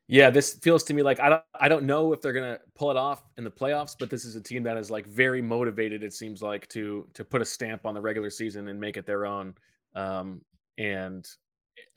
Yeah, 0.09 0.29
this 0.29 0.53
feels 0.53 0.83
to 0.85 0.93
me 0.93 1.03
like 1.03 1.19
I 1.19 1.27
don't 1.29 1.43
I 1.59 1.67
don't 1.67 1.83
know 1.83 2.13
if 2.13 2.21
they're 2.21 2.33
gonna 2.33 2.59
pull 2.75 2.91
it 2.91 2.97
off 2.97 3.23
in 3.37 3.43
the 3.43 3.51
playoffs, 3.51 3.95
but 3.99 4.09
this 4.09 4.23
is 4.23 4.35
a 4.37 4.41
team 4.41 4.63
that 4.63 4.77
is 4.77 4.89
like 4.89 5.05
very 5.05 5.41
motivated. 5.41 6.01
It 6.01 6.13
seems 6.13 6.41
like 6.41 6.67
to 6.69 7.07
to 7.13 7.25
put 7.25 7.41
a 7.41 7.45
stamp 7.45 7.85
on 7.85 7.93
the 7.93 8.01
regular 8.01 8.29
season 8.29 8.69
and 8.69 8.79
make 8.79 8.95
it 8.95 9.05
their 9.05 9.25
own. 9.25 9.53
Um, 9.95 10.41
and 10.77 11.27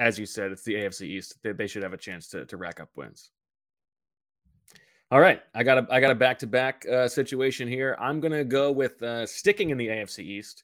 as 0.00 0.18
you 0.18 0.26
said, 0.26 0.50
it's 0.50 0.64
the 0.64 0.74
AFC 0.74 1.02
East. 1.02 1.38
They, 1.42 1.52
they 1.52 1.66
should 1.68 1.84
have 1.84 1.92
a 1.92 1.98
chance 1.98 2.28
to 2.30 2.44
to 2.46 2.56
rack 2.56 2.80
up 2.80 2.88
wins. 2.96 3.30
All 5.12 5.20
right, 5.20 5.42
I 5.54 5.64
got 5.64 5.78
a 5.78 5.86
I 5.90 6.00
got 6.00 6.12
a 6.12 6.14
back 6.14 6.38
to 6.38 6.46
back 6.46 6.86
situation 7.08 7.66
here. 7.66 7.96
I'm 7.98 8.20
gonna 8.20 8.44
go 8.44 8.70
with 8.70 9.02
uh, 9.02 9.26
sticking 9.26 9.70
in 9.70 9.78
the 9.78 9.88
AFC 9.88 10.20
East. 10.20 10.62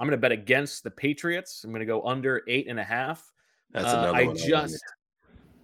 I'm 0.00 0.06
gonna 0.06 0.16
bet 0.16 0.32
against 0.32 0.84
the 0.84 0.90
Patriots. 0.90 1.64
I'm 1.64 1.72
gonna 1.72 1.84
go 1.84 2.02
under 2.02 2.42
eight 2.48 2.66
and 2.66 2.80
a 2.80 2.84
half. 2.84 3.30
That's 3.72 3.86
Uh, 3.86 3.98
another 3.98 4.16
I 4.16 4.24
one 4.24 4.36
I 4.36 4.40
just, 4.40 4.84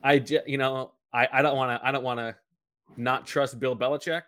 I 0.02 0.18
just, 0.18 0.48
you 0.48 0.58
know, 0.58 0.92
I, 1.14 1.28
I 1.32 1.42
don't 1.42 1.56
want 1.56 1.80
to, 1.80 1.86
I 1.86 1.92
don't 1.92 2.04
want 2.04 2.18
to 2.20 2.36
not 2.96 3.26
trust 3.26 3.58
Bill 3.58 3.76
Belichick, 3.76 4.22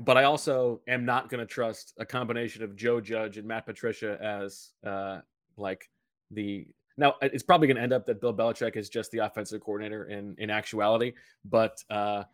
but 0.00 0.18
I 0.18 0.24
also 0.24 0.80
am 0.88 1.04
not 1.04 1.30
going 1.30 1.40
to 1.40 1.46
trust 1.46 1.94
a 1.98 2.04
combination 2.04 2.62
of 2.62 2.76
Joe 2.76 3.00
Judge 3.00 3.38
and 3.38 3.46
Matt 3.46 3.66
Patricia 3.66 4.18
as 4.20 4.72
uh, 4.84 5.20
like 5.56 5.88
the. 6.30 6.66
Now 6.96 7.14
it's 7.22 7.42
probably 7.42 7.66
going 7.68 7.76
to 7.76 7.82
end 7.82 7.92
up 7.92 8.04
that 8.06 8.20
Bill 8.20 8.34
Belichick 8.34 8.76
is 8.76 8.88
just 8.88 9.10
the 9.10 9.18
offensive 9.18 9.60
coordinator 9.62 10.04
in 10.04 10.34
in 10.38 10.50
actuality, 10.50 11.14
but 11.44 11.82
uh, 11.90 12.24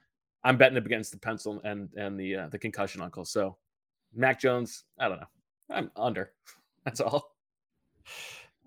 I'm 0.43 0.57
betting 0.57 0.79
up 0.79 0.87
against 0.87 1.13
the 1.13 1.19
pencil 1.19 1.61
and 1.65 1.89
and 1.97 2.19
the 2.19 2.37
uh, 2.37 2.49
the 2.49 2.59
concussion 2.59 3.03
uncle. 3.03 3.25
So 3.25 3.57
Mac 4.15 4.41
Jones, 4.41 4.85
I 4.99 5.09
don't 5.09 5.21
know. 5.21 5.27
I'm 5.71 5.91
under. 5.97 6.33
That's 6.85 7.01
all. 7.01 7.37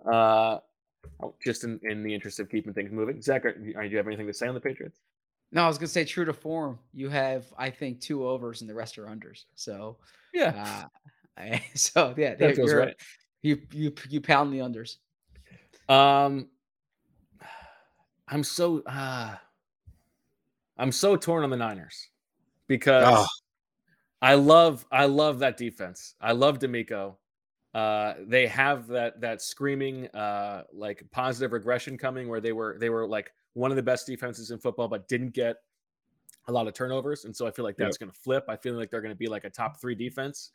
Uh, 0.05 0.59
oh, 1.21 1.33
just 1.43 1.63
in, 1.63 1.79
in 1.83 2.03
the 2.03 2.13
interest 2.13 2.39
of 2.39 2.49
keeping 2.49 2.73
things 2.73 2.91
moving, 2.91 3.21
Zak, 3.21 3.45
are, 3.45 3.55
are, 3.75 3.83
do 3.83 3.89
you 3.89 3.97
have 3.97 4.07
anything 4.07 4.27
to 4.27 4.33
say 4.33 4.47
on 4.47 4.53
the 4.53 4.61
Patriots? 4.61 4.99
No, 5.51 5.63
I 5.63 5.67
was 5.67 5.77
gonna 5.77 5.87
say 5.87 6.03
true 6.03 6.25
to 6.25 6.33
form. 6.33 6.79
You 6.93 7.09
have, 7.09 7.45
I 7.57 7.69
think, 7.69 8.01
two 8.01 8.27
overs 8.27 8.61
and 8.61 8.69
the 8.69 8.73
rest 8.73 8.97
are 8.97 9.05
unders. 9.05 9.45
So 9.55 9.97
yeah. 10.33 10.87
Uh, 11.37 11.41
I, 11.41 11.63
so 11.75 12.13
yeah, 12.17 12.35
that 12.35 12.55
feels 12.55 12.73
right. 12.73 12.95
You 13.41 13.61
you 13.71 13.93
you 14.09 14.21
pound 14.21 14.53
the 14.53 14.59
unders. 14.59 14.97
Um, 15.89 16.47
I'm 18.27 18.43
so 18.43 18.81
uh, 18.85 19.35
I'm 20.77 20.91
so 20.91 21.15
torn 21.15 21.43
on 21.43 21.49
the 21.49 21.57
Niners 21.57 22.09
because 22.67 23.05
oh. 23.07 23.25
I 24.21 24.35
love 24.35 24.85
I 24.91 25.05
love 25.05 25.39
that 25.39 25.57
defense. 25.57 26.15
I 26.21 26.31
love 26.31 26.59
DeMeco. 26.59 27.15
Uh, 27.73 28.13
they 28.25 28.47
have 28.47 28.87
that 28.87 29.19
that 29.21 29.41
screaming 29.41 30.07
uh, 30.09 30.63
like 30.71 31.03
positive 31.11 31.51
regression 31.51 31.97
coming 31.97 32.27
where 32.27 32.39
they 32.39 32.51
were 32.51 32.77
they 32.79 32.89
were 32.89 33.07
like 33.07 33.31
one 33.53 33.71
of 33.71 33.77
the 33.77 33.83
best 33.83 34.07
defenses 34.07 34.51
in 34.51 34.59
football, 34.59 34.87
but 34.87 35.07
didn't 35.07 35.33
get 35.33 35.57
a 36.47 36.51
lot 36.51 36.67
of 36.67 36.73
turnovers, 36.73 37.25
and 37.25 37.35
so 37.35 37.47
I 37.47 37.51
feel 37.51 37.65
like 37.65 37.77
that's 37.77 37.95
yep. 37.95 37.99
going 37.99 38.11
to 38.11 38.19
flip. 38.19 38.45
I 38.47 38.55
feel 38.55 38.75
like 38.75 38.89
they're 38.89 39.01
going 39.01 39.13
to 39.13 39.17
be 39.17 39.27
like 39.27 39.43
a 39.43 39.49
top 39.49 39.79
three 39.79 39.95
defense, 39.95 40.51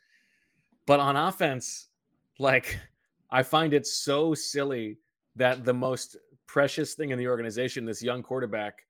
but 0.85 0.99
on 0.99 1.15
offense, 1.15 1.89
like 2.39 2.79
I 3.29 3.43
find 3.43 3.73
it 3.73 3.85
so 3.85 4.33
silly 4.33 4.97
that 5.35 5.63
the 5.63 5.73
most 5.73 6.17
precious 6.47 6.95
thing 6.95 7.11
in 7.11 7.19
the 7.19 7.27
organization, 7.27 7.85
this 7.85 8.01
young 8.01 8.23
quarterback, 8.23 8.85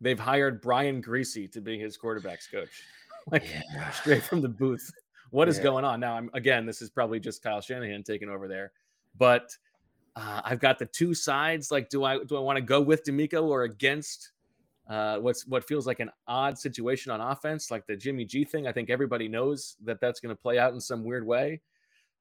they've 0.00 0.18
hired 0.18 0.60
Brian 0.60 1.02
Griese 1.02 1.50
to 1.52 1.60
be 1.60 1.78
his 1.78 1.98
quarterbacks 1.98 2.50
coach, 2.50 2.82
like 3.30 3.44
yeah. 3.74 3.90
straight 3.90 4.22
from 4.22 4.40
the 4.40 4.48
booth. 4.48 4.90
What 5.30 5.48
is 5.48 5.58
yeah. 5.58 5.64
going 5.64 5.84
on 5.84 6.00
now? 6.00 6.14
I'm 6.14 6.30
again, 6.34 6.66
this 6.66 6.80
is 6.80 6.90
probably 6.90 7.20
just 7.20 7.42
Kyle 7.42 7.60
Shanahan 7.60 8.02
taking 8.02 8.28
over 8.28 8.48
there, 8.48 8.72
but 9.16 9.56
uh, 10.16 10.40
I've 10.44 10.58
got 10.58 10.78
the 10.78 10.86
two 10.86 11.14
sides. 11.14 11.70
Like, 11.70 11.88
do 11.88 12.04
I 12.04 12.24
do 12.24 12.36
I 12.36 12.40
want 12.40 12.56
to 12.56 12.62
go 12.62 12.80
with 12.80 13.04
DeMeco 13.04 13.44
or 13.44 13.62
against 13.62 14.32
uh, 14.88 15.18
what's 15.18 15.46
what 15.46 15.64
feels 15.64 15.86
like 15.86 16.00
an 16.00 16.10
odd 16.26 16.58
situation 16.58 17.12
on 17.12 17.20
offense, 17.20 17.70
like 17.70 17.86
the 17.86 17.96
Jimmy 17.96 18.24
G 18.24 18.44
thing? 18.44 18.66
I 18.66 18.72
think 18.72 18.90
everybody 18.90 19.28
knows 19.28 19.76
that 19.84 20.00
that's 20.00 20.18
going 20.18 20.34
to 20.34 20.40
play 20.40 20.58
out 20.58 20.72
in 20.72 20.80
some 20.80 21.04
weird 21.04 21.26
way. 21.26 21.60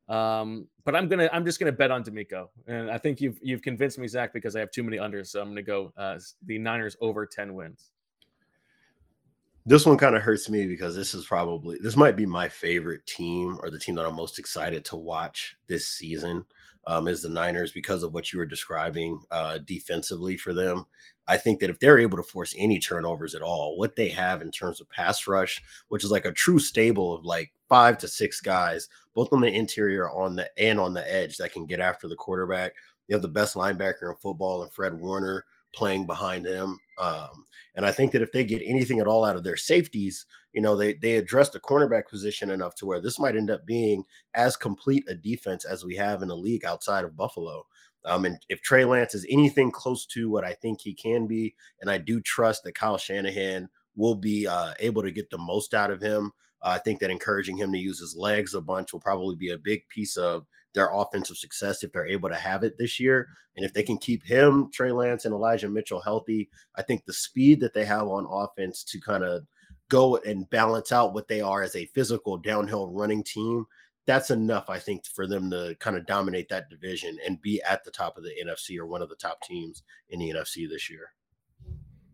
Um, 0.07 0.67
but 0.85 0.95
I'm 0.95 1.09
gonna 1.09 1.29
I'm 1.33 1.43
just 1.43 1.59
gonna 1.59 1.71
bet 1.71 1.91
on 1.91 2.03
DeMeco, 2.03 2.47
and 2.65 2.89
I 2.89 2.97
think 2.97 3.19
you've 3.19 3.37
you've 3.41 3.61
convinced 3.61 3.99
me, 3.99 4.07
Zak, 4.07 4.33
because 4.33 4.55
I 4.55 4.59
have 4.61 4.71
too 4.71 4.83
many 4.83 4.97
unders. 4.97 5.27
So 5.27 5.41
I'm 5.41 5.49
gonna 5.49 5.63
go 5.63 5.91
uh, 5.97 6.17
the 6.45 6.57
Niners 6.57 6.95
over 7.01 7.25
ten 7.25 7.53
wins. 7.53 7.91
This 9.65 9.85
one 9.85 9.97
kind 9.97 10.15
of 10.15 10.21
hurts 10.21 10.49
me 10.49 10.65
because 10.65 10.95
this 10.95 11.13
is 11.13 11.25
probably 11.25 11.77
this 11.81 11.97
might 11.97 12.15
be 12.15 12.25
my 12.25 12.47
favorite 12.47 13.05
team 13.05 13.59
or 13.61 13.69
the 13.69 13.79
team 13.79 13.95
that 13.95 14.05
I'm 14.05 14.15
most 14.15 14.39
excited 14.39 14.85
to 14.85 14.95
watch 14.95 15.57
this 15.67 15.87
season. 15.87 16.45
Um, 16.89 17.09
is 17.09 17.21
the 17.21 17.29
Niners 17.29 17.73
because 17.73 18.01
of 18.01 18.13
what 18.13 18.31
you 18.31 18.39
were 18.39 18.45
describing 18.45 19.21
uh, 19.29 19.57
defensively 19.59 20.37
for 20.37 20.53
them. 20.53 20.85
I 21.27 21.35
think 21.35 21.59
that 21.59 21.69
if 21.69 21.79
they're 21.79 21.99
able 21.99 22.15
to 22.15 22.23
force 22.23 22.55
any 22.57 22.79
turnovers 22.79 23.35
at 23.35 23.41
all, 23.41 23.77
what 23.77 23.97
they 23.97 24.07
have 24.09 24.41
in 24.41 24.51
terms 24.51 24.79
of 24.79 24.89
pass 24.89 25.27
rush, 25.27 25.61
which 25.89 26.05
is 26.05 26.11
like 26.11 26.25
a 26.25 26.31
true 26.31 26.59
stable 26.59 27.13
of 27.13 27.25
like 27.25 27.51
five 27.67 27.97
to 27.97 28.07
six 28.07 28.39
guys, 28.39 28.87
both 29.13 29.33
on 29.33 29.41
the 29.41 29.53
interior 29.53 30.09
on 30.09 30.35
the 30.37 30.49
and 30.57 30.79
on 30.79 30.93
the 30.93 31.13
edge 31.13 31.37
that 31.37 31.51
can 31.51 31.65
get 31.65 31.81
after 31.81 32.07
the 32.07 32.15
quarterback. 32.15 32.73
You 33.07 33.15
have 33.15 33.21
the 33.21 33.27
best 33.27 33.55
linebacker 33.55 34.09
in 34.09 34.15
football 34.15 34.63
and 34.63 34.71
Fred 34.71 34.93
Warner 34.93 35.43
playing 35.73 36.05
behind 36.05 36.45
him. 36.45 36.79
Um, 36.99 37.45
and 37.75 37.85
I 37.85 37.91
think 37.91 38.11
that 38.11 38.21
if 38.21 38.31
they 38.31 38.43
get 38.43 38.61
anything 38.65 38.99
at 38.99 39.07
all 39.07 39.23
out 39.23 39.35
of 39.35 39.43
their 39.43 39.57
safeties, 39.57 40.25
you 40.53 40.61
know, 40.61 40.75
they 40.75 40.95
they 40.95 41.15
address 41.15 41.49
the 41.49 41.59
cornerback 41.59 42.07
position 42.09 42.49
enough 42.49 42.73
to 42.75 42.85
where 42.85 42.99
this 42.99 43.19
might 43.19 43.35
end 43.35 43.51
up 43.51 43.65
being 43.65 44.03
as 44.33 44.57
complete 44.57 45.03
a 45.07 45.13
defense 45.13 45.65
as 45.65 45.85
we 45.85 45.95
have 45.95 46.21
in 46.21 46.27
the 46.27 46.35
league 46.35 46.65
outside 46.65 47.05
of 47.05 47.15
Buffalo. 47.15 47.65
Um, 48.05 48.25
and 48.25 48.37
if 48.49 48.61
Trey 48.61 48.85
Lance 48.85 49.13
is 49.13 49.25
anything 49.29 49.69
close 49.69 50.05
to 50.07 50.29
what 50.29 50.45
I 50.45 50.53
think 50.53 50.81
he 50.81 50.93
can 50.93 51.27
be, 51.27 51.55
and 51.81 51.91
I 51.91 51.97
do 51.97 52.21
trust 52.21 52.63
that 52.63 52.75
Kyle 52.75 52.97
Shanahan 52.97 53.69
will 53.95 54.15
be 54.15 54.47
uh, 54.47 54.73
able 54.79 55.03
to 55.03 55.11
get 55.11 55.29
the 55.29 55.37
most 55.37 55.73
out 55.73 55.91
of 55.91 56.01
him. 56.01 56.31
Uh, 56.61 56.69
I 56.69 56.77
think 56.79 56.99
that 56.99 57.11
encouraging 57.11 57.57
him 57.57 57.71
to 57.73 57.77
use 57.77 57.99
his 57.99 58.15
legs 58.15 58.53
a 58.53 58.61
bunch 58.61 58.93
will 58.93 58.99
probably 58.99 59.35
be 59.35 59.51
a 59.51 59.57
big 59.57 59.81
piece 59.89 60.15
of 60.17 60.45
their 60.77 60.93
offensive 60.93 61.37
success 61.37 61.83
if 61.83 61.91
they're 61.91 62.07
able 62.07 62.29
to 62.29 62.35
have 62.35 62.63
it 62.63 62.77
this 62.77 62.99
year. 62.99 63.27
And 63.55 63.65
if 63.65 63.73
they 63.73 63.83
can 63.83 63.97
keep 63.97 64.23
him, 64.23 64.69
Trey 64.71 64.91
Lance, 64.91 65.25
and 65.25 65.33
Elijah 65.33 65.67
Mitchell 65.67 65.99
healthy, 65.99 66.49
I 66.75 66.83
think 66.83 67.03
the 67.03 67.13
speed 67.13 67.59
that 67.61 67.73
they 67.73 67.83
have 67.83 68.07
on 68.07 68.27
offense 68.29 68.83
to 68.85 68.99
kind 68.99 69.23
of 69.23 69.41
go 69.89 70.17
and 70.17 70.49
balance 70.51 70.91
out 70.91 71.13
what 71.13 71.27
they 71.27 71.41
are 71.41 71.63
as 71.63 71.75
a 71.75 71.87
physical 71.87 72.37
downhill 72.37 72.91
running 72.91 73.23
team, 73.23 73.65
that's 74.05 74.29
enough, 74.29 74.69
I 74.69 74.77
think, 74.77 75.05
for 75.07 75.25
them 75.25 75.49
to 75.49 75.75
kind 75.79 75.97
of 75.97 76.05
dominate 76.05 76.47
that 76.49 76.69
division 76.69 77.17
and 77.25 77.41
be 77.41 77.61
at 77.67 77.83
the 77.83 77.91
top 77.91 78.17
of 78.17 78.23
the 78.23 78.33
NFC 78.45 78.77
or 78.77 78.85
one 78.85 79.01
of 79.01 79.09
the 79.09 79.15
top 79.15 79.41
teams 79.41 79.81
in 80.09 80.19
the 80.19 80.29
NFC 80.29 80.69
this 80.69 80.89
year. 80.89 81.11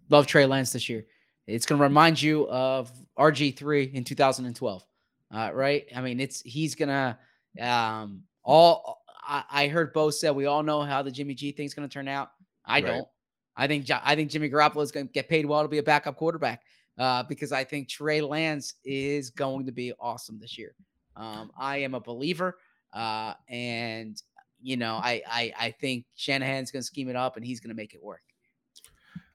Love 0.09 0.26
Trey 0.26 0.45
Lance 0.45 0.72
this 0.72 0.88
year. 0.88 1.05
It's 1.47 1.66
going 1.66 1.80
to 1.80 1.84
remind 1.84 2.22
you 2.22 2.47
of 2.47 2.91
RG3 3.20 3.93
in 3.93 4.05
2012, 4.05 4.86
uh, 5.32 5.51
right? 5.53 5.86
I 5.93 5.99
mean, 5.99 6.22
it's 6.22 6.41
he's 6.41 6.76
going 6.76 6.89
to 6.89 7.18
um, 7.59 8.24
all. 8.44 9.02
I, 9.26 9.44
I, 9.50 9.68
heard 9.68 9.94
Bo 9.94 10.10
said 10.10 10.36
we 10.36 10.48
all 10.48 10.64
know 10.64 10.82
how 10.82 11.02
the 11.02 11.12
Jimmy 11.12 11.34
G 11.34 11.52
thing's 11.52 11.74
going 11.74 11.88
to 11.88 11.94
turn 11.94 12.08
out. 12.08 12.32
I 12.66 12.76
right. 12.76 12.86
don't. 12.86 13.08
I 13.56 13.68
think 13.68 13.88
I 13.91 14.16
think 14.16 14.32
Jimmy 14.32 14.50
Garoppolo 14.50 14.84
is 14.84 14.91
going 14.91 15.08
to 15.08 15.12
get 15.12 15.30
paid 15.30 15.46
well 15.46 15.62
to 15.62 15.68
be 15.68 15.78
a 15.78 15.84
backup 15.84 16.18
quarterback 16.18 16.62
uh, 16.98 17.24
because 17.24 17.52
I 17.52 17.64
think 17.64 17.88
Trey 17.88 18.22
Lance 18.22 18.76
is 18.84 19.30
going 19.30 19.66
to 19.66 19.72
be 19.72 19.94
awesome 20.00 20.39
this 20.39 20.58
year. 20.58 20.76
Um, 21.16 21.52
I 21.58 21.78
am 21.78 21.94
a 21.94 22.00
believer, 22.00 22.58
uh, 22.94 23.34
and 23.48 24.22
you 24.62 24.78
know, 24.78 24.96
I 24.96 25.22
I, 25.28 25.54
I 25.60 25.72
think 25.72 26.06
Shanahan's 26.16 26.72
going 26.72 26.82
to 26.82 26.86
scheme 26.86 27.10
it 27.10 27.16
up 27.16 27.38
and 27.38 27.46
he's 27.46 27.60
going 27.60 27.70
to 27.70 27.76
make 27.76 27.94
it 27.94 28.04
work. 28.04 28.22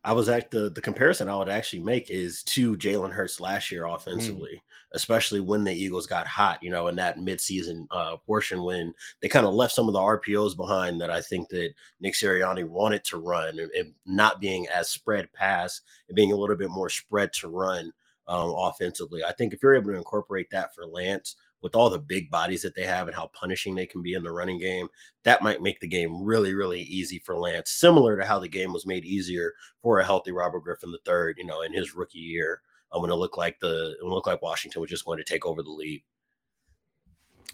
I 0.08 0.12
was 0.12 0.30
at 0.30 0.50
the 0.50 0.70
the 0.70 0.80
comparison 0.80 1.28
I 1.28 1.36
would 1.36 1.50
actually 1.50 1.82
make 1.82 2.08
is 2.08 2.42
to 2.44 2.78
Jalen 2.78 3.12
Hurts 3.12 3.40
last 3.40 3.70
year 3.70 3.82
mm. 3.82 3.94
offensively, 3.94 4.54
mm. 4.54 4.60
especially 4.92 5.40
when 5.40 5.64
the 5.64 5.72
Eagles 5.74 6.06
got 6.06 6.26
hot, 6.26 6.62
you 6.62 6.70
know, 6.70 6.88
in 6.88 6.96
that 6.96 7.18
midseason 7.18 7.86
uh, 7.90 8.16
portion 8.16 8.62
when 8.62 8.94
they 9.20 9.28
kind 9.28 9.44
of 9.44 9.52
left 9.52 9.74
some 9.74 9.86
of 9.86 9.92
the 9.92 10.00
RPOs 10.00 10.56
behind 10.56 10.98
that 11.02 11.10
I 11.10 11.20
think 11.20 11.50
that 11.50 11.74
Nick 12.00 12.14
Sirianni 12.14 12.66
wanted 12.66 13.04
to 13.04 13.18
run 13.18 13.58
and, 13.58 13.70
and 13.72 13.92
not 14.06 14.40
being 14.40 14.66
as 14.74 14.88
spread 14.88 15.30
pass 15.34 15.82
and 16.08 16.16
being 16.16 16.32
a 16.32 16.36
little 16.36 16.56
bit 16.56 16.70
more 16.70 16.88
spread 16.88 17.30
to 17.34 17.48
run 17.48 17.92
um, 18.28 18.54
offensively. 18.56 19.22
I 19.22 19.32
think 19.32 19.52
if 19.52 19.62
you're 19.62 19.76
able 19.76 19.90
to 19.90 19.98
incorporate 19.98 20.48
that 20.52 20.74
for 20.74 20.86
Lance, 20.86 21.36
with 21.62 21.74
all 21.74 21.90
the 21.90 21.98
big 21.98 22.30
bodies 22.30 22.62
that 22.62 22.74
they 22.74 22.84
have 22.84 23.08
and 23.08 23.16
how 23.16 23.30
punishing 23.34 23.74
they 23.74 23.86
can 23.86 24.02
be 24.02 24.14
in 24.14 24.22
the 24.22 24.32
running 24.32 24.58
game, 24.58 24.88
that 25.24 25.42
might 25.42 25.62
make 25.62 25.80
the 25.80 25.88
game 25.88 26.22
really, 26.22 26.54
really 26.54 26.82
easy 26.82 27.18
for 27.24 27.36
Lance, 27.36 27.72
similar 27.72 28.16
to 28.16 28.24
how 28.24 28.38
the 28.38 28.48
game 28.48 28.72
was 28.72 28.86
made 28.86 29.04
easier 29.04 29.52
for 29.82 29.98
a 29.98 30.04
healthy 30.04 30.32
Robert 30.32 30.60
Griffin 30.60 30.94
III, 31.06 31.34
you 31.36 31.44
know, 31.44 31.62
in 31.62 31.72
his 31.72 31.94
rookie 31.94 32.18
year. 32.18 32.60
Um, 32.92 32.98
I'm 32.98 33.00
going 33.02 33.10
to 33.10 33.16
look 33.16 33.36
like 33.36 33.58
the 33.60 33.96
it 34.00 34.04
looked 34.04 34.26
like 34.26 34.40
Washington 34.42 34.80
was 34.80 34.90
just 34.90 35.04
going 35.04 35.18
to 35.18 35.24
take 35.24 35.44
over 35.44 35.62
the 35.62 35.70
lead. 35.70 36.02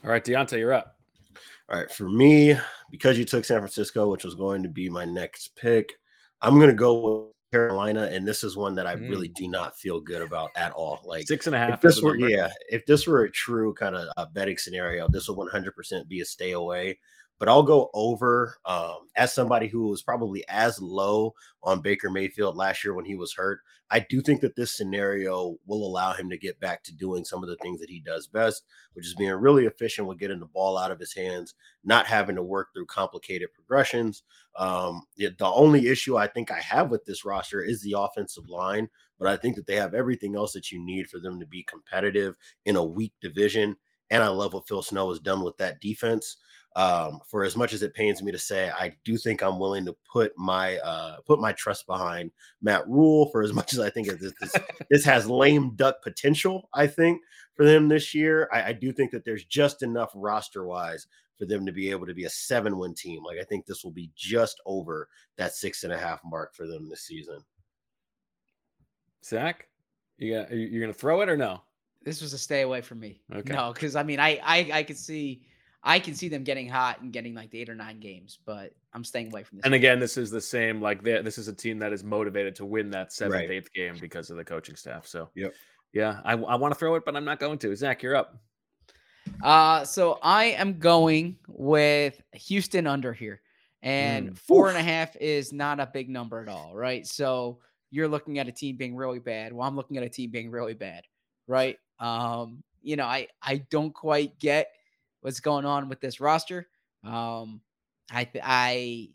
All 0.04 0.10
right, 0.10 0.24
Deontay, 0.24 0.58
you're 0.58 0.72
up. 0.72 0.96
All 1.70 1.78
right, 1.78 1.90
for 1.90 2.08
me, 2.08 2.56
because 2.90 3.18
you 3.18 3.24
took 3.24 3.44
San 3.44 3.58
Francisco, 3.58 4.10
which 4.10 4.24
was 4.24 4.34
going 4.34 4.62
to 4.62 4.68
be 4.68 4.90
my 4.90 5.04
next 5.04 5.56
pick, 5.56 5.94
I'm 6.42 6.56
going 6.56 6.68
to 6.68 6.74
go 6.74 7.00
with 7.00 7.33
Carolina, 7.54 8.08
and 8.10 8.26
this 8.26 8.42
is 8.42 8.56
one 8.56 8.74
that 8.74 8.86
I 8.86 8.96
mm. 8.96 9.08
really 9.08 9.28
do 9.28 9.46
not 9.46 9.78
feel 9.78 10.00
good 10.00 10.22
about 10.22 10.50
at 10.56 10.72
all. 10.72 11.00
Like 11.04 11.28
six 11.28 11.46
and 11.46 11.54
a 11.54 11.58
half. 11.58 11.74
If 11.74 11.80
this 11.80 12.02
were, 12.02 12.16
yeah, 12.16 12.48
if 12.68 12.84
this 12.84 13.06
were 13.06 13.22
a 13.22 13.30
true 13.30 13.72
kind 13.74 13.94
of 13.94 14.08
a 14.16 14.26
betting 14.26 14.58
scenario, 14.58 15.06
this 15.06 15.28
would 15.28 15.48
100% 15.48 16.08
be 16.08 16.20
a 16.20 16.24
stay 16.24 16.50
away 16.52 16.98
but 17.38 17.48
I'll 17.48 17.62
go 17.62 17.90
over 17.94 18.56
um, 18.64 19.08
as 19.16 19.34
somebody 19.34 19.66
who 19.66 19.88
was 19.88 20.02
probably 20.02 20.44
as 20.48 20.80
low 20.80 21.34
on 21.62 21.80
Baker 21.80 22.10
Mayfield 22.10 22.56
last 22.56 22.84
year 22.84 22.94
when 22.94 23.04
he 23.04 23.16
was 23.16 23.32
hurt. 23.32 23.60
I 23.90 24.00
do 24.08 24.20
think 24.20 24.40
that 24.40 24.56
this 24.56 24.76
scenario 24.76 25.56
will 25.66 25.86
allow 25.86 26.14
him 26.14 26.30
to 26.30 26.38
get 26.38 26.58
back 26.58 26.82
to 26.84 26.94
doing 26.94 27.24
some 27.24 27.42
of 27.42 27.48
the 27.48 27.56
things 27.56 27.80
that 27.80 27.90
he 27.90 28.00
does 28.00 28.26
best, 28.26 28.64
which 28.94 29.06
is 29.06 29.14
being 29.14 29.32
really 29.32 29.66
efficient 29.66 30.08
with 30.08 30.18
getting 30.18 30.40
the 30.40 30.46
ball 30.46 30.78
out 30.78 30.90
of 30.90 30.98
his 30.98 31.14
hands, 31.14 31.54
not 31.84 32.06
having 32.06 32.36
to 32.36 32.42
work 32.42 32.68
through 32.72 32.86
complicated 32.86 33.52
progressions. 33.52 34.22
Um, 34.56 35.02
the 35.16 35.34
only 35.40 35.88
issue 35.88 36.16
I 36.16 36.26
think 36.26 36.50
I 36.50 36.60
have 36.60 36.90
with 36.90 37.04
this 37.04 37.24
roster 37.24 37.62
is 37.62 37.82
the 37.82 37.94
offensive 37.98 38.48
line, 38.48 38.88
but 39.18 39.28
I 39.28 39.36
think 39.36 39.56
that 39.56 39.66
they 39.66 39.76
have 39.76 39.94
everything 39.94 40.34
else 40.34 40.52
that 40.54 40.72
you 40.72 40.84
need 40.84 41.08
for 41.08 41.20
them 41.20 41.38
to 41.40 41.46
be 41.46 41.62
competitive 41.64 42.36
in 42.64 42.76
a 42.76 42.84
weak 42.84 43.12
division. 43.20 43.76
And 44.10 44.22
I 44.22 44.28
love 44.28 44.54
what 44.54 44.66
Phil 44.66 44.82
Snow 44.82 45.08
has 45.10 45.18
done 45.18 45.42
with 45.42 45.56
that 45.58 45.80
defense. 45.80 46.36
Um, 46.76 47.20
for 47.28 47.44
as 47.44 47.56
much 47.56 47.72
as 47.72 47.82
it 47.84 47.94
pains 47.94 48.20
me 48.20 48.32
to 48.32 48.38
say, 48.38 48.68
I 48.68 48.96
do 49.04 49.16
think 49.16 49.42
I'm 49.42 49.60
willing 49.60 49.84
to 49.86 49.94
put 50.12 50.32
my 50.36 50.78
uh, 50.78 51.18
put 51.24 51.40
my 51.40 51.52
trust 51.52 51.86
behind 51.86 52.32
Matt 52.62 52.88
Rhule. 52.88 53.30
For 53.30 53.42
as 53.42 53.52
much 53.60 53.72
as 53.74 53.78
I 53.78 53.90
think 53.90 54.08
this 54.08 54.32
this, 54.40 54.52
this 54.90 55.04
has 55.04 55.28
lame 55.30 55.76
duck 55.76 56.02
potential, 56.02 56.68
I 56.74 56.88
think 56.88 57.20
for 57.54 57.64
them 57.64 57.88
this 57.88 58.12
year, 58.14 58.48
I, 58.52 58.70
I 58.70 58.72
do 58.72 58.90
think 58.92 59.12
that 59.12 59.24
there's 59.24 59.44
just 59.44 59.82
enough 59.84 60.10
roster 60.16 60.64
wise 60.66 61.06
for 61.38 61.46
them 61.46 61.64
to 61.66 61.70
be 61.72 61.90
able 61.92 62.06
to 62.06 62.14
be 62.14 62.24
a 62.24 62.30
seven 62.30 62.76
win 62.76 62.94
team. 62.94 63.22
Like 63.24 63.38
I 63.38 63.44
think 63.44 63.66
this 63.66 63.84
will 63.84 63.92
be 63.92 64.10
just 64.16 64.60
over 64.66 65.08
that 65.36 65.54
six 65.54 65.84
and 65.84 65.92
a 65.92 65.98
half 65.98 66.20
mark 66.24 66.54
for 66.56 66.66
them 66.66 66.88
this 66.88 67.02
season. 67.02 67.38
Zak, 69.24 69.68
You 70.18 70.34
got, 70.34 70.50
you- 70.52 70.66
you're 70.66 70.80
gonna 70.80 70.92
throw 70.92 71.20
it 71.22 71.28
or 71.28 71.36
no? 71.36 71.62
This 72.02 72.20
was 72.20 72.32
a 72.34 72.38
stay 72.38 72.62
away 72.62 72.82
from 72.82 73.00
me. 73.00 73.22
Okay. 73.32 73.54
No, 73.54 73.72
because 73.72 73.96
I 73.96 74.02
mean, 74.02 74.20
I, 74.20 74.38
I 74.44 74.70
I 74.74 74.82
could 74.82 74.98
see, 74.98 75.42
I 75.86 75.98
can 76.00 76.14
see 76.14 76.28
them 76.28 76.44
getting 76.44 76.66
hot 76.68 77.02
and 77.02 77.12
getting 77.12 77.34
like 77.34 77.50
the 77.50 77.60
eight 77.60 77.68
or 77.68 77.74
nine 77.74 78.00
games, 78.00 78.38
but 78.46 78.72
I'm 78.94 79.04
staying 79.04 79.26
away 79.28 79.42
from 79.42 79.58
this. 79.58 79.66
And 79.66 79.74
again, 79.74 80.00
this 80.00 80.16
is 80.16 80.30
the 80.30 80.40
same. 80.40 80.80
Like 80.80 81.02
this 81.02 81.36
is 81.36 81.46
a 81.48 81.52
team 81.52 81.78
that 81.80 81.92
is 81.92 82.02
motivated 82.02 82.56
to 82.56 82.64
win 82.64 82.90
that 82.92 83.12
seventh, 83.12 83.34
Right. 83.34 83.50
eighth 83.50 83.72
game 83.72 83.98
because 84.00 84.30
of 84.30 84.38
the 84.38 84.44
coaching 84.44 84.76
staff. 84.76 85.06
So 85.06 85.28
Yep. 85.34 85.52
yeah, 85.92 86.20
I, 86.24 86.32
I 86.32 86.54
want 86.56 86.72
to 86.72 86.78
throw 86.78 86.94
it, 86.94 87.04
but 87.04 87.14
I'm 87.14 87.24
not 87.26 87.38
going 87.38 87.58
to. 87.58 87.76
Zak, 87.76 88.02
you're 88.02 88.16
up. 88.16 88.40
Uh, 89.42 89.84
so 89.84 90.18
I 90.22 90.44
am 90.46 90.78
going 90.78 91.36
with 91.48 92.20
Houston 92.32 92.86
under 92.86 93.12
here, 93.12 93.42
and 93.82 94.30
Mm. 94.30 94.38
four 94.38 94.68
and 94.70 94.78
a 94.78 94.82
half 94.82 95.14
is 95.16 95.52
not 95.52 95.80
a 95.80 95.86
big 95.86 96.08
number 96.08 96.40
at 96.40 96.48
all, 96.48 96.74
right? 96.74 97.06
So 97.06 97.60
you're 97.90 98.08
looking 98.08 98.38
at 98.38 98.48
a 98.48 98.52
team 98.52 98.76
being 98.76 98.96
really 98.96 99.18
bad. 99.18 99.52
Well, 99.52 99.68
I'm 99.68 99.76
looking 99.76 99.98
at 99.98 100.02
a 100.02 100.08
team 100.08 100.30
being 100.30 100.50
really 100.50 100.74
bad, 100.74 101.04
right? 101.46 101.78
Um, 101.98 102.62
you 102.82 102.96
know, 102.96 103.04
I 103.04 103.28
I 103.42 103.58
don't 103.70 103.92
quite 103.92 104.38
get 104.38 104.68
what's 105.24 105.40
going 105.40 105.64
on 105.64 105.88
with 105.88 106.00
this 106.00 106.20
roster. 106.20 106.68
Um, 107.02 107.62
I 108.10 108.28
I 108.42 109.08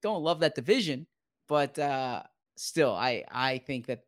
don't 0.00 0.22
love 0.22 0.40
that 0.40 0.54
division, 0.54 1.06
but 1.46 1.78
uh, 1.78 2.22
still, 2.56 2.94
I 2.94 3.22
I 3.30 3.58
think 3.58 3.86
that 3.86 4.04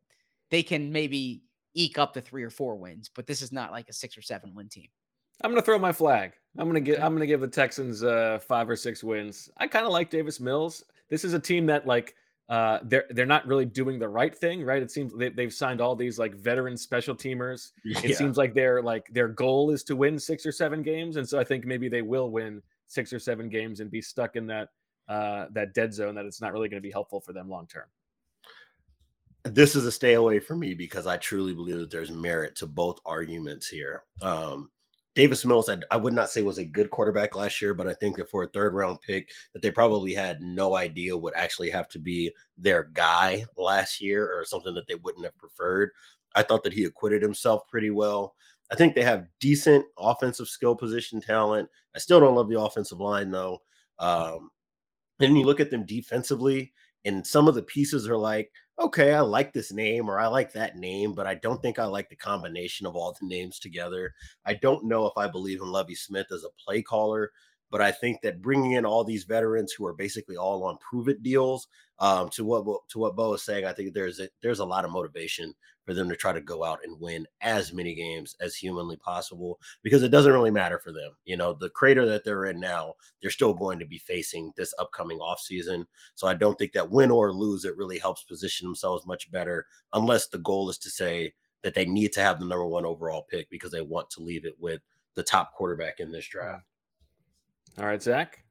they 0.50 0.62
can 0.62 0.90
maybe 0.90 1.42
eke 1.74 1.98
up 1.98 2.14
the 2.14 2.22
three 2.22 2.42
or 2.42 2.50
four 2.50 2.76
wins, 2.76 3.10
but 3.14 3.26
this 3.26 3.42
is 3.42 3.52
not 3.52 3.72
like 3.72 3.90
a 3.90 3.92
six 3.92 4.16
or 4.16 4.22
seven 4.22 4.54
win 4.54 4.70
team. 4.70 4.88
I'm 5.42 5.50
gonna 5.50 5.60
throw 5.60 5.78
my 5.78 5.92
flag. 5.92 6.32
I'm 6.56 6.66
gonna 6.66 6.80
get. 6.80 7.02
I'm 7.02 7.12
gonna 7.12 7.26
give 7.26 7.42
the 7.42 7.48
Texans 7.48 8.02
uh, 8.02 8.38
five 8.38 8.70
or 8.70 8.76
six 8.76 9.04
wins. 9.04 9.50
I 9.58 9.66
kind 9.66 9.84
of 9.84 9.92
like 9.92 10.08
Davis 10.08 10.40
Mills. 10.40 10.82
This 11.10 11.24
is 11.24 11.34
a 11.34 11.38
team 11.38 11.66
that 11.66 11.86
like 11.86 12.14
uh, 12.48 12.78
they're 12.84 13.06
they're 13.10 13.24
not 13.24 13.46
really 13.46 13.64
doing 13.64 13.98
the 13.98 14.08
right 14.08 14.36
thing, 14.36 14.62
right? 14.64 14.82
It 14.82 14.90
seems 14.90 15.14
they, 15.14 15.30
they've 15.30 15.52
signed 15.52 15.80
all 15.80 15.96
these 15.96 16.18
like 16.18 16.34
veteran 16.34 16.76
special 16.76 17.14
teamers. 17.14 17.72
Yeah. 17.84 18.00
It 18.04 18.16
seems 18.16 18.36
like 18.36 18.52
their 18.52 18.82
like 18.82 19.06
their 19.12 19.28
goal 19.28 19.70
is 19.70 19.82
to 19.84 19.96
win 19.96 20.18
six 20.18 20.44
or 20.44 20.52
seven 20.52 20.82
games, 20.82 21.16
and 21.16 21.26
so 21.26 21.38
I 21.38 21.44
think 21.44 21.64
maybe 21.64 21.88
they 21.88 22.02
will 22.02 22.30
win 22.30 22.62
six 22.86 23.12
or 23.12 23.18
seven 23.18 23.48
games 23.48 23.80
and 23.80 23.90
be 23.90 24.02
stuck 24.02 24.36
in 24.36 24.46
that 24.48 24.68
uh, 25.08 25.46
that 25.52 25.72
dead 25.72 25.94
zone 25.94 26.14
that 26.16 26.26
it's 26.26 26.40
not 26.40 26.52
really 26.52 26.68
going 26.68 26.82
to 26.82 26.86
be 26.86 26.92
helpful 26.92 27.20
for 27.20 27.32
them 27.32 27.48
long 27.48 27.66
term. 27.66 27.86
this 29.44 29.74
is 29.74 29.86
a 29.86 29.92
stay 29.92 30.14
away 30.14 30.38
for 30.38 30.56
me 30.56 30.74
because 30.74 31.06
I 31.06 31.16
truly 31.16 31.54
believe 31.54 31.78
that 31.78 31.90
there's 31.90 32.10
merit 32.10 32.56
to 32.56 32.66
both 32.66 33.00
arguments 33.06 33.68
here. 33.68 34.04
Um, 34.22 34.70
Davis 35.14 35.44
Mills, 35.44 35.68
I, 35.68 35.78
I 35.90 35.96
would 35.96 36.12
not 36.12 36.30
say 36.30 36.42
was 36.42 36.58
a 36.58 36.64
good 36.64 36.90
quarterback 36.90 37.36
last 37.36 37.62
year, 37.62 37.72
but 37.72 37.86
I 37.86 37.94
think 37.94 38.16
that 38.16 38.30
for 38.30 38.42
a 38.42 38.48
third 38.48 38.74
round 38.74 39.00
pick, 39.00 39.30
that 39.52 39.62
they 39.62 39.70
probably 39.70 40.12
had 40.12 40.40
no 40.40 40.74
idea 40.76 41.16
would 41.16 41.34
actually 41.36 41.70
have 41.70 41.88
to 41.90 41.98
be 41.98 42.32
their 42.58 42.84
guy 42.94 43.44
last 43.56 44.00
year 44.00 44.26
or 44.26 44.44
something 44.44 44.74
that 44.74 44.88
they 44.88 44.96
wouldn't 44.96 45.24
have 45.24 45.36
preferred. 45.38 45.90
I 46.34 46.42
thought 46.42 46.64
that 46.64 46.72
he 46.72 46.84
acquitted 46.84 47.22
himself 47.22 47.62
pretty 47.68 47.90
well. 47.90 48.34
I 48.72 48.74
think 48.74 48.94
they 48.94 49.02
have 49.02 49.28
decent 49.40 49.84
offensive 49.98 50.48
skill 50.48 50.74
position 50.74 51.20
talent. 51.20 51.68
I 51.94 51.98
still 51.98 52.18
don't 52.18 52.34
love 52.34 52.48
the 52.48 52.60
offensive 52.60 52.98
line 52.98 53.30
though. 53.30 53.62
Um, 54.00 54.50
and 55.20 55.38
you 55.38 55.44
look 55.44 55.60
at 55.60 55.70
them 55.70 55.86
defensively, 55.86 56.72
and 57.04 57.24
some 57.24 57.46
of 57.46 57.54
the 57.54 57.62
pieces 57.62 58.08
are 58.08 58.16
like, 58.16 58.50
okay, 58.78 59.12
I 59.12 59.20
like 59.20 59.52
this 59.52 59.72
name 59.72 60.09
or 60.09 60.18
I 60.18 60.26
like 60.26 60.52
that 60.52 60.76
name, 60.76 61.12
but 61.14 61.26
I 61.26 61.34
don't 61.36 61.62
think 61.62 61.78
I 61.78 61.84
like 61.84 62.09
the 62.09 62.16
combination 62.16 62.86
of 62.86 62.96
all 62.96 63.16
the 63.18 63.26
names 63.26 63.59
together. 63.59 64.12
I 64.44 64.55
don't 64.55 64.84
know 64.84 65.06
if 65.06 65.12
I 65.16 65.28
believe 65.28 65.60
in 65.60 65.70
Lovie 65.70 65.94
Smith 65.94 66.26
as 66.32 66.44
a 66.44 66.62
play 66.64 66.82
caller, 66.82 67.30
but 67.70 67.80
I 67.80 67.92
think 67.92 68.20
that 68.22 68.42
bringing 68.42 68.72
in 68.72 68.84
all 68.84 69.05
these 69.05 69.24
veterans 69.24 69.72
who 69.72 69.86
are 69.86 69.94
basically 69.94 70.36
all 70.36 70.64
on 70.64 70.78
prove 70.78 71.09
it 71.09 71.22
deals, 71.22 71.68
um, 71.98 72.28
to 72.30 72.44
what 72.44 72.64
to 72.90 72.98
what 72.98 73.16
Bo 73.16 73.34
is 73.34 73.44
saying, 73.44 73.64
I 73.64 73.72
think 73.72 73.94
there's 73.94 74.20
a, 74.20 74.28
there's 74.42 74.59
a 74.59 74.64
lot 74.64 74.84
of 74.84 74.90
motivation 74.90 75.55
for 75.85 75.94
them 75.94 76.09
to 76.09 76.16
try 76.16 76.32
to 76.32 76.40
go 76.40 76.65
out 76.65 76.81
and 76.85 77.01
win 77.01 77.27
as 77.40 77.73
many 77.73 77.94
games 77.94 78.36
as 78.40 78.55
humanly 78.55 78.97
possible 78.97 79.59
because 79.82 80.02
it 80.02 80.11
doesn't 80.11 80.32
really 80.32 80.51
matter 80.51 80.78
for 80.78 80.93
them. 80.93 81.12
You 81.24 81.36
know, 81.36 81.52
the 81.52 81.70
crater 81.70 82.06
that 82.06 82.24
they're 82.24 82.47
in 82.47 82.59
now, 82.61 82.94
they're 83.20 83.31
still 83.31 83.55
going 83.55 83.78
to 83.78 83.86
be 83.86 83.98
facing 83.98 84.52
this 84.56 84.74
upcoming 84.78 85.19
offseason. 85.19 85.85
So 86.15 86.27
I 86.27 86.35
don't 86.35 86.59
think 86.59 86.73
that 86.73 86.90
win 86.90 87.11
or 87.11 87.32
lose, 87.32 87.65
it 87.65 87.77
really 87.77 87.98
helps 87.98 88.23
position 88.24 88.66
themselves 88.66 89.06
much 89.06 89.31
better, 89.31 89.66
unless 89.93 90.28
the 90.28 90.39
goal 90.39 90.70
is 90.70 90.78
to 90.78 90.90
say 90.90 91.35
that 91.62 91.74
they 91.74 91.86
need 91.86 92.12
to 92.12 92.20
have 92.20 92.39
the 92.39 92.47
number 92.47 92.66
one 92.66 92.85
overall 92.85 93.27
pick 93.31 93.48
because 93.51 93.70
they 93.70 93.81
want 93.81 94.11
to 94.11 94.23
leave 94.23 94.44
it 94.44 94.55
with 94.59 94.81
the 95.15 95.23
top 95.23 95.55
quarterback 95.55 96.01
in 96.01 96.12
this 96.12 96.27
draft. 96.27 96.65
All 97.78 97.86
right, 97.86 98.02
Zak. 98.02 98.44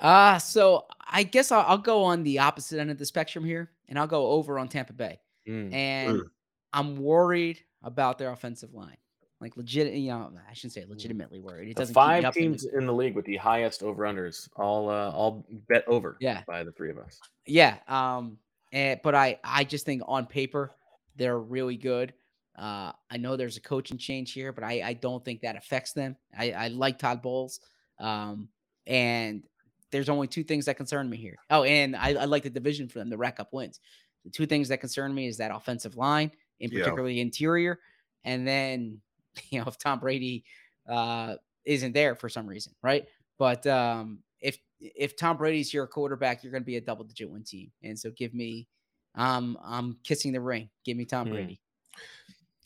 Uh, 0.00 0.38
so 0.38 0.86
I 1.10 1.22
guess 1.22 1.50
I'll, 1.50 1.64
I'll 1.66 1.78
go 1.78 2.04
on 2.04 2.22
the 2.22 2.38
opposite 2.38 2.78
end 2.78 2.90
of 2.90 2.98
the 2.98 3.06
spectrum 3.06 3.44
here, 3.44 3.70
and 3.88 3.98
I'll 3.98 4.06
go 4.06 4.28
over 4.28 4.58
on 4.58 4.68
Tampa 4.68 4.92
Bay. 4.92 5.20
Mm. 5.48 5.72
And 5.72 6.18
Mm. 6.20 6.24
I'm 6.72 6.96
worried 6.96 7.60
about 7.82 8.18
their 8.18 8.30
offensive 8.30 8.72
line. 8.74 8.96
Like 9.40 9.56
legit, 9.56 9.92
you 9.94 10.10
know, 10.10 10.30
I 10.48 10.54
shouldn't 10.54 10.72
say 10.72 10.84
legitimately 10.84 11.40
worried. 11.40 11.70
It 11.70 11.74
The 11.74 11.80
doesn't 11.82 11.94
five 11.94 12.24
up 12.24 12.32
teams 12.34 12.64
in 12.64 12.86
the 12.86 12.92
league 12.92 13.16
with 13.16 13.24
the 13.24 13.36
highest 13.36 13.82
over 13.82 14.04
unders, 14.04 14.48
all 14.54 14.88
uh, 14.88 15.10
all 15.10 15.44
bet 15.68 15.82
over. 15.88 16.16
Yeah. 16.20 16.42
by 16.46 16.62
the 16.62 16.70
three 16.70 16.90
of 16.90 16.98
us. 16.98 17.18
Yeah. 17.44 17.78
Um, 17.88 18.38
and 18.70 19.00
but 19.02 19.16
I 19.16 19.40
I 19.42 19.64
just 19.64 19.84
think 19.84 20.02
on 20.06 20.26
paper 20.26 20.70
they're 21.16 21.38
really 21.40 21.76
good. 21.76 22.14
Uh, 22.56 22.92
I 23.10 23.16
know 23.16 23.34
there's 23.36 23.56
a 23.56 23.60
coaching 23.60 23.98
change 23.98 24.32
here, 24.32 24.52
but 24.52 24.62
I 24.62 24.80
I 24.82 24.92
don't 24.92 25.24
think 25.24 25.40
that 25.40 25.56
affects 25.56 25.92
them. 25.92 26.16
I 26.38 26.52
I 26.52 26.68
like 26.68 26.98
Todd 26.98 27.20
Bowles. 27.20 27.58
Um, 27.98 28.48
and 28.86 29.42
there's 29.90 30.08
only 30.08 30.26
two 30.28 30.44
things 30.44 30.66
that 30.66 30.76
concern 30.76 31.10
me 31.10 31.16
here. 31.16 31.36
Oh, 31.50 31.64
and 31.64 31.94
I, 31.96 32.14
I 32.14 32.24
like 32.26 32.44
the 32.44 32.50
division 32.50 32.88
for 32.88 32.98
them 33.00 33.10
to 33.10 33.16
rack 33.16 33.40
up 33.40 33.52
wins. 33.52 33.80
The 34.24 34.30
two 34.30 34.46
things 34.46 34.68
that 34.68 34.78
concern 34.80 35.14
me 35.14 35.26
is 35.26 35.36
that 35.38 35.54
offensive 35.54 35.96
line, 35.96 36.30
in 36.60 36.70
Yeah. 36.70 36.78
particularly 36.80 37.20
interior, 37.20 37.80
and 38.24 38.46
then 38.46 39.00
you 39.50 39.60
know 39.60 39.66
if 39.66 39.78
Tom 39.78 39.98
Brady 40.00 40.44
uh, 40.88 41.36
isn't 41.64 41.92
there 41.92 42.14
for 42.14 42.28
some 42.28 42.46
reason, 42.46 42.74
right? 42.82 43.06
But 43.38 43.66
um, 43.66 44.22
if 44.40 44.58
if 44.80 45.16
Tom 45.16 45.36
Brady's 45.36 45.72
your 45.72 45.86
quarterback, 45.86 46.42
you're 46.42 46.52
going 46.52 46.62
to 46.62 46.66
be 46.66 46.76
a 46.76 46.80
double 46.80 47.04
digit 47.04 47.30
win 47.30 47.44
team, 47.44 47.72
and 47.82 47.98
so 47.98 48.10
give 48.10 48.34
me, 48.34 48.68
um, 49.14 49.58
I'm 49.62 49.98
kissing 50.04 50.32
the 50.32 50.40
ring. 50.40 50.70
Give 50.84 50.96
me 50.96 51.04
Tom 51.04 51.26
Hmm. 51.26 51.32
Brady. 51.34 51.60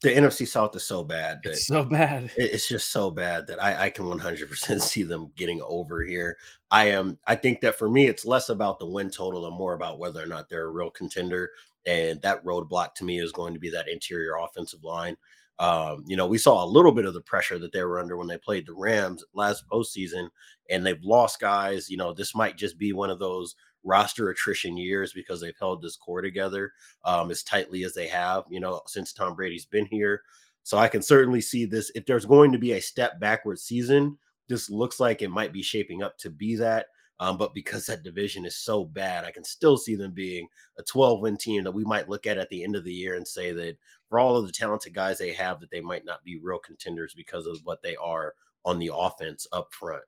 The 0.02 0.10
NFC 0.10 0.46
South 0.46 0.76
is 0.76 0.84
so 0.84 1.02
bad 1.02 1.40
that 1.42 1.52
It's 1.52 1.66
so 1.66 1.82
bad. 1.82 2.30
it's 2.36 2.68
just 2.68 2.92
so 2.92 3.10
bad 3.10 3.46
that 3.46 3.62
I, 3.62 3.86
I 3.86 3.90
can 3.90 4.04
100% 4.04 4.80
see 4.82 5.02
them 5.02 5.32
getting 5.36 5.62
over 5.62 6.04
here. 6.04 6.36
I 6.70 6.90
am. 6.90 7.18
I 7.26 7.34
think 7.34 7.60
that 7.62 7.78
for 7.78 7.88
me, 7.88 8.06
it's 8.06 8.26
less 8.26 8.50
about 8.50 8.78
the 8.78 8.86
win 8.86 9.10
total 9.10 9.46
and 9.46 9.56
more 9.56 9.72
about 9.74 9.98
whether 9.98 10.22
or 10.22 10.26
not 10.26 10.48
they're 10.48 10.66
a 10.66 10.70
real 10.70 10.90
contender. 10.90 11.50
And 11.86 12.20
that 12.22 12.44
roadblock 12.44 12.94
to 12.96 13.04
me 13.04 13.20
is 13.20 13.32
going 13.32 13.54
to 13.54 13.60
be 13.60 13.70
that 13.70 13.88
interior 13.88 14.36
offensive 14.36 14.84
line. 14.84 15.16
Um, 15.58 16.04
you 16.06 16.16
know, 16.16 16.26
we 16.26 16.36
saw 16.36 16.62
a 16.62 16.66
little 16.68 16.92
bit 16.92 17.06
of 17.06 17.14
the 17.14 17.20
pressure 17.22 17.58
that 17.58 17.72
they 17.72 17.82
were 17.82 17.98
under 17.98 18.18
when 18.18 18.26
they 18.26 18.36
played 18.36 18.66
the 18.66 18.74
Rams 18.74 19.24
last 19.32 19.64
postseason, 19.72 20.28
and 20.68 20.84
they've 20.84 21.02
lost 21.02 21.40
guys. 21.40 21.88
You 21.88 21.96
know, 21.96 22.12
this 22.12 22.34
might 22.34 22.58
just 22.58 22.76
be 22.76 22.92
one 22.92 23.08
of 23.08 23.18
those 23.18 23.54
roster 23.86 24.28
attrition 24.28 24.76
years 24.76 25.12
because 25.12 25.40
they've 25.40 25.56
held 25.58 25.80
this 25.80 25.96
core 25.96 26.20
together 26.20 26.72
um, 27.04 27.30
as 27.30 27.42
tightly 27.42 27.84
as 27.84 27.94
they 27.94 28.08
have. 28.08 28.44
You 28.50 28.60
know, 28.60 28.82
since 28.86 29.12
Tom 29.12 29.34
Brady's 29.34 29.66
been 29.66 29.86
here. 29.86 30.22
So 30.62 30.78
I 30.78 30.88
can 30.88 31.00
certainly 31.00 31.40
see 31.40 31.64
this. 31.64 31.92
If 31.94 32.06
there's 32.06 32.26
going 32.26 32.52
to 32.52 32.58
be 32.58 32.72
a 32.72 32.80
step 32.82 33.20
backward 33.20 33.58
season, 33.58 34.18
this 34.48 34.68
looks 34.68 34.98
like 34.98 35.22
it 35.22 35.30
might 35.30 35.52
be 35.52 35.62
shaping 35.62 36.02
up 36.02 36.18
to 36.18 36.30
be 36.30 36.56
that. 36.56 36.86
Um, 37.18 37.38
but 37.38 37.54
because 37.54 37.86
that 37.86 38.02
division 38.02 38.44
is 38.44 38.58
so 38.58 38.84
bad, 38.84 39.24
I 39.24 39.30
can 39.30 39.44
still 39.44 39.78
see 39.78 39.94
them 39.94 40.12
being 40.12 40.48
a 40.78 40.82
12 40.82 41.20
win 41.20 41.36
team 41.36 41.64
that 41.64 41.72
we 41.72 41.84
might 41.84 42.08
look 42.08 42.26
at 42.26 42.36
at 42.36 42.50
the 42.50 42.62
end 42.62 42.76
of 42.76 42.84
the 42.84 42.92
year 42.92 43.14
and 43.14 43.26
say 43.26 43.52
that 43.52 43.78
for 44.08 44.18
all 44.18 44.36
of 44.36 44.46
the 44.46 44.52
talented 44.52 44.92
guys 44.92 45.18
they 45.18 45.32
have, 45.32 45.60
that 45.60 45.70
they 45.70 45.80
might 45.80 46.04
not 46.04 46.22
be 46.24 46.38
real 46.38 46.58
contenders 46.58 47.14
because 47.14 47.46
of 47.46 47.58
what 47.64 47.80
they 47.82 47.96
are 47.96 48.34
on 48.64 48.78
the 48.78 48.90
offense 48.94 49.46
up 49.52 49.72
front. 49.72 50.02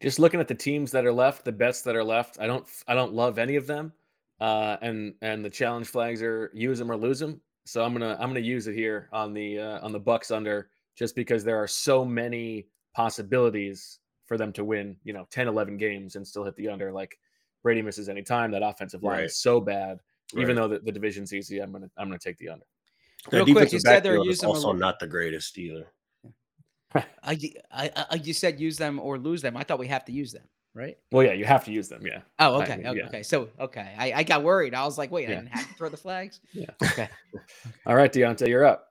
Just 0.00 0.18
looking 0.18 0.40
at 0.40 0.48
the 0.48 0.54
teams 0.54 0.90
that 0.92 1.06
are 1.06 1.12
left, 1.12 1.44
the 1.44 1.52
bets 1.52 1.82
that 1.82 1.96
are 1.96 2.04
left, 2.04 2.38
I 2.40 2.46
don't 2.46 2.66
I 2.86 2.94
don't 2.94 3.12
love 3.14 3.38
any 3.38 3.56
of 3.56 3.66
them. 3.66 3.92
Uh, 4.40 4.76
and 4.82 5.14
and 5.22 5.44
the 5.44 5.50
challenge 5.50 5.86
flags 5.86 6.22
are 6.22 6.50
use 6.54 6.78
them 6.78 6.90
or 6.92 6.96
lose 6.96 7.18
them. 7.18 7.40
So 7.64 7.82
I'm 7.82 7.92
gonna 7.92 8.16
I'm 8.20 8.28
gonna 8.28 8.40
use 8.40 8.66
it 8.66 8.74
here 8.74 9.08
on 9.12 9.32
the 9.32 9.58
uh, 9.58 9.80
on 9.84 9.92
the 9.92 10.00
Bucs 10.00 10.30
under 10.34 10.68
just 10.96 11.14
because 11.16 11.44
there 11.44 11.56
are 11.56 11.66
so 11.66 12.04
many 12.04 12.66
possibilities 12.94 13.98
for 14.26 14.36
them 14.36 14.52
to 14.52 14.64
win, 14.64 14.96
you 15.04 15.12
know, 15.12 15.26
10, 15.30 15.46
11 15.46 15.76
games 15.76 16.16
and 16.16 16.26
still 16.26 16.42
hit 16.44 16.56
the 16.56 16.68
under. 16.68 16.92
Like 16.92 17.18
Brady 17.62 17.80
misses 17.82 18.08
any 18.08 18.22
time. 18.22 18.50
That 18.50 18.62
offensive 18.62 19.02
line 19.02 19.16
Right. 19.18 19.24
is 19.26 19.36
so 19.38 19.60
bad. 19.60 19.98
Even 20.36 20.56
though 20.56 20.66
the, 20.68 20.80
the 20.80 20.90
division's 20.92 21.32
easy, 21.32 21.60
I'm 21.60 21.72
gonna 21.72 21.88
I'm 21.96 22.08
gonna 22.08 22.18
take 22.18 22.36
the 22.38 22.48
under. 22.50 22.64
Their 23.30 23.38
Real 23.40 23.46
quick, 23.46 23.54
defensive 23.70 23.72
you 23.74 23.80
said 23.80 24.02
they're 24.02 24.12
backfield 24.14 24.26
is 24.28 24.36
using 24.36 24.48
also 24.48 24.66
little- 24.68 24.80
not 24.80 24.98
the 25.00 25.06
greatest 25.06 25.56
either. 25.58 25.86
I, 27.22 27.38
I, 27.72 27.90
I, 28.10 28.14
you 28.16 28.32
said 28.32 28.60
use 28.60 28.76
them 28.76 28.98
or 28.98 29.18
lose 29.18 29.42
them. 29.42 29.56
I 29.56 29.62
thought 29.62 29.78
we 29.78 29.88
have 29.88 30.04
to 30.06 30.12
use 30.12 30.32
them, 30.32 30.44
right? 30.74 30.96
Well, 31.12 31.26
yeah, 31.26 31.32
you 31.32 31.44
have 31.44 31.64
to 31.64 31.72
use 31.72 31.88
them. 31.88 32.06
Yeah. 32.06 32.20
Oh, 32.38 32.56
I 32.56 32.62
okay. 32.62 32.76
mean, 32.76 32.86
okay, 32.86 32.98
yeah. 32.98 33.06
okay. 33.06 33.22
So, 33.22 33.48
okay. 33.60 33.94
I, 33.98 34.12
I 34.12 34.22
got 34.22 34.42
worried. 34.42 34.74
I 34.74 34.84
was 34.84 34.98
like, 34.98 35.10
wait, 35.10 35.28
I 35.28 35.34
didn't 35.34 35.48
have 35.48 35.68
to 35.68 35.74
throw 35.74 35.88
the 35.88 35.96
flags. 35.96 36.40
Yeah. 36.52 36.70
Okay. 36.82 37.08
All 37.86 37.96
right, 37.96 38.12
Diante, 38.12 38.48
you're 38.48 38.64
up. 38.64 38.88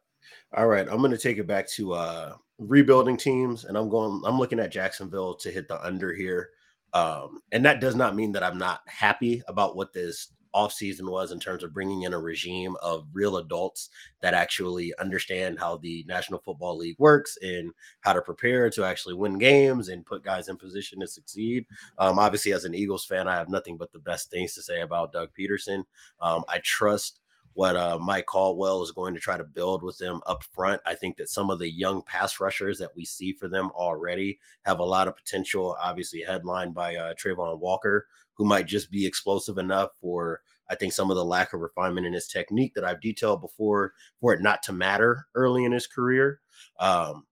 All 0.56 0.68
right, 0.68 0.88
I'm 0.90 1.00
going 1.00 1.12
to 1.12 1.18
take 1.18 1.38
it 1.38 1.48
back 1.48 1.70
to 1.72 1.94
uh 1.94 2.36
rebuilding 2.60 3.18
teams, 3.18 3.66
and 3.66 3.78
I'm 3.78 3.90
going. 3.90 4.22
I'm 4.26 4.40
looking 4.40 4.60
at 4.60 4.72
Jacksonville 4.72 5.36
to 5.36 5.52
hit 5.52 5.68
the 5.68 5.84
under 5.86 6.14
here, 6.14 6.52
um, 6.94 7.42
and 7.52 7.66
that 7.66 7.82
does 7.82 7.96
not 7.96 8.16
mean 8.16 8.32
that 8.34 8.44
I'm 8.44 8.58
not 8.58 8.82
happy 8.88 9.42
about 9.48 9.76
what 9.76 9.94
this 9.94 10.30
offseason 10.56 11.10
was 11.10 11.32
in 11.32 11.40
terms 11.40 11.64
of 11.64 11.74
bringing 11.74 12.04
in 12.04 12.14
a 12.14 12.20
regime 12.20 12.76
of 12.82 13.06
real 13.14 13.38
adults 13.38 13.90
that 14.22 14.34
actually 14.34 14.94
understand 15.00 15.60
how 15.60 15.78
the 15.78 16.06
National 16.08 16.40
Football 16.40 16.78
League 16.78 16.96
works 16.98 17.38
and 17.42 17.72
how 18.02 18.14
to 18.14 18.22
prepare 18.22 18.70
to 18.70 18.86
actually 18.86 19.14
win 19.14 19.38
games 19.38 19.90
and 19.90 20.06
put 20.06 20.24
guys 20.24 20.48
in 20.48 20.58
position 20.58 21.00
to 21.02 21.08
succeed. 21.08 21.66
Um, 21.98 22.18
obviously, 22.18 22.54
as 22.54 22.66
an 22.66 22.74
Eagles 22.74 23.06
fan, 23.06 23.28
I 23.28 23.36
have 23.36 23.50
nothing 23.50 23.78
but 23.78 23.92
the 23.92 24.00
best 24.00 24.32
things 24.32 24.54
to 24.56 24.62
say 24.62 24.82
about 24.82 25.12
Doug 25.12 25.30
Pederson. 25.38 25.84
Um, 26.22 26.44
I 26.48 26.60
trust 26.64 27.20
what 27.56 27.76
uh, 27.78 27.98
Mike 28.00 28.26
Caldwell 28.26 28.84
is 28.84 28.92
going 28.92 29.14
to 29.14 29.20
try 29.20 29.38
to 29.38 29.44
build 29.44 29.82
with 29.82 29.98
them 29.98 30.22
up 30.28 30.44
front. 30.44 30.82
I 30.86 30.94
think 30.94 31.18
that 31.18 31.30
some 31.30 31.50
of 31.50 31.58
the 31.58 31.70
young 31.70 32.02
pass 32.04 32.40
rushers 32.40 32.78
that 32.80 32.96
we 32.96 33.06
see 33.06 33.32
for 33.34 33.48
them 33.48 33.72
already 33.74 34.40
have 34.64 34.80
a 34.80 34.86
lot 34.86 35.08
of 35.08 35.16
potential. 35.16 35.76
Obviously, 35.82 36.22
headlined 36.22 36.74
by 36.74 36.98
uh, 36.98 37.14
Travon 37.14 37.60
Walker, 37.60 38.08
who 38.34 38.46
might 38.46 38.68
just 38.68 38.92
be 38.92 39.06
explosive 39.06 39.58
enough 39.58 39.92
for 40.02 40.42
I 40.70 40.76
think 40.76 40.94
some 40.94 41.10
of 41.10 41.16
the 41.16 41.26
lack 41.26 41.54
of 41.54 41.62
refinement 41.62 42.08
in 42.08 42.14
his 42.14 42.28
technique 42.28 42.74
that 42.74 42.84
I've 42.84 43.02
detailed 43.02 43.40
before 43.40 43.94
for 44.20 44.34
it 44.34 44.42
not 44.42 44.62
to 44.64 44.74
matter 44.74 45.28
early 45.34 45.64
in 45.64 45.72
his 45.72 45.88
career. 45.88 46.42
Um, 46.80 47.26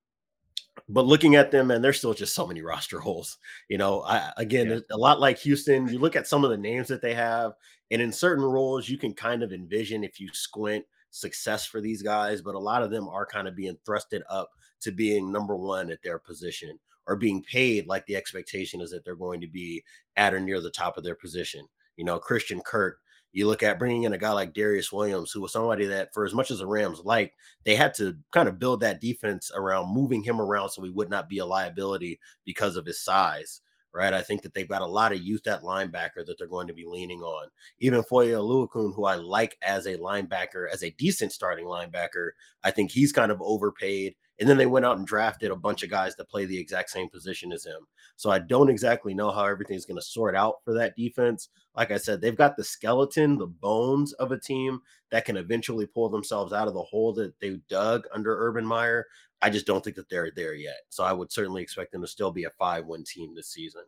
but 0.89 1.05
looking 1.05 1.35
at 1.35 1.51
them, 1.51 1.71
and 1.71 1.83
there's 1.83 1.97
still 1.97 2.13
just 2.13 2.35
so 2.35 2.47
many 2.47 2.61
roster 2.61 2.99
holes. 2.99 3.37
You 3.69 3.77
know, 3.77 4.03
I 4.03 4.31
again, 4.37 4.69
yeah. 4.69 4.79
a 4.91 4.97
lot 4.97 5.19
like 5.19 5.37
Houston. 5.39 5.87
You 5.87 5.99
look 5.99 6.15
at 6.15 6.27
some 6.27 6.43
of 6.43 6.49
the 6.49 6.57
names 6.57 6.87
that 6.87 7.01
they 7.01 7.13
have, 7.13 7.53
and 7.93 8.01
in 8.01 8.11
certain 8.11 8.43
roles, 8.43 8.89
you 8.89 8.97
can 8.97 9.13
kind 9.13 9.43
of 9.43 9.53
envision 9.53 10.03
if 10.03 10.19
you 10.19 10.27
squint 10.33 10.83
success 11.11 11.65
for 11.65 11.79
these 11.79 12.01
guys. 12.01 12.41
But 12.41 12.55
a 12.55 12.59
lot 12.59 12.83
of 12.83 12.91
them 12.91 13.07
are 13.07 13.25
kind 13.25 13.47
of 13.47 13.55
being 13.55 13.77
thrusted 13.87 14.21
up 14.29 14.49
to 14.81 14.91
being 14.91 15.31
number 15.31 15.55
one 15.55 15.89
at 15.89 16.03
their 16.03 16.19
position 16.19 16.77
or 17.07 17.15
being 17.15 17.43
paid 17.43 17.87
like 17.87 18.05
the 18.05 18.15
expectation 18.15 18.81
is 18.81 18.91
that 18.91 19.05
they're 19.05 19.15
going 19.15 19.39
to 19.41 19.47
be 19.47 19.83
at 20.17 20.33
or 20.33 20.39
near 20.39 20.59
the 20.59 20.71
top 20.71 20.97
of 20.97 21.03
their 21.03 21.15
position. 21.15 21.65
You 21.95 22.03
know, 22.03 22.19
Christian 22.19 22.59
Kirk 22.61 22.97
you 23.33 23.47
look 23.47 23.63
at 23.63 23.79
bringing 23.79 24.03
in 24.03 24.13
a 24.13 24.17
guy 24.17 24.31
like 24.31 24.53
Darious 24.53 24.93
Williams, 24.93 25.31
who 25.31 25.41
was 25.41 25.51
somebody 25.51 25.87
that, 25.87 26.13
for 26.13 26.23
as 26.23 26.35
much 26.35 26.51
as 26.51 26.59
the 26.59 26.67
Rams 26.67 27.01
like, 27.03 27.33
they 27.65 27.75
had 27.75 27.95
to 27.95 28.15
kind 28.31 28.47
of 28.47 28.59
build 28.59 28.79
that 28.81 29.01
defense 29.01 29.51
around 29.55 29.93
moving 29.93 30.23
him 30.23 30.39
around 30.39 30.69
so 30.69 30.83
he 30.83 30.91
would 30.91 31.09
not 31.09 31.27
be 31.27 31.39
a 31.39 31.45
liability 31.45 32.19
because 32.45 32.77
of 32.77 32.85
his 32.85 33.03
size. 33.03 33.61
Right. 33.95 34.11
I 34.13 34.23
think 34.23 34.41
that 34.41 34.55
they've 34.55 34.67
got 34.67 34.81
a 34.81 34.87
lot 34.87 35.11
of 35.11 35.21
youth 35.21 35.45
at 35.45 35.61
linebacker 35.61 36.25
that 36.25 36.37
they're 36.39 36.47
going 36.47 36.67
to 36.67 36.73
be 36.73 36.85
leaning 36.87 37.19
on. 37.21 37.49
Even 37.79 38.01
Foye 38.01 38.29
Oluokun, 38.29 38.95
who 38.95 39.05
I 39.05 39.15
like 39.15 39.55
as 39.61 39.85
a 39.85 39.97
linebacker, 39.97 40.67
as 40.71 40.81
a 40.83 40.89
decent 40.89 41.31
starting 41.31 41.65
linebacker, 41.65 42.31
I 42.63 42.71
think 42.71 42.89
he's 42.89 43.11
kind 43.11 43.31
of 43.31 43.39
overpaid. 43.39 44.15
And 44.39 44.49
then 44.49 44.57
they 44.57 44.65
went 44.65 44.85
out 44.85 44.97
and 44.97 45.05
drafted 45.05 45.51
a 45.51 45.55
bunch 45.55 45.83
of 45.83 45.89
guys 45.89 46.15
that 46.15 46.29
play 46.29 46.45
the 46.45 46.57
exact 46.57 46.89
same 46.89 47.07
position 47.09 47.51
as 47.51 47.65
him. 47.65 47.85
So 48.15 48.31
I 48.31 48.39
don't 48.39 48.69
exactly 48.69 49.13
know 49.13 49.31
how 49.31 49.45
everything's 49.45 49.85
going 49.85 49.99
to 49.99 50.05
sort 50.05 50.35
out 50.35 50.55
for 50.63 50.73
that 50.73 50.95
defense. 50.95 51.49
Like 51.75 51.91
I 51.91 51.97
said, 51.97 52.19
they've 52.19 52.35
got 52.35 52.57
the 52.57 52.63
skeleton, 52.63 53.37
the 53.37 53.47
bones 53.47 54.13
of 54.13 54.31
a 54.31 54.39
team 54.39 54.81
that 55.11 55.25
can 55.25 55.37
eventually 55.37 55.85
pull 55.85 56.09
themselves 56.09 56.51
out 56.51 56.67
of 56.67 56.73
the 56.73 56.81
hole 56.81 57.13
that 57.13 57.39
they 57.39 57.59
dug 57.69 58.05
under 58.13 58.47
Urban 58.47 58.65
Meyer. 58.65 59.05
I 59.41 59.49
just 59.49 59.67
don't 59.67 59.83
think 59.83 59.97
that 59.97 60.09
they're 60.09 60.31
there 60.35 60.55
yet. 60.55 60.77
So 60.89 61.03
I 61.03 61.13
would 61.13 61.31
certainly 61.31 61.61
expect 61.61 61.91
them 61.91 62.01
to 62.01 62.07
still 62.07 62.31
be 62.31 62.45
a 62.45 62.49
five 62.51 62.85
win 62.85 63.03
team 63.03 63.35
this 63.35 63.49
season. 63.49 63.83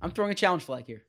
I'm 0.00 0.10
throwing 0.10 0.32
a 0.32 0.34
challenge 0.34 0.64
flag 0.64 0.84
here. 0.86 1.04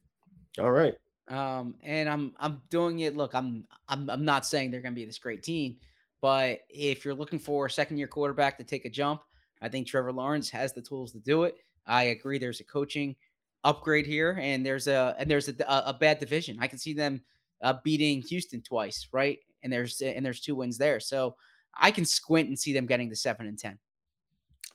All 0.60 0.72
right. 0.72 0.96
Um, 1.28 1.76
and 1.84 2.10
I'm 2.10 2.34
I'm 2.40 2.62
doing 2.70 3.00
it. 3.00 3.16
Look, 3.16 3.34
I'm 3.34 3.66
I'm 3.88 4.10
I'm 4.10 4.26
not 4.26 4.46
saying 4.46 4.72
they're 4.72 4.82
gonna 4.82 4.96
be 4.96 5.06
this 5.06 5.20
great 5.20 5.42
team, 5.42 5.78
but 6.24 6.60
if 6.70 7.04
you're 7.04 7.14
looking 7.14 7.38
for 7.38 7.66
a 7.66 7.70
second 7.70 7.98
year 7.98 8.08
quarterback 8.08 8.58
to 8.58 8.64
take 8.64 8.86
a 8.86 8.90
jump, 8.90 9.24
I 9.62 9.68
think 9.68 9.86
Trevor 9.86 10.14
Lawrence 10.14 10.50
has 10.52 10.72
the 10.72 10.82
tools 10.82 11.12
to 11.12 11.20
do 11.20 11.44
it. 11.44 11.58
I 11.86 12.04
agree. 12.04 12.40
There's 12.40 12.62
a 12.62 12.64
coaching 12.64 13.18
upgrade 13.66 14.06
here, 14.06 14.40
and 14.42 14.66
there's 14.66 14.88
a 14.88 15.18
and 15.20 15.30
there's 15.30 15.50
a, 15.50 15.56
a 15.68 15.94
bad 15.94 16.20
division. 16.20 16.60
I 16.62 16.68
can 16.68 16.80
see 16.80 16.94
them 16.94 17.22
uh, 17.62 17.74
beating 17.84 18.22
Houston 18.22 18.62
twice, 18.62 19.10
right? 19.12 19.38
And 19.64 19.74
there's 19.74 20.00
and 20.00 20.26
there's 20.26 20.40
two 20.40 20.56
wins 20.56 20.78
there, 20.78 21.02
so 21.02 21.36
I 21.78 21.92
can 21.92 22.06
squint 22.06 22.48
and 22.48 22.58
see 22.58 22.72
them 22.72 22.86
getting 22.86 23.10
to 23.10 23.18
seven 23.18 23.46
and 23.46 23.60
ten. 23.60 23.78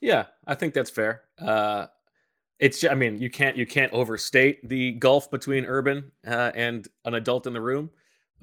Yeah, 0.01 0.25
I 0.45 0.53
think 0.53 0.75
that's 0.75 0.91
fair. 0.91 1.23
Uh, 1.39 1.87
it's 2.59 2.83
I 2.83 2.93
mean 2.93 3.17
you 3.17 3.31
can't 3.31 3.57
you 3.57 3.65
can't 3.65 3.91
overstate 3.91 4.69
the 4.69 4.91
gulf 4.91 5.31
between 5.31 5.65
Urban 5.65 6.11
uh, 6.27 6.51
and 6.53 6.87
an 7.05 7.15
adult 7.15 7.47
in 7.47 7.53
the 7.53 7.61
room, 7.61 7.89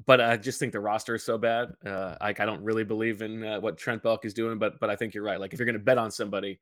but 0.04 0.20
I 0.20 0.36
just 0.36 0.60
think 0.60 0.72
the 0.72 0.80
roster 0.80 1.14
is 1.14 1.24
so 1.24 1.38
bad. 1.38 1.72
Uh, 1.84 2.16
like 2.20 2.40
I 2.40 2.44
don't 2.44 2.62
really 2.62 2.84
believe 2.84 3.22
in 3.22 3.42
uh, 3.42 3.60
what 3.60 3.78
Trent 3.78 4.02
Baalke 4.02 4.26
is 4.26 4.34
doing, 4.34 4.58
but 4.58 4.78
but 4.78 4.90
I 4.90 4.96
think 4.96 5.14
you're 5.14 5.24
right. 5.24 5.40
Like 5.40 5.52
if 5.52 5.58
you're 5.58 5.66
going 5.66 5.78
to 5.78 5.84
bet 5.84 5.98
on 5.98 6.10
somebody, 6.10 6.60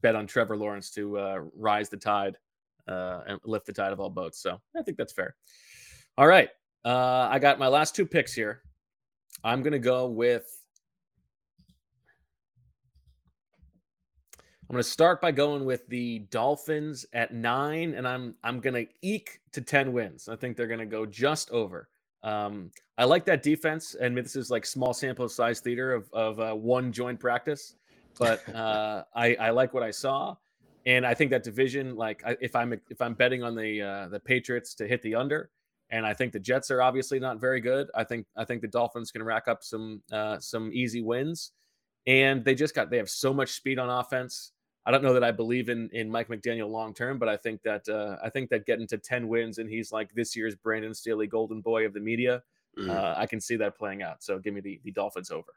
bet 0.00 0.14
on 0.14 0.26
Trevor 0.26 0.56
Lawrence 0.56 0.90
to 0.92 1.18
uh, 1.18 1.40
rise 1.56 1.88
the 1.88 1.96
tide 1.96 2.36
uh, 2.86 3.20
and 3.26 3.40
lift 3.44 3.66
the 3.66 3.72
tide 3.72 3.92
of 3.92 4.00
all 4.00 4.10
boats. 4.10 4.40
So 4.40 4.60
I 4.76 4.82
think 4.82 4.96
that's 4.96 5.12
fair. 5.12 5.34
All 6.16 6.26
right. 6.26 6.48
Uh, 6.84 7.28
I 7.30 7.38
got 7.38 7.58
my 7.58 7.68
last 7.68 7.94
two 7.94 8.06
picks 8.06 8.32
here. 8.32 8.62
I'm 9.44 9.62
going 9.62 9.72
to 9.72 9.78
go 9.78 10.06
with. 10.06 10.54
I'm 14.68 14.74
going 14.74 14.82
to 14.82 14.88
start 14.88 15.22
by 15.22 15.32
going 15.32 15.64
with 15.64 15.86
the 15.88 16.20
Dolphins 16.30 17.06
at 17.14 17.32
nine, 17.32 17.94
and 17.94 18.06
I'm 18.06 18.34
I'm 18.44 18.60
going 18.60 18.74
to 18.74 18.86
eke 19.02 19.40
to 19.52 19.60
ten 19.60 19.92
wins. 19.92 20.28
I 20.28 20.36
think 20.36 20.56
they're 20.56 20.66
going 20.66 20.78
to 20.80 20.86
go 20.86 21.06
just 21.06 21.50
over. 21.50 21.88
Um, 22.22 22.70
I 22.96 23.04
like 23.04 23.24
that 23.26 23.42
defense, 23.42 23.94
and 23.94 24.16
this 24.16 24.36
is 24.36 24.50
like 24.50 24.66
small 24.66 24.92
sample 24.92 25.28
size 25.28 25.60
theater 25.60 25.92
of 25.92 26.12
of 26.12 26.40
uh, 26.40 26.54
one 26.54 26.92
joint 26.92 27.20
practice 27.20 27.76
but 28.18 28.46
uh, 28.54 29.04
I, 29.14 29.34
I 29.34 29.50
like 29.50 29.72
what 29.72 29.82
I 29.82 29.90
saw, 29.90 30.36
and 30.84 31.06
I 31.06 31.14
think 31.14 31.30
that 31.30 31.42
division, 31.42 31.96
like 31.96 32.22
if 32.40 32.54
I'm 32.54 32.72
if 32.72 33.00
I'm 33.00 33.14
betting 33.14 33.42
on 33.42 33.54
the 33.54 33.82
uh, 33.82 34.08
the 34.08 34.20
Patriots 34.20 34.74
to 34.76 34.86
hit 34.86 35.02
the 35.02 35.14
under, 35.14 35.50
and 35.90 36.04
I 36.04 36.12
think 36.12 36.32
the 36.32 36.40
Jets 36.40 36.70
are 36.70 36.82
obviously 36.82 37.20
not 37.20 37.40
very 37.40 37.60
good. 37.60 37.88
I 37.94 38.04
think 38.04 38.26
I 38.36 38.44
think 38.44 38.60
the 38.60 38.68
Dolphins 38.68 39.10
can 39.10 39.22
rack 39.22 39.48
up 39.48 39.62
some 39.62 40.02
uh, 40.12 40.38
some 40.40 40.70
easy 40.72 41.00
wins, 41.00 41.52
and 42.06 42.44
they 42.44 42.54
just 42.54 42.74
got 42.74 42.90
they 42.90 42.98
have 42.98 43.10
so 43.10 43.32
much 43.32 43.52
speed 43.52 43.78
on 43.78 43.88
offense. 43.88 44.52
I 44.88 44.90
don't 44.90 45.02
know 45.02 45.12
that 45.12 45.22
I 45.22 45.32
believe 45.32 45.68
in 45.68 45.90
in 45.92 46.10
Mike 46.10 46.28
McDaniel 46.28 46.70
long 46.70 46.94
term, 46.94 47.18
but 47.18 47.28
I 47.28 47.36
think 47.36 47.62
that 47.62 47.86
uh, 47.90 48.16
I 48.24 48.30
think 48.30 48.48
that 48.48 48.64
getting 48.64 48.86
to 48.86 48.96
ten 48.96 49.28
wins 49.28 49.58
and 49.58 49.68
he's 49.68 49.92
like 49.92 50.14
this 50.14 50.34
year's 50.34 50.54
Brandon 50.54 50.94
Staley 50.94 51.26
Golden 51.26 51.60
Boy 51.60 51.84
of 51.84 51.92
the 51.92 52.00
media. 52.00 52.42
Mm. 52.78 52.88
Uh, 52.88 53.14
I 53.14 53.26
can 53.26 53.38
see 53.38 53.56
that 53.56 53.76
playing 53.76 54.02
out. 54.02 54.22
So 54.22 54.38
give 54.38 54.54
me 54.54 54.62
the 54.62 54.80
the 54.84 54.90
Dolphins 54.92 55.30
over. 55.30 55.52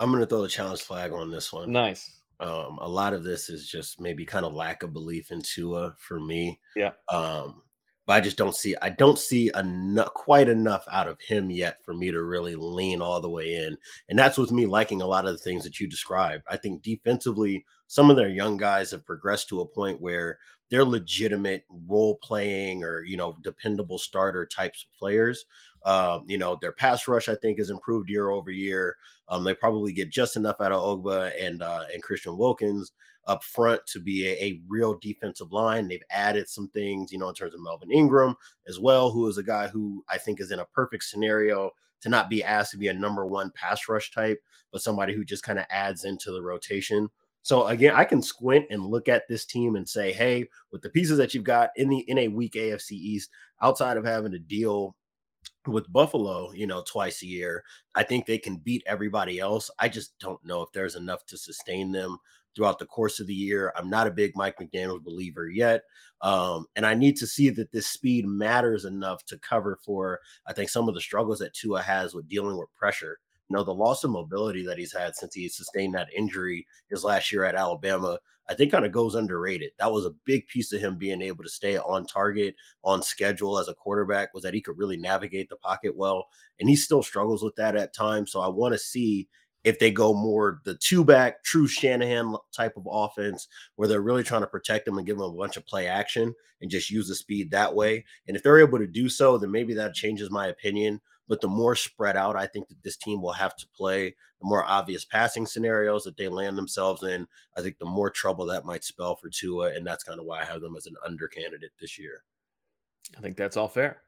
I'm 0.00 0.10
going 0.10 0.22
to 0.22 0.26
throw 0.26 0.40
the 0.40 0.48
challenge 0.48 0.80
flag 0.80 1.12
on 1.12 1.30
this 1.30 1.52
one. 1.52 1.70
Nice. 1.70 2.10
Um, 2.40 2.78
a 2.80 2.88
lot 2.88 3.12
of 3.12 3.24
this 3.24 3.50
is 3.50 3.68
just 3.68 4.00
maybe 4.00 4.24
kind 4.24 4.46
of 4.46 4.54
lack 4.54 4.82
of 4.82 4.94
belief 4.94 5.30
in 5.30 5.42
Tua 5.42 5.94
for 5.98 6.18
me. 6.18 6.58
Yeah. 6.74 6.92
Um, 7.12 7.60
but 8.10 8.16
I 8.16 8.20
just 8.22 8.36
don't 8.36 8.56
see 8.56 8.74
I 8.82 8.88
don't 8.88 9.20
see 9.20 9.52
enough 9.54 10.12
quite 10.14 10.48
enough 10.48 10.84
out 10.90 11.06
of 11.06 11.20
him 11.20 11.48
yet 11.48 11.76
for 11.84 11.94
me 11.94 12.10
to 12.10 12.20
really 12.24 12.56
lean 12.56 13.00
all 13.00 13.20
the 13.20 13.30
way 13.30 13.54
in. 13.54 13.76
And 14.08 14.18
that's 14.18 14.36
with 14.36 14.50
me 14.50 14.66
liking 14.66 15.00
a 15.00 15.06
lot 15.06 15.26
of 15.26 15.32
the 15.32 15.38
things 15.38 15.62
that 15.62 15.78
you 15.78 15.86
described. 15.86 16.42
I 16.50 16.56
think 16.56 16.82
defensively, 16.82 17.64
some 17.86 18.10
of 18.10 18.16
their 18.16 18.28
young 18.28 18.56
guys 18.56 18.90
have 18.90 19.06
progressed 19.06 19.48
to 19.50 19.60
a 19.60 19.64
point 19.64 20.00
where 20.00 20.40
they're 20.70 20.84
legitimate 20.84 21.64
role 21.68 22.16
playing 22.22 22.84
or 22.84 23.02
you 23.02 23.16
know 23.16 23.36
dependable 23.42 23.98
starter 23.98 24.46
types 24.46 24.84
of 24.84 24.98
players. 24.98 25.44
Um, 25.84 26.24
you 26.26 26.38
know, 26.38 26.58
their 26.60 26.72
pass 26.72 27.08
rush, 27.08 27.28
I 27.28 27.34
think, 27.36 27.58
has 27.58 27.70
improved 27.70 28.10
year 28.10 28.30
over 28.30 28.50
year. 28.50 28.96
Um, 29.28 29.44
they 29.44 29.54
probably 29.54 29.92
get 29.92 30.10
just 30.10 30.36
enough 30.36 30.60
out 30.60 30.72
of 30.72 30.82
Ogbah 30.82 31.32
and 31.40 31.62
uh, 31.62 31.84
and 31.92 32.02
Christian 32.02 32.36
Wilkins 32.36 32.92
up 33.26 33.44
front 33.44 33.80
to 33.86 34.00
be 34.00 34.26
a, 34.26 34.32
a, 34.32 34.60
real 34.66 34.98
defensive 34.98 35.52
line. 35.52 35.86
They've 35.86 36.02
added 36.10 36.48
some 36.48 36.68
things, 36.68 37.12
you 37.12 37.18
know, 37.18 37.28
in 37.28 37.34
terms 37.34 37.54
of 37.54 37.60
Melvin 37.60 37.92
Ingram 37.92 38.34
as 38.66 38.80
well, 38.80 39.10
who 39.10 39.28
is 39.28 39.38
a 39.38 39.42
guy 39.42 39.68
who 39.68 40.04
I 40.08 40.18
think 40.18 40.40
is 40.40 40.50
in 40.50 40.58
a 40.58 40.64
perfect 40.64 41.04
scenario 41.04 41.70
to 42.00 42.08
not 42.08 42.30
be 42.30 42.42
asked 42.42 42.72
to 42.72 42.78
be 42.78 42.88
a 42.88 42.94
number 42.94 43.26
one 43.26 43.52
pass 43.54 43.88
rush 43.88 44.10
type, 44.10 44.42
but 44.72 44.82
somebody 44.82 45.14
who 45.14 45.24
just 45.24 45.42
kind 45.42 45.58
of 45.58 45.66
adds 45.70 46.04
into 46.04 46.32
the 46.32 46.42
rotation. 46.42 47.08
So 47.42 47.66
again, 47.66 47.94
I 47.94 48.04
can 48.04 48.22
squint 48.22 48.66
and 48.70 48.84
look 48.84 49.08
at 49.08 49.28
this 49.28 49.46
team 49.46 49.76
and 49.76 49.88
say, 49.88 50.12
hey, 50.12 50.46
with 50.72 50.82
the 50.82 50.90
pieces 50.90 51.18
that 51.18 51.34
you've 51.34 51.44
got 51.44 51.70
in 51.76 51.88
the 51.88 52.00
in 52.00 52.18
a 52.18 52.28
weak 52.28 52.54
AFC 52.54 52.92
East, 52.92 53.30
outside 53.62 53.96
of 53.96 54.04
having 54.04 54.32
to 54.32 54.38
deal 54.38 54.96
with 55.66 55.92
Buffalo, 55.92 56.52
you 56.52 56.66
know, 56.66 56.82
twice 56.86 57.22
a 57.22 57.26
year. 57.26 57.62
I 57.94 58.02
think 58.02 58.26
they 58.26 58.38
can 58.38 58.56
beat 58.56 58.82
everybody 58.86 59.38
else. 59.38 59.70
I 59.78 59.88
just 59.88 60.18
don't 60.18 60.42
know 60.44 60.62
if 60.62 60.72
there's 60.72 60.96
enough 60.96 61.24
to 61.26 61.36
sustain 61.36 61.92
them 61.92 62.18
throughout 62.54 62.78
the 62.78 62.86
course 62.86 63.20
of 63.20 63.26
the 63.26 63.34
year. 63.34 63.72
I'm 63.76 63.90
not 63.90 64.06
a 64.06 64.12
big 64.12 64.32
Mike 64.34 64.58
McDaniel 64.58 65.02
believer 65.02 65.48
yet. 65.48 65.82
Um, 66.22 66.66
and 66.76 66.84
I 66.84 66.94
need 66.94 67.16
to 67.18 67.26
see 67.26 67.50
that 67.50 67.72
this 67.72 67.86
speed 67.86 68.26
matters 68.26 68.84
enough 68.84 69.24
to 69.26 69.38
cover 69.38 69.78
for, 69.84 70.20
I 70.46 70.52
think, 70.52 70.68
some 70.68 70.88
of 70.88 70.94
the 70.94 71.00
struggles 71.00 71.38
that 71.38 71.54
Tua 71.54 71.82
has 71.82 72.14
with 72.14 72.28
dealing 72.28 72.58
with 72.58 72.74
pressure. 72.74 73.18
You 73.50 73.56
know, 73.56 73.64
the 73.64 73.74
loss 73.74 74.04
of 74.04 74.12
mobility 74.12 74.64
that 74.64 74.78
he's 74.78 74.96
had 74.96 75.16
since 75.16 75.34
he 75.34 75.48
sustained 75.48 75.94
that 75.94 76.12
injury 76.16 76.66
his 76.88 77.02
last 77.02 77.32
year 77.32 77.44
at 77.44 77.56
Alabama, 77.56 78.18
I 78.48 78.54
think 78.54 78.70
kind 78.70 78.84
of 78.86 78.92
goes 78.92 79.16
underrated. 79.16 79.72
That 79.78 79.92
was 79.92 80.06
a 80.06 80.14
big 80.24 80.46
piece 80.46 80.72
of 80.72 80.80
him 80.80 80.96
being 80.96 81.20
able 81.20 81.42
to 81.42 81.50
stay 81.50 81.76
on 81.76 82.06
target, 82.06 82.54
on 82.84 83.02
schedule 83.02 83.58
as 83.58 83.68
a 83.68 83.74
quarterback, 83.74 84.32
was 84.32 84.44
that 84.44 84.54
he 84.54 84.60
could 84.60 84.78
really 84.78 84.96
navigate 84.96 85.48
the 85.48 85.56
pocket 85.56 85.96
well. 85.96 86.28
And 86.60 86.68
he 86.68 86.76
still 86.76 87.02
struggles 87.02 87.42
with 87.42 87.56
that 87.56 87.74
at 87.74 87.92
times. 87.92 88.30
So 88.30 88.40
I 88.40 88.48
want 88.48 88.72
to 88.72 88.78
see 88.78 89.28
if 89.64 89.78
they 89.78 89.90
go 89.90 90.14
more 90.14 90.60
the 90.64 90.76
two 90.76 91.04
back, 91.04 91.42
true 91.42 91.66
Shanahan 91.66 92.36
type 92.52 92.76
of 92.76 92.88
offense, 92.90 93.48
where 93.76 93.88
they're 93.88 94.00
really 94.00 94.24
trying 94.24 94.40
to 94.42 94.46
protect 94.46 94.86
them 94.86 94.96
and 94.96 95.06
give 95.06 95.18
them 95.18 95.30
a 95.30 95.36
bunch 95.36 95.56
of 95.56 95.66
play 95.66 95.86
action 95.86 96.34
and 96.60 96.70
just 96.70 96.90
use 96.90 97.08
the 97.08 97.14
speed 97.14 97.50
that 97.50 97.74
way. 97.74 98.04
And 98.26 98.36
if 98.36 98.42
they're 98.42 98.60
able 98.60 98.78
to 98.78 98.86
do 98.86 99.08
so, 99.08 99.38
then 99.38 99.50
maybe 99.50 99.74
that 99.74 99.94
changes 99.94 100.30
my 100.30 100.46
opinion. 100.46 101.00
But 101.30 101.40
the 101.40 101.48
more 101.48 101.76
spread 101.76 102.16
out 102.16 102.34
I 102.34 102.46
think 102.46 102.68
that 102.68 102.82
this 102.82 102.96
team 102.96 103.22
will 103.22 103.32
have 103.32 103.54
to 103.56 103.66
play, 103.68 104.08
the 104.40 104.48
more 104.48 104.64
obvious 104.64 105.04
passing 105.04 105.46
scenarios 105.46 106.02
that 106.02 106.16
they 106.16 106.26
land 106.26 106.58
themselves 106.58 107.04
in, 107.04 107.24
I 107.56 107.60
think 107.62 107.78
the 107.78 107.86
more 107.86 108.10
trouble 108.10 108.44
that 108.46 108.64
might 108.64 108.82
spell 108.82 109.14
for 109.14 109.30
Tua. 109.30 109.72
And 109.72 109.86
that's 109.86 110.02
kind 110.02 110.18
of 110.18 110.26
why 110.26 110.40
I 110.40 110.44
have 110.44 110.60
them 110.60 110.74
as 110.76 110.86
an 110.86 110.96
under 111.06 111.28
candidate 111.28 111.70
this 111.80 112.00
year. 112.00 112.24
I 113.16 113.20
think 113.20 113.36
that's 113.36 113.56
all 113.56 113.68
fair. 113.68 114.02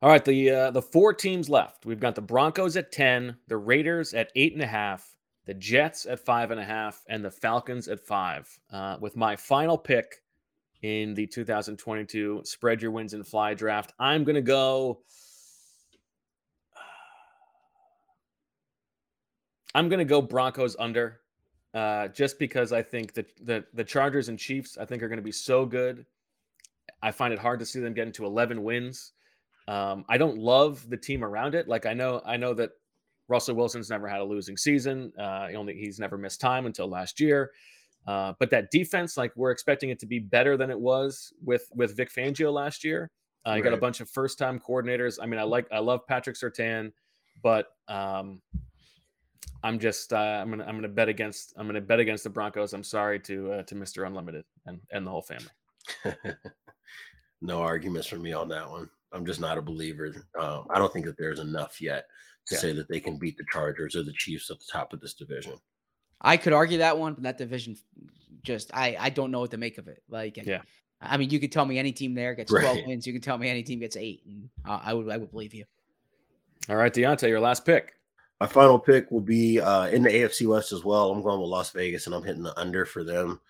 All 0.00 0.08
right, 0.08 0.24
the 0.24 0.50
uh, 0.50 0.70
the 0.70 0.82
four 0.82 1.12
teams 1.12 1.50
left. 1.50 1.84
We've 1.84 2.00
got 2.00 2.14
the 2.14 2.22
Broncos 2.22 2.76
at 2.76 2.90
ten, 2.90 3.36
the 3.46 3.58
Raiders 3.58 4.14
at 4.14 4.32
eight 4.34 4.54
and 4.54 4.62
a 4.62 4.66
half, 4.66 5.14
the 5.44 5.54
Jets 5.54 6.06
at 6.06 6.24
five 6.24 6.50
and 6.50 6.58
a 6.58 6.64
half, 6.64 7.04
and 7.08 7.22
the 7.22 7.30
Falcons 7.30 7.88
at 7.88 8.00
five. 8.00 8.48
Uh, 8.72 8.96
with 9.00 9.16
my 9.16 9.36
final 9.36 9.78
pick 9.78 10.22
in 10.82 11.14
the 11.14 11.26
2022 11.28 12.40
spread 12.44 12.82
your 12.82 12.90
wins 12.90 13.14
and 13.14 13.24
fly 13.24 13.54
draft, 13.54 13.92
I'm 14.00 14.24
going 14.24 14.34
to 14.34 14.42
go. 14.42 15.02
I'm 19.74 19.88
going 19.88 19.98
to 19.98 20.04
go 20.04 20.20
Broncos 20.20 20.76
under, 20.78 21.20
uh, 21.74 22.08
just 22.08 22.38
because 22.38 22.72
I 22.72 22.82
think 22.82 23.14
that 23.14 23.32
the 23.44 23.64
the 23.74 23.84
Chargers 23.84 24.28
and 24.28 24.38
Chiefs 24.38 24.78
I 24.78 24.84
think 24.84 25.02
are 25.02 25.08
going 25.08 25.18
to 25.18 25.22
be 25.22 25.32
so 25.32 25.64
good. 25.64 26.04
I 27.02 27.10
find 27.10 27.32
it 27.32 27.38
hard 27.38 27.58
to 27.60 27.66
see 27.66 27.80
them 27.80 27.94
get 27.94 28.06
into 28.06 28.24
11 28.24 28.62
wins. 28.62 29.12
Um, 29.66 30.04
I 30.08 30.18
don't 30.18 30.38
love 30.38 30.88
the 30.88 30.96
team 30.96 31.24
around 31.24 31.54
it. 31.54 31.68
Like 31.68 31.86
I 31.86 31.94
know, 31.94 32.20
I 32.24 32.36
know 32.36 32.54
that 32.54 32.70
Russell 33.28 33.56
Wilson's 33.56 33.90
never 33.90 34.08
had 34.08 34.20
a 34.20 34.24
losing 34.24 34.56
season. 34.56 35.12
Uh, 35.18 35.48
he 35.48 35.56
only 35.56 35.74
he's 35.74 35.98
never 35.98 36.18
missed 36.18 36.40
time 36.40 36.66
until 36.66 36.88
last 36.88 37.20
year. 37.20 37.50
Uh, 38.06 38.32
but 38.40 38.50
that 38.50 38.70
defense, 38.70 39.16
like 39.16 39.32
we're 39.36 39.52
expecting 39.52 39.90
it 39.90 39.98
to 40.00 40.06
be 40.06 40.18
better 40.18 40.56
than 40.56 40.70
it 40.70 40.78
was 40.78 41.32
with 41.44 41.68
with 41.74 41.96
Vic 41.96 42.12
Fangio 42.12 42.52
last 42.52 42.84
year. 42.84 43.10
Uh, 43.46 43.54
you 43.54 43.62
got 43.62 43.72
a 43.72 43.76
bunch 43.76 44.00
of 44.00 44.08
first 44.08 44.38
time 44.38 44.60
coordinators. 44.60 45.18
I 45.20 45.26
mean, 45.26 45.40
I 45.40 45.44
like 45.44 45.66
I 45.72 45.78
love 45.78 46.06
Patrick 46.06 46.36
Surtain, 46.36 46.92
but 47.42 47.66
um, 47.88 48.40
I'm 49.64 49.78
just 49.78 50.12
uh, 50.12 50.16
I'm 50.16 50.50
gonna 50.50 50.64
I'm 50.64 50.74
gonna 50.76 50.88
bet 50.88 51.08
against 51.08 51.54
I'm 51.56 51.66
gonna 51.66 51.80
bet 51.80 52.00
against 52.00 52.24
the 52.24 52.30
Broncos. 52.30 52.72
I'm 52.72 52.82
sorry 52.84 53.20
to 53.20 53.52
uh, 53.52 53.62
to 53.64 53.74
Mr. 53.74 54.06
Unlimited 54.06 54.44
and 54.66 54.80
and 54.90 55.06
the 55.06 55.10
whole 55.10 55.22
family. 55.22 55.50
no 57.40 57.60
arguments 57.60 58.06
from 58.08 58.22
me 58.22 58.32
on 58.32 58.48
that 58.48 58.68
one. 58.68 58.88
I'm 59.12 59.26
just 59.26 59.40
not 59.40 59.58
a 59.58 59.62
believer. 59.62 60.14
Um, 60.38 60.66
I 60.70 60.78
don't 60.78 60.92
think 60.92 61.06
that 61.06 61.18
there's 61.18 61.38
enough 61.38 61.80
yet 61.80 62.06
to 62.46 62.54
Yeah. 62.54 62.60
say 62.60 62.72
that 62.72 62.88
they 62.88 63.00
can 63.00 63.18
beat 63.18 63.36
the 63.36 63.44
Chargers 63.52 63.94
or 63.94 64.02
the 64.02 64.12
Chiefs 64.12 64.50
at 64.50 64.58
the 64.58 64.66
top 64.70 64.92
of 64.92 65.00
this 65.00 65.14
division. 65.14 65.54
I 66.20 66.36
could 66.36 66.52
argue 66.52 66.78
that 66.78 66.96
one, 66.98 67.14
but 67.14 67.22
that 67.24 67.38
division 67.38 67.76
just 68.42 68.70
I 68.74 68.96
I 68.98 69.10
don't 69.10 69.30
know 69.30 69.40
what 69.40 69.50
to 69.52 69.58
make 69.58 69.78
of 69.78 69.88
it. 69.88 70.02
Like, 70.08 70.36
yeah. 70.38 70.62
I 71.00 71.16
mean, 71.16 71.30
you 71.30 71.40
could 71.40 71.50
tell 71.50 71.66
me 71.66 71.78
any 71.78 71.90
team 71.90 72.14
there 72.14 72.34
gets 72.34 72.50
12 72.50 72.86
wins. 72.86 73.06
You 73.08 73.12
could 73.12 73.24
tell 73.24 73.36
me 73.36 73.48
any 73.48 73.64
team 73.64 73.80
gets 73.80 73.96
eight, 73.96 74.22
and 74.24 74.48
uh, 74.64 74.80
I 74.82 74.94
would 74.94 75.08
I 75.10 75.16
would 75.16 75.30
believe 75.30 75.52
you. 75.54 75.64
All 76.68 76.76
right, 76.76 76.92
Diante, 76.92 77.28
your 77.28 77.40
last 77.40 77.64
pick. 77.66 77.94
My 78.42 78.48
final 78.48 78.76
pick 78.76 79.08
will 79.12 79.20
be 79.20 79.60
uh, 79.60 79.86
in 79.86 80.02
the 80.02 80.10
AFC 80.10 80.48
West 80.48 80.72
as 80.72 80.82
well. 80.82 81.12
I'm 81.12 81.22
going 81.22 81.40
with 81.40 81.48
Las 81.48 81.70
Vegas, 81.70 82.06
and 82.06 82.14
I'm 82.16 82.24
hitting 82.24 82.42
the 82.42 82.58
under 82.58 82.84
for 82.84 83.04
them. 83.04 83.40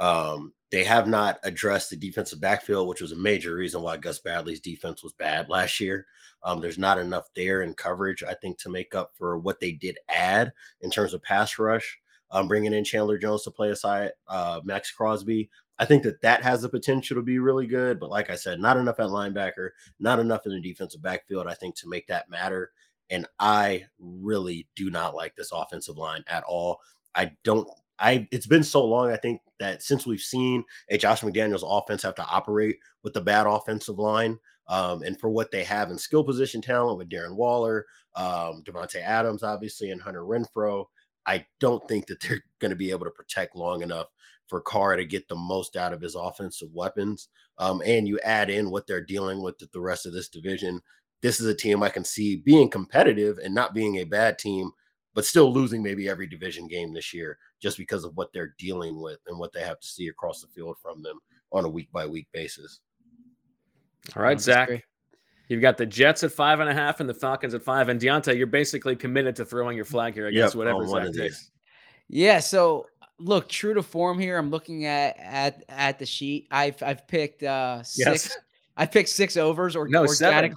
Um, 0.00 0.54
they 0.70 0.84
have 0.84 1.06
not 1.06 1.38
addressed 1.42 1.90
the 1.90 1.96
defensive 1.96 2.40
backfield, 2.40 2.88
which 2.88 3.02
was 3.02 3.12
a 3.12 3.16
major 3.16 3.54
reason 3.54 3.82
why 3.82 3.98
Gus 3.98 4.20
Bradley's 4.20 4.60
defense 4.60 5.02
was 5.02 5.12
bad 5.12 5.50
last 5.50 5.80
year. 5.80 6.06
Um, 6.42 6.62
there's 6.62 6.78
not 6.78 6.98
enough 6.98 7.28
there 7.36 7.60
in 7.60 7.74
coverage, 7.74 8.22
I 8.22 8.32
think, 8.32 8.56
to 8.60 8.70
make 8.70 8.94
up 8.94 9.10
for 9.18 9.36
what 9.36 9.60
they 9.60 9.72
did 9.72 9.98
add 10.08 10.54
in 10.80 10.90
terms 10.90 11.12
of 11.12 11.22
pass 11.22 11.58
rush. 11.58 11.98
Um, 12.30 12.48
bringing 12.48 12.72
in 12.72 12.84
Chandler 12.84 13.18
Jones 13.18 13.42
to 13.42 13.50
play 13.50 13.68
aside 13.68 14.12
uh, 14.28 14.62
Maxx 14.64 14.90
Crosby, 14.90 15.50
I 15.78 15.84
think 15.84 16.02
that 16.04 16.22
that 16.22 16.42
has 16.42 16.62
the 16.62 16.70
potential 16.70 17.16
to 17.16 17.22
be 17.22 17.38
really 17.38 17.66
good. 17.66 18.00
But 18.00 18.10
like 18.10 18.30
I 18.30 18.34
said, 18.34 18.60
not 18.60 18.78
enough 18.78 18.98
at 18.98 19.08
linebacker, 19.08 19.70
not 20.00 20.18
enough 20.18 20.46
in 20.46 20.52
the 20.52 20.60
defensive 20.60 21.02
backfield, 21.02 21.46
I 21.46 21.54
think, 21.54 21.76
to 21.76 21.88
make 21.88 22.06
that 22.06 22.30
matter. 22.30 22.70
And 23.10 23.26
I 23.38 23.86
really 23.98 24.68
do 24.76 24.90
not 24.90 25.14
like 25.14 25.34
this 25.36 25.50
offensive 25.52 25.96
line 25.96 26.24
at 26.26 26.44
all. 26.44 26.78
I 27.14 27.32
don't. 27.44 27.68
I 27.98 28.28
it's 28.30 28.46
been 28.46 28.62
so 28.62 28.84
long. 28.84 29.10
I 29.10 29.16
think 29.16 29.40
that 29.58 29.82
since 29.82 30.06
we've 30.06 30.20
seen 30.20 30.64
a 30.88 30.98
Josh 30.98 31.22
McDaniels 31.22 31.64
offense 31.64 32.02
have 32.02 32.14
to 32.16 32.26
operate 32.26 32.78
with 33.02 33.12
the 33.12 33.20
bad 33.20 33.46
offensive 33.46 33.98
line, 33.98 34.38
um, 34.68 35.02
and 35.02 35.18
for 35.18 35.30
what 35.30 35.50
they 35.50 35.64
have 35.64 35.90
in 35.90 35.98
skill 35.98 36.22
position 36.22 36.60
talent 36.60 36.98
with 36.98 37.08
Darren 37.08 37.34
Waller, 37.34 37.86
um, 38.14 38.62
Davante 38.64 39.00
Adams, 39.02 39.42
obviously, 39.42 39.90
and 39.90 40.00
Hunter 40.00 40.22
Renfrow, 40.22 40.84
I 41.26 41.46
don't 41.60 41.86
think 41.88 42.06
that 42.06 42.20
they're 42.20 42.42
going 42.60 42.70
to 42.70 42.76
be 42.76 42.90
able 42.90 43.04
to 43.04 43.10
protect 43.10 43.56
long 43.56 43.82
enough 43.82 44.08
for 44.46 44.60
Carr 44.60 44.96
to 44.96 45.04
get 45.04 45.28
the 45.28 45.36
most 45.36 45.76
out 45.76 45.92
of 45.92 46.00
his 46.00 46.14
offensive 46.14 46.72
weapons. 46.72 47.28
Um, 47.58 47.82
and 47.84 48.08
you 48.08 48.18
add 48.20 48.50
in 48.50 48.70
what 48.70 48.86
they're 48.86 49.04
dealing 49.04 49.42
with 49.42 49.58
the 49.58 49.80
rest 49.80 50.06
of 50.06 50.12
this 50.12 50.28
division. 50.28 50.80
This 51.20 51.40
is 51.40 51.46
a 51.46 51.54
team 51.54 51.82
I 51.82 51.88
can 51.88 52.04
see 52.04 52.36
being 52.36 52.70
competitive 52.70 53.38
and 53.38 53.54
not 53.54 53.74
being 53.74 53.96
a 53.96 54.04
bad 54.04 54.38
team, 54.38 54.70
but 55.14 55.24
still 55.24 55.52
losing 55.52 55.82
maybe 55.82 56.08
every 56.08 56.26
division 56.26 56.68
game 56.68 56.92
this 56.92 57.12
year 57.12 57.38
just 57.60 57.76
because 57.76 58.04
of 58.04 58.16
what 58.16 58.32
they're 58.32 58.54
dealing 58.58 59.00
with 59.00 59.18
and 59.26 59.38
what 59.38 59.52
they 59.52 59.62
have 59.62 59.80
to 59.80 59.86
see 59.86 60.08
across 60.08 60.40
the 60.40 60.48
field 60.48 60.76
from 60.80 61.02
them 61.02 61.18
on 61.50 61.64
a 61.64 61.68
week 61.68 61.90
by 61.92 62.06
week 62.06 62.28
basis. 62.32 62.80
All 64.16 64.22
right, 64.22 64.40
Zak. 64.40 64.84
You've 65.48 65.62
got 65.62 65.78
the 65.78 65.86
Jets 65.86 66.22
at 66.24 66.32
five 66.32 66.60
and 66.60 66.68
a 66.68 66.74
half 66.74 67.00
and 67.00 67.08
the 67.08 67.14
Falcons 67.14 67.54
at 67.54 67.62
five. 67.62 67.88
And 67.88 67.98
Diante, 67.98 68.36
you're 68.36 68.46
basically 68.46 68.94
committed 68.94 69.34
to 69.36 69.44
throwing 69.44 69.76
your 69.76 69.86
flag 69.86 70.14
here 70.14 70.26
against 70.26 70.54
Yep, 70.54 70.58
whatever 70.58 70.82
on 70.82 70.88
Zak 70.88 71.08
of 71.08 71.16
takes. 71.16 71.50
Yeah. 72.08 72.38
So 72.38 72.86
look, 73.18 73.48
true 73.48 73.74
to 73.74 73.82
form 73.82 74.18
here. 74.18 74.36
I'm 74.36 74.50
looking 74.50 74.84
at 74.84 75.16
at 75.18 75.64
at 75.68 75.98
the 75.98 76.06
sheet. 76.06 76.48
I've 76.50 76.82
I've 76.82 77.08
picked 77.08 77.42
uh 77.42 77.82
six. 77.82 78.06
Yes. 78.06 78.38
I 78.76 78.86
picked 78.86 79.08
six 79.08 79.36
overs 79.36 79.74
or 79.74 79.88
No, 79.88 80.06
seven. 80.06 80.54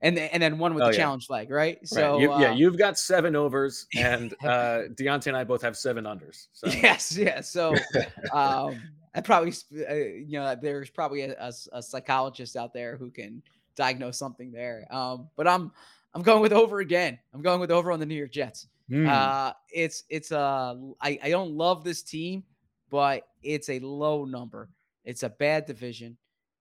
And 0.00 0.16
then- 0.16 0.30
and 0.32 0.42
then 0.42 0.58
one 0.58 0.74
with 0.74 0.82
Oh, 0.84 0.86
the 0.86 0.92
yeah. 0.92 0.98
challenge 0.98 1.26
flag, 1.26 1.50
right? 1.50 1.76
Right. 1.78 1.88
So 1.88 2.18
You- 2.18 2.30
yeah, 2.38 2.50
uh, 2.50 2.54
you've 2.54 2.78
got 2.78 2.98
seven 2.98 3.34
overs, 3.34 3.86
and 3.96 4.32
uh, 4.44 4.82
Diante 4.94 5.28
and 5.30 5.36
I 5.36 5.44
both 5.44 5.62
have 5.62 5.76
seven 5.76 6.04
unders. 6.04 6.46
So 6.52 6.68
Yes, 6.68 7.16
yes. 7.16 7.50
So, 7.50 7.74
um, 8.32 8.80
I 9.14 9.20
probably, 9.22 9.52
uh, 9.90 9.94
you 9.94 10.38
know, 10.38 10.54
there's 10.60 10.90
probably 10.90 11.22
a 11.22 11.52
psychologist 11.80 12.54
out 12.56 12.72
there 12.72 12.96
who 12.96 13.10
can 13.10 13.42
diagnose 13.74 14.16
something 14.18 14.52
there. 14.52 14.86
Um, 14.90 15.28
but 15.36 15.48
I'm, 15.48 15.72
I'm 16.14 16.22
going 16.22 16.40
with 16.42 16.52
over 16.52 16.78
again. 16.80 17.18
I'm 17.34 17.42
going 17.42 17.58
with 17.60 17.70
over 17.70 17.90
on 17.90 17.98
the 17.98 18.06
New 18.06 18.14
York 18.14 18.30
Jets. 18.32 18.68
Hmm. 18.88 19.08
Uh, 19.08 19.52
it's, 19.70 20.04
it's 20.08 20.30
uh, 20.32 20.74
I, 21.00 21.18
I 21.22 21.30
don't 21.30 21.52
love 21.52 21.82
this 21.84 22.02
team, 22.02 22.44
but 22.90 23.26
it's 23.42 23.68
a 23.68 23.80
low 23.80 24.24
number. 24.24 24.68
It's 25.04 25.22
a 25.22 25.28
bad 25.28 25.66
division, 25.66 26.16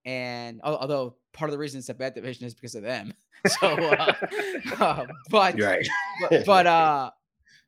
and 0.06 0.62
although 0.64 1.16
part 1.38 1.50
of 1.50 1.54
the 1.54 1.60
reason 1.60 1.78
it's 1.78 1.90
a 1.90 1.94
bad 1.94 2.16
division 2.16 2.46
is 2.48 2.54
because 2.54 2.76
of 2.76 2.84
them. 2.84 3.14
So, 3.62 3.68
uh, 3.68 4.14
uh, 4.80 5.06
but 5.30 5.62
right. 5.62 5.88
but, 6.20 6.46
but 6.46 6.68
uh 6.82 7.12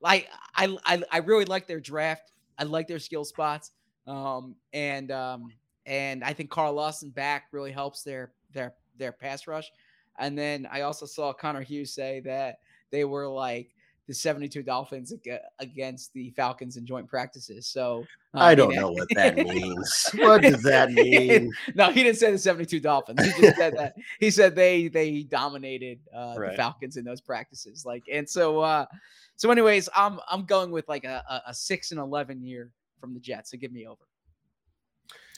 like 0.02 0.28
I, 0.56 0.76
I 0.84 1.04
I 1.12 1.18
really 1.20 1.46
like 1.46 1.68
their 1.68 1.80
draft. 1.80 2.32
I 2.58 2.64
like 2.64 2.88
their 2.88 3.00
skill 3.00 3.24
spots. 3.24 3.72
Um 4.08 4.56
and 4.74 5.12
um 5.12 5.54
and 5.86 6.24
I 6.24 6.34
think 6.34 6.50
Carl 6.50 6.74
Lawson 6.74 7.12
back 7.12 7.46
really 7.52 7.72
helps 7.72 8.02
their 8.02 8.32
their 8.52 8.74
their 8.98 9.12
pass 9.12 9.46
rush. 9.48 9.72
And 10.18 10.38
then 10.38 10.68
I 10.70 10.82
also 10.82 11.06
saw 11.06 11.32
Connor 11.32 11.62
Hughes 11.62 11.94
say 11.94 12.20
that 12.26 12.58
they 12.92 13.06
were 13.06 13.28
like 13.28 13.76
the 14.10 14.16
72 14.16 14.64
Dolphins 14.64 15.14
against 15.60 16.12
the 16.14 16.32
Falcons 16.32 16.78
in 16.78 16.86
joint 16.86 17.08
practices. 17.08 17.68
So 17.68 18.04
uh, 18.34 18.40
I 18.40 18.56
don't 18.56 18.70
didn't- 18.70 18.82
know 18.82 18.92
what 18.92 19.08
that 19.16 19.38
means. 19.38 20.10
What 20.16 20.42
does 20.42 20.64
that 20.64 20.92
mean? 20.94 21.54
no, 21.76 21.92
he 21.92 22.02
didn't 22.04 22.18
say 22.18 22.32
the 22.32 22.38
72 22.40 22.80
Dolphins. 22.80 23.24
He 23.24 23.42
just 23.42 23.58
said 23.58 23.78
that 23.78 23.94
he 24.20 24.32
said 24.32 24.56
they 24.56 24.88
they 24.88 25.22
dominated 25.24 26.00
uh, 26.14 26.34
Right. 26.38 26.52
the 26.52 26.58
Falcons 26.58 26.98
in 26.98 27.06
those 27.06 27.22
practices. 27.22 27.86
Like, 27.86 28.04
and 28.12 28.28
so 28.28 28.60
uh 28.60 28.86
so 29.36 29.52
anyways, 29.52 29.88
I'm 29.96 30.20
I'm 30.30 30.46
going 30.46 30.72
with 30.72 30.88
like 30.90 31.04
a, 31.06 31.24
a, 31.30 31.52
a 31.52 31.54
six 31.54 31.92
and 31.92 32.00
eleven 32.00 32.42
year 32.44 32.72
from 33.00 33.14
the 33.14 33.20
Jets. 33.20 33.52
So 33.52 33.58
give 33.58 33.72
me 33.72 33.86
over. 33.86 34.02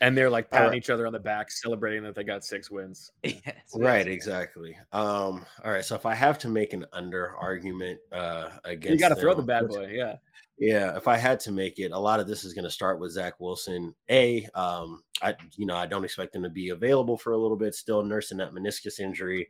And 0.01 0.17
they're 0.17 0.29
like 0.29 0.49
patting 0.49 0.69
right. 0.69 0.77
each 0.77 0.89
other 0.89 1.07
on 1.07 1.13
the 1.13 1.19
back, 1.19 1.51
celebrating 1.51 2.03
that 2.03 2.15
they 2.15 2.23
got 2.23 2.43
six 2.43 2.69
wins. 2.69 3.11
Right, 3.73 4.07
exactly. 4.07 4.75
Um, 4.91 5.45
all 5.63 5.71
right. 5.71 5.85
So 5.85 5.95
if 5.95 6.05
I 6.05 6.13
have 6.13 6.37
to 6.39 6.49
make 6.49 6.73
an 6.73 6.85
under 6.91 7.37
argument 7.37 7.99
uh 8.11 8.49
against 8.65 8.91
You 8.91 8.99
got 8.99 9.15
to 9.15 9.21
throw 9.21 9.33
the 9.33 9.41
bad 9.41 9.69
boy. 9.69 9.91
Yeah. 9.93 10.15
Yeah, 10.57 10.95
if 10.95 11.07
I 11.07 11.17
had 11.17 11.39
to 11.41 11.51
make 11.51 11.79
it, 11.79 11.91
a 11.91 11.97
lot 11.97 12.19
of 12.19 12.27
this 12.27 12.43
is 12.43 12.53
going 12.53 12.65
to 12.65 12.69
start 12.69 12.99
with 12.99 13.11
Zach 13.11 13.33
Wilson. 13.39 13.95
A, 14.11 14.45
um, 14.53 15.01
I 15.21 15.33
you 15.55 15.65
know 15.65 15.75
I 15.75 15.87
don't 15.87 16.03
expect 16.03 16.35
him 16.35 16.43
to 16.43 16.49
be 16.49 16.69
available 16.69 17.17
for 17.17 17.31
a 17.31 17.37
little 17.37 17.57
bit, 17.57 17.73
still 17.73 18.03
nursing 18.03 18.37
that 18.37 18.53
meniscus 18.53 18.99
injury. 18.99 19.49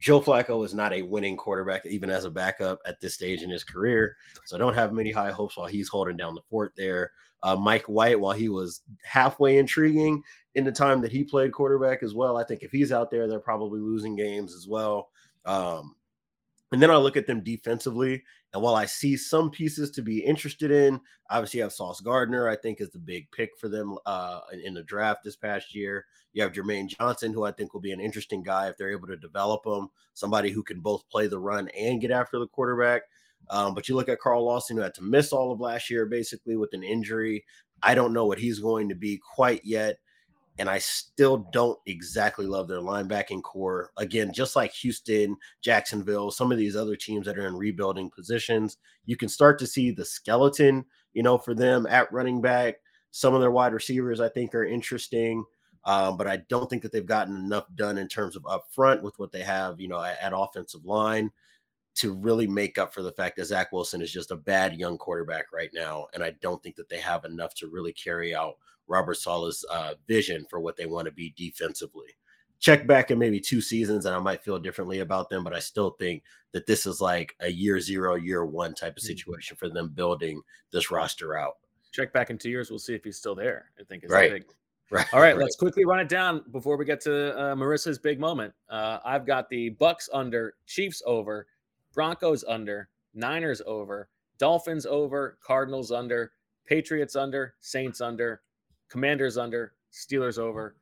Joe 0.00 0.20
Flacco 0.20 0.64
is 0.64 0.74
not 0.74 0.92
a 0.92 1.02
winning 1.02 1.36
quarterback, 1.36 1.84
even 1.84 2.08
as 2.08 2.24
a 2.24 2.30
backup 2.30 2.78
at 2.86 3.00
this 3.00 3.14
stage 3.14 3.42
in 3.42 3.50
his 3.50 3.64
career. 3.64 4.16
So 4.46 4.56
I 4.56 4.58
don't 4.58 4.74
have 4.74 4.92
many 4.92 5.10
high 5.10 5.32
hopes 5.32 5.56
while 5.56 5.66
he's 5.66 5.88
holding 5.88 6.16
down 6.16 6.34
the 6.34 6.42
fort 6.48 6.72
there. 6.76 7.10
Uh, 7.42 7.56
Mike 7.56 7.84
White, 7.84 8.18
while 8.18 8.34
he 8.34 8.48
was 8.48 8.82
halfway 9.04 9.58
intriguing 9.58 10.22
in 10.54 10.64
the 10.64 10.72
time 10.72 11.00
that 11.02 11.12
he 11.12 11.22
played 11.22 11.52
quarterback 11.52 12.02
as 12.02 12.14
well, 12.14 12.36
I 12.36 12.44
think 12.44 12.62
if 12.62 12.72
he's 12.72 12.92
out 12.92 13.10
there, 13.10 13.28
they're 13.28 13.38
probably 13.38 13.80
losing 13.80 14.16
games 14.16 14.54
as 14.54 14.66
well. 14.66 15.10
Um, 15.44 15.94
And 16.72 16.82
then 16.82 16.90
I 16.90 16.96
look 16.96 17.16
at 17.16 17.26
them 17.26 17.42
defensively, 17.42 18.22
and 18.52 18.62
while 18.62 18.74
I 18.74 18.84
see 18.84 19.16
some 19.16 19.50
pieces 19.50 19.90
to 19.92 20.02
be 20.02 20.18
interested 20.18 20.70
in, 20.70 21.00
obviously 21.30 21.58
you 21.58 21.62
have 21.64 21.72
Sauce 21.72 22.00
Gardner, 22.00 22.48
I 22.48 22.56
think 22.56 22.80
is 22.80 22.90
the 22.90 22.98
big 22.98 23.30
pick 23.30 23.56
for 23.58 23.68
them 23.68 23.96
uh, 24.04 24.40
in, 24.64 24.74
the 24.74 24.82
draft 24.82 25.24
this 25.24 25.36
past 25.36 25.74
year. 25.74 26.04
You 26.34 26.42
have 26.42 26.52
Jermaine 26.52 26.88
Johnson, 26.88 27.32
who 27.32 27.44
I 27.44 27.52
think 27.52 27.72
will 27.72 27.80
be 27.80 27.92
an 27.92 28.00
interesting 28.00 28.42
guy 28.42 28.68
if 28.68 28.76
they're 28.76 28.90
able 28.90 29.06
to 29.06 29.16
develop 29.16 29.64
him, 29.64 29.88
somebody 30.12 30.50
who 30.50 30.62
can 30.62 30.80
both 30.80 31.08
play 31.08 31.26
the 31.26 31.38
run 31.38 31.68
and 31.68 32.00
get 32.02 32.10
after 32.10 32.38
the 32.38 32.48
quarterback. 32.48 33.02
Um, 33.50 33.74
but 33.74 33.88
you 33.88 33.96
look 33.96 34.08
at 34.08 34.20
Carl 34.20 34.44
Lawson, 34.44 34.76
who 34.76 34.82
had 34.82 34.94
to 34.94 35.02
miss 35.02 35.32
all 35.32 35.52
of 35.52 35.60
last 35.60 35.90
year 35.90 36.06
basically 36.06 36.56
with 36.56 36.72
an 36.72 36.82
injury. 36.82 37.44
I 37.82 37.94
don't 37.94 38.12
know 38.12 38.26
what 38.26 38.38
he's 38.38 38.58
going 38.58 38.88
to 38.88 38.94
be 38.94 39.20
quite 39.34 39.62
yet. 39.64 39.98
And 40.58 40.68
I 40.68 40.78
still 40.78 41.48
don't 41.52 41.78
exactly 41.86 42.44
love 42.44 42.66
their 42.66 42.80
linebacking 42.80 43.42
core. 43.42 43.90
Again, 43.96 44.32
just 44.32 44.56
like 44.56 44.72
Houston, 44.72 45.36
Jacksonville, 45.62 46.32
some 46.32 46.50
of 46.50 46.58
these 46.58 46.74
other 46.74 46.96
teams 46.96 47.26
that 47.26 47.38
are 47.38 47.46
in 47.46 47.54
rebuilding 47.54 48.10
positions, 48.10 48.76
you 49.06 49.16
can 49.16 49.28
start 49.28 49.60
to 49.60 49.68
see 49.68 49.92
the 49.92 50.04
skeleton, 50.04 50.84
you 51.14 51.22
know, 51.22 51.38
for 51.38 51.54
them 51.54 51.86
at 51.86 52.12
running 52.12 52.40
back. 52.40 52.76
Some 53.12 53.34
of 53.34 53.40
their 53.40 53.52
wide 53.52 53.72
receivers, 53.72 54.20
I 54.20 54.28
think, 54.28 54.52
are 54.52 54.64
interesting. 54.64 55.44
Um, 55.84 56.16
but 56.16 56.26
I 56.26 56.38
don't 56.48 56.68
think 56.68 56.82
that 56.82 56.90
they've 56.90 57.06
gotten 57.06 57.36
enough 57.36 57.66
done 57.76 57.96
in 57.96 58.08
terms 58.08 58.34
of 58.34 58.42
upfront 58.42 59.00
with 59.02 59.16
what 59.18 59.30
they 59.30 59.42
have, 59.42 59.80
you 59.80 59.86
know, 59.86 60.02
at, 60.02 60.18
at 60.20 60.32
offensive 60.34 60.84
line 60.84 61.30
to 61.98 62.12
really 62.12 62.46
make 62.46 62.78
up 62.78 62.94
for 62.94 63.02
the 63.02 63.12
fact 63.12 63.36
that 63.36 63.46
Zach 63.46 63.72
Wilson 63.72 64.00
is 64.00 64.12
just 64.12 64.30
a 64.30 64.36
bad 64.36 64.74
young 64.76 64.96
quarterback 64.96 65.46
right 65.52 65.70
now. 65.74 66.06
And 66.14 66.22
I 66.22 66.30
don't 66.40 66.62
think 66.62 66.76
that 66.76 66.88
they 66.88 67.00
have 67.00 67.24
enough 67.24 67.54
to 67.56 67.66
really 67.68 67.92
carry 67.92 68.34
out 68.34 68.54
Robert 68.86 69.14
Saleh's 69.16 69.64
uh, 69.70 69.94
vision 70.06 70.46
for 70.48 70.60
what 70.60 70.76
they 70.76 70.86
want 70.86 71.06
to 71.06 71.12
be 71.12 71.34
defensively. 71.36 72.06
Check 72.60 72.86
back 72.86 73.10
in 73.10 73.18
maybe 73.18 73.40
two 73.40 73.60
seasons 73.60 74.06
and 74.06 74.14
I 74.14 74.18
might 74.20 74.42
feel 74.44 74.58
differently 74.58 75.00
about 75.00 75.28
them, 75.28 75.42
but 75.42 75.54
I 75.54 75.58
still 75.58 75.90
think 75.90 76.22
that 76.52 76.66
this 76.66 76.86
is 76.86 77.00
like 77.00 77.34
a 77.40 77.50
year 77.50 77.80
zero, 77.80 78.14
year 78.14 78.46
one 78.46 78.74
type 78.74 78.96
of 78.96 79.02
situation 79.02 79.56
for 79.56 79.68
them 79.68 79.88
building 79.90 80.40
this 80.72 80.90
roster 80.90 81.36
out. 81.36 81.58
Check 81.92 82.12
back 82.12 82.30
in 82.30 82.38
two 82.38 82.50
years, 82.50 82.70
we'll 82.70 82.78
see 82.78 82.94
if 82.94 83.02
he's 83.02 83.16
still 83.16 83.34
there. 83.34 83.70
I 83.80 83.84
think 83.84 84.04
is 84.04 84.10
Right. 84.10 84.30
big. 84.30 84.44
Right. 84.90 85.06
All 85.12 85.20
right, 85.20 85.36
right. 85.36 85.42
let's 85.42 85.54
quickly 85.54 85.84
run 85.84 86.00
it 86.00 86.08
down 86.08 86.42
before 86.50 86.78
we 86.78 86.86
get 86.86 86.98
to 87.02 87.38
uh, 87.38 87.54
Marissa's 87.54 87.98
big 87.98 88.18
moment. 88.18 88.54
Uh, 88.70 89.00
I've 89.04 89.26
got 89.26 89.50
the 89.50 89.72
Bucs 89.72 90.08
under, 90.14 90.54
Chiefs 90.66 91.02
over, 91.04 91.46
Broncos 91.98 92.44
under, 92.46 92.88
Niners 93.12 93.60
over, 93.66 94.08
Dolphins 94.38 94.86
over, 94.86 95.36
Cardinals 95.44 95.90
under, 95.90 96.30
Patriots 96.64 97.16
under, 97.16 97.56
Saints 97.58 98.00
under, 98.00 98.40
Commanders 98.88 99.36
under, 99.36 99.72
Steelers 99.92 100.38
over, 100.38 100.76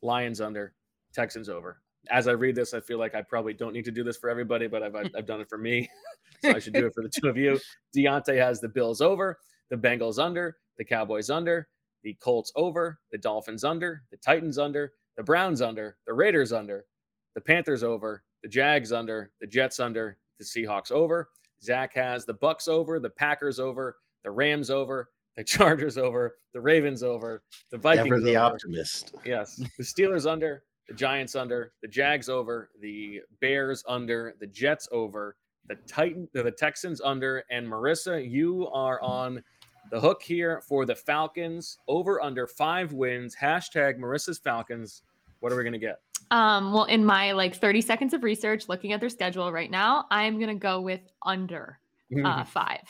Lions 0.00 0.40
under, 0.40 0.72
Texans 1.12 1.50
over. 1.50 1.82
As 2.10 2.28
I 2.28 2.32
read 2.32 2.54
this, 2.54 2.72
I 2.72 2.80
feel 2.80 2.98
like 2.98 3.14
I 3.14 3.20
probably 3.20 3.52
don't 3.52 3.74
need 3.74 3.84
to 3.84 3.90
do 3.90 4.02
this 4.02 4.16
for 4.16 4.30
everybody, 4.30 4.66
but 4.66 4.82
I've, 4.82 4.96
I've 4.96 5.26
done 5.26 5.42
it 5.42 5.50
for 5.50 5.58
me. 5.58 5.86
so 6.42 6.52
I 6.52 6.58
should 6.60 6.72
do 6.72 6.86
it 6.86 6.94
for 6.94 7.02
the 7.02 7.10
two 7.10 7.28
of 7.28 7.36
you. 7.36 7.60
Deontay 7.94 8.38
has 8.38 8.58
the 8.58 8.68
Bills 8.70 9.02
over, 9.02 9.36
the 9.68 9.76
Bengals 9.76 10.18
under, 10.18 10.56
the 10.78 10.84
Cowboys 10.86 11.28
under, 11.28 11.68
the 12.04 12.14
Colts 12.22 12.50
over, 12.56 12.98
the 13.12 13.18
Dolphins 13.18 13.64
under, 13.64 14.04
the 14.10 14.16
Titans 14.16 14.56
under, 14.56 14.94
the 15.18 15.24
Browns 15.24 15.60
under, 15.60 15.98
the 16.06 16.14
Raiders 16.14 16.54
under, 16.54 16.86
the 17.34 17.42
Panthers 17.42 17.82
over, 17.82 18.24
the 18.42 18.48
Jags 18.48 18.92
under, 18.92 19.30
the 19.42 19.46
Jets 19.46 19.78
under, 19.78 20.16
the 20.38 20.44
Seahawks 20.44 20.90
over. 20.90 21.28
Zak 21.62 21.94
has 21.94 22.24
the 22.24 22.34
Bucs 22.34 22.68
over, 22.68 22.98
the 23.00 23.10
Packers 23.10 23.58
over, 23.58 23.96
the 24.22 24.30
Rams 24.30 24.70
over, 24.70 25.10
the 25.36 25.44
Chargers 25.44 25.98
over, 25.98 26.36
the 26.52 26.60
Ravens 26.60 27.02
over, 27.02 27.42
the 27.70 27.78
Vikings 27.78 28.06
Ever 28.06 28.20
the 28.20 28.36
over. 28.36 28.54
optimist. 28.54 29.14
Yes, 29.24 29.56
the 29.56 29.82
Steelers 29.84 30.30
under, 30.30 30.64
the 30.88 30.94
Giants 30.94 31.34
under, 31.34 31.72
the 31.82 31.88
Jags 31.88 32.28
over, 32.28 32.70
the 32.80 33.20
Bears 33.40 33.82
under, 33.88 34.34
the 34.40 34.46
Jets 34.46 34.88
over, 34.92 35.36
the 35.66 35.76
Titan, 35.86 36.28
the 36.34 36.50
Texans 36.50 37.00
under, 37.00 37.42
and 37.50 37.66
Marissa, 37.66 38.30
you 38.30 38.68
are 38.68 39.00
on 39.00 39.42
the 39.90 40.00
hook 40.00 40.22
here 40.22 40.60
for 40.66 40.84
the 40.84 40.94
Falcons 40.94 41.78
over 41.88 42.22
under 42.22 42.46
five 42.46 42.92
wins. 42.92 43.34
Hashtag 43.34 43.98
Marissa's 43.98 44.38
Falcons. 44.38 45.02
What 45.40 45.52
are 45.52 45.56
we 45.56 45.64
gonna 45.64 45.78
get? 45.78 46.00
Um, 46.34 46.72
well, 46.72 46.84
in 46.84 47.04
my 47.04 47.30
like 47.30 47.54
30 47.54 47.80
seconds 47.80 48.12
of 48.12 48.24
research, 48.24 48.68
looking 48.68 48.92
at 48.92 48.98
their 48.98 49.08
schedule 49.08 49.52
right 49.52 49.70
now, 49.70 50.06
I'm 50.10 50.40
gonna 50.40 50.56
go 50.56 50.80
with 50.80 51.00
under 51.24 51.78
uh, 52.24 52.42
five. 52.42 52.82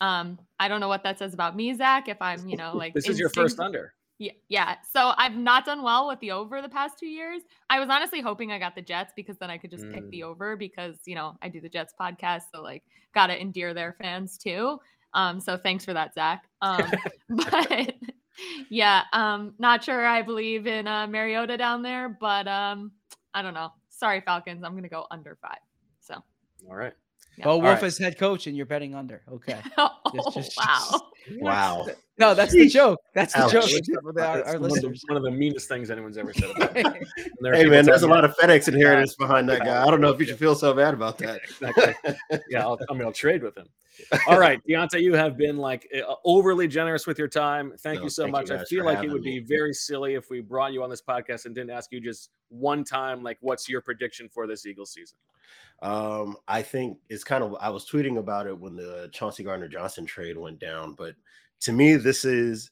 Um, 0.00 0.38
I 0.58 0.68
don't 0.68 0.80
know 0.80 0.88
what 0.88 1.02
that 1.02 1.18
says 1.18 1.34
about 1.34 1.54
me, 1.54 1.74
Zak. 1.74 2.08
If 2.08 2.16
I'm, 2.22 2.48
you 2.48 2.56
know, 2.56 2.74
like 2.74 2.94
This 2.94 3.06
is 3.06 3.18
your 3.18 3.28
first 3.28 3.60
under. 3.60 3.92
Yeah, 4.18 4.32
yeah. 4.48 4.76
So 4.90 5.12
I've 5.18 5.36
not 5.36 5.66
done 5.66 5.82
well 5.82 6.08
with 6.08 6.18
the 6.20 6.30
over 6.30 6.62
the 6.62 6.68
past 6.70 6.98
two 6.98 7.06
years. 7.06 7.42
I 7.68 7.78
was 7.78 7.90
honestly 7.90 8.22
hoping 8.22 8.52
I 8.52 8.58
got 8.58 8.74
the 8.74 8.80
Jets 8.80 9.12
because 9.14 9.36
then 9.36 9.50
I 9.50 9.58
could 9.58 9.70
just 9.70 9.86
pick 9.90 10.08
the 10.08 10.22
over 10.22 10.56
because 10.56 10.96
you 11.04 11.14
know 11.14 11.36
I 11.42 11.50
do 11.50 11.60
the 11.60 11.68
Jets 11.68 11.92
podcast, 12.00 12.44
so 12.54 12.62
like 12.62 12.84
gotta 13.14 13.38
endear 13.38 13.74
their 13.74 13.96
fans 14.00 14.38
too. 14.38 14.78
Um, 15.12 15.40
so 15.40 15.58
thanks 15.58 15.84
for 15.84 15.92
that, 15.92 16.14
Zak. 16.14 16.44
Um, 16.62 16.90
but 17.28 17.96
yeah, 18.68 19.04
um, 19.12 19.54
not 19.58 19.84
sure 19.84 20.06
I 20.06 20.22
believe 20.22 20.66
in 20.66 20.86
uh, 20.86 21.06
Mariota 21.06 21.56
down 21.56 21.82
there, 21.82 22.08
but 22.08 22.46
um, 22.48 22.92
I 23.34 23.42
don't 23.42 23.54
know. 23.54 23.72
Sorry, 23.88 24.20
Falcons. 24.20 24.62
I'm 24.64 24.74
gonna 24.74 24.88
go 24.88 25.06
under 25.10 25.36
five. 25.40 25.58
So 26.00 26.22
All 26.68 26.76
right. 26.76 26.94
Bo 27.42 27.50
All 27.50 27.60
Wulf 27.60 27.82
right. 27.82 27.86
is 27.86 27.98
head 27.98 28.18
coach, 28.18 28.46
and 28.46 28.56
you're 28.56 28.66
betting 28.66 28.94
under. 28.94 29.22
Okay. 29.30 29.56
oh, 29.78 29.90
Just- 30.14 30.34
just- 30.34 30.56
wow. 30.58 31.00
Wow. 31.40 31.86
No, 32.16 32.32
that's 32.34 32.52
the 32.54 32.66
joke. 32.68 32.98
That's 33.14 33.34
the 33.34 33.42
Ouch. 33.42 33.52
joke. 33.52 33.64
That's 33.70 33.90
for 34.02 34.12
the- 34.14 34.26
our, 34.26 34.42
our 34.46 34.58
one, 34.58 34.70
of 34.70 34.80
the, 34.80 34.98
one 35.08 35.18
of 35.18 35.22
the 35.22 35.30
meanest 35.30 35.68
things 35.68 35.90
anyone's 35.90 36.16
ever 36.16 36.32
said 36.32 36.50
about 36.56 36.74
me. 36.74 36.82
And 36.84 36.96
there 37.42 37.52
are 37.52 37.56
Hey 37.56 37.66
man, 37.66 37.84
there's 37.84 38.02
a 38.02 38.08
lot 38.08 38.24
of 38.24 38.34
FedEx 38.38 38.66
inheritance 38.68 39.14
behind 39.14 39.46
that 39.50 39.58
guy. 39.60 39.86
I 39.86 39.90
don't 39.90 40.00
know 40.00 40.08
if 40.08 40.18
you 40.18 40.24
should 40.24 40.38
feel 40.38 40.54
so 40.54 40.72
bad 40.72 40.94
about 40.94 41.18
that. 41.18 41.42
Exactly. 41.44 41.94
yeah, 42.48 42.62
I'll, 42.62 42.78
I 42.88 42.94
mean, 42.94 43.02
I'll 43.02 43.12
trade 43.12 43.42
with 43.42 43.58
him. 43.58 43.68
All 44.26 44.38
right, 44.40 44.58
Diante, 44.66 45.00
you 45.00 45.12
have 45.14 45.36
been 45.36 45.58
like 45.58 45.86
uh, 45.94 46.14
overly 46.24 46.66
generous 46.66 47.06
with 47.06 47.18
your 47.18 47.28
time. 47.28 47.74
Thank 47.80 47.98
No, 47.98 48.04
you 48.04 48.10
so 48.10 48.22
thank 48.22 48.48
you 48.48 48.54
much. 48.54 48.62
I 48.62 48.64
feel 48.64 48.84
like 48.86 48.94
it 48.94 48.96
having 48.98 49.12
would 49.12 49.22
me. 49.22 49.40
be 49.40 49.46
very 49.46 49.74
silly 49.74 50.14
if 50.14 50.30
we 50.30 50.40
brought 50.40 50.72
you 50.72 50.82
on 50.82 50.88
this 50.88 51.02
podcast 51.02 51.44
and 51.44 51.54
didn't 51.54 51.70
ask 51.70 51.92
you 51.92 52.00
just 52.00 52.30
one 52.48 52.84
time, 52.84 53.22
like, 53.22 53.36
what's 53.42 53.68
your 53.68 53.82
prediction 53.82 54.30
for 54.32 54.46
this 54.46 54.64
Eagles 54.64 54.92
season? 54.92 55.18
Um, 55.80 56.36
I 56.48 56.62
think 56.62 56.98
it's 57.08 57.24
kind 57.24 57.44
of 57.44 57.54
I 57.60 57.70
was 57.70 57.88
tweeting 57.88 58.18
about 58.18 58.46
it 58.46 58.58
when 58.58 58.76
the 58.76 59.08
Chauncey 59.12 59.44
Gardner 59.44 59.68
Johnson 59.68 60.06
trade 60.06 60.36
went 60.36 60.58
down, 60.58 60.94
but 60.94 61.14
to 61.60 61.72
me, 61.72 61.96
this 61.96 62.24
is 62.24 62.70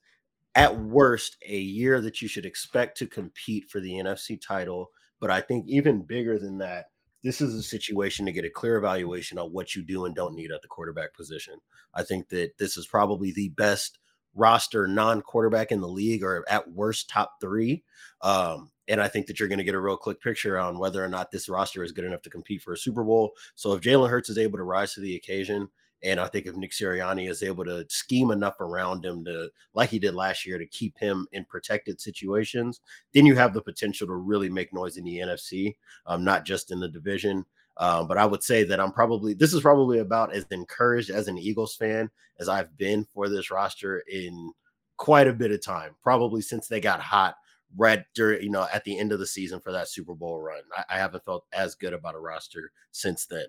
at 0.55 0.79
worst 0.79 1.37
a 1.47 1.59
year 1.59 2.01
that 2.01 2.23
you 2.23 2.29
should 2.29 2.47
expect 2.47 2.97
to 2.99 3.07
compete 3.07 3.69
for 3.69 3.81
the 3.81 3.93
NFC 3.93 4.41
title. 4.41 4.91
But 5.21 5.31
I 5.31 5.41
think 5.41 5.67
even 5.69 6.03
bigger 6.03 6.39
than 6.39 6.59
that, 6.59 6.87
this 7.23 7.41
is 7.41 7.55
a 7.55 7.63
situation 7.63 8.27
to 8.27 8.33
get 8.33 8.45
a 8.45 8.51
clear 8.51 8.77
evaluation 8.77 9.39
on 9.39 9.53
what 9.53 9.75
you 9.75 9.83
do 9.85 10.05
and 10.05 10.15
don't 10.15 10.35
need 10.35 10.51
at 10.51 10.63
the 10.63 10.69
quarterback 10.69 11.15
position. 11.15 11.55
I 11.95 12.03
think 12.03 12.29
that 12.31 12.59
this 12.59 12.77
is 12.77 12.87
probably 12.87 13.33
the 13.33 13.51
best 13.51 13.99
roster 14.35 14.87
non-quarterback 14.87 15.73
in 15.73 15.81
the 15.81 15.89
league, 15.89 16.23
or 16.23 16.45
at 16.49 16.71
worst 16.71 17.09
top 17.09 17.35
three. 17.41 17.85
Um, 18.21 18.71
and 18.89 19.01
I 19.01 19.09
think 19.09 19.27
that 19.27 19.39
you're 19.39 19.49
going 19.49 19.59
to 19.59 19.65
get 19.65 19.75
a 19.75 19.81
real 19.81 19.97
quick 19.97 20.21
picture 20.21 20.59
on 20.59 20.79
whether 20.79 21.05
or 21.05 21.09
not 21.09 21.31
this 21.31 21.49
roster 21.49 21.83
is 21.83 21.93
good 21.93 22.05
enough 22.05 22.23
to 22.23 22.31
compete 22.31 22.63
for 22.63 22.73
a 22.73 22.79
Super 22.79 23.05
Bowl. 23.05 23.33
So 23.55 23.73
if 23.73 23.81
Jalen 23.81 24.11
Hurts 24.11 24.31
is 24.31 24.39
able 24.39 24.59
to 24.59 24.65
rise 24.65 24.95
to 24.95 25.01
the 25.01 25.17
occasion, 25.17 25.69
and 26.03 26.21
I 26.21 26.29
think 26.29 26.47
if 26.47 26.55
Nick 26.57 26.73
Sirianni 26.73 27.29
is 27.29 27.43
able 27.43 27.65
to 27.65 27.87
scheme 27.89 28.31
enough 28.31 28.61
around 28.61 29.05
him 29.05 29.25
to, 29.25 29.49
like 29.75 29.91
he 29.91 29.99
did 29.99 30.15
last 30.15 30.47
year, 30.47 30.59
to 30.59 30.67
keep 30.67 30.97
him 30.99 31.27
in 31.33 31.45
protected 31.47 32.01
situations, 32.01 32.81
then 33.13 33.27
you 33.27 33.35
have 33.35 33.55
the 33.55 33.63
potential 33.63 34.07
to 34.07 34.15
really 34.15 34.49
make 34.49 34.73
noise 34.73 34.99
in 34.99 35.05
the 35.05 35.19
NFC, 35.19 35.77
um, 36.07 36.23
not 36.23 36.45
just 36.45 36.71
in 36.71 36.81
the 36.81 36.89
division. 36.89 37.45
Um, 37.79 38.07
but 38.09 38.19
I 38.19 38.27
would 38.27 38.43
say 38.43 38.65
that 38.65 38.81
I'm 38.81 38.93
probably 38.93 39.35
this 39.35 39.53
is 39.53 39.61
probably 39.61 39.99
about 39.99 40.35
as 40.35 40.47
encouraged 40.51 41.11
as 41.11 41.29
an 41.29 41.37
Eagles 41.39 41.75
fan 41.75 42.11
as 42.39 42.49
I've 42.49 42.77
been 42.79 43.07
for 43.13 43.29
this 43.29 43.51
roster 43.51 44.03
in 44.11 44.53
quite 44.97 45.29
a 45.29 45.33
bit 45.33 45.51
of 45.51 45.63
time, 45.63 45.95
probably 46.03 46.41
since 46.41 46.69
they 46.69 46.81
got 46.81 47.01
hot 47.01 47.37
right 47.77 48.05
during 48.15 48.43
you 48.43 48.51
know 48.51 48.67
at 48.73 48.85
the 48.85 48.99
end 48.99 49.13
of 49.13 49.19
the 49.19 49.27
season 49.27 49.61
for 49.61 49.73
that 49.73 49.89
Super 49.89 50.15
Bowl 50.15 50.41
run. 50.41 50.63
I, 50.77 50.85
I 50.97 50.99
haven't 50.99 51.25
felt 51.25 51.45
as 51.53 51.75
good 51.75 51.93
about 51.93 52.15
a 52.15 52.19
roster 52.19 52.73
since 52.93 53.27
then. 53.27 53.47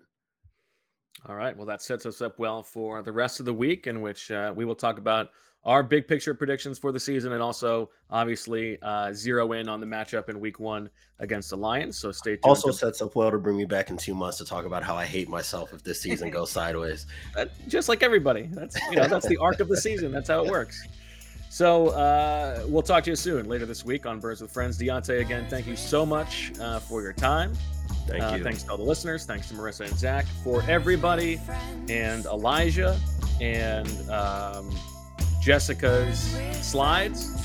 All 1.28 1.36
right. 1.36 1.56
Well, 1.56 1.66
that 1.66 1.82
sets 1.82 2.06
us 2.06 2.22
up 2.22 2.38
well 2.38 2.62
for 2.62 3.02
the 3.02 3.12
rest 3.12 3.40
of 3.40 3.46
the 3.46 3.54
week, 3.54 3.88
in 3.88 4.02
which 4.02 4.30
uh, 4.30 4.54
we 4.56 4.66
will 4.66 4.76
talk 4.76 5.00
about 5.00 5.30
our 5.64 5.84
big 5.84 6.08
picture 6.08 6.34
predictions 6.34 6.80
for 6.80 6.92
the 6.92 7.00
season 7.00 7.34
and 7.34 7.42
also 7.42 7.90
obviously 8.10 8.78
uh, 8.82 9.12
zero 9.12 9.52
in 9.52 9.68
on 9.68 9.82
the 9.82 9.86
matchup 9.86 10.30
in 10.30 10.40
week 10.40 10.60
one 10.60 10.90
against 11.20 11.50
the 11.50 11.58
Lions. 11.58 11.98
So 11.98 12.12
stay 12.12 12.32
tuned. 12.32 12.46
Also 12.46 12.72
sets 12.72 13.02
up 13.02 13.16
well 13.16 13.32
to 13.32 13.38
bring 13.38 13.58
me 13.58 13.66
back 13.66 13.90
in 13.90 13.98
two 13.98 14.14
months 14.16 14.38
to 14.38 14.46
talk 14.46 14.66
about 14.66 14.84
how 14.84 14.96
I 14.96 15.06
hate 15.06 15.28
myself 15.28 15.74
if 15.74 15.84
this 15.84 16.02
season 16.02 16.30
goes 16.32 16.52
sideways. 16.52 17.06
Uh, 17.36 17.46
just 17.68 17.90
like 17.90 18.02
everybody. 18.02 18.48
That's 18.52 18.80
you 18.90 18.96
know 18.96 19.08
that's 19.08 19.28
the 19.28 19.38
arc 19.38 19.60
of 19.60 19.68
the 19.68 19.78
season. 19.78 20.12
That's 20.12 20.30
how 20.30 20.46
it 20.46 20.50
works. 20.50 20.88
So 21.58 21.88
uh, 21.88 22.64
we'll 22.68 22.84
talk 22.84 23.04
to 23.06 23.10
you 23.10 23.16
soon 23.16 23.50
later 23.50 23.66
this 23.66 23.84
week 23.84 24.06
on 24.06 24.20
Birds 24.20 24.42
with 24.42 24.52
Friends. 24.52 24.78
Diante, 24.78 25.22
again, 25.22 25.48
thank 25.50 25.66
you 25.66 25.76
so 25.76 26.06
much 26.06 26.52
uh, 26.60 26.78
for 26.78 27.02
your 27.02 27.14
time. 27.14 27.52
Thank 28.06 28.24
uh, 28.24 28.36
you. 28.38 28.44
Thanks 28.44 28.62
to 28.62 28.70
all 28.70 28.78
the 28.78 28.84
listeners. 28.84 29.26
Thanks 29.26 29.48
to 29.48 29.56
Marissa 29.56 29.88
and 29.88 29.98
Zak 29.98 30.28
for 30.44 30.62
everybody, 30.70 31.42
and 31.90 32.28
Elijah 32.28 33.00
and 33.42 33.90
um, 34.12 34.70
Jessica's 35.42 36.20
slides. 36.62 37.36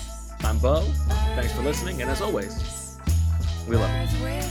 I'm 0.41 0.59
Bo. 0.59 0.83
Thanks 1.35 1.55
for 1.55 1.63
listening, 1.63 2.03
and 2.03 2.11
as 2.11 2.21
always, 2.21 2.99
we 3.67 3.77
love 3.77 4.13
you. 4.13 4.43